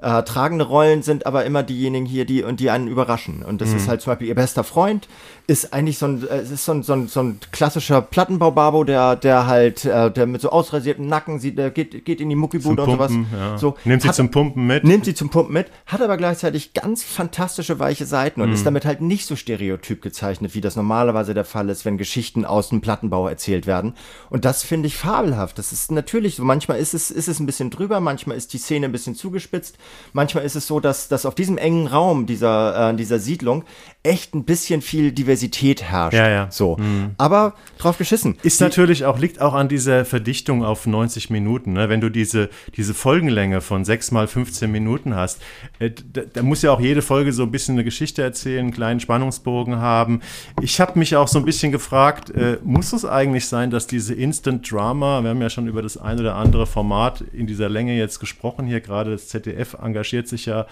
Äh, 0.00 0.22
tragende 0.22 0.64
Rollen 0.64 1.02
sind 1.02 1.26
aber 1.26 1.44
immer 1.44 1.62
diejenigen 1.64 2.06
hier, 2.06 2.24
die 2.24 2.44
und 2.44 2.60
die 2.60 2.70
einen 2.70 2.86
überraschen. 2.86 3.42
Und 3.42 3.60
das 3.60 3.70
mhm. 3.70 3.76
ist 3.76 3.88
halt 3.88 4.00
zum 4.00 4.12
Beispiel 4.12 4.28
ihr 4.28 4.34
bester 4.36 4.62
Freund, 4.62 5.08
ist 5.48 5.72
eigentlich 5.72 5.96
so 5.96 6.06
ein, 6.06 6.28
äh, 6.28 6.36
es 6.36 6.50
ist 6.50 6.66
so 6.66 6.72
ein, 6.72 6.82
so 6.82 6.92
ein, 6.92 7.08
so 7.08 7.20
ein 7.20 7.40
klassischer 7.52 8.02
Plattenbaubabo, 8.02 8.84
der, 8.84 9.16
der 9.16 9.46
halt, 9.46 9.86
äh, 9.86 10.10
der 10.10 10.26
mit 10.26 10.42
so 10.42 10.50
ausrasierten 10.50 11.06
Nacken 11.06 11.40
sieht, 11.40 11.56
der 11.56 11.70
geht, 11.70 12.04
geht 12.04 12.20
in 12.20 12.28
die 12.28 12.36
Muckibude 12.36 12.82
und 12.82 12.90
sowas. 12.90 13.12
Ja. 13.32 13.56
So, 13.56 13.74
nimmt 13.84 14.02
sie 14.02 14.08
hat, 14.08 14.14
zum 14.14 14.30
Pumpen 14.30 14.66
mit. 14.66 14.84
Nimmt 14.84 15.06
sie 15.06 15.14
zum 15.14 15.30
Pumpen 15.30 15.54
mit, 15.54 15.68
hat 15.86 16.02
aber 16.02 16.18
gleichzeitig 16.18 16.74
ganz 16.74 17.02
fantastische 17.02 17.78
weiche 17.78 18.04
Seiten 18.04 18.42
und 18.42 18.48
mhm. 18.48 18.54
ist 18.54 18.66
damit 18.66 18.84
halt 18.84 19.00
nicht 19.00 19.24
so 19.24 19.36
stereotyp 19.36 20.02
gezeichnet, 20.02 20.54
wie 20.54 20.60
das 20.60 20.76
normalerweise 20.76 21.32
der 21.32 21.46
Fall 21.46 21.70
ist, 21.70 21.86
wenn 21.86 21.96
Geschichten 21.96 22.44
aus 22.44 22.68
dem 22.68 22.82
Plattenbau 22.82 23.26
erzählt 23.26 23.66
werden. 23.66 23.94
Und 24.28 24.44
das 24.44 24.62
finde 24.62 24.88
ich 24.88 24.98
fabelhaft. 24.98 25.58
Das 25.58 25.72
ist 25.72 25.90
natürlich 25.90 26.36
so. 26.36 26.44
Manchmal 26.44 26.78
ist 26.78 26.92
es, 26.92 27.10
ist 27.10 27.26
es 27.26 27.40
ein 27.40 27.46
bisschen 27.46 27.70
drüber, 27.70 28.00
manchmal 28.00 28.36
ist 28.36 28.52
die 28.52 28.58
Szene 28.58 28.84
ein 28.84 28.92
bisschen 28.92 29.14
zugespitzt. 29.14 29.78
Manchmal 30.12 30.44
ist 30.44 30.56
es 30.56 30.66
so, 30.66 30.78
dass, 30.78 31.08
dass 31.08 31.24
auf 31.24 31.34
diesem 31.34 31.56
engen 31.56 31.86
Raum 31.86 32.26
dieser, 32.26 32.90
äh, 32.90 32.94
dieser 32.94 33.18
Siedlung 33.18 33.64
echt 34.02 34.34
ein 34.34 34.44
bisschen 34.44 34.82
viel 34.82 35.10
Diversität 35.10 35.37
herrscht. 35.46 36.16
Ja, 36.16 36.28
ja. 36.28 36.48
So. 36.50 36.76
Mhm. 36.76 37.10
Aber 37.18 37.54
drauf 37.78 37.98
geschissen. 37.98 38.36
Ist 38.42 38.60
Die, 38.60 38.64
natürlich 38.64 39.04
auch, 39.04 39.18
liegt 39.18 39.40
auch 39.40 39.54
an 39.54 39.68
dieser 39.68 40.04
Verdichtung 40.04 40.64
auf 40.64 40.86
90 40.86 41.30
Minuten. 41.30 41.72
Ne? 41.72 41.88
Wenn 41.88 42.00
du 42.00 42.10
diese, 42.10 42.50
diese 42.76 42.94
Folgenlänge 42.94 43.60
von 43.60 43.84
6 43.84 44.10
mal 44.10 44.26
15 44.26 44.70
Minuten 44.70 45.14
hast, 45.14 45.40
äh, 45.78 45.90
da, 46.12 46.22
da, 46.32 46.42
muss 46.42 46.62
ja 46.62 46.72
auch 46.72 46.80
jede 46.80 47.02
Folge 47.02 47.32
so 47.32 47.44
ein 47.44 47.50
bisschen 47.50 47.76
eine 47.76 47.84
Geschichte 47.84 48.22
erzählen, 48.22 48.60
einen 48.60 48.72
kleinen 48.72 49.00
Spannungsbogen 49.00 49.76
haben. 49.76 50.20
Ich 50.60 50.80
habe 50.80 50.98
mich 50.98 51.14
auch 51.16 51.28
so 51.28 51.38
ein 51.38 51.44
bisschen 51.44 51.72
gefragt, 51.72 52.30
äh, 52.30 52.58
muss 52.64 52.92
es 52.92 53.04
eigentlich 53.04 53.46
sein, 53.46 53.70
dass 53.70 53.86
diese 53.86 54.14
Instant 54.14 54.70
Drama, 54.70 55.22
wir 55.22 55.30
haben 55.30 55.42
ja 55.42 55.50
schon 55.50 55.68
über 55.68 55.82
das 55.82 55.96
ein 55.96 56.18
oder 56.18 56.34
andere 56.34 56.66
Format 56.66 57.22
in 57.32 57.46
dieser 57.46 57.68
Länge 57.68 57.96
jetzt 57.96 58.18
gesprochen, 58.18 58.66
hier 58.66 58.80
gerade 58.80 59.12
das 59.12 59.28
ZDF 59.28 59.76
engagiert 59.80 60.28
sich 60.28 60.46
ja 60.46 60.66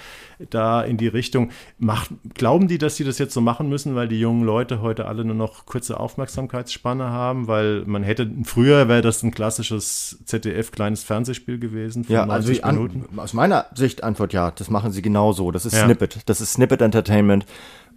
da 0.51 0.83
in 0.83 0.97
die 0.97 1.09
Richtung. 1.09 1.51
Macht, 1.79 2.11
glauben 2.35 2.69
die, 2.69 2.79
dass 2.79 2.97
sie 2.97 3.05
das 3.05 3.19
jetzt 3.19 3.35
so 3.35 3.41
machen 3.41 3.69
müssen, 3.69 3.95
weil 3.95 4.09
die 4.09 4.19
jungen 4.19 4.45
Leute 4.45 4.56
heute 4.65 5.07
alle 5.07 5.25
nur 5.25 5.35
noch 5.35 5.67
kurze 5.67 6.01
Aufmerksamkeitsspanne 6.01 7.05
haben? 7.05 7.47
Weil 7.49 7.85
man 7.87 8.03
hätte, 8.03 8.31
früher 8.45 8.89
wäre 8.89 9.03
das 9.03 9.23
ein 9.23 9.31
klassisches 9.31 10.19
ZDF-kleines 10.25 11.05
Fernsehspiel 11.05 11.59
gewesen 11.59 12.05
von 12.05 12.15
ja, 12.15 12.27
90 12.27 12.65
also 12.65 12.81
Minuten. 12.81 13.09
An, 13.13 13.19
aus 13.19 13.33
meiner 13.33 13.67
Sicht 13.75 14.03
Antwort 14.03 14.33
ja, 14.33 14.51
das 14.51 14.71
machen 14.71 14.93
sie 14.93 15.03
genauso. 15.03 15.51
Das 15.51 15.67
ist 15.67 15.75
ja. 15.75 15.85
Snippet. 15.85 16.21
Das 16.27 16.41
ist 16.41 16.53
Snippet 16.55 16.81
Entertainment. 16.81 17.47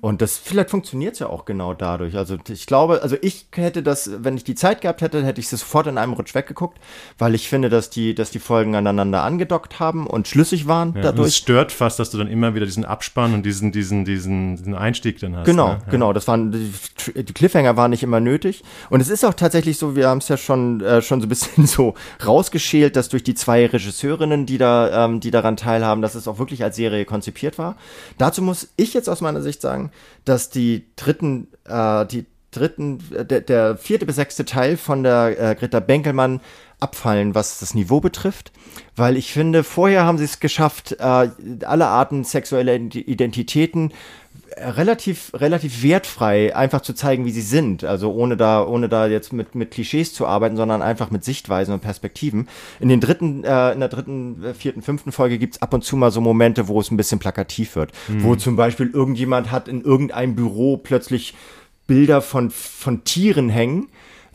Und 0.01 0.21
das 0.21 0.37
vielleicht 0.37 0.69
funktioniert 0.69 1.13
es 1.13 1.19
ja 1.19 1.27
auch 1.27 1.43
genau 1.43 1.73
dadurch. 1.73 2.15
Also 2.15 2.37
ich 2.47 2.65
glaube, 2.65 3.01
also 3.03 3.17
ich 3.21 3.47
hätte 3.53 3.83
das, 3.83 4.09
wenn 4.23 4.37
ich 4.37 4.45
die 4.45 4.55
Zeit 4.55 4.79
gehabt 4.79 5.01
hätte, 5.01 5.25
hätte 5.25 5.41
ich 5.41 5.51
es 5.51 5.59
sofort 5.59 5.87
in 5.87 5.97
einem 5.97 6.13
Rutsch 6.13 6.33
weggeguckt, 6.33 6.77
weil 7.17 7.35
ich 7.35 7.49
finde, 7.49 7.67
dass 7.67 7.89
die, 7.89 8.15
dass 8.15 8.31
die 8.31 8.39
Folgen 8.39 8.75
aneinander 8.75 9.23
angedockt 9.23 9.81
haben 9.81 10.07
und 10.07 10.29
schlüssig 10.29 10.67
waren 10.67 10.93
ja, 10.95 11.01
dadurch. 11.01 11.27
Es 11.27 11.37
stört 11.37 11.73
fast, 11.73 11.99
dass 11.99 12.11
du 12.11 12.17
dann 12.17 12.27
immer 12.27 12.55
wieder 12.55 12.65
diesen 12.65 12.85
Abspann 12.85 13.33
und 13.33 13.43
diesen, 13.43 13.73
diesen, 13.73 14.05
diesen, 14.05 14.55
diesen 14.55 14.73
Einstieg 14.73 15.19
dann 15.19 15.35
hast. 15.35 15.45
Genau, 15.45 15.67
ne? 15.67 15.79
ja. 15.85 15.91
genau. 15.91 16.13
Das 16.13 16.29
waren 16.29 16.53
die, 16.53 17.23
die, 17.23 17.33
Cliffhanger 17.33 17.75
waren 17.75 17.91
nicht 17.91 18.03
immer 18.03 18.21
nötig. 18.21 18.63
Und 18.89 19.01
es 19.01 19.09
ist 19.09 19.25
auch 19.25 19.33
tatsächlich 19.33 19.77
so, 19.77 19.97
wir 19.97 20.07
haben 20.07 20.19
es 20.19 20.29
ja 20.29 20.37
schon, 20.37 20.79
äh, 20.79 21.01
schon 21.01 21.19
so 21.19 21.25
ein 21.25 21.29
bisschen 21.29 21.67
so 21.67 21.95
rausgeschält, 22.25 22.95
dass 22.95 23.09
durch 23.09 23.23
die 23.23 23.35
zwei 23.35 23.65
Regisseurinnen, 23.65 24.45
die 24.45 24.57
da, 24.57 25.05
ähm, 25.05 25.19
die 25.19 25.31
daran 25.31 25.57
teilhaben, 25.57 26.01
dass 26.01 26.15
es 26.15 26.25
auch 26.29 26.39
wirklich 26.39 26.63
als 26.63 26.77
Serie 26.77 27.03
konzipiert 27.03 27.57
war. 27.57 27.75
Dazu 28.17 28.41
muss 28.41 28.69
ich 28.77 28.93
jetzt 28.93 29.09
aus 29.09 29.19
meiner 29.19 29.41
Sicht 29.41 29.61
sagen, 29.61 29.88
dass 30.25 30.49
die 30.49 30.85
dritten, 30.95 31.47
äh, 31.65 32.05
die 32.05 32.25
dritten, 32.51 32.99
äh, 33.13 33.25
der, 33.25 33.41
der 33.41 33.77
vierte 33.77 34.05
bis 34.05 34.15
sechste 34.15 34.45
Teil 34.45 34.77
von 34.77 35.03
der 35.03 35.39
äh, 35.39 35.55
Greta 35.55 35.79
Benkelmann 35.79 36.41
abfallen, 36.79 37.35
was 37.35 37.59
das 37.59 37.73
Niveau 37.73 37.99
betrifft, 37.99 38.51
weil 38.95 39.17
ich 39.17 39.33
finde, 39.33 39.63
vorher 39.63 40.05
haben 40.05 40.17
sie 40.17 40.23
es 40.23 40.39
geschafft, 40.39 40.93
äh, 40.99 41.29
alle 41.65 41.87
Arten 41.87 42.23
sexueller 42.23 42.75
Identitäten 42.75 43.91
relativ, 44.59 45.31
relativ 45.33 45.83
wertfrei 45.83 46.55
einfach 46.55 46.81
zu 46.81 46.93
zeigen, 46.93 47.25
wie 47.25 47.31
sie 47.31 47.41
sind. 47.41 47.83
Also 47.83 48.11
ohne 48.11 48.37
da, 48.37 48.65
ohne 48.65 48.89
da 48.89 49.07
jetzt 49.07 49.33
mit, 49.33 49.55
mit 49.55 49.71
Klischees 49.71 50.13
zu 50.13 50.27
arbeiten, 50.27 50.57
sondern 50.57 50.81
einfach 50.81 51.11
mit 51.11 51.23
Sichtweisen 51.23 51.73
und 51.73 51.81
Perspektiven. 51.81 52.47
In 52.79 52.89
den 52.89 52.99
dritten, 52.99 53.43
äh, 53.43 53.71
in 53.71 53.79
der 53.79 53.89
dritten, 53.89 54.43
äh, 54.43 54.53
vierten, 54.53 54.81
fünften 54.81 55.11
Folge 55.11 55.37
gibt's 55.37 55.61
ab 55.61 55.73
und 55.73 55.83
zu 55.83 55.95
mal 55.95 56.11
so 56.11 56.21
Momente, 56.21 56.67
wo 56.67 56.79
es 56.79 56.91
ein 56.91 56.97
bisschen 56.97 57.19
plakativ 57.19 57.75
wird. 57.75 57.91
Mhm. 58.07 58.23
Wo 58.23 58.35
zum 58.35 58.55
Beispiel 58.55 58.89
irgendjemand 58.91 59.51
hat 59.51 59.67
in 59.67 59.81
irgendeinem 59.81 60.35
Büro 60.35 60.77
plötzlich 60.77 61.35
Bilder 61.87 62.21
von, 62.21 62.51
von 62.51 63.03
Tieren 63.03 63.49
hängen 63.49 63.87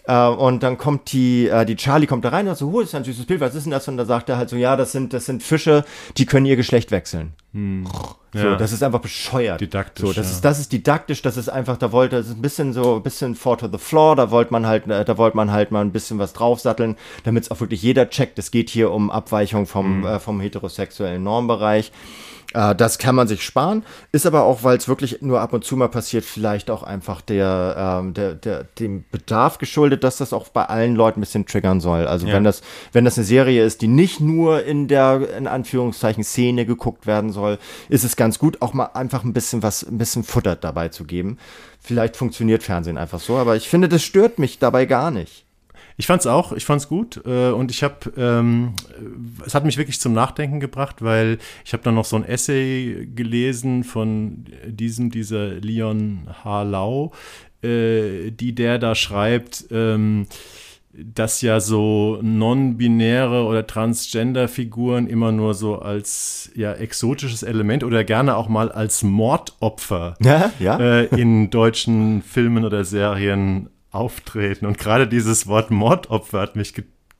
Uh, 0.06 0.34
und 0.36 0.62
dann 0.62 0.76
kommt 0.76 1.12
die, 1.12 1.50
uh, 1.50 1.64
die 1.64 1.76
Charlie 1.76 2.06
kommt 2.06 2.26
da 2.26 2.28
rein 2.28 2.46
und 2.46 2.48
sagt 2.48 2.58
so, 2.58 2.68
oh, 2.68 2.80
das 2.80 2.90
ist 2.90 2.94
ein 2.94 3.04
süßes 3.04 3.24
Bild, 3.24 3.40
was 3.40 3.54
ist 3.54 3.64
denn 3.64 3.70
das? 3.70 3.88
Und 3.88 3.96
da 3.96 4.04
sagt 4.04 4.28
er 4.28 4.36
halt 4.36 4.50
so, 4.50 4.56
ja, 4.56 4.76
das 4.76 4.92
sind, 4.92 5.14
das 5.14 5.24
sind 5.24 5.42
Fische, 5.42 5.82
die 6.18 6.26
können 6.26 6.44
ihr 6.44 6.56
Geschlecht 6.56 6.90
wechseln. 6.90 7.32
Hm. 7.54 7.86
So, 8.34 8.38
ja. 8.38 8.56
das 8.56 8.72
ist 8.72 8.82
einfach 8.82 9.00
bescheuert. 9.00 9.62
Didaktisch. 9.62 10.04
So, 10.04 10.12
das 10.12 10.26
ja. 10.26 10.32
ist, 10.32 10.44
das 10.44 10.58
ist 10.58 10.72
didaktisch, 10.72 11.22
das 11.22 11.38
ist 11.38 11.48
einfach, 11.48 11.78
da 11.78 11.90
wollte, 11.90 12.16
das 12.16 12.26
ist 12.26 12.36
ein 12.36 12.42
bisschen 12.42 12.74
so, 12.74 12.96
ein 12.96 13.02
bisschen 13.02 13.34
four 13.34 13.56
to 13.56 13.66
the 13.66 13.78
floor, 13.78 14.14
da 14.14 14.30
wollte 14.30 14.52
man 14.52 14.66
halt, 14.66 14.86
äh, 14.88 15.06
da 15.06 15.16
wollte 15.16 15.38
man 15.38 15.52
halt 15.52 15.70
mal 15.70 15.80
ein 15.80 15.92
bisschen 15.92 16.18
was 16.18 16.34
draufsatteln, 16.34 16.96
damit 17.22 17.44
es 17.44 17.50
auch 17.50 17.60
wirklich 17.60 17.80
jeder 17.80 18.10
checkt. 18.10 18.38
Es 18.38 18.50
geht 18.50 18.68
hier 18.68 18.90
um 18.90 19.10
Abweichung 19.10 19.66
vom, 19.66 20.02
hm. 20.02 20.06
äh, 20.06 20.20
vom 20.20 20.38
heterosexuellen 20.38 21.22
Normbereich. 21.22 21.92
Äh, 22.54 22.74
das 22.74 22.98
kann 22.98 23.14
man 23.14 23.28
sich 23.28 23.42
sparen, 23.42 23.84
ist 24.12 24.26
aber 24.26 24.44
auch, 24.44 24.62
weil 24.62 24.78
es 24.78 24.88
wirklich 24.88 25.20
nur 25.20 25.40
ab 25.40 25.52
und 25.52 25.64
zu 25.64 25.76
mal 25.76 25.88
passiert, 25.88 26.24
vielleicht 26.24 26.70
auch 26.70 26.82
einfach 26.82 27.20
der, 27.20 28.00
ähm, 28.00 28.14
der, 28.14 28.34
der, 28.34 28.64
dem 28.78 29.04
Bedarf 29.10 29.58
geschuldet, 29.58 30.04
dass 30.04 30.16
das 30.16 30.32
auch 30.32 30.48
bei 30.48 30.64
allen 30.64 30.94
Leuten 30.94 31.18
ein 31.18 31.22
bisschen 31.22 31.46
triggern 31.46 31.80
soll. 31.80 32.06
Also 32.06 32.26
ja. 32.26 32.34
wenn 32.34 32.44
das, 32.44 32.62
wenn 32.92 33.04
das 33.04 33.18
eine 33.18 33.24
Serie 33.24 33.64
ist, 33.64 33.82
die 33.82 33.88
nicht 33.88 34.20
nur 34.20 34.64
in 34.64 34.88
der, 34.88 35.36
in 35.36 35.46
Anführungszeichen, 35.46 36.24
Szene 36.24 36.64
geguckt 36.64 37.06
werden 37.06 37.32
soll, 37.32 37.58
ist 37.88 38.04
es 38.04 38.16
ganz 38.16 38.38
gut, 38.38 38.62
auch 38.62 38.72
mal 38.72 38.90
einfach 38.94 39.24
ein 39.24 39.32
bisschen 39.32 39.62
was, 39.62 39.82
ein 39.82 39.98
bisschen 39.98 40.22
Futter 40.22 40.54
dabei 40.56 40.88
zu 40.88 41.04
geben. 41.04 41.38
Vielleicht 41.80 42.16
funktioniert 42.16 42.62
Fernsehen 42.62 42.96
einfach 42.96 43.20
so, 43.20 43.36
aber 43.36 43.56
ich 43.56 43.68
finde, 43.68 43.88
das 43.88 44.02
stört 44.02 44.38
mich 44.38 44.58
dabei 44.58 44.86
gar 44.86 45.10
nicht. 45.10 45.44
Ich 45.96 46.06
fand's 46.06 46.26
auch, 46.26 46.52
ich 46.52 46.64
fand's 46.64 46.88
gut 46.88 47.20
äh, 47.24 47.50
und 47.50 47.70
ich 47.70 47.82
habe, 47.84 48.12
ähm, 48.16 48.74
es 49.46 49.54
hat 49.54 49.64
mich 49.64 49.76
wirklich 49.76 50.00
zum 50.00 50.12
Nachdenken 50.12 50.58
gebracht, 50.58 51.02
weil 51.02 51.38
ich 51.64 51.72
habe 51.72 51.82
dann 51.84 51.94
noch 51.94 52.04
so 52.04 52.16
ein 52.16 52.24
Essay 52.24 53.08
gelesen 53.14 53.84
von 53.84 54.44
diesem, 54.66 55.10
dieser 55.10 55.54
Leon 55.54 56.28
H. 56.42 56.62
Lau, 56.62 57.12
äh, 57.62 58.30
die 58.30 58.54
der 58.54 58.78
da 58.78 58.94
schreibt, 58.94 59.66
ähm, 59.70 60.26
dass 60.96 61.42
ja 61.42 61.58
so 61.60 62.18
non-binäre 62.22 63.44
oder 63.44 63.66
Transgender-Figuren 63.66 65.06
immer 65.06 65.32
nur 65.32 65.54
so 65.54 65.78
als 65.78 66.50
ja 66.54 66.72
exotisches 66.72 67.42
Element 67.42 67.82
oder 67.82 68.04
gerne 68.04 68.36
auch 68.36 68.48
mal 68.48 68.70
als 68.70 69.02
Mordopfer 69.02 70.14
ja, 70.20 70.52
ja. 70.60 70.78
Äh, 70.78 71.06
in 71.20 71.50
deutschen 71.50 72.22
Filmen 72.22 72.64
oder 72.64 72.84
Serien 72.84 73.70
auftreten. 73.94 74.66
Und 74.66 74.78
gerade 74.78 75.06
dieses 75.06 75.46
Wort 75.46 75.70
Mordopfer 75.70 76.40
hat 76.40 76.56
mich 76.56 76.74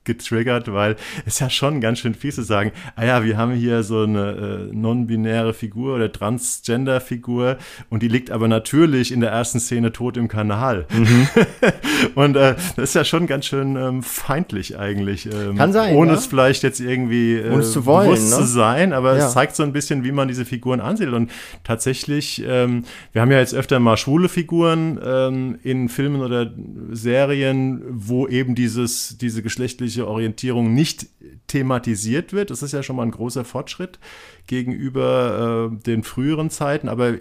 getriggert, 0.05 0.71
weil 0.71 0.95
es 1.25 1.39
ja 1.39 1.49
schon 1.49 1.81
ganz 1.81 1.99
schön 1.99 2.13
fies 2.13 2.35
zu 2.35 2.43
sagen, 2.43 2.71
ah 2.95 3.05
ja, 3.05 3.23
wir 3.23 3.37
haben 3.37 3.53
hier 3.53 3.83
so 3.83 4.03
eine 4.03 4.69
äh, 4.71 4.75
non-binäre 4.75 5.53
Figur 5.53 5.95
oder 5.95 6.11
Transgender-Figur 6.11 7.57
und 7.89 8.03
die 8.03 8.07
liegt 8.07 8.31
aber 8.31 8.47
natürlich 8.47 9.11
in 9.11 9.19
der 9.19 9.31
ersten 9.31 9.59
Szene 9.59 9.91
tot 9.91 10.17
im 10.17 10.27
Kanal. 10.27 10.85
Mhm. 10.91 11.27
und 12.15 12.35
äh, 12.35 12.55
das 12.75 12.89
ist 12.89 12.95
ja 12.95 13.03
schon 13.03 13.27
ganz 13.27 13.45
schön 13.45 13.75
ähm, 13.75 14.03
feindlich 14.03 14.77
eigentlich. 14.77 15.25
Ähm, 15.25 15.57
Kann 15.57 15.73
sein. 15.73 15.95
Ohne 15.95 16.11
ja? 16.11 16.17
es 16.17 16.25
vielleicht 16.25 16.63
jetzt 16.63 16.79
irgendwie 16.79 17.35
äh, 17.35 17.61
zu 17.61 17.85
wollen, 17.85 18.09
bewusst 18.09 18.29
ne? 18.29 18.35
zu 18.37 18.43
sein, 18.43 18.93
aber 18.93 19.17
ja. 19.17 19.25
es 19.25 19.33
zeigt 19.33 19.55
so 19.55 19.63
ein 19.63 19.73
bisschen, 19.73 20.03
wie 20.03 20.11
man 20.11 20.27
diese 20.27 20.45
Figuren 20.45 20.79
ansieht. 20.79 21.09
Und 21.09 21.31
tatsächlich, 21.63 22.43
ähm, 22.47 22.83
wir 23.11 23.21
haben 23.21 23.31
ja 23.31 23.39
jetzt 23.39 23.53
öfter 23.53 23.79
mal 23.79 23.97
schwule 23.97 24.29
Figuren 24.29 24.99
ähm, 25.03 25.59
in 25.63 25.89
Filmen 25.89 26.21
oder 26.21 26.51
Serien, 26.91 27.81
wo 27.89 28.27
eben 28.27 28.55
dieses, 28.55 29.17
diese 29.17 29.41
geschlechtliche 29.41 29.94
geschlechtliche 29.95 30.07
Orientierung 30.07 30.73
nicht 30.73 31.07
thematisiert 31.47 32.33
wird. 32.33 32.49
Das 32.49 32.61
ist 32.61 32.73
ja 32.73 32.83
schon 32.83 32.95
mal 32.95 33.03
ein 33.03 33.11
großer 33.11 33.45
Fortschritt 33.45 33.99
gegenüber 34.47 35.71
äh, 35.71 35.83
den 35.83 36.03
früheren 36.03 36.49
Zeiten, 36.49 36.89
aber 36.89 37.15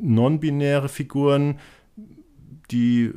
non-binäre 0.00 0.88
Figuren, 0.88 1.58
die 2.70 3.12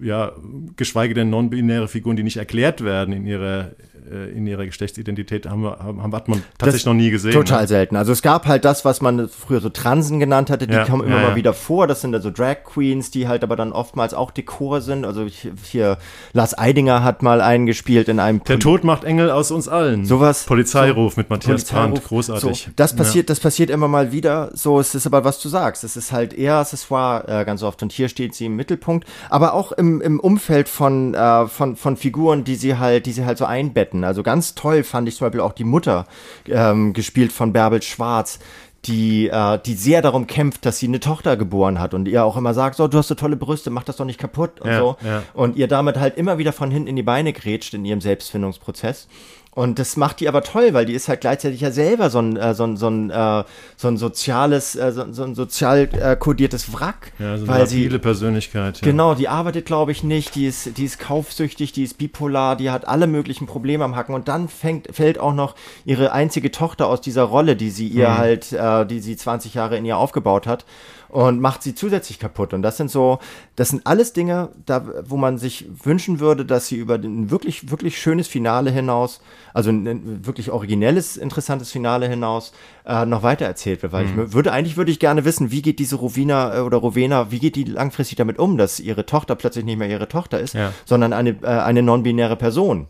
ja, 0.00 0.32
geschweige 0.76 1.14
denn 1.14 1.30
non-binäre 1.30 1.88
Figuren, 1.88 2.16
die 2.16 2.22
nicht 2.22 2.36
erklärt 2.36 2.84
werden 2.84 3.14
in 3.14 3.26
ihrer 3.26 3.72
äh, 4.10 4.30
in 4.30 4.46
ihrer 4.46 4.66
Geschlechtsidentität 4.66 5.46
haben 5.46 5.62
wir, 5.62 5.78
haben, 5.78 6.14
hat 6.14 6.28
man 6.28 6.42
tatsächlich 6.58 6.82
das 6.82 6.86
noch 6.86 6.94
nie 6.94 7.10
gesehen. 7.10 7.32
Total 7.32 7.62
ne? 7.62 7.68
selten. 7.68 7.96
Also 7.96 8.12
es 8.12 8.22
gab 8.22 8.46
halt 8.46 8.64
das, 8.64 8.84
was 8.84 9.00
man 9.00 9.28
früher 9.28 9.60
so 9.60 9.68
Transen 9.68 10.20
genannt 10.20 10.50
hatte, 10.50 10.66
die 10.66 10.74
ja, 10.74 10.84
kommen 10.84 11.06
immer 11.06 11.20
ja, 11.20 11.28
mal 11.28 11.36
wieder 11.36 11.52
vor. 11.52 11.86
Das 11.86 12.00
sind 12.00 12.14
also 12.14 12.30
Drag 12.30 12.64
Queens, 12.64 13.10
die 13.10 13.26
halt 13.28 13.42
aber 13.42 13.56
dann 13.56 13.72
oftmals 13.72 14.14
auch 14.14 14.30
Dekor 14.30 14.80
sind. 14.80 15.04
Also 15.04 15.26
hier 15.26 15.98
Lars 16.32 16.56
Eidinger 16.56 17.02
hat 17.02 17.22
mal 17.22 17.40
einen 17.40 17.66
gespielt 17.66 18.08
in 18.08 18.20
einem. 18.20 18.42
Der 18.44 18.58
Tod 18.58 18.84
macht 18.84 19.04
Engel 19.04 19.30
aus 19.30 19.50
uns 19.50 19.68
allen. 19.68 20.04
Sowas. 20.04 20.44
Polizeiruf 20.44 21.14
so, 21.14 21.20
mit 21.20 21.30
Matthias 21.30 21.64
Brandt, 21.64 22.04
großartig. 22.04 22.64
So, 22.66 22.70
das 22.76 22.94
passiert, 22.94 23.30
das 23.30 23.40
passiert 23.40 23.70
immer 23.70 23.88
mal 23.88 24.12
wieder. 24.12 24.50
So, 24.54 24.78
es 24.78 24.94
ist 24.94 25.06
aber 25.06 25.24
was 25.24 25.40
du 25.40 25.48
sagst. 25.48 25.84
Es 25.84 25.96
ist 25.96 26.12
halt 26.12 26.32
eher 26.32 26.56
Accessoire 26.56 27.40
äh, 27.40 27.44
ganz 27.44 27.62
oft 27.62 27.82
und 27.82 27.92
hier 27.92 28.08
steht 28.08 28.34
sie 28.34 28.46
im 28.46 28.56
Mittelpunkt. 28.56 29.06
Aber 29.30 29.54
auch 29.54 29.72
im, 29.72 29.85
im 30.00 30.20
Umfeld 30.20 30.68
von, 30.68 31.14
äh, 31.14 31.46
von, 31.46 31.76
von 31.76 31.96
Figuren, 31.96 32.44
die 32.44 32.56
sie 32.56 32.78
halt, 32.78 33.06
die 33.06 33.12
sie 33.12 33.24
halt 33.24 33.38
so 33.38 33.44
einbetten. 33.44 34.04
Also 34.04 34.22
ganz 34.22 34.54
toll 34.54 34.84
fand 34.84 35.08
ich 35.08 35.16
zum 35.16 35.26
Beispiel 35.26 35.40
auch 35.40 35.52
die 35.52 35.64
Mutter, 35.64 36.06
ähm, 36.48 36.92
gespielt 36.92 37.32
von 37.32 37.52
Bärbel 37.52 37.82
Schwarz, 37.82 38.38
die, 38.86 39.28
äh, 39.28 39.58
die 39.64 39.74
sehr 39.74 40.02
darum 40.02 40.26
kämpft, 40.26 40.64
dass 40.64 40.78
sie 40.78 40.86
eine 40.86 41.00
Tochter 41.00 41.36
geboren 41.36 41.80
hat 41.80 41.94
und 41.94 42.06
ihr 42.08 42.24
auch 42.24 42.36
immer 42.36 42.54
sagt, 42.54 42.76
so, 42.76 42.88
du 42.88 42.98
hast 42.98 43.08
so 43.08 43.14
tolle 43.14 43.36
Brüste, 43.36 43.70
mach 43.70 43.84
das 43.84 43.96
doch 43.96 44.04
nicht 44.04 44.18
kaputt 44.18 44.60
und 44.60 44.70
ja, 44.70 44.78
so. 44.78 44.96
Ja. 45.04 45.22
Und 45.34 45.56
ihr 45.56 45.68
damit 45.68 45.98
halt 45.98 46.16
immer 46.16 46.38
wieder 46.38 46.52
von 46.52 46.70
hinten 46.70 46.88
in 46.88 46.96
die 46.96 47.02
Beine 47.02 47.32
grätscht 47.32 47.74
in 47.74 47.84
ihrem 47.84 48.00
Selbstfindungsprozess. 48.00 49.08
Und 49.56 49.78
das 49.78 49.96
macht 49.96 50.20
die 50.20 50.28
aber 50.28 50.42
toll, 50.42 50.74
weil 50.74 50.84
die 50.84 50.92
ist 50.92 51.08
halt 51.08 51.22
gleichzeitig 51.22 51.62
ja 51.62 51.70
selber 51.70 52.10
so 52.10 52.18
ein, 52.18 52.36
äh, 52.36 52.52
so 52.52 52.64
ein, 52.64 52.76
so 52.76 52.88
ein, 52.88 53.08
äh, 53.08 53.42
so 53.78 53.88
ein 53.88 53.96
soziales, 53.96 54.76
äh, 54.76 54.92
so, 54.92 55.10
so 55.10 55.24
ein 55.24 55.34
sozial 55.34 55.88
äh, 55.98 56.14
kodiertes 56.14 56.74
Wrack. 56.74 57.12
Ja, 57.18 57.38
so 57.38 57.48
weil 57.48 57.60
eine 57.60 57.66
viele 57.66 57.98
Persönlichkeit. 57.98 58.82
Ja. 58.82 58.84
Genau, 58.84 59.14
die 59.14 59.28
arbeitet, 59.28 59.64
glaube 59.64 59.92
ich, 59.92 60.04
nicht, 60.04 60.34
die 60.34 60.44
ist, 60.44 60.76
die 60.76 60.84
ist 60.84 60.98
kaufsüchtig, 60.98 61.72
die 61.72 61.84
ist 61.84 61.96
bipolar, 61.96 62.56
die 62.56 62.68
hat 62.68 62.86
alle 62.86 63.06
möglichen 63.06 63.46
Probleme 63.46 63.82
am 63.82 63.96
Hacken 63.96 64.14
und 64.14 64.28
dann 64.28 64.48
fängt, 64.48 64.94
fällt 64.94 65.18
auch 65.18 65.32
noch 65.32 65.54
ihre 65.86 66.12
einzige 66.12 66.50
Tochter 66.50 66.88
aus 66.88 67.00
dieser 67.00 67.22
Rolle, 67.22 67.56
die 67.56 67.70
sie 67.70 67.88
ihr 67.88 68.10
mhm. 68.10 68.18
halt, 68.18 68.52
äh, 68.52 68.84
die 68.84 69.00
sie 69.00 69.16
20 69.16 69.54
Jahre 69.54 69.78
in 69.78 69.86
ihr 69.86 69.96
aufgebaut 69.96 70.46
hat 70.46 70.66
und 71.08 71.40
macht 71.40 71.62
sie 71.62 71.74
zusätzlich 71.74 72.18
kaputt. 72.18 72.52
Und 72.52 72.62
das 72.62 72.76
sind 72.76 72.90
so, 72.90 73.18
das 73.54 73.70
sind 73.70 73.86
alles 73.86 74.12
Dinge, 74.12 74.50
da, 74.64 74.84
wo 75.04 75.16
man 75.16 75.38
sich 75.38 75.66
wünschen 75.84 76.20
würde, 76.20 76.44
dass 76.44 76.66
sie 76.66 76.76
über 76.76 76.94
ein 76.96 77.30
wirklich, 77.30 77.70
wirklich 77.70 77.98
schönes 77.98 78.28
Finale 78.28 78.70
hinaus, 78.70 79.20
also 79.54 79.70
ein, 79.70 80.26
wirklich 80.26 80.50
originelles, 80.50 81.16
interessantes 81.16 81.70
Finale 81.70 82.08
hinaus, 82.08 82.52
äh, 82.84 83.06
noch 83.06 83.22
weiter 83.22 83.46
erzählt 83.46 83.82
wird. 83.82 83.92
Weil 83.92 84.06
mhm. 84.06 84.24
ich 84.26 84.32
würde, 84.32 84.52
eigentlich 84.52 84.76
würde 84.76 84.90
ich 84.90 84.98
gerne 84.98 85.24
wissen, 85.24 85.50
wie 85.50 85.62
geht 85.62 85.78
diese 85.78 85.96
Rovina 85.96 86.56
äh, 86.56 86.60
oder 86.60 86.78
Rowena, 86.78 87.30
wie 87.30 87.38
geht 87.38 87.56
die 87.56 87.64
langfristig 87.64 88.16
damit 88.16 88.38
um, 88.38 88.58
dass 88.58 88.80
ihre 88.80 89.06
Tochter 89.06 89.34
plötzlich 89.34 89.64
nicht 89.64 89.78
mehr 89.78 89.88
ihre 89.88 90.08
Tochter 90.08 90.40
ist, 90.40 90.54
ja. 90.54 90.72
sondern 90.84 91.12
eine, 91.12 91.30
äh, 91.42 91.46
eine 91.46 91.82
non-binäre 91.82 92.36
Person. 92.36 92.88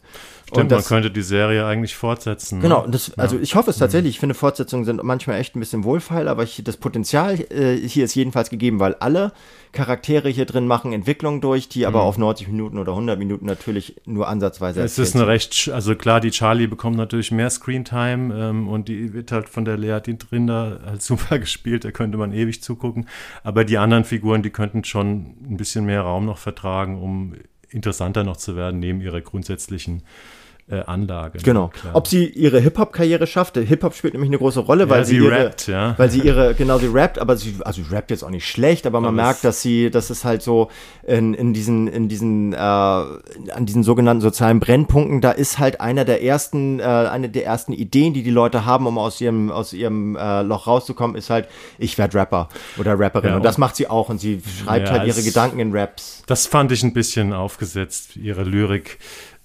Stimmt, 0.48 0.70
das, 0.70 0.88
man 0.88 0.88
könnte 0.88 1.10
die 1.10 1.22
Serie 1.22 1.66
eigentlich 1.66 1.96
fortsetzen. 1.96 2.58
Ne? 2.58 2.62
Genau, 2.62 2.86
das, 2.86 3.18
also 3.18 3.36
ich 3.36 3.56
hoffe 3.56 3.70
es 3.70 3.76
mhm. 3.76 3.80
tatsächlich. 3.80 4.14
Ich 4.14 4.20
finde, 4.20 4.34
Fortsetzungen 4.36 4.84
sind 4.84 5.02
manchmal 5.02 5.40
echt 5.40 5.56
ein 5.56 5.60
bisschen 5.60 5.82
wohlfeil, 5.82 6.28
aber 6.28 6.44
ich, 6.44 6.62
das 6.62 6.76
Potenzial 6.76 7.40
äh, 7.50 7.76
hier 7.76 8.04
ist 8.04 8.14
jedenfalls 8.14 8.48
gegeben, 8.48 8.78
weil 8.78 8.94
alle 8.94 9.32
Charaktere 9.72 10.28
hier 10.28 10.46
drin 10.46 10.68
machen 10.68 10.92
Entwicklungen 10.92 11.40
durch, 11.40 11.68
die 11.68 11.84
aber 11.84 12.02
mhm. 12.02 12.06
auf 12.06 12.18
90 12.18 12.46
Minuten 12.46 12.78
oder 12.78 12.92
100 12.92 13.18
Minuten 13.18 13.44
natürlich 13.44 13.96
nur 14.06 14.28
ansatzweise 14.28 14.82
Es 14.82 15.00
ist 15.00 15.16
eine 15.16 15.26
recht, 15.26 15.68
also 15.72 15.96
klar, 15.96 16.20
die 16.20 16.30
Charlie 16.30 16.68
bekommt 16.68 16.96
natürlich 16.96 17.32
mehr 17.32 17.50
Screentime 17.50 18.32
ähm, 18.34 18.68
und 18.68 18.86
die 18.86 19.12
wird 19.12 19.32
halt 19.32 19.48
von 19.48 19.64
der 19.64 19.76
Lea 19.76 20.00
Rinder 20.30 20.80
halt 20.86 21.02
super 21.06 21.40
gespielt, 21.40 21.84
da 21.84 21.90
könnte 21.90 22.18
man 22.18 22.32
ewig 22.32 22.62
zugucken. 22.62 23.08
Aber 23.42 23.64
die 23.64 23.78
anderen 23.78 24.04
Figuren, 24.04 24.44
die 24.44 24.50
könnten 24.50 24.84
schon 24.84 25.34
ein 25.50 25.56
bisschen 25.56 25.86
mehr 25.86 26.02
Raum 26.02 26.24
noch 26.24 26.38
vertragen, 26.38 27.02
um 27.02 27.34
interessanter 27.68 28.24
noch 28.24 28.36
zu 28.36 28.56
werden, 28.56 28.80
neben 28.80 29.00
ihrer 29.00 29.20
grundsätzlichen 29.20 30.02
äh, 30.68 30.80
Anlage. 30.80 31.38
Genau. 31.44 31.68
Klar. 31.68 31.94
Ob 31.94 32.08
sie 32.08 32.26
ihre 32.26 32.58
Hip-Hop-Karriere 32.58 33.28
schafft. 33.28 33.56
Hip-Hop 33.56 33.94
spielt 33.94 34.14
nämlich 34.14 34.30
eine 34.30 34.38
große 34.38 34.60
Rolle, 34.60 34.88
weil 34.88 35.00
ja, 35.00 35.04
sie, 35.04 35.18
sie 35.18 35.24
ihre, 35.24 35.44
rappt, 35.44 35.68
ja. 35.68 35.94
weil 35.96 36.10
sie 36.10 36.20
ihre, 36.20 36.54
genau, 36.58 36.78
sie 36.78 36.88
rappt, 36.88 37.20
aber 37.20 37.36
sie, 37.36 37.56
also 37.64 37.82
sie 37.82 37.94
rappt 37.94 38.10
jetzt 38.10 38.24
auch 38.24 38.30
nicht 38.30 38.48
schlecht, 38.48 38.84
aber 38.84 39.00
man 39.00 39.14
aber 39.16 39.28
merkt, 39.28 39.44
dass 39.44 39.62
sie, 39.62 39.90
dass 39.90 40.10
es 40.10 40.24
halt 40.24 40.42
so 40.42 40.68
in, 41.06 41.34
in 41.34 41.54
diesen, 41.54 41.86
in 41.86 42.08
diesen, 42.08 42.52
äh, 42.52 42.56
an 42.56 43.64
diesen 43.64 43.84
sogenannten 43.84 44.20
sozialen 44.20 44.58
Brennpunkten, 44.58 45.20
da 45.20 45.30
ist 45.30 45.60
halt 45.60 45.80
einer 45.80 46.04
der 46.04 46.24
ersten, 46.24 46.80
äh, 46.80 46.82
eine 46.82 47.28
der 47.28 47.46
ersten 47.46 47.72
Ideen, 47.72 48.12
die 48.12 48.24
die 48.24 48.30
Leute 48.30 48.64
haben, 48.64 48.88
um 48.88 48.98
aus 48.98 49.20
ihrem, 49.20 49.52
aus 49.52 49.72
ihrem 49.72 50.16
äh, 50.16 50.42
Loch 50.42 50.66
rauszukommen, 50.66 51.14
ist 51.14 51.30
halt, 51.30 51.48
ich 51.78 51.96
werde 51.96 52.18
Rapper 52.18 52.48
oder 52.76 52.98
Rapperin. 52.98 53.28
Ja, 53.28 53.34
und, 53.34 53.40
und 53.40 53.44
das 53.44 53.58
macht 53.58 53.76
sie 53.76 53.88
auch 53.88 54.08
und 54.08 54.18
sie 54.18 54.42
schreibt 54.64 54.90
halt 54.90 55.06
ihre 55.06 55.22
Gedanken 55.22 55.60
in 55.60 55.76
Raps. 55.76 56.24
Das 56.26 56.48
fand 56.48 56.72
ich 56.72 56.82
ein 56.82 56.92
bisschen 56.92 57.32
aufgesetzt, 57.32 58.16
ihre 58.16 58.42
Lyrik. 58.42 58.98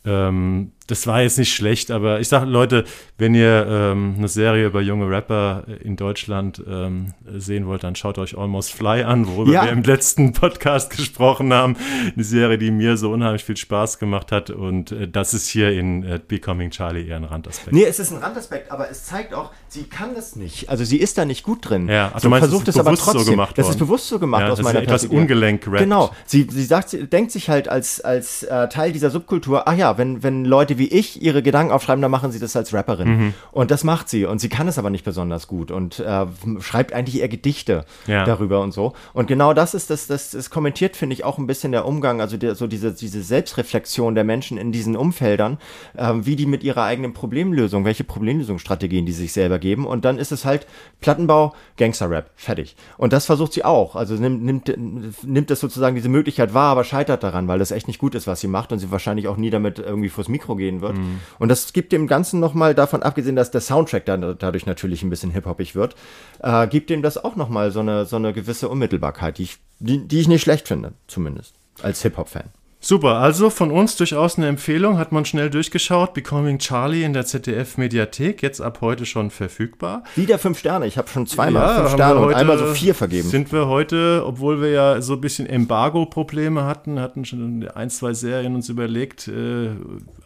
Ähm, 0.03 0.71
das 0.91 1.07
war 1.07 1.21
jetzt 1.21 1.37
nicht 1.37 1.53
schlecht, 1.53 1.89
aber 1.89 2.19
ich 2.19 2.27
sage 2.27 2.45
Leute, 2.45 2.83
wenn 3.17 3.33
ihr 3.33 3.65
ähm, 3.67 4.15
eine 4.17 4.27
Serie 4.27 4.65
über 4.65 4.81
junge 4.81 5.09
Rapper 5.09 5.63
in 5.83 5.95
Deutschland 5.95 6.61
ähm, 6.67 7.13
sehen 7.37 7.65
wollt, 7.65 7.83
dann 7.83 7.95
schaut 7.95 8.17
euch 8.17 8.37
Almost 8.37 8.73
Fly 8.73 9.03
an, 9.03 9.25
worüber 9.25 9.53
ja. 9.53 9.63
wir 9.63 9.71
im 9.71 9.83
letzten 9.83 10.33
Podcast 10.33 10.89
gesprochen 10.97 11.53
haben. 11.53 11.77
Eine 12.13 12.23
Serie, 12.25 12.57
die 12.57 12.71
mir 12.71 12.97
so 12.97 13.11
unheimlich 13.11 13.45
viel 13.45 13.55
Spaß 13.55 13.99
gemacht 13.99 14.33
hat 14.33 14.49
und 14.49 14.91
äh, 14.91 15.07
das 15.07 15.33
ist 15.33 15.47
hier 15.47 15.71
in 15.71 16.03
äh, 16.03 16.19
Becoming 16.25 16.71
Charlie 16.71 17.07
eher 17.07 17.15
ein 17.15 17.23
Randaspekt. 17.23 17.73
Nee, 17.73 17.85
es 17.85 17.99
ist 17.99 18.11
ein 18.11 18.17
Randaspekt, 18.17 18.69
aber 18.69 18.89
es 18.89 19.05
zeigt 19.05 19.33
auch, 19.33 19.51
sie 19.69 19.83
kann 19.83 20.13
das 20.13 20.35
nicht. 20.35 20.69
Also 20.69 20.83
sie 20.83 20.97
ist 20.97 21.17
da 21.17 21.23
nicht 21.23 21.43
gut 21.43 21.69
drin. 21.69 21.87
Ja, 21.87 22.11
also 22.13 22.29
so 22.29 22.35
versucht 22.35 22.67
es 22.67 22.77
aber 22.77 22.95
trotzdem. 22.95 23.21
So 23.21 23.31
gemacht 23.31 23.57
das 23.57 23.69
ist 23.69 23.79
bewusst 23.79 24.07
so 24.07 24.19
gemacht 24.19 24.41
ja, 24.41 24.49
aus 24.49 24.61
meiner 24.61 24.81
Perspektive. 24.81 24.95
etwas 24.95 25.21
ungelenk 25.21 25.67
rappt. 25.67 25.79
Genau. 25.79 26.11
Sie, 26.25 26.47
sie 26.49 26.65
sagt, 26.65 26.89
sie 26.89 27.07
denkt 27.07 27.31
sich 27.31 27.49
halt 27.49 27.69
als, 27.69 28.01
als 28.01 28.43
äh, 28.43 28.67
Teil 28.67 28.91
dieser 28.91 29.09
Subkultur, 29.09 29.67
ach 29.67 29.75
ja, 29.75 29.97
wenn, 29.97 30.21
wenn 30.21 30.43
Leute 30.43 30.77
wie 30.77 30.80
ich 30.87 31.21
ihre 31.21 31.43
Gedanken 31.43 31.71
aufschreiben, 31.71 32.01
dann 32.01 32.11
machen 32.11 32.31
sie 32.31 32.39
das 32.39 32.55
als 32.55 32.73
Rapperin. 32.73 33.07
Mhm. 33.07 33.33
Und 33.51 33.71
das 33.71 33.83
macht 33.83 34.09
sie. 34.09 34.25
Und 34.25 34.39
sie 34.39 34.49
kann 34.49 34.67
es 34.67 34.77
aber 34.77 34.89
nicht 34.89 35.05
besonders 35.05 35.47
gut 35.47 35.71
und 35.71 35.99
äh, 35.99 36.25
schreibt 36.59 36.93
eigentlich 36.93 37.19
eher 37.21 37.29
Gedichte 37.29 37.85
ja. 38.07 38.25
darüber 38.25 38.61
und 38.61 38.71
so. 38.71 38.93
Und 39.13 39.27
genau 39.27 39.53
das 39.53 39.73
ist 39.73 39.89
das, 39.89 40.07
das, 40.07 40.31
das 40.31 40.49
kommentiert, 40.49 40.95
finde 40.95 41.13
ich, 41.13 41.23
auch 41.23 41.37
ein 41.37 41.47
bisschen 41.47 41.71
der 41.71 41.85
Umgang, 41.85 42.21
also 42.21 42.37
der, 42.37 42.55
so 42.55 42.67
diese, 42.67 42.93
diese 42.93 43.21
Selbstreflexion 43.21 44.15
der 44.15 44.23
Menschen 44.23 44.57
in 44.57 44.71
diesen 44.71 44.95
Umfeldern, 44.95 45.57
äh, 45.95 46.13
wie 46.21 46.35
die 46.35 46.45
mit 46.45 46.63
ihrer 46.63 46.83
eigenen 46.83 47.13
Problemlösung, 47.13 47.85
welche 47.85 48.03
Problemlösungsstrategien 48.03 49.05
die 49.05 49.11
sich 49.11 49.33
selber 49.33 49.59
geben. 49.59 49.85
Und 49.85 50.05
dann 50.05 50.17
ist 50.17 50.31
es 50.31 50.45
halt 50.45 50.67
Plattenbau, 51.01 51.53
Gangster-Rap, 51.77 52.29
fertig. 52.35 52.75
Und 52.97 53.13
das 53.13 53.25
versucht 53.25 53.53
sie 53.53 53.65
auch. 53.65 53.95
Also 53.95 54.15
nimmt, 54.15 54.43
nimmt, 54.43 55.23
nimmt 55.23 55.49
das 55.49 55.59
sozusagen 55.59 55.95
diese 55.95 56.09
Möglichkeit 56.09 56.53
wahr, 56.53 56.71
aber 56.71 56.83
scheitert 56.83 57.23
daran, 57.23 57.47
weil 57.47 57.59
das 57.59 57.71
echt 57.71 57.87
nicht 57.87 57.99
gut 57.99 58.15
ist, 58.15 58.27
was 58.27 58.41
sie 58.41 58.47
macht 58.47 58.71
und 58.71 58.79
sie 58.79 58.91
wahrscheinlich 58.91 59.27
auch 59.27 59.37
nie 59.37 59.49
damit 59.49 59.79
irgendwie 59.79 60.09
vors 60.09 60.29
Mikro 60.29 60.55
gehen 60.55 60.70
wird. 60.79 60.95
Mhm. 60.97 61.19
Und 61.39 61.49
das 61.49 61.73
gibt 61.73 61.91
dem 61.91 62.07
Ganzen 62.07 62.39
nochmal, 62.39 62.73
davon 62.73 63.03
abgesehen, 63.03 63.35
dass 63.35 63.51
der 63.51 63.59
Soundtrack 63.59 64.05
dann 64.05 64.37
dadurch 64.39 64.65
natürlich 64.65 65.03
ein 65.03 65.09
bisschen 65.09 65.31
hip-hoppig 65.31 65.75
wird, 65.75 65.95
äh, 66.39 66.67
gibt 66.67 66.89
dem 66.89 67.01
das 67.01 67.21
auch 67.21 67.35
nochmal 67.35 67.71
so 67.71 67.81
eine, 67.81 68.05
so 68.05 68.15
eine 68.15 68.31
gewisse 68.31 68.69
Unmittelbarkeit, 68.69 69.37
die 69.39 69.43
ich, 69.43 69.57
die, 69.79 70.07
die 70.07 70.21
ich 70.21 70.29
nicht 70.29 70.43
schlecht 70.43 70.69
finde, 70.69 70.93
zumindest, 71.07 71.55
als 71.81 72.01
Hip-Hop-Fan. 72.03 72.45
Super, 72.83 73.17
also 73.17 73.51
von 73.51 73.69
uns 73.69 73.95
durchaus 73.95 74.39
eine 74.39 74.47
Empfehlung, 74.47 74.97
hat 74.97 75.11
man 75.11 75.23
schnell 75.23 75.51
durchgeschaut. 75.51 76.15
Becoming 76.15 76.57
Charlie 76.57 77.03
in 77.03 77.13
der 77.13 77.27
ZDF-Mediathek, 77.27 78.41
jetzt 78.41 78.59
ab 78.59 78.79
heute 78.81 79.05
schon 79.05 79.29
verfügbar. 79.29 80.03
Wieder 80.15 80.39
fünf 80.39 80.57
Sterne, 80.57 80.87
ich 80.87 80.97
habe 80.97 81.07
schon 81.07 81.27
zweimal 81.27 81.61
ja, 81.61 81.75
fünf 81.75 81.93
Sterne 81.93 82.19
heute, 82.19 82.27
und 82.29 82.33
einmal 82.33 82.57
so 82.57 82.65
vier 82.73 82.95
vergeben. 82.95 83.29
Sind 83.29 83.51
wir 83.51 83.67
heute, 83.67 84.23
obwohl 84.25 84.63
wir 84.63 84.71
ja 84.71 85.01
so 85.01 85.13
ein 85.13 85.21
bisschen 85.21 85.45
Embargo-Probleme 85.45 86.63
hatten, 86.63 86.99
hatten 86.99 87.23
schon 87.23 87.67
ein, 87.67 87.91
zwei 87.91 88.15
Serien 88.15 88.55
uns 88.55 88.67
überlegt, 88.67 89.27
äh, 89.27 89.69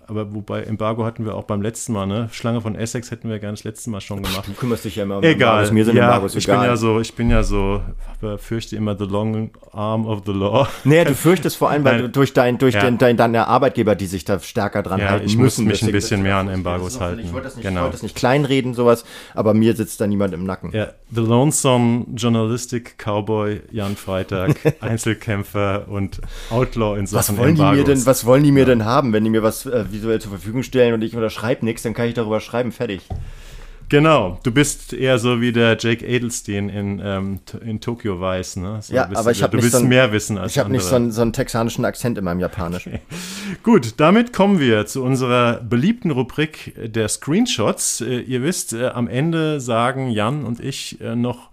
aber 0.08 0.34
wobei 0.34 0.64
Embargo 0.64 1.06
hatten 1.06 1.26
wir 1.26 1.36
auch 1.36 1.46
beim 1.46 1.62
letzten 1.62 1.94
Mal, 1.94 2.06
ne? 2.06 2.30
Schlange 2.32 2.62
von 2.62 2.76
Essex 2.76 3.12
hätten 3.12 3.30
wir 3.30 3.40
gerne 3.40 3.54
das 3.54 3.64
letzte 3.64 3.90
Mal 3.90 4.02
schon 4.02 4.22
gemacht. 4.22 4.48
Du 4.48 4.54
kümmerst 4.54 4.86
dich 4.86 4.98
ja 4.98 5.04
immer 5.04 5.18
um 5.18 5.24
egal. 5.24 5.34
Embargos. 5.34 5.72
Mir 5.72 5.86
sind 5.86 5.96
ja, 5.96 6.04
Embargos 6.04 6.36
ich 6.36 6.46
egal. 6.46 6.60
bin 6.60 6.70
ja 6.70 6.78
so, 6.78 7.00
ich 7.00 7.16
bin 7.16 7.30
ja 7.30 7.44
so, 7.44 7.82
fürchte 8.38 8.76
immer 8.76 8.98
the 8.98 9.06
long 9.06 9.50
arm 9.72 10.06
of 10.06 10.22
the 10.26 10.32
law. 10.32 10.68
Nee, 10.84 11.04
du 11.04 11.16
fürchtest 11.16 11.58
vor 11.58 11.70
allem, 11.70 11.84
weil 11.84 11.98
du 12.02 12.10
durch 12.10 12.34
dein, 12.34 12.58
durch 12.58 12.76
ja. 12.76 12.82
den, 12.82 12.98
dein, 12.98 13.18
deine 13.18 13.48
Arbeitgeber, 13.48 13.96
die 13.96 14.06
sich 14.06 14.26
da 14.26 14.40
stärker 14.40 14.84
dran 14.84 15.00
ja, 15.00 15.10
halten 15.10 15.26
ich 15.26 15.38
müssen. 15.38 15.64
Ich 15.64 15.70
muss 15.70 15.82
mich 15.82 15.90
ein 15.90 15.92
bisschen 15.92 16.22
mehr 16.22 16.38
an 16.38 16.50
Embargos 16.50 17.00
halten. 17.00 17.22
Ich 17.22 17.34
wollte 17.34 17.46
das 17.46 17.56
nicht, 17.56 17.68
genau. 17.68 17.82
wollte 17.82 17.94
das 17.94 18.04
nicht 18.04 18.16
kleinreden, 18.16 18.74
sowas, 18.74 19.06
aber 19.34 19.54
mir 19.54 19.76
sitzt 19.76 20.00
da 20.02 20.08
niemand 20.08 20.34
im 20.34 20.46
Nacken. 20.46 20.72
Ja, 20.72 20.90
the 21.12 21.22
lonesome 21.22 22.06
journalistic 22.16 22.98
cowboy 22.98 23.62
Jan 23.72 23.96
Freitag, 23.96 24.56
Einzelkämpfer 24.82 25.88
und 25.88 26.22
Outlaw 26.50 26.98
in 26.98 27.08
Sachen 27.08 27.38
was 27.38 27.38
wollen 27.38 27.50
Embargos. 27.52 27.74
Die 27.74 27.82
mir 27.82 27.96
denn, 27.96 28.06
was 28.06 28.26
wollen 28.26 28.44
die 28.44 28.52
mir 28.52 28.60
ja. 28.62 28.66
denn 28.66 28.86
haben, 28.86 29.14
wenn 29.14 29.24
die 29.24 29.30
mir 29.30 29.44
was 29.44 29.66
äh, 29.66 29.86
visuell 29.96 30.22
zur 30.22 30.32
Verfügung 30.32 30.64
stellen? 30.64 30.94
und 30.94 31.02
ich 31.04 31.16
unterschreibe 31.16 31.66
nichts, 31.66 31.84
dann 31.84 31.94
kann 31.94 32.08
ich 32.08 32.14
darüber 32.14 32.40
schreiben, 32.40 32.72
fertig. 32.72 33.02
Genau, 33.88 34.40
du 34.42 34.52
bist 34.52 34.94
eher 34.94 35.20
so 35.20 35.42
wie 35.42 35.52
der 35.52 35.78
Jake 35.80 36.04
Edelstein 36.04 36.70
in, 36.70 37.00
ähm, 37.04 37.40
in 37.64 37.80
Tokyo 37.80 38.20
Weiß, 38.20 38.56
ne? 38.56 38.80
So 38.82 38.96
ja, 38.96 39.08
aber 39.14 39.30
ich 39.30 39.44
habe 39.44 39.58
Du 39.58 39.62
willst 39.62 39.78
so 39.78 39.86
mehr 39.86 40.12
wissen 40.12 40.40
als 40.40 40.54
Ich 40.54 40.58
habe 40.58 40.72
nicht 40.72 40.84
so 40.84 40.96
einen, 40.96 41.12
so 41.12 41.22
einen, 41.22 41.34
texanischen 41.34 41.86
Akzent 41.86 42.18
in 42.18 42.24
meinem 42.24 42.40
Japanisch. 42.40 42.88
Okay. 42.88 43.00
Gut, 43.62 43.94
damit 43.98 44.34
kommen 44.34 44.60
wir 44.60 44.88
zu 44.88 45.04
unserer 45.04 45.62
beliebten 45.62 46.10
Rubrik 46.10 46.74
der 46.78 47.08
Screenshots. 47.08 48.02
Äh, 48.02 48.22
ihr 48.22 48.42
wisst, 48.42 48.74
äh, 48.74 48.88
am 48.88 49.08
Ende 49.08 49.62
sagen 49.62 50.10
Jan 50.10 50.46
und 50.46 50.60
ich 50.60 51.00
äh, 51.00 51.16
noch 51.16 51.50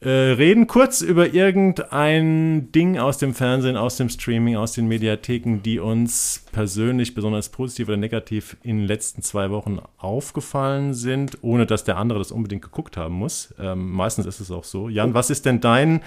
äh, 0.00 0.08
reden 0.08 0.66
kurz 0.66 1.00
über 1.00 1.32
irgendein 1.32 2.70
Ding 2.72 2.98
aus 2.98 3.16
dem 3.16 3.34
Fernsehen, 3.34 3.76
aus 3.76 3.96
dem 3.96 4.10
Streaming, 4.10 4.56
aus 4.56 4.72
den 4.72 4.86
Mediatheken, 4.88 5.60
die 5.64 5.78
uns 5.78 6.44
persönlich 6.52 7.14
besonders 7.14 7.48
positiv 7.48 7.88
oder 7.88 7.96
negativ 7.96 8.56
in 8.62 8.78
den 8.78 8.86
letzten 8.86 9.22
zwei 9.22 9.50
Wochen 9.50 9.78
aufgefallen 9.96 10.92
sind, 10.92 11.38
ohne 11.42 11.64
dass 11.64 11.84
der 11.84 11.96
andere 11.96 12.18
das 12.18 12.30
unbedingt 12.30 12.62
geguckt 12.62 12.96
haben 12.98 13.14
muss. 13.14 13.54
Ähm, 13.58 13.90
meistens 13.92 14.26
ist 14.26 14.40
es 14.40 14.50
auch 14.50 14.64
so. 14.64 14.90
Jan, 14.90 15.14
was 15.14 15.30
ist 15.30 15.46
denn 15.46 15.60
dein 15.60 16.02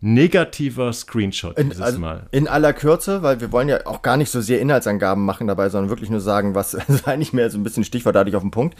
negativer 0.00 0.92
Screenshot 0.92 1.58
in, 1.58 1.70
dieses 1.70 1.82
also 1.82 1.98
Mal. 1.98 2.26
In 2.30 2.48
aller 2.48 2.72
Kürze, 2.72 3.22
weil 3.22 3.40
wir 3.40 3.52
wollen 3.52 3.68
ja 3.68 3.86
auch 3.86 4.02
gar 4.02 4.16
nicht 4.16 4.30
so 4.30 4.40
sehr 4.40 4.60
Inhaltsangaben 4.60 5.24
machen 5.24 5.46
dabei, 5.46 5.68
sondern 5.68 5.90
wirklich 5.90 6.10
nur 6.10 6.20
sagen, 6.20 6.54
was 6.54 6.74
also 6.88 7.04
eigentlich 7.04 7.32
mehr 7.32 7.50
so 7.50 7.58
ein 7.58 7.62
bisschen 7.62 7.84
Stichwort 7.84 8.16
dadurch 8.16 8.36
auf 8.36 8.42
den 8.42 8.50
Punkt. 8.50 8.76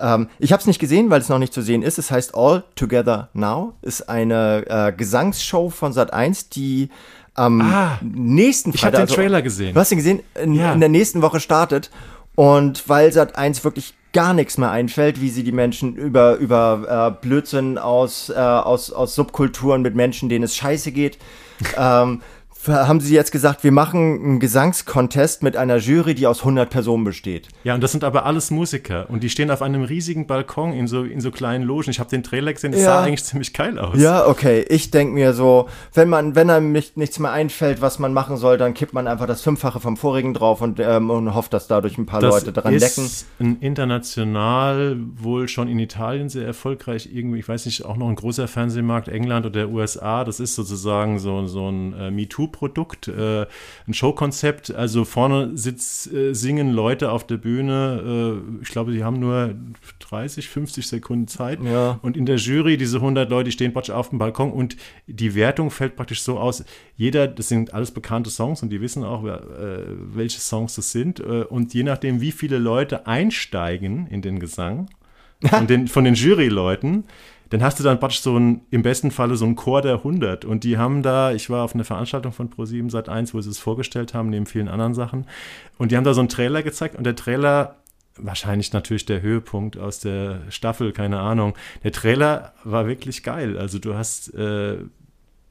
Ähm, 0.00 0.28
ich 0.38 0.52
habe 0.52 0.60
es 0.60 0.66
nicht 0.66 0.80
gesehen, 0.80 1.10
weil 1.10 1.20
es 1.20 1.28
noch 1.28 1.38
nicht 1.38 1.54
zu 1.54 1.62
sehen 1.62 1.82
ist. 1.82 1.98
Es 1.98 2.10
heißt 2.10 2.34
All 2.34 2.64
Together 2.74 3.28
Now, 3.34 3.74
ist 3.82 4.08
eine 4.08 4.64
äh, 4.66 4.92
Gesangsshow 4.92 5.70
von 5.70 5.92
Sat1, 5.92 6.50
die 6.52 6.90
am 7.34 7.60
ah, 7.60 7.98
nächsten 8.02 8.72
Freitag. 8.72 8.76
Ich 8.76 8.84
habe 8.84 8.96
den 8.96 9.00
also, 9.02 9.14
Trailer 9.14 9.42
gesehen. 9.42 9.74
Du 9.74 9.80
hast 9.80 9.92
ihn 9.92 9.98
gesehen? 9.98 10.20
In, 10.40 10.54
ja. 10.54 10.72
in 10.72 10.80
der 10.80 10.88
nächsten 10.88 11.22
Woche 11.22 11.40
startet. 11.40 11.90
Und 12.34 12.88
weil 12.88 13.10
Sat1 13.10 13.62
wirklich 13.64 13.94
gar 14.12 14.32
nichts 14.32 14.58
mehr 14.58 14.70
einfällt, 14.70 15.20
wie 15.20 15.28
sie 15.28 15.42
die 15.42 15.52
Menschen 15.52 15.96
über, 15.96 16.36
über 16.36 17.16
äh, 17.20 17.26
Blödsinn 17.26 17.78
aus, 17.78 18.30
äh, 18.30 18.34
aus, 18.34 18.92
aus 18.92 19.14
Subkulturen 19.14 19.82
mit 19.82 19.94
Menschen, 19.94 20.28
denen 20.28 20.44
es 20.44 20.56
scheiße 20.56 20.92
geht. 20.92 21.18
ähm, 21.76 22.22
haben 22.68 23.00
sie 23.00 23.14
jetzt 23.14 23.32
gesagt, 23.32 23.64
wir 23.64 23.72
machen 23.72 24.22
einen 24.22 24.40
Gesangscontest 24.40 25.42
mit 25.42 25.56
einer 25.56 25.76
Jury, 25.76 26.14
die 26.14 26.26
aus 26.26 26.40
100 26.40 26.70
Personen 26.70 27.04
besteht. 27.04 27.48
Ja, 27.64 27.74
und 27.74 27.82
das 27.82 27.92
sind 27.92 28.04
aber 28.04 28.26
alles 28.26 28.50
Musiker 28.50 29.08
und 29.10 29.22
die 29.22 29.30
stehen 29.30 29.50
auf 29.50 29.62
einem 29.62 29.82
riesigen 29.82 30.26
Balkon 30.26 30.72
in 30.72 30.86
so, 30.86 31.04
in 31.04 31.20
so 31.20 31.30
kleinen 31.30 31.64
Logen. 31.64 31.90
Ich 31.90 32.00
habe 32.00 32.10
den 32.10 32.22
Trailer 32.22 32.52
gesehen, 32.52 32.72
das 32.72 32.80
ja. 32.80 32.86
sah 32.86 33.02
eigentlich 33.02 33.24
ziemlich 33.24 33.52
geil 33.52 33.78
aus. 33.78 33.98
Ja, 33.98 34.26
okay. 34.26 34.64
Ich 34.68 34.90
denke 34.90 35.14
mir 35.14 35.32
so, 35.34 35.68
wenn 35.92 36.08
man, 36.08 36.34
wenn 36.34 36.50
einem 36.50 36.72
nicht, 36.72 36.96
nichts 36.96 37.18
mehr 37.18 37.32
einfällt, 37.32 37.80
was 37.80 37.98
man 37.98 38.12
machen 38.12 38.36
soll, 38.36 38.58
dann 38.58 38.74
kippt 38.74 38.92
man 38.92 39.06
einfach 39.06 39.26
das 39.26 39.42
Fünffache 39.42 39.80
vom 39.80 39.96
vorigen 39.96 40.34
drauf 40.34 40.60
und, 40.60 40.80
ähm, 40.80 41.10
und 41.10 41.34
hofft, 41.34 41.52
dass 41.52 41.66
dadurch 41.66 41.98
ein 41.98 42.06
paar 42.06 42.20
das 42.20 42.34
Leute 42.34 42.52
dran 42.52 42.72
lecken. 42.72 42.84
Das 42.84 42.96
ist 42.96 43.26
international 43.60 44.96
wohl 45.16 45.48
schon 45.48 45.68
in 45.68 45.78
Italien 45.78 46.28
sehr 46.28 46.46
erfolgreich. 46.46 47.08
Irgendwie, 47.12 47.40
ich 47.40 47.48
weiß 47.48 47.66
nicht, 47.66 47.84
auch 47.84 47.96
noch 47.96 48.08
ein 48.08 48.16
großer 48.16 48.48
Fernsehmarkt, 48.48 49.08
England 49.08 49.46
oder 49.46 49.68
USA. 49.68 50.24
Das 50.24 50.40
ist 50.40 50.54
sozusagen 50.54 51.18
so, 51.18 51.46
so 51.46 51.68
ein 51.68 51.92
äh, 51.94 52.10
MeToo 52.10 52.48
Produkt, 52.54 53.08
äh, 53.08 53.46
ein 53.86 53.94
Showkonzept. 53.94 54.72
Also 54.72 55.04
vorne 55.04 55.56
sitz, 55.58 56.06
äh, 56.06 56.32
singen 56.32 56.70
Leute 56.72 57.10
auf 57.10 57.26
der 57.26 57.36
Bühne. 57.36 58.40
Äh, 58.60 58.62
ich 58.62 58.68
glaube, 58.68 58.92
die 58.92 59.02
haben 59.02 59.18
nur 59.18 59.54
30, 59.98 60.48
50 60.48 60.86
Sekunden 60.86 61.26
Zeit. 61.26 61.58
Ja. 61.62 61.98
Und 62.02 62.16
in 62.16 62.26
der 62.26 62.36
Jury, 62.36 62.76
diese 62.76 62.98
100 62.98 63.28
Leute, 63.28 63.46
die 63.46 63.52
stehen 63.52 63.74
auf 63.76 64.10
dem 64.10 64.18
Balkon 64.18 64.52
und 64.52 64.76
die 65.08 65.34
Wertung 65.34 65.70
fällt 65.70 65.96
praktisch 65.96 66.22
so 66.22 66.38
aus. 66.38 66.64
Jeder, 66.96 67.26
das 67.26 67.48
sind 67.48 67.74
alles 67.74 67.90
bekannte 67.90 68.30
Songs 68.30 68.62
und 68.62 68.70
die 68.70 68.80
wissen 68.80 69.02
auch, 69.02 69.24
äh, 69.24 69.38
welche 70.14 70.38
Songs 70.38 70.76
das 70.76 70.92
sind. 70.92 71.18
Äh, 71.18 71.42
und 71.42 71.74
je 71.74 71.82
nachdem, 71.82 72.20
wie 72.20 72.32
viele 72.32 72.58
Leute 72.58 73.08
einsteigen 73.08 74.06
in 74.06 74.22
den 74.22 74.38
Gesang, 74.38 74.88
von 75.44 75.66
den, 75.66 75.88
von 75.88 76.04
den 76.04 76.14
Juryleuten, 76.14 77.04
dann 77.54 77.62
hast 77.62 77.78
du 77.78 77.84
dann 77.84 78.00
praktisch 78.00 78.20
so 78.20 78.36
ein, 78.36 78.62
im 78.70 78.82
besten 78.82 79.12
Falle 79.12 79.36
so 79.36 79.44
ein 79.44 79.54
Chor 79.54 79.80
der 79.80 79.98
100. 79.98 80.44
Und 80.44 80.64
die 80.64 80.76
haben 80.76 81.04
da, 81.04 81.30
ich 81.30 81.50
war 81.50 81.62
auf 81.62 81.72
einer 81.72 81.84
Veranstaltung 81.84 82.32
von 82.32 82.50
Pro7 82.50 82.90
seit 82.90 83.08
1, 83.08 83.32
wo 83.32 83.40
sie 83.40 83.50
es 83.50 83.60
vorgestellt 83.60 84.12
haben, 84.12 84.28
neben 84.28 84.46
vielen 84.46 84.66
anderen 84.66 84.92
Sachen. 84.92 85.26
Und 85.78 85.92
die 85.92 85.96
haben 85.96 86.02
da 86.02 86.14
so 86.14 86.20
einen 86.20 86.28
Trailer 86.28 86.64
gezeigt 86.64 86.96
und 86.96 87.04
der 87.04 87.14
Trailer 87.14 87.76
wahrscheinlich 88.16 88.72
natürlich 88.72 89.06
der 89.06 89.22
Höhepunkt 89.22 89.78
aus 89.78 90.00
der 90.00 90.40
Staffel, 90.48 90.90
keine 90.90 91.20
Ahnung. 91.20 91.54
Der 91.84 91.92
Trailer 91.92 92.54
war 92.64 92.88
wirklich 92.88 93.22
geil. 93.22 93.56
Also 93.56 93.78
du 93.78 93.94
hast 93.94 94.34
äh, 94.34 94.78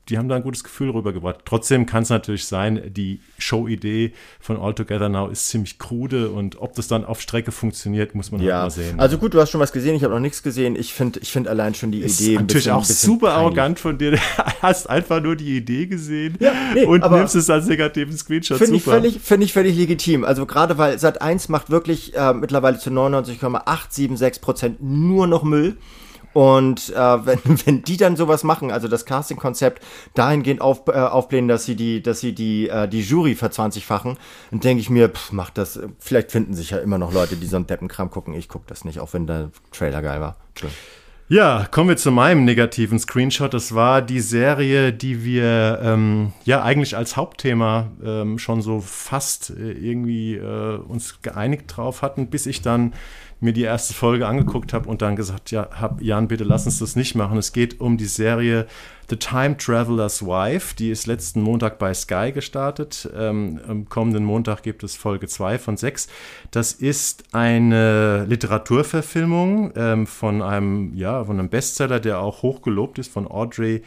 die 0.09 0.17
haben 0.17 0.27
da 0.27 0.35
ein 0.35 0.43
gutes 0.43 0.63
Gefühl 0.63 0.89
rübergebracht. 0.89 1.39
Trotzdem 1.45 1.85
kann 1.85 2.03
es 2.03 2.09
natürlich 2.09 2.45
sein, 2.45 2.81
die 2.93 3.21
Show-Idee 3.37 4.13
von 4.39 4.57
All 4.57 4.73
Together 4.73 5.07
Now 5.07 5.29
ist 5.29 5.47
ziemlich 5.47 5.79
krude 5.79 6.29
und 6.29 6.59
ob 6.59 6.73
das 6.75 6.87
dann 6.87 7.05
auf 7.05 7.21
Strecke 7.21 7.51
funktioniert, 7.53 8.13
muss 8.13 8.31
man 8.31 8.41
halt 8.41 8.49
ja. 8.49 8.55
halt 8.55 8.63
mal 8.65 8.69
sehen. 8.71 8.99
Also 8.99 9.17
gut, 9.17 9.33
du 9.33 9.39
hast 9.39 9.51
schon 9.51 9.61
was 9.61 9.71
gesehen, 9.71 9.95
ich 9.95 10.03
habe 10.03 10.13
noch 10.13 10.19
nichts 10.19 10.43
gesehen. 10.43 10.75
Ich 10.75 10.93
finde 10.93 11.19
ich 11.21 11.31
find 11.31 11.47
allein 11.47 11.73
schon 11.73 11.91
die 11.91 11.99
ist 11.99 12.19
Idee. 12.19 12.35
Natürlich 12.35 12.65
bisschen, 12.65 12.73
auch 12.73 12.83
super 12.83 13.27
peinlich. 13.27 13.41
arrogant 13.41 13.79
von 13.79 13.97
dir. 13.97 14.19
Du 14.63 14.67
hast 14.69 14.89
einfach 14.89 15.21
nur 15.21 15.35
die 15.35 15.57
Idee 15.57 15.87
gesehen 15.87 16.37
ja, 16.39 16.53
nee, 16.73 16.85
und 16.85 17.09
nimmst 17.11 17.35
es 17.35 17.49
als 17.49 17.67
negativen 17.67 18.15
Screenshot. 18.15 18.57
Finde 18.57 18.77
ich, 18.77 18.83
völlig, 18.83 19.19
find 19.19 19.43
ich 19.43 19.51
völlig 19.51 19.75
legitim. 19.75 20.23
Also 20.23 20.45
gerade 20.45 20.77
weil 20.77 20.97
Sat 20.99 21.21
1 21.21 21.49
macht 21.49 21.69
wirklich 21.69 22.15
äh, 22.15 22.33
mittlerweile 22.33 22.77
zu 22.77 22.89
99,876 22.89 24.41
Prozent 24.41 24.77
nur 24.81 25.27
noch 25.27 25.43
Müll. 25.43 25.75
Und 26.33 26.89
äh, 26.89 26.95
wenn, 27.25 27.39
wenn 27.65 27.83
die 27.83 27.97
dann 27.97 28.15
sowas 28.15 28.43
machen, 28.43 28.71
also 28.71 28.87
das 28.87 29.05
Casting-Konzept 29.05 29.83
dahingehend 30.13 30.61
auf, 30.61 30.87
äh, 30.87 30.91
aufblähen, 30.91 31.47
dass 31.47 31.65
sie 31.65 31.75
die, 31.75 32.01
dass 32.01 32.19
sie 32.19 32.33
die, 32.33 32.69
äh, 32.69 32.87
die 32.87 33.01
Jury 33.01 33.35
verzwanzigfachen, 33.35 34.17
dann 34.51 34.59
denke 34.59 34.81
ich 34.81 34.89
mir, 34.89 35.09
pff, 35.09 35.31
macht 35.31 35.57
das, 35.57 35.79
vielleicht 35.99 36.31
finden 36.31 36.53
sich 36.53 36.71
ja 36.71 36.79
immer 36.79 36.97
noch 36.97 37.13
Leute, 37.13 37.35
die 37.35 37.47
so 37.47 37.55
einen 37.55 37.67
Deppenkram 37.67 38.09
gucken. 38.09 38.33
Ich 38.33 38.49
gucke 38.49 38.65
das 38.67 38.85
nicht, 38.85 38.99
auch 38.99 39.13
wenn 39.13 39.27
der 39.27 39.51
Trailer 39.71 40.01
geil 40.01 40.21
war. 40.21 40.37
Schön. 40.57 40.71
Ja, 41.29 41.65
kommen 41.71 41.87
wir 41.87 41.97
zu 41.97 42.11
meinem 42.11 42.43
negativen 42.43 42.99
Screenshot. 42.99 43.53
Das 43.53 43.73
war 43.73 44.01
die 44.01 44.19
Serie, 44.19 44.91
die 44.91 45.23
wir 45.23 45.79
ähm, 45.81 46.33
ja 46.43 46.61
eigentlich 46.61 46.97
als 46.97 47.15
Hauptthema 47.15 47.91
ähm, 48.03 48.37
schon 48.37 48.61
so 48.61 48.81
fast 48.81 49.49
äh, 49.49 49.71
irgendwie 49.71 50.35
äh, 50.35 50.77
uns 50.77 51.21
geeinigt 51.21 51.75
drauf 51.75 52.01
hatten, 52.01 52.27
bis 52.29 52.45
ich 52.45 52.61
dann 52.61 52.93
mir 53.43 53.53
die 53.53 53.63
erste 53.63 53.93
Folge 53.93 54.27
angeguckt 54.27 54.73
habe 54.73 54.89
und 54.89 55.01
dann 55.01 55.15
gesagt, 55.15 55.51
ja, 55.51 55.69
hab, 55.71 56.01
Jan, 56.01 56.27
bitte 56.27 56.43
lass 56.43 56.65
uns 56.65 56.79
das 56.79 56.95
nicht 56.95 57.15
machen. 57.15 57.37
Es 57.37 57.53
geht 57.53 57.79
um 57.79 57.97
die 57.97 58.05
Serie 58.05 58.67
The 59.09 59.17
Time 59.17 59.57
Traveler's 59.57 60.25
Wife. 60.25 60.75
Die 60.75 60.89
ist 60.89 61.05
letzten 61.05 61.41
Montag 61.41 61.77
bei 61.77 61.93
Sky 61.93 62.31
gestartet. 62.33 63.09
Ähm, 63.15 63.59
am 63.67 63.89
kommenden 63.89 64.23
Montag 64.23 64.63
gibt 64.63 64.83
es 64.83 64.95
Folge 64.95 65.27
2 65.27 65.59
von 65.59 65.77
6. 65.77 66.07
Das 66.51 66.71
ist 66.71 67.25
eine 67.33 68.25
Literaturverfilmung 68.25 69.73
ähm, 69.75 70.07
von 70.07 70.41
einem, 70.41 70.95
ja, 70.95 71.23
von 71.23 71.37
einem 71.37 71.49
Bestseller, 71.49 71.99
der 71.99 72.19
auch 72.19 72.41
hochgelobt 72.41 72.97
ist, 72.99 73.11
von 73.11 73.27
Audrey 73.27 73.83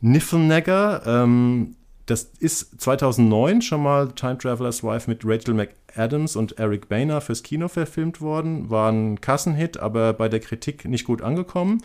Niffenegger. 0.00 1.02
Ähm, 1.06 1.76
das 2.08 2.30
ist 2.40 2.80
2009 2.80 3.62
schon 3.62 3.82
mal 3.82 4.10
Time 4.12 4.38
Traveler's 4.38 4.82
Wife 4.82 5.10
mit 5.10 5.20
Rachel 5.24 5.54
McAdams 5.54 6.36
und 6.36 6.58
Eric 6.58 6.88
Boehner 6.88 7.20
fürs 7.20 7.42
Kino 7.42 7.68
verfilmt 7.68 8.20
worden. 8.20 8.70
War 8.70 8.90
ein 8.90 9.20
Kassenhit, 9.20 9.78
aber 9.78 10.14
bei 10.14 10.28
der 10.28 10.40
Kritik 10.40 10.86
nicht 10.86 11.04
gut 11.04 11.20
angekommen. 11.20 11.82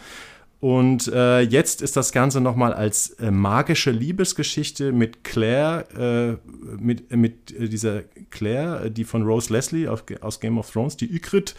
Und 0.62 1.10
äh, 1.10 1.42
jetzt 1.42 1.82
ist 1.82 1.98
das 1.98 2.14
Ganze 2.14 2.40
nochmal 2.40 2.74
als 2.74 3.10
äh, 3.20 3.32
magische 3.32 3.92
Liebesgeschichte 3.92 4.94
mit 4.94 5.26
Claire, 5.26 6.40
äh, 6.42 6.52
mit, 6.82 7.14
mit 7.14 7.52
äh, 7.52 7.68
dieser 7.68 8.04
Claire, 8.30 8.90
die 8.90 9.04
von 9.04 9.24
Rose 9.24 9.52
Leslie 9.52 9.90
auf, 9.90 10.06
aus 10.22 10.40
Game 10.40 10.58
of 10.58 10.72
Thrones, 10.72 10.96
die 10.96 11.14
Ygritte 11.14 11.54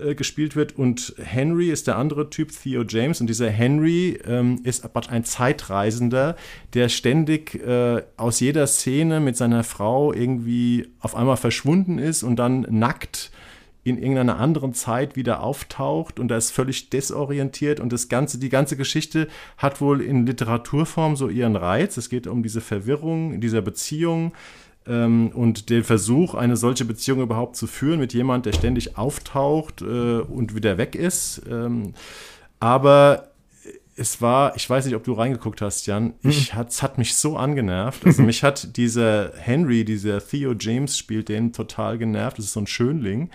äh, 0.00 0.14
gespielt 0.14 0.56
wird. 0.56 0.76
Und 0.76 1.14
Henry 1.18 1.70
ist 1.70 1.86
der 1.86 1.96
andere 1.96 2.30
Typ, 2.30 2.50
Theo 2.52 2.84
James. 2.86 3.20
Und 3.20 3.28
dieser 3.28 3.50
Henry 3.50 4.18
ähm, 4.26 4.60
ist 4.64 4.88
ein 5.08 5.24
Zeitreisender, 5.24 6.36
der 6.74 6.88
ständig 6.88 7.54
äh, 7.66 8.02
aus 8.16 8.40
jeder 8.40 8.66
Szene 8.66 9.20
mit 9.20 9.36
seiner 9.36 9.64
Frau 9.64 10.12
irgendwie 10.12 10.88
auf 11.00 11.14
einmal 11.14 11.36
verschwunden 11.36 11.98
ist 11.98 12.22
und 12.22 12.36
dann 12.36 12.66
nackt 12.70 13.30
in 13.82 13.96
irgendeiner 13.96 14.38
anderen 14.38 14.74
Zeit 14.74 15.16
wieder 15.16 15.42
auftaucht 15.42 16.20
und 16.20 16.28
da 16.28 16.36
ist 16.36 16.50
völlig 16.50 16.90
desorientiert 16.90 17.80
und 17.80 17.92
das 17.92 18.08
ganze 18.08 18.38
die 18.38 18.50
ganze 18.50 18.76
Geschichte 18.76 19.26
hat 19.56 19.80
wohl 19.80 20.02
in 20.02 20.26
Literaturform 20.26 21.16
so 21.16 21.28
ihren 21.28 21.56
Reiz. 21.56 21.96
Es 21.96 22.10
geht 22.10 22.26
um 22.26 22.42
diese 22.42 22.60
Verwirrung 22.60 23.40
dieser 23.40 23.62
Beziehung 23.62 24.32
ähm, 24.86 25.30
und 25.34 25.70
den 25.70 25.84
Versuch, 25.84 26.34
eine 26.34 26.56
solche 26.56 26.84
Beziehung 26.84 27.20
überhaupt 27.20 27.56
zu 27.56 27.66
führen 27.66 28.00
mit 28.00 28.12
jemand, 28.14 28.46
der 28.46 28.52
ständig 28.52 28.96
auftaucht 28.96 29.82
äh, 29.82 30.20
und 30.20 30.54
wieder 30.54 30.78
weg 30.78 30.94
ist. 30.94 31.42
Ähm, 31.48 31.94
aber 32.58 33.30
es 33.96 34.22
war, 34.22 34.56
ich 34.56 34.68
weiß 34.68 34.86
nicht, 34.86 34.94
ob 34.94 35.04
du 35.04 35.12
reingeguckt 35.12 35.60
hast, 35.60 35.86
Jan, 35.86 36.14
mhm. 36.22 36.30
ich, 36.30 36.54
es 36.54 36.82
hat 36.82 36.96
mich 36.96 37.14
so 37.14 37.36
angenervt. 37.36 38.06
Also 38.06 38.22
mich 38.24 38.42
hat 38.42 38.76
dieser 38.76 39.32
Henry, 39.36 39.84
dieser 39.84 40.26
Theo 40.26 40.54
James 40.58 40.96
spielt 40.96 41.28
den 41.28 41.52
total 41.52 41.98
genervt. 41.98 42.38
Das 42.38 42.46
ist 42.46 42.52
so 42.52 42.60
ein 42.60 42.66
Schönling. 42.66 43.30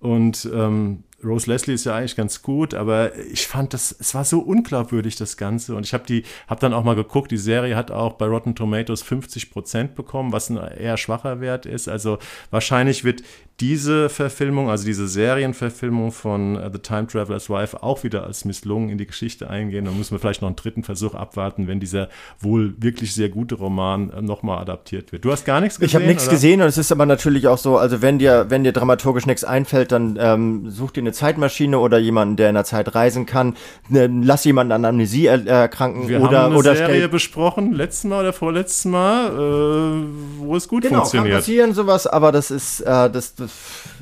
Und 0.00 0.48
ähm, 0.52 1.04
Rose 1.24 1.50
Leslie 1.50 1.74
ist 1.74 1.84
ja 1.84 1.96
eigentlich 1.96 2.14
ganz 2.14 2.42
gut, 2.42 2.74
aber 2.74 3.16
ich 3.16 3.48
fand 3.48 3.74
das, 3.74 3.94
es 3.98 4.14
war 4.14 4.24
so 4.24 4.38
unglaubwürdig, 4.38 5.16
das 5.16 5.36
Ganze. 5.36 5.74
Und 5.74 5.84
ich 5.84 5.92
habe 5.92 6.04
die, 6.06 6.22
habe 6.46 6.60
dann 6.60 6.72
auch 6.72 6.84
mal 6.84 6.94
geguckt, 6.94 7.32
die 7.32 7.38
Serie 7.38 7.74
hat 7.74 7.90
auch 7.90 8.12
bei 8.12 8.26
Rotten 8.26 8.54
Tomatoes 8.54 9.02
50 9.02 9.50
Prozent 9.50 9.94
bekommen, 9.96 10.32
was 10.32 10.48
ein 10.48 10.56
eher 10.56 10.96
schwacher 10.96 11.40
Wert 11.40 11.66
ist. 11.66 11.88
Also 11.88 12.18
wahrscheinlich 12.50 13.02
wird 13.02 13.22
diese 13.60 14.08
Verfilmung, 14.08 14.70
also 14.70 14.84
diese 14.84 15.08
Serienverfilmung 15.08 16.12
von 16.12 16.56
uh, 16.56 16.70
The 16.72 16.78
Time 16.78 17.08
Traveler's 17.08 17.50
Wife 17.50 17.82
auch 17.82 18.04
wieder 18.04 18.22
als 18.22 18.44
misslungen 18.44 18.88
in 18.88 18.98
die 18.98 19.06
Geschichte 19.06 19.50
eingehen. 19.50 19.84
Dann 19.84 19.98
müssen 19.98 20.12
wir 20.12 20.20
vielleicht 20.20 20.42
noch 20.42 20.48
einen 20.48 20.54
dritten 20.54 20.84
Versuch 20.84 21.14
abwarten, 21.14 21.66
wenn 21.66 21.80
dieser 21.80 22.08
wohl 22.38 22.74
wirklich 22.78 23.14
sehr 23.14 23.28
gute 23.28 23.56
Roman 23.56 24.12
uh, 24.16 24.20
nochmal 24.20 24.58
adaptiert 24.58 25.10
wird. 25.10 25.24
Du 25.24 25.32
hast 25.32 25.44
gar 25.44 25.60
nichts 25.60 25.80
gesehen? 25.80 25.88
Ich 25.88 25.94
habe 25.96 26.06
nichts 26.06 26.28
gesehen 26.28 26.60
und 26.60 26.68
es 26.68 26.78
ist 26.78 26.92
aber 26.92 27.04
natürlich 27.04 27.48
auch 27.48 27.58
so, 27.58 27.78
also 27.78 28.00
wenn 28.00 28.20
dir, 28.20 28.46
wenn 28.48 28.62
dir 28.62 28.72
dramaturgisch 28.72 29.26
nichts 29.26 29.42
einfällt, 29.42 29.90
dann 29.90 30.16
ähm, 30.20 30.70
such 30.70 30.92
dir 30.92 31.00
eine 31.00 31.07
Zeitmaschine 31.12 31.78
oder 31.78 31.98
jemanden, 31.98 32.36
der 32.36 32.48
in 32.48 32.54
der 32.54 32.64
Zeit 32.64 32.94
reisen 32.94 33.26
kann. 33.26 33.54
Ne, 33.88 34.06
lass 34.22 34.44
jemanden 34.44 34.72
an 34.72 34.84
Amnesie 34.84 35.26
er 35.26 35.46
erkranken 35.46 36.08
Wir 36.08 36.20
oder 36.20 36.38
haben 36.40 36.46
eine 36.52 36.56
oder 36.58 36.76
Serie 36.76 37.08
besprochen, 37.08 37.72
letztes 37.72 38.04
Mal 38.04 38.20
oder 38.20 38.32
vorletztes 38.32 38.84
Mal, 38.84 39.28
äh, 39.28 40.04
wo 40.38 40.56
es 40.56 40.68
gut 40.68 40.82
Genau, 40.82 40.96
kann 40.96 41.00
funktioniert. 41.02 41.36
passieren 41.38 41.74
sowas, 41.74 42.06
aber 42.06 42.32
das 42.32 42.50
ist, 42.50 42.80
äh, 42.80 42.84
das, 43.10 43.34
das, 43.34 43.50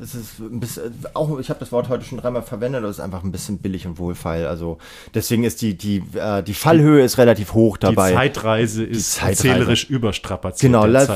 das 0.01 0.15
ist 0.15 0.39
ein 0.41 0.61
bisschen, 0.61 0.85
auch 1.15 1.39
ich 1.39 1.49
habe 1.51 1.61
das 1.61 1.73
Wort 1.73 1.89
heute 1.89 2.05
schon 2.05 2.19
dreimal 2.19 2.43
verwendet, 2.43 2.85
das 2.85 2.93
ist 2.99 3.01
einfach 3.01 3.23
ein 3.25 3.33
bisschen 3.33 3.59
billig 3.59 3.87
und 3.87 3.99
wohlfeil. 3.99 4.47
Also 4.47 4.79
deswegen 5.15 5.45
ist 5.45 5.63
die, 5.63 5.75
die, 5.77 6.03
äh, 6.15 6.43
die 6.43 6.55
Fallhöhe 6.55 7.05
ist 7.05 7.19
relativ 7.19 7.55
hoch 7.55 7.77
Die 7.77 7.87
dabei. 7.87 8.13
Zeitreise 8.13 8.85
ist 8.85 9.15
Zeitreise. 9.15 9.49
erzählerisch 9.49 9.85
überstrapaziert. 9.91 10.73
Genau, 10.73 10.87
lass, 10.87 11.09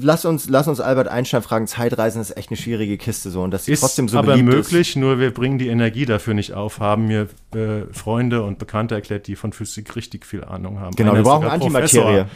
lass 0.00 0.24
uns, 0.24 0.48
lass 0.48 0.68
uns 0.68 0.80
Albert 0.80 1.08
Einstein 1.08 1.42
fragen, 1.42 1.66
Zeitreisen 1.66 2.20
ist 2.20 2.36
echt 2.36 2.50
eine 2.50 2.56
schwierige 2.56 2.96
Kiste 2.98 3.30
so 3.30 3.42
und 3.42 3.58
sie 3.58 3.72
Ist 3.72 3.80
trotzdem 3.80 4.08
so 4.08 4.18
aber 4.18 4.36
möglich, 4.36 4.96
nur 4.96 5.09
wir 5.18 5.32
bringen 5.32 5.58
die 5.58 5.68
Energie 5.68 6.06
dafür 6.06 6.34
nicht 6.34 6.52
auf, 6.52 6.80
haben 6.80 7.06
mir 7.06 7.28
äh, 7.54 7.82
Freunde 7.92 8.42
und 8.42 8.58
Bekannte 8.58 8.94
erklärt, 8.94 9.26
die 9.26 9.36
von 9.36 9.52
Physik 9.52 9.96
richtig 9.96 10.26
viel 10.26 10.44
Ahnung 10.44 10.80
haben. 10.80 10.94
Genau, 10.94 11.10
Einer 11.10 11.20
wir 11.20 11.24
brauchen 11.24 11.48
Antimaterie. 11.48 12.26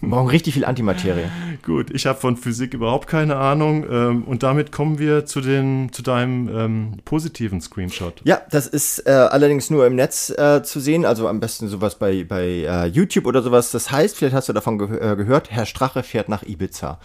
wir 0.00 0.08
brauchen 0.08 0.28
richtig 0.28 0.54
viel 0.54 0.64
Antimaterie. 0.64 1.26
Gut, 1.64 1.90
ich 1.90 2.06
habe 2.06 2.18
von 2.18 2.36
Physik 2.36 2.74
überhaupt 2.74 3.08
keine 3.08 3.36
Ahnung 3.36 3.84
ähm, 3.90 4.24
und 4.24 4.42
damit 4.42 4.72
kommen 4.72 4.98
wir 4.98 5.26
zu, 5.26 5.40
den, 5.40 5.92
zu 5.92 6.02
deinem 6.02 6.48
ähm, 6.48 6.92
positiven 7.04 7.60
Screenshot. 7.60 8.20
Ja, 8.24 8.40
das 8.50 8.66
ist 8.66 9.06
äh, 9.06 9.10
allerdings 9.10 9.70
nur 9.70 9.86
im 9.86 9.94
Netz 9.94 10.30
äh, 10.30 10.62
zu 10.62 10.80
sehen, 10.80 11.04
also 11.04 11.28
am 11.28 11.40
besten 11.40 11.68
sowas 11.68 11.96
bei, 11.96 12.24
bei 12.24 12.44
äh, 12.44 12.86
YouTube 12.86 13.26
oder 13.26 13.42
sowas. 13.42 13.70
Das 13.70 13.90
heißt, 13.90 14.16
vielleicht 14.16 14.34
hast 14.34 14.48
du 14.48 14.52
davon 14.52 14.78
ge 14.78 14.98
äh, 14.98 15.16
gehört, 15.16 15.50
Herr 15.50 15.66
Strache 15.66 16.02
fährt 16.02 16.28
nach 16.28 16.42
Ibiza. 16.42 16.98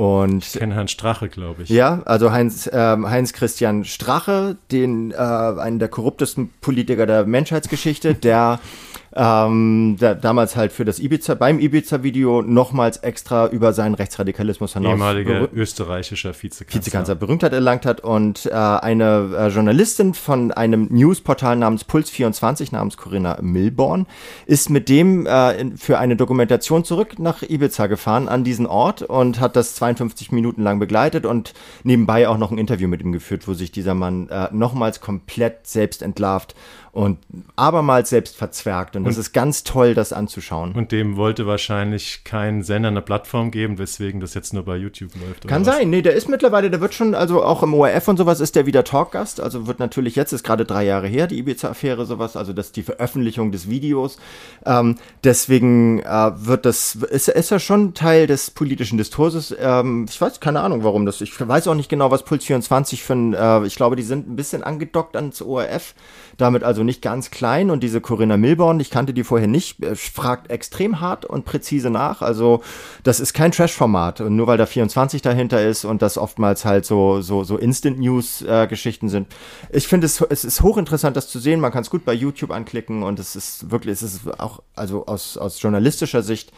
Und 0.00 0.46
Ich 0.46 0.52
kenne 0.54 0.74
Herrn 0.76 0.88
Strache, 0.88 1.28
glaube 1.28 1.62
ich. 1.62 1.68
ja, 1.68 2.00
also 2.06 2.32
Heinz, 2.32 2.70
ähm, 2.72 3.10
Heinz 3.10 3.34
Christian 3.34 3.84
Strache, 3.84 4.56
den 4.72 5.10
äh, 5.10 5.16
einen 5.16 5.78
der 5.78 5.88
korruptesten 5.88 6.48
Politiker 6.62 7.04
der 7.04 7.26
Menschheitsgeschichte, 7.26 8.14
der 8.14 8.60
ähm, 9.14 9.96
der 10.00 10.14
damals 10.14 10.54
halt 10.54 10.72
für 10.72 10.84
das 10.84 11.00
Ibiza, 11.00 11.34
beim 11.34 11.58
Ibiza-Video 11.58 12.42
nochmals 12.42 12.98
extra 12.98 13.48
über 13.48 13.72
seinen 13.72 13.94
Rechtsradikalismus 13.94 14.74
hinaus 14.74 14.92
Ehemaliger 14.92 15.48
österreichischer 15.52 16.32
Vizekanzler. 16.32 16.80
Vizekanzler 16.80 17.14
Berühmtheit 17.16 17.52
erlangt 17.52 17.86
hat 17.86 18.02
und 18.02 18.46
äh, 18.46 18.52
eine 18.52 19.30
äh, 19.36 19.48
Journalistin 19.48 20.14
von 20.14 20.52
einem 20.52 20.86
Newsportal 20.90 21.56
namens 21.56 21.84
Puls24 21.86 22.72
namens 22.72 22.96
Corinna 22.96 23.38
Milborn 23.42 24.06
ist 24.46 24.70
mit 24.70 24.88
dem 24.88 25.26
äh, 25.26 25.52
in, 25.60 25.76
für 25.76 25.98
eine 25.98 26.14
Dokumentation 26.14 26.84
zurück 26.84 27.18
nach 27.18 27.42
Ibiza 27.42 27.88
gefahren 27.88 28.28
an 28.28 28.44
diesen 28.44 28.66
Ort 28.66 29.02
und 29.02 29.40
hat 29.40 29.56
das 29.56 29.74
52 29.74 30.30
Minuten 30.30 30.62
lang 30.62 30.78
begleitet 30.78 31.26
und 31.26 31.54
nebenbei 31.82 32.28
auch 32.28 32.38
noch 32.38 32.52
ein 32.52 32.58
Interview 32.58 32.86
mit 32.86 33.02
ihm 33.02 33.10
geführt, 33.10 33.48
wo 33.48 33.54
sich 33.54 33.72
dieser 33.72 33.94
Mann 33.94 34.28
äh, 34.28 34.48
nochmals 34.52 35.00
komplett 35.00 35.66
selbst 35.66 36.02
entlarvt 36.02 36.54
und 36.92 37.18
abermals 37.56 38.10
selbst 38.10 38.36
verzwergt 38.36 38.96
und 39.00 39.08
das 39.08 39.18
ist 39.18 39.32
ganz 39.32 39.64
toll, 39.64 39.94
das 39.94 40.12
anzuschauen. 40.12 40.72
Und 40.72 40.92
dem 40.92 41.16
wollte 41.16 41.46
wahrscheinlich 41.46 42.24
kein 42.24 42.62
Sender 42.62 42.88
eine 42.88 43.02
Plattform 43.02 43.50
geben, 43.50 43.78
weswegen 43.78 44.20
das 44.20 44.34
jetzt 44.34 44.52
nur 44.52 44.64
bei 44.64 44.76
YouTube 44.76 45.10
läuft. 45.14 45.46
Kann 45.46 45.62
oder 45.62 45.72
was? 45.72 45.78
sein, 45.78 45.90
nee, 45.90 46.02
der 46.02 46.14
ist 46.14 46.28
mittlerweile, 46.28 46.70
der 46.70 46.80
wird 46.80 46.94
schon, 46.94 47.14
also 47.14 47.42
auch 47.42 47.62
im 47.62 47.74
ORF 47.74 48.08
und 48.08 48.16
sowas 48.16 48.40
ist 48.40 48.56
der 48.56 48.66
wieder 48.66 48.84
Talkgast, 48.84 49.40
also 49.40 49.66
wird 49.66 49.78
natürlich 49.78 50.16
jetzt, 50.16 50.32
ist 50.32 50.44
gerade 50.44 50.64
drei 50.64 50.84
Jahre 50.84 51.06
her, 51.06 51.26
die 51.26 51.38
Ibiza-Affäre, 51.38 52.06
sowas, 52.06 52.36
also 52.36 52.52
das 52.52 52.72
die 52.72 52.82
Veröffentlichung 52.82 53.52
des 53.52 53.68
Videos. 53.68 54.18
Ähm, 54.64 54.96
deswegen 55.24 56.00
äh, 56.00 56.30
wird 56.34 56.66
das, 56.66 56.94
ist, 56.94 57.28
ist 57.28 57.50
er 57.50 57.60
schon 57.60 57.94
Teil 57.94 58.26
des 58.26 58.50
politischen 58.50 58.98
Diskurses. 58.98 59.54
Ähm, 59.58 60.06
ich 60.08 60.20
weiß, 60.20 60.40
keine 60.40 60.60
Ahnung, 60.60 60.84
warum 60.84 61.06
das, 61.06 61.20
ich 61.20 61.32
weiß 61.38 61.68
auch 61.68 61.74
nicht 61.74 61.88
genau, 61.88 62.10
was 62.10 62.24
Puls 62.24 62.44
24 62.44 63.02
für 63.02 63.14
ein, 63.14 63.34
äh, 63.34 63.66
ich 63.66 63.76
glaube, 63.76 63.96
die 63.96 64.02
sind 64.02 64.28
ein 64.28 64.36
bisschen 64.36 64.62
angedockt 64.62 65.16
ans 65.16 65.42
ORF, 65.42 65.94
damit 66.40 66.64
also 66.64 66.82
nicht 66.82 67.02
ganz 67.02 67.30
klein. 67.30 67.70
Und 67.70 67.82
diese 67.82 68.00
Corinna 68.00 68.36
Milborn, 68.36 68.80
ich 68.80 68.90
kannte 68.90 69.14
die 69.14 69.24
vorher 69.24 69.48
nicht, 69.48 69.82
äh, 69.82 69.94
fragt 69.94 70.50
extrem 70.50 71.00
hart 71.00 71.24
und 71.24 71.44
präzise 71.44 71.90
nach, 71.90 72.22
also 72.22 72.62
das 73.02 73.20
ist 73.20 73.34
kein 73.34 73.52
Trash-Format. 73.52 74.20
Und 74.20 74.36
nur 74.36 74.46
weil 74.46 74.58
da 74.58 74.66
24 74.66 75.22
dahinter 75.22 75.64
ist 75.64 75.84
und 75.84 76.02
das 76.02 76.18
oftmals 76.18 76.64
halt 76.64 76.84
so, 76.86 77.20
so, 77.20 77.44
so 77.44 77.56
Instant-News-Geschichten 77.56 79.08
sind. 79.08 79.28
Ich 79.70 79.88
finde 79.88 80.06
es, 80.06 80.20
es 80.20 80.44
ist 80.44 80.62
hochinteressant, 80.62 81.16
das 81.16 81.28
zu 81.28 81.38
sehen, 81.38 81.60
man 81.60 81.72
kann 81.72 81.82
es 81.82 81.90
gut 81.90 82.04
bei 82.04 82.12
YouTube 82.12 82.50
anklicken 82.50 83.02
und 83.02 83.18
es 83.18 83.36
ist 83.36 83.70
wirklich, 83.70 83.92
es 83.92 84.02
ist 84.02 84.40
auch, 84.40 84.62
also 84.74 85.06
aus, 85.06 85.36
aus 85.36 85.60
journalistischer 85.60 86.22
Sicht 86.22 86.52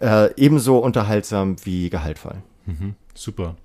äh, 0.00 0.30
ebenso 0.36 0.78
unterhaltsam 0.78 1.56
wie 1.64 1.90
gehaltvoll. 1.90 2.42
Super. 3.14 3.56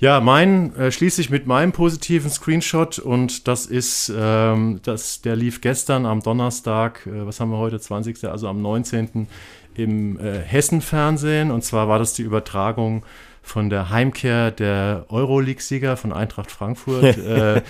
Ja, 0.00 0.20
mein 0.20 0.74
äh, 0.76 0.90
schließe 0.90 1.20
ich 1.20 1.28
mit 1.28 1.46
meinem 1.46 1.72
positiven 1.72 2.30
Screenshot 2.30 2.98
und 2.98 3.46
das 3.46 3.66
ist, 3.66 4.10
ähm, 4.16 4.80
das, 4.82 5.20
der 5.20 5.36
lief 5.36 5.60
gestern 5.60 6.06
am 6.06 6.22
Donnerstag, 6.22 7.06
äh, 7.06 7.26
was 7.26 7.38
haben 7.38 7.50
wir 7.50 7.58
heute, 7.58 7.78
20. 7.78 8.24
also 8.24 8.48
am 8.48 8.62
19. 8.62 9.28
im 9.74 10.18
äh, 10.18 10.40
Hessen-Fernsehen 10.40 11.50
und 11.50 11.62
zwar 11.62 11.88
war 11.88 11.98
das 11.98 12.14
die 12.14 12.22
Übertragung 12.22 13.04
von 13.46 13.70
der 13.70 13.90
Heimkehr 13.90 14.50
der 14.50 15.06
Euroleague-Sieger 15.08 15.96
von 15.96 16.12
Eintracht 16.12 16.50
Frankfurt. 16.50 17.16
äh, 17.18 17.62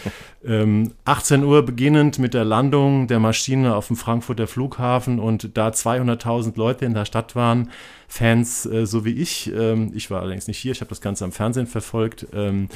ähm, 0.42 0.92
18 1.04 1.44
Uhr 1.44 1.62
beginnend 1.66 2.18
mit 2.18 2.32
der 2.32 2.46
Landung 2.46 3.08
der 3.08 3.20
Maschine 3.20 3.76
auf 3.76 3.88
dem 3.88 3.96
Frankfurter 3.96 4.46
Flughafen 4.46 5.20
und 5.20 5.50
da 5.58 5.68
200.000 5.68 6.56
Leute 6.56 6.86
in 6.86 6.94
der 6.94 7.04
Stadt 7.04 7.36
waren, 7.36 7.70
Fans 8.08 8.64
äh, 8.64 8.86
so 8.86 9.04
wie 9.04 9.12
ich, 9.12 9.52
ähm, 9.52 9.92
ich 9.94 10.10
war 10.10 10.22
allerdings 10.22 10.48
nicht 10.48 10.58
hier, 10.58 10.72
ich 10.72 10.80
habe 10.80 10.88
das 10.88 11.02
Ganze 11.02 11.26
am 11.26 11.32
Fernsehen 11.32 11.66
verfolgt, 11.66 12.26
ähm, 12.32 12.68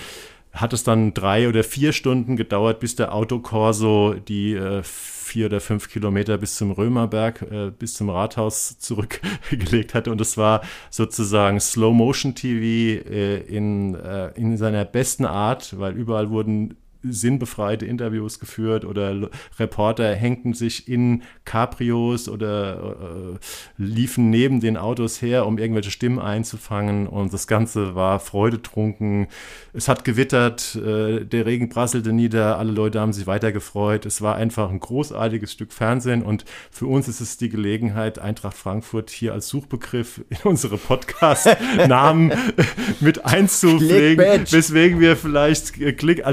hat 0.53 0.75
es 0.75 0.85
dann 0.85 1.15
drei 1.15 1.49
oder 1.49 1.65
vier 1.65 1.95
Stunden 1.95 2.37
gedauert, 2.37 2.81
bis 2.81 2.97
der 2.97 3.15
Autokorso 3.15 4.15
die 4.29 4.53
äh, 4.53 4.83
vier 5.31 5.47
oder 5.47 5.61
fünf 5.61 5.89
Kilometer 5.89 6.39
bis 6.39 6.57
zum 6.57 6.73
Römerberg, 6.73 7.43
äh, 7.43 7.71
bis 7.71 7.95
zum 7.95 8.11
Rathaus 8.11 8.79
zurückgelegt 8.79 9.95
hatte. 9.95 10.11
Und 10.11 10.21
es 10.21 10.37
war 10.37 10.63
sozusagen 10.91 11.61
Slow-Motion-TV 11.61 13.09
äh, 13.09 13.37
in, 13.43 13.95
äh, 13.95 14.33
in 14.35 14.57
seiner 14.57 14.85
besten 14.85 15.25
Art, 15.25 15.79
weil 15.79 15.95
überall 15.95 16.31
wurden 16.31 16.77
sinnbefreite 17.03 17.87
Interviews 17.87 18.41
geführt 18.41 18.85
oder 18.85 19.31
Reporter 19.59 20.15
hängten 20.15 20.55
sich 20.55 20.89
in 20.89 21.23
Cabrios 21.45 22.29
oder 22.29 22.97
äh, 23.37 23.83
liefen 23.83 24.31
neben 24.31 24.61
den 24.61 24.77
Autos 24.77 25.23
her, 25.23 25.47
um 25.47 25.59
irgendwelche 25.59 25.91
Stimmen 25.91 26.19
einzufangen 26.19 27.07
und 27.07 27.33
das 27.33 27.47
Ganze 27.47 27.95
war 27.95 28.21
freudetrunken. 28.21 29.29
Es 29.73 29.89
hat 29.89 30.05
gewittert, 30.05 30.77
äh, 30.77 31.25
der 31.25 31.47
Regen 31.47 31.69
prasselte 31.69 32.13
nieder, 32.13 32.59
alle 32.59 32.73
Leute 32.73 33.01
haben 33.01 33.13
sich 33.13 33.27
weitergefreut. 33.27 34.07
Es 34.07 34.23
war 34.23 34.37
einfach 34.37 34.71
ein 34.71 34.81
großartiges 34.81 35.53
Stück 35.53 35.73
Fernsehen 35.73 36.23
und 36.23 36.45
für 36.71 36.87
uns 36.87 37.09
ist 37.09 37.21
es 37.21 37.37
die 37.37 37.49
Gelegenheit, 37.49 38.19
Eintracht 38.19 38.57
Frankfurt 38.57 39.11
hier 39.11 39.33
als 39.33 39.49
Suchbegriff 39.49 40.23
in 40.29 40.39
unsere 40.45 40.77
Podcast-Namen 40.77 42.33
mit 43.01 43.25
einzupflegen, 43.25 44.25
Clickbait. 44.25 44.53
weswegen 44.53 45.01
wir 45.01 45.17
vielleicht 45.17 45.81
äh, 45.81 45.93
Klick, 45.93 46.27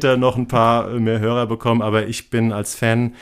Clickbaiter 0.00 0.16
noch 0.16 0.36
ein 0.36 0.48
paar 0.48 0.90
äh, 0.90 0.98
mehr 0.98 1.20
Hörer 1.20 1.46
bekommen, 1.46 1.82
aber 1.82 2.06
ich 2.06 2.30
bin 2.30 2.52
als 2.52 2.74
Fan, 2.74 3.14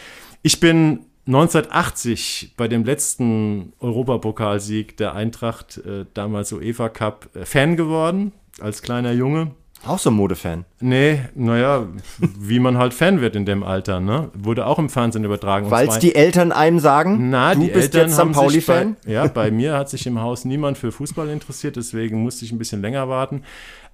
ich 0.43 0.61
bin 0.61 1.01
1980 1.27 2.55
bei 2.57 2.69
dem 2.69 2.85
letzten 2.85 3.73
Europapokalsieg 3.81 4.97
der 4.97 5.15
Eintracht, 5.15 5.79
äh, 5.79 6.07
damals 6.15 6.53
UEFA 6.53 6.89
Cup, 6.89 7.29
äh, 7.35 7.45
Fan 7.45 7.77
geworden, 7.77 8.33
als 8.61 8.83
kleiner 8.83 9.13
Junge. 9.13 9.53
Auch 9.87 9.99
so 9.99 10.11
ein 10.11 10.15
Modefan. 10.15 10.65
Nee, 10.81 11.21
naja, 11.35 11.87
wie 12.19 12.59
man 12.59 12.79
halt 12.79 12.93
Fan 12.95 13.21
wird 13.21 13.37
in 13.37 13.47
dem 13.47 13.63
Alter, 13.63 14.01
ne? 14.01 14.31
Wurde 14.35 14.67
auch 14.67 14.79
im 14.79 14.89
Fernsehen 14.89 15.25
übertragen. 15.25 15.71
Weil 15.71 15.89
es 15.89 15.99
die 15.99 16.15
Eltern 16.15 16.53
einem 16.53 16.81
sagen, 16.81 17.31
na, 17.31 17.55
du 17.55 17.61
die 17.61 17.69
bist 17.69 17.95
Eltern 17.95 18.11
jetzt 18.11 18.19
St. 18.19 18.33
Pauli-Fan. 18.33 18.97
Bei, 19.05 19.11
ja, 19.11 19.27
bei 19.29 19.51
mir 19.53 19.75
hat 19.77 19.89
sich 19.89 20.07
im 20.07 20.21
Haus 20.21 20.45
niemand 20.45 20.79
für 20.79 20.91
Fußball 20.91 21.29
interessiert, 21.29 21.77
deswegen 21.77 22.23
musste 22.23 22.45
ich 22.45 22.53
ein 22.53 22.59
bisschen 22.59 22.83
länger 22.83 23.09
warten. 23.09 23.45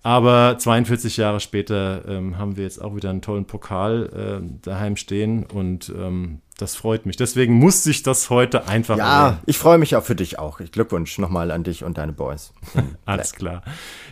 Aber 0.02 0.58
42 0.58 1.16
Jahre 1.16 1.40
später 1.40 2.02
ähm, 2.06 2.36
haben 2.36 2.56
wir 2.58 2.64
jetzt 2.64 2.80
auch 2.80 2.94
wieder 2.94 3.08
einen 3.08 3.22
tollen 3.22 3.46
Pokal 3.46 4.10
ähm, 4.14 4.58
daheim 4.60 4.96
stehen 4.96 5.44
und 5.44 5.90
ähm, 5.96 6.40
das 6.58 6.76
freut 6.76 7.04
mich. 7.06 7.16
Deswegen 7.16 7.54
muss 7.54 7.82
sich 7.82 8.02
das 8.02 8.30
heute 8.30 8.66
einfach 8.68 8.96
Ja, 8.96 9.26
erwähnen. 9.26 9.42
ich 9.46 9.58
freue 9.58 9.78
mich 9.78 9.96
auch 9.96 10.04
für 10.04 10.14
dich 10.14 10.38
auch. 10.38 10.58
Glückwunsch 10.58 11.18
nochmal 11.18 11.50
an 11.50 11.64
dich 11.64 11.82
und 11.84 11.98
deine 11.98 12.12
Boys. 12.12 12.52
Alles 13.06 13.32
klar. 13.32 13.62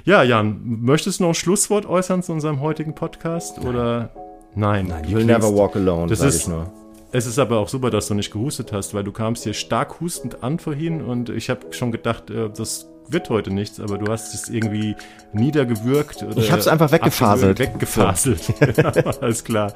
Ja, 0.05 0.23
Jan, 0.23 0.61
möchtest 0.65 1.21
du 1.21 1.25
noch 1.25 1.31
ein 1.31 1.35
Schlusswort 1.35 1.87
äußern 1.87 2.23
zu 2.23 2.33
unserem 2.33 2.61
heutigen 2.61 2.95
Podcast? 2.95 3.59
Oder 3.61 4.11
nein? 4.55 4.89
du 4.89 5.09
You'll 5.11 5.25
never 5.25 5.55
walk 5.55 5.77
alone, 5.77 6.09
Das 6.09 6.21
ist- 6.21 6.43
ich 6.43 6.49
nur. 6.49 6.71
Es 7.15 7.27
ist 7.27 7.39
aber 7.39 7.59
auch 7.59 7.69
super, 7.69 7.91
dass 7.91 8.07
du 8.07 8.15
nicht 8.15 8.33
gehustet 8.33 8.73
hast, 8.73 8.95
weil 8.95 9.05
du 9.05 9.13
kamst 9.13 9.45
hier 9.45 9.53
stark 9.53 10.01
hustend 10.01 10.43
an 10.43 10.59
vorhin 10.59 11.03
und 11.03 11.29
ich 11.29 11.51
habe 11.51 11.61
schon 11.73 11.93
gedacht, 11.93 12.31
äh, 12.31 12.49
das 12.49 12.89
wird 13.09 13.31
heute 13.31 13.53
nichts, 13.53 13.81
aber 13.81 13.99
du 13.99 14.11
hast 14.11 14.35
es 14.35 14.49
irgendwie 14.49 14.97
niedergewürgt. 15.33 16.23
Oder 16.23 16.37
Ich 16.39 16.53
hab's 16.53 16.67
einfach 16.67 16.93
weggefaselt. 16.93 17.59
Weggefaselt. 17.59 18.41
Alles 19.21 19.45
klar. 19.45 19.73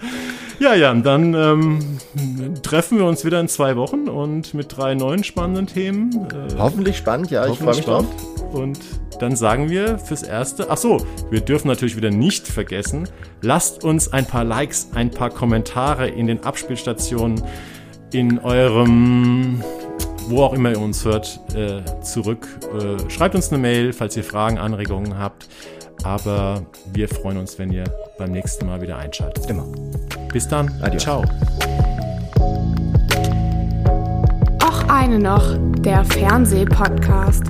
Ja, 0.59 0.74
Jan, 0.74 1.03
dann 1.03 1.35
ähm, 1.35 1.99
treffen 2.62 2.99
wir 2.99 3.07
uns 3.07 3.24
wieder 3.24 3.41
in 3.41 3.49
zwei 3.49 3.77
Wochen 3.77 4.09
und 4.09 4.55
mit 4.55 4.77
drei 4.77 4.95
neuen 4.95 5.24
spannenden 5.24 5.66
Themen. 5.66 6.12
Äh, 6.31 6.55
Hoffentlich 6.59 6.97
spannend, 6.97 7.31
ja, 7.31 7.47
ich 7.47 7.59
freue 7.59 7.68
hoffentlich 7.68 7.77
mich 7.77 7.87
drauf. 7.87 8.07
Und 8.53 8.79
dann 9.20 9.37
sagen 9.37 9.70
wir 9.70 9.99
fürs 9.99 10.22
Erste, 10.22 10.70
ach 10.70 10.77
so, 10.77 11.05
wir 11.31 11.41
dürfen 11.41 11.68
natürlich 11.68 11.97
wieder 11.97 12.11
nicht 12.11 12.47
vergessen, 12.47 13.09
lasst 13.43 13.85
uns 13.85 14.12
ein 14.12 14.27
paar 14.27 14.45
Likes, 14.45 14.91
ein 14.95 15.11
paar 15.11 15.31
Kommentare 15.31 16.09
in 16.09 16.27
den 16.27 16.45
Abspielstationen, 16.45 17.43
in 18.12 18.39
eurem, 18.39 19.62
wo 20.29 20.43
auch 20.43 20.53
immer 20.53 20.70
ihr 20.70 20.81
uns 20.81 21.05
hört, 21.05 21.41
äh, 21.55 21.83
zurück. 22.03 22.47
Äh, 22.79 23.11
schreibt 23.11 23.35
uns 23.35 23.51
eine 23.51 23.59
Mail, 23.59 23.93
falls 23.93 24.16
ihr 24.16 24.24
Fragen, 24.24 24.59
Anregungen 24.59 25.18
habt. 25.18 25.49
Aber 26.03 26.62
wir 26.93 27.09
freuen 27.09 27.39
uns, 27.39 27.59
wenn 27.59 27.72
ihr 27.72 27.85
beim 28.18 28.33
nächsten 28.33 28.66
Mal 28.66 28.81
wieder 28.81 28.99
einschaltet. 28.99 29.49
Immer. 29.49 29.66
Bis 30.33 30.47
dann. 30.47 30.70
Adios. 30.83 31.03
Ciao. 31.03 31.24
Och 34.62 34.89
eine 34.89 35.19
noch, 35.19 35.57
der 35.78 36.05
Fernsehpodcast. 36.05 37.44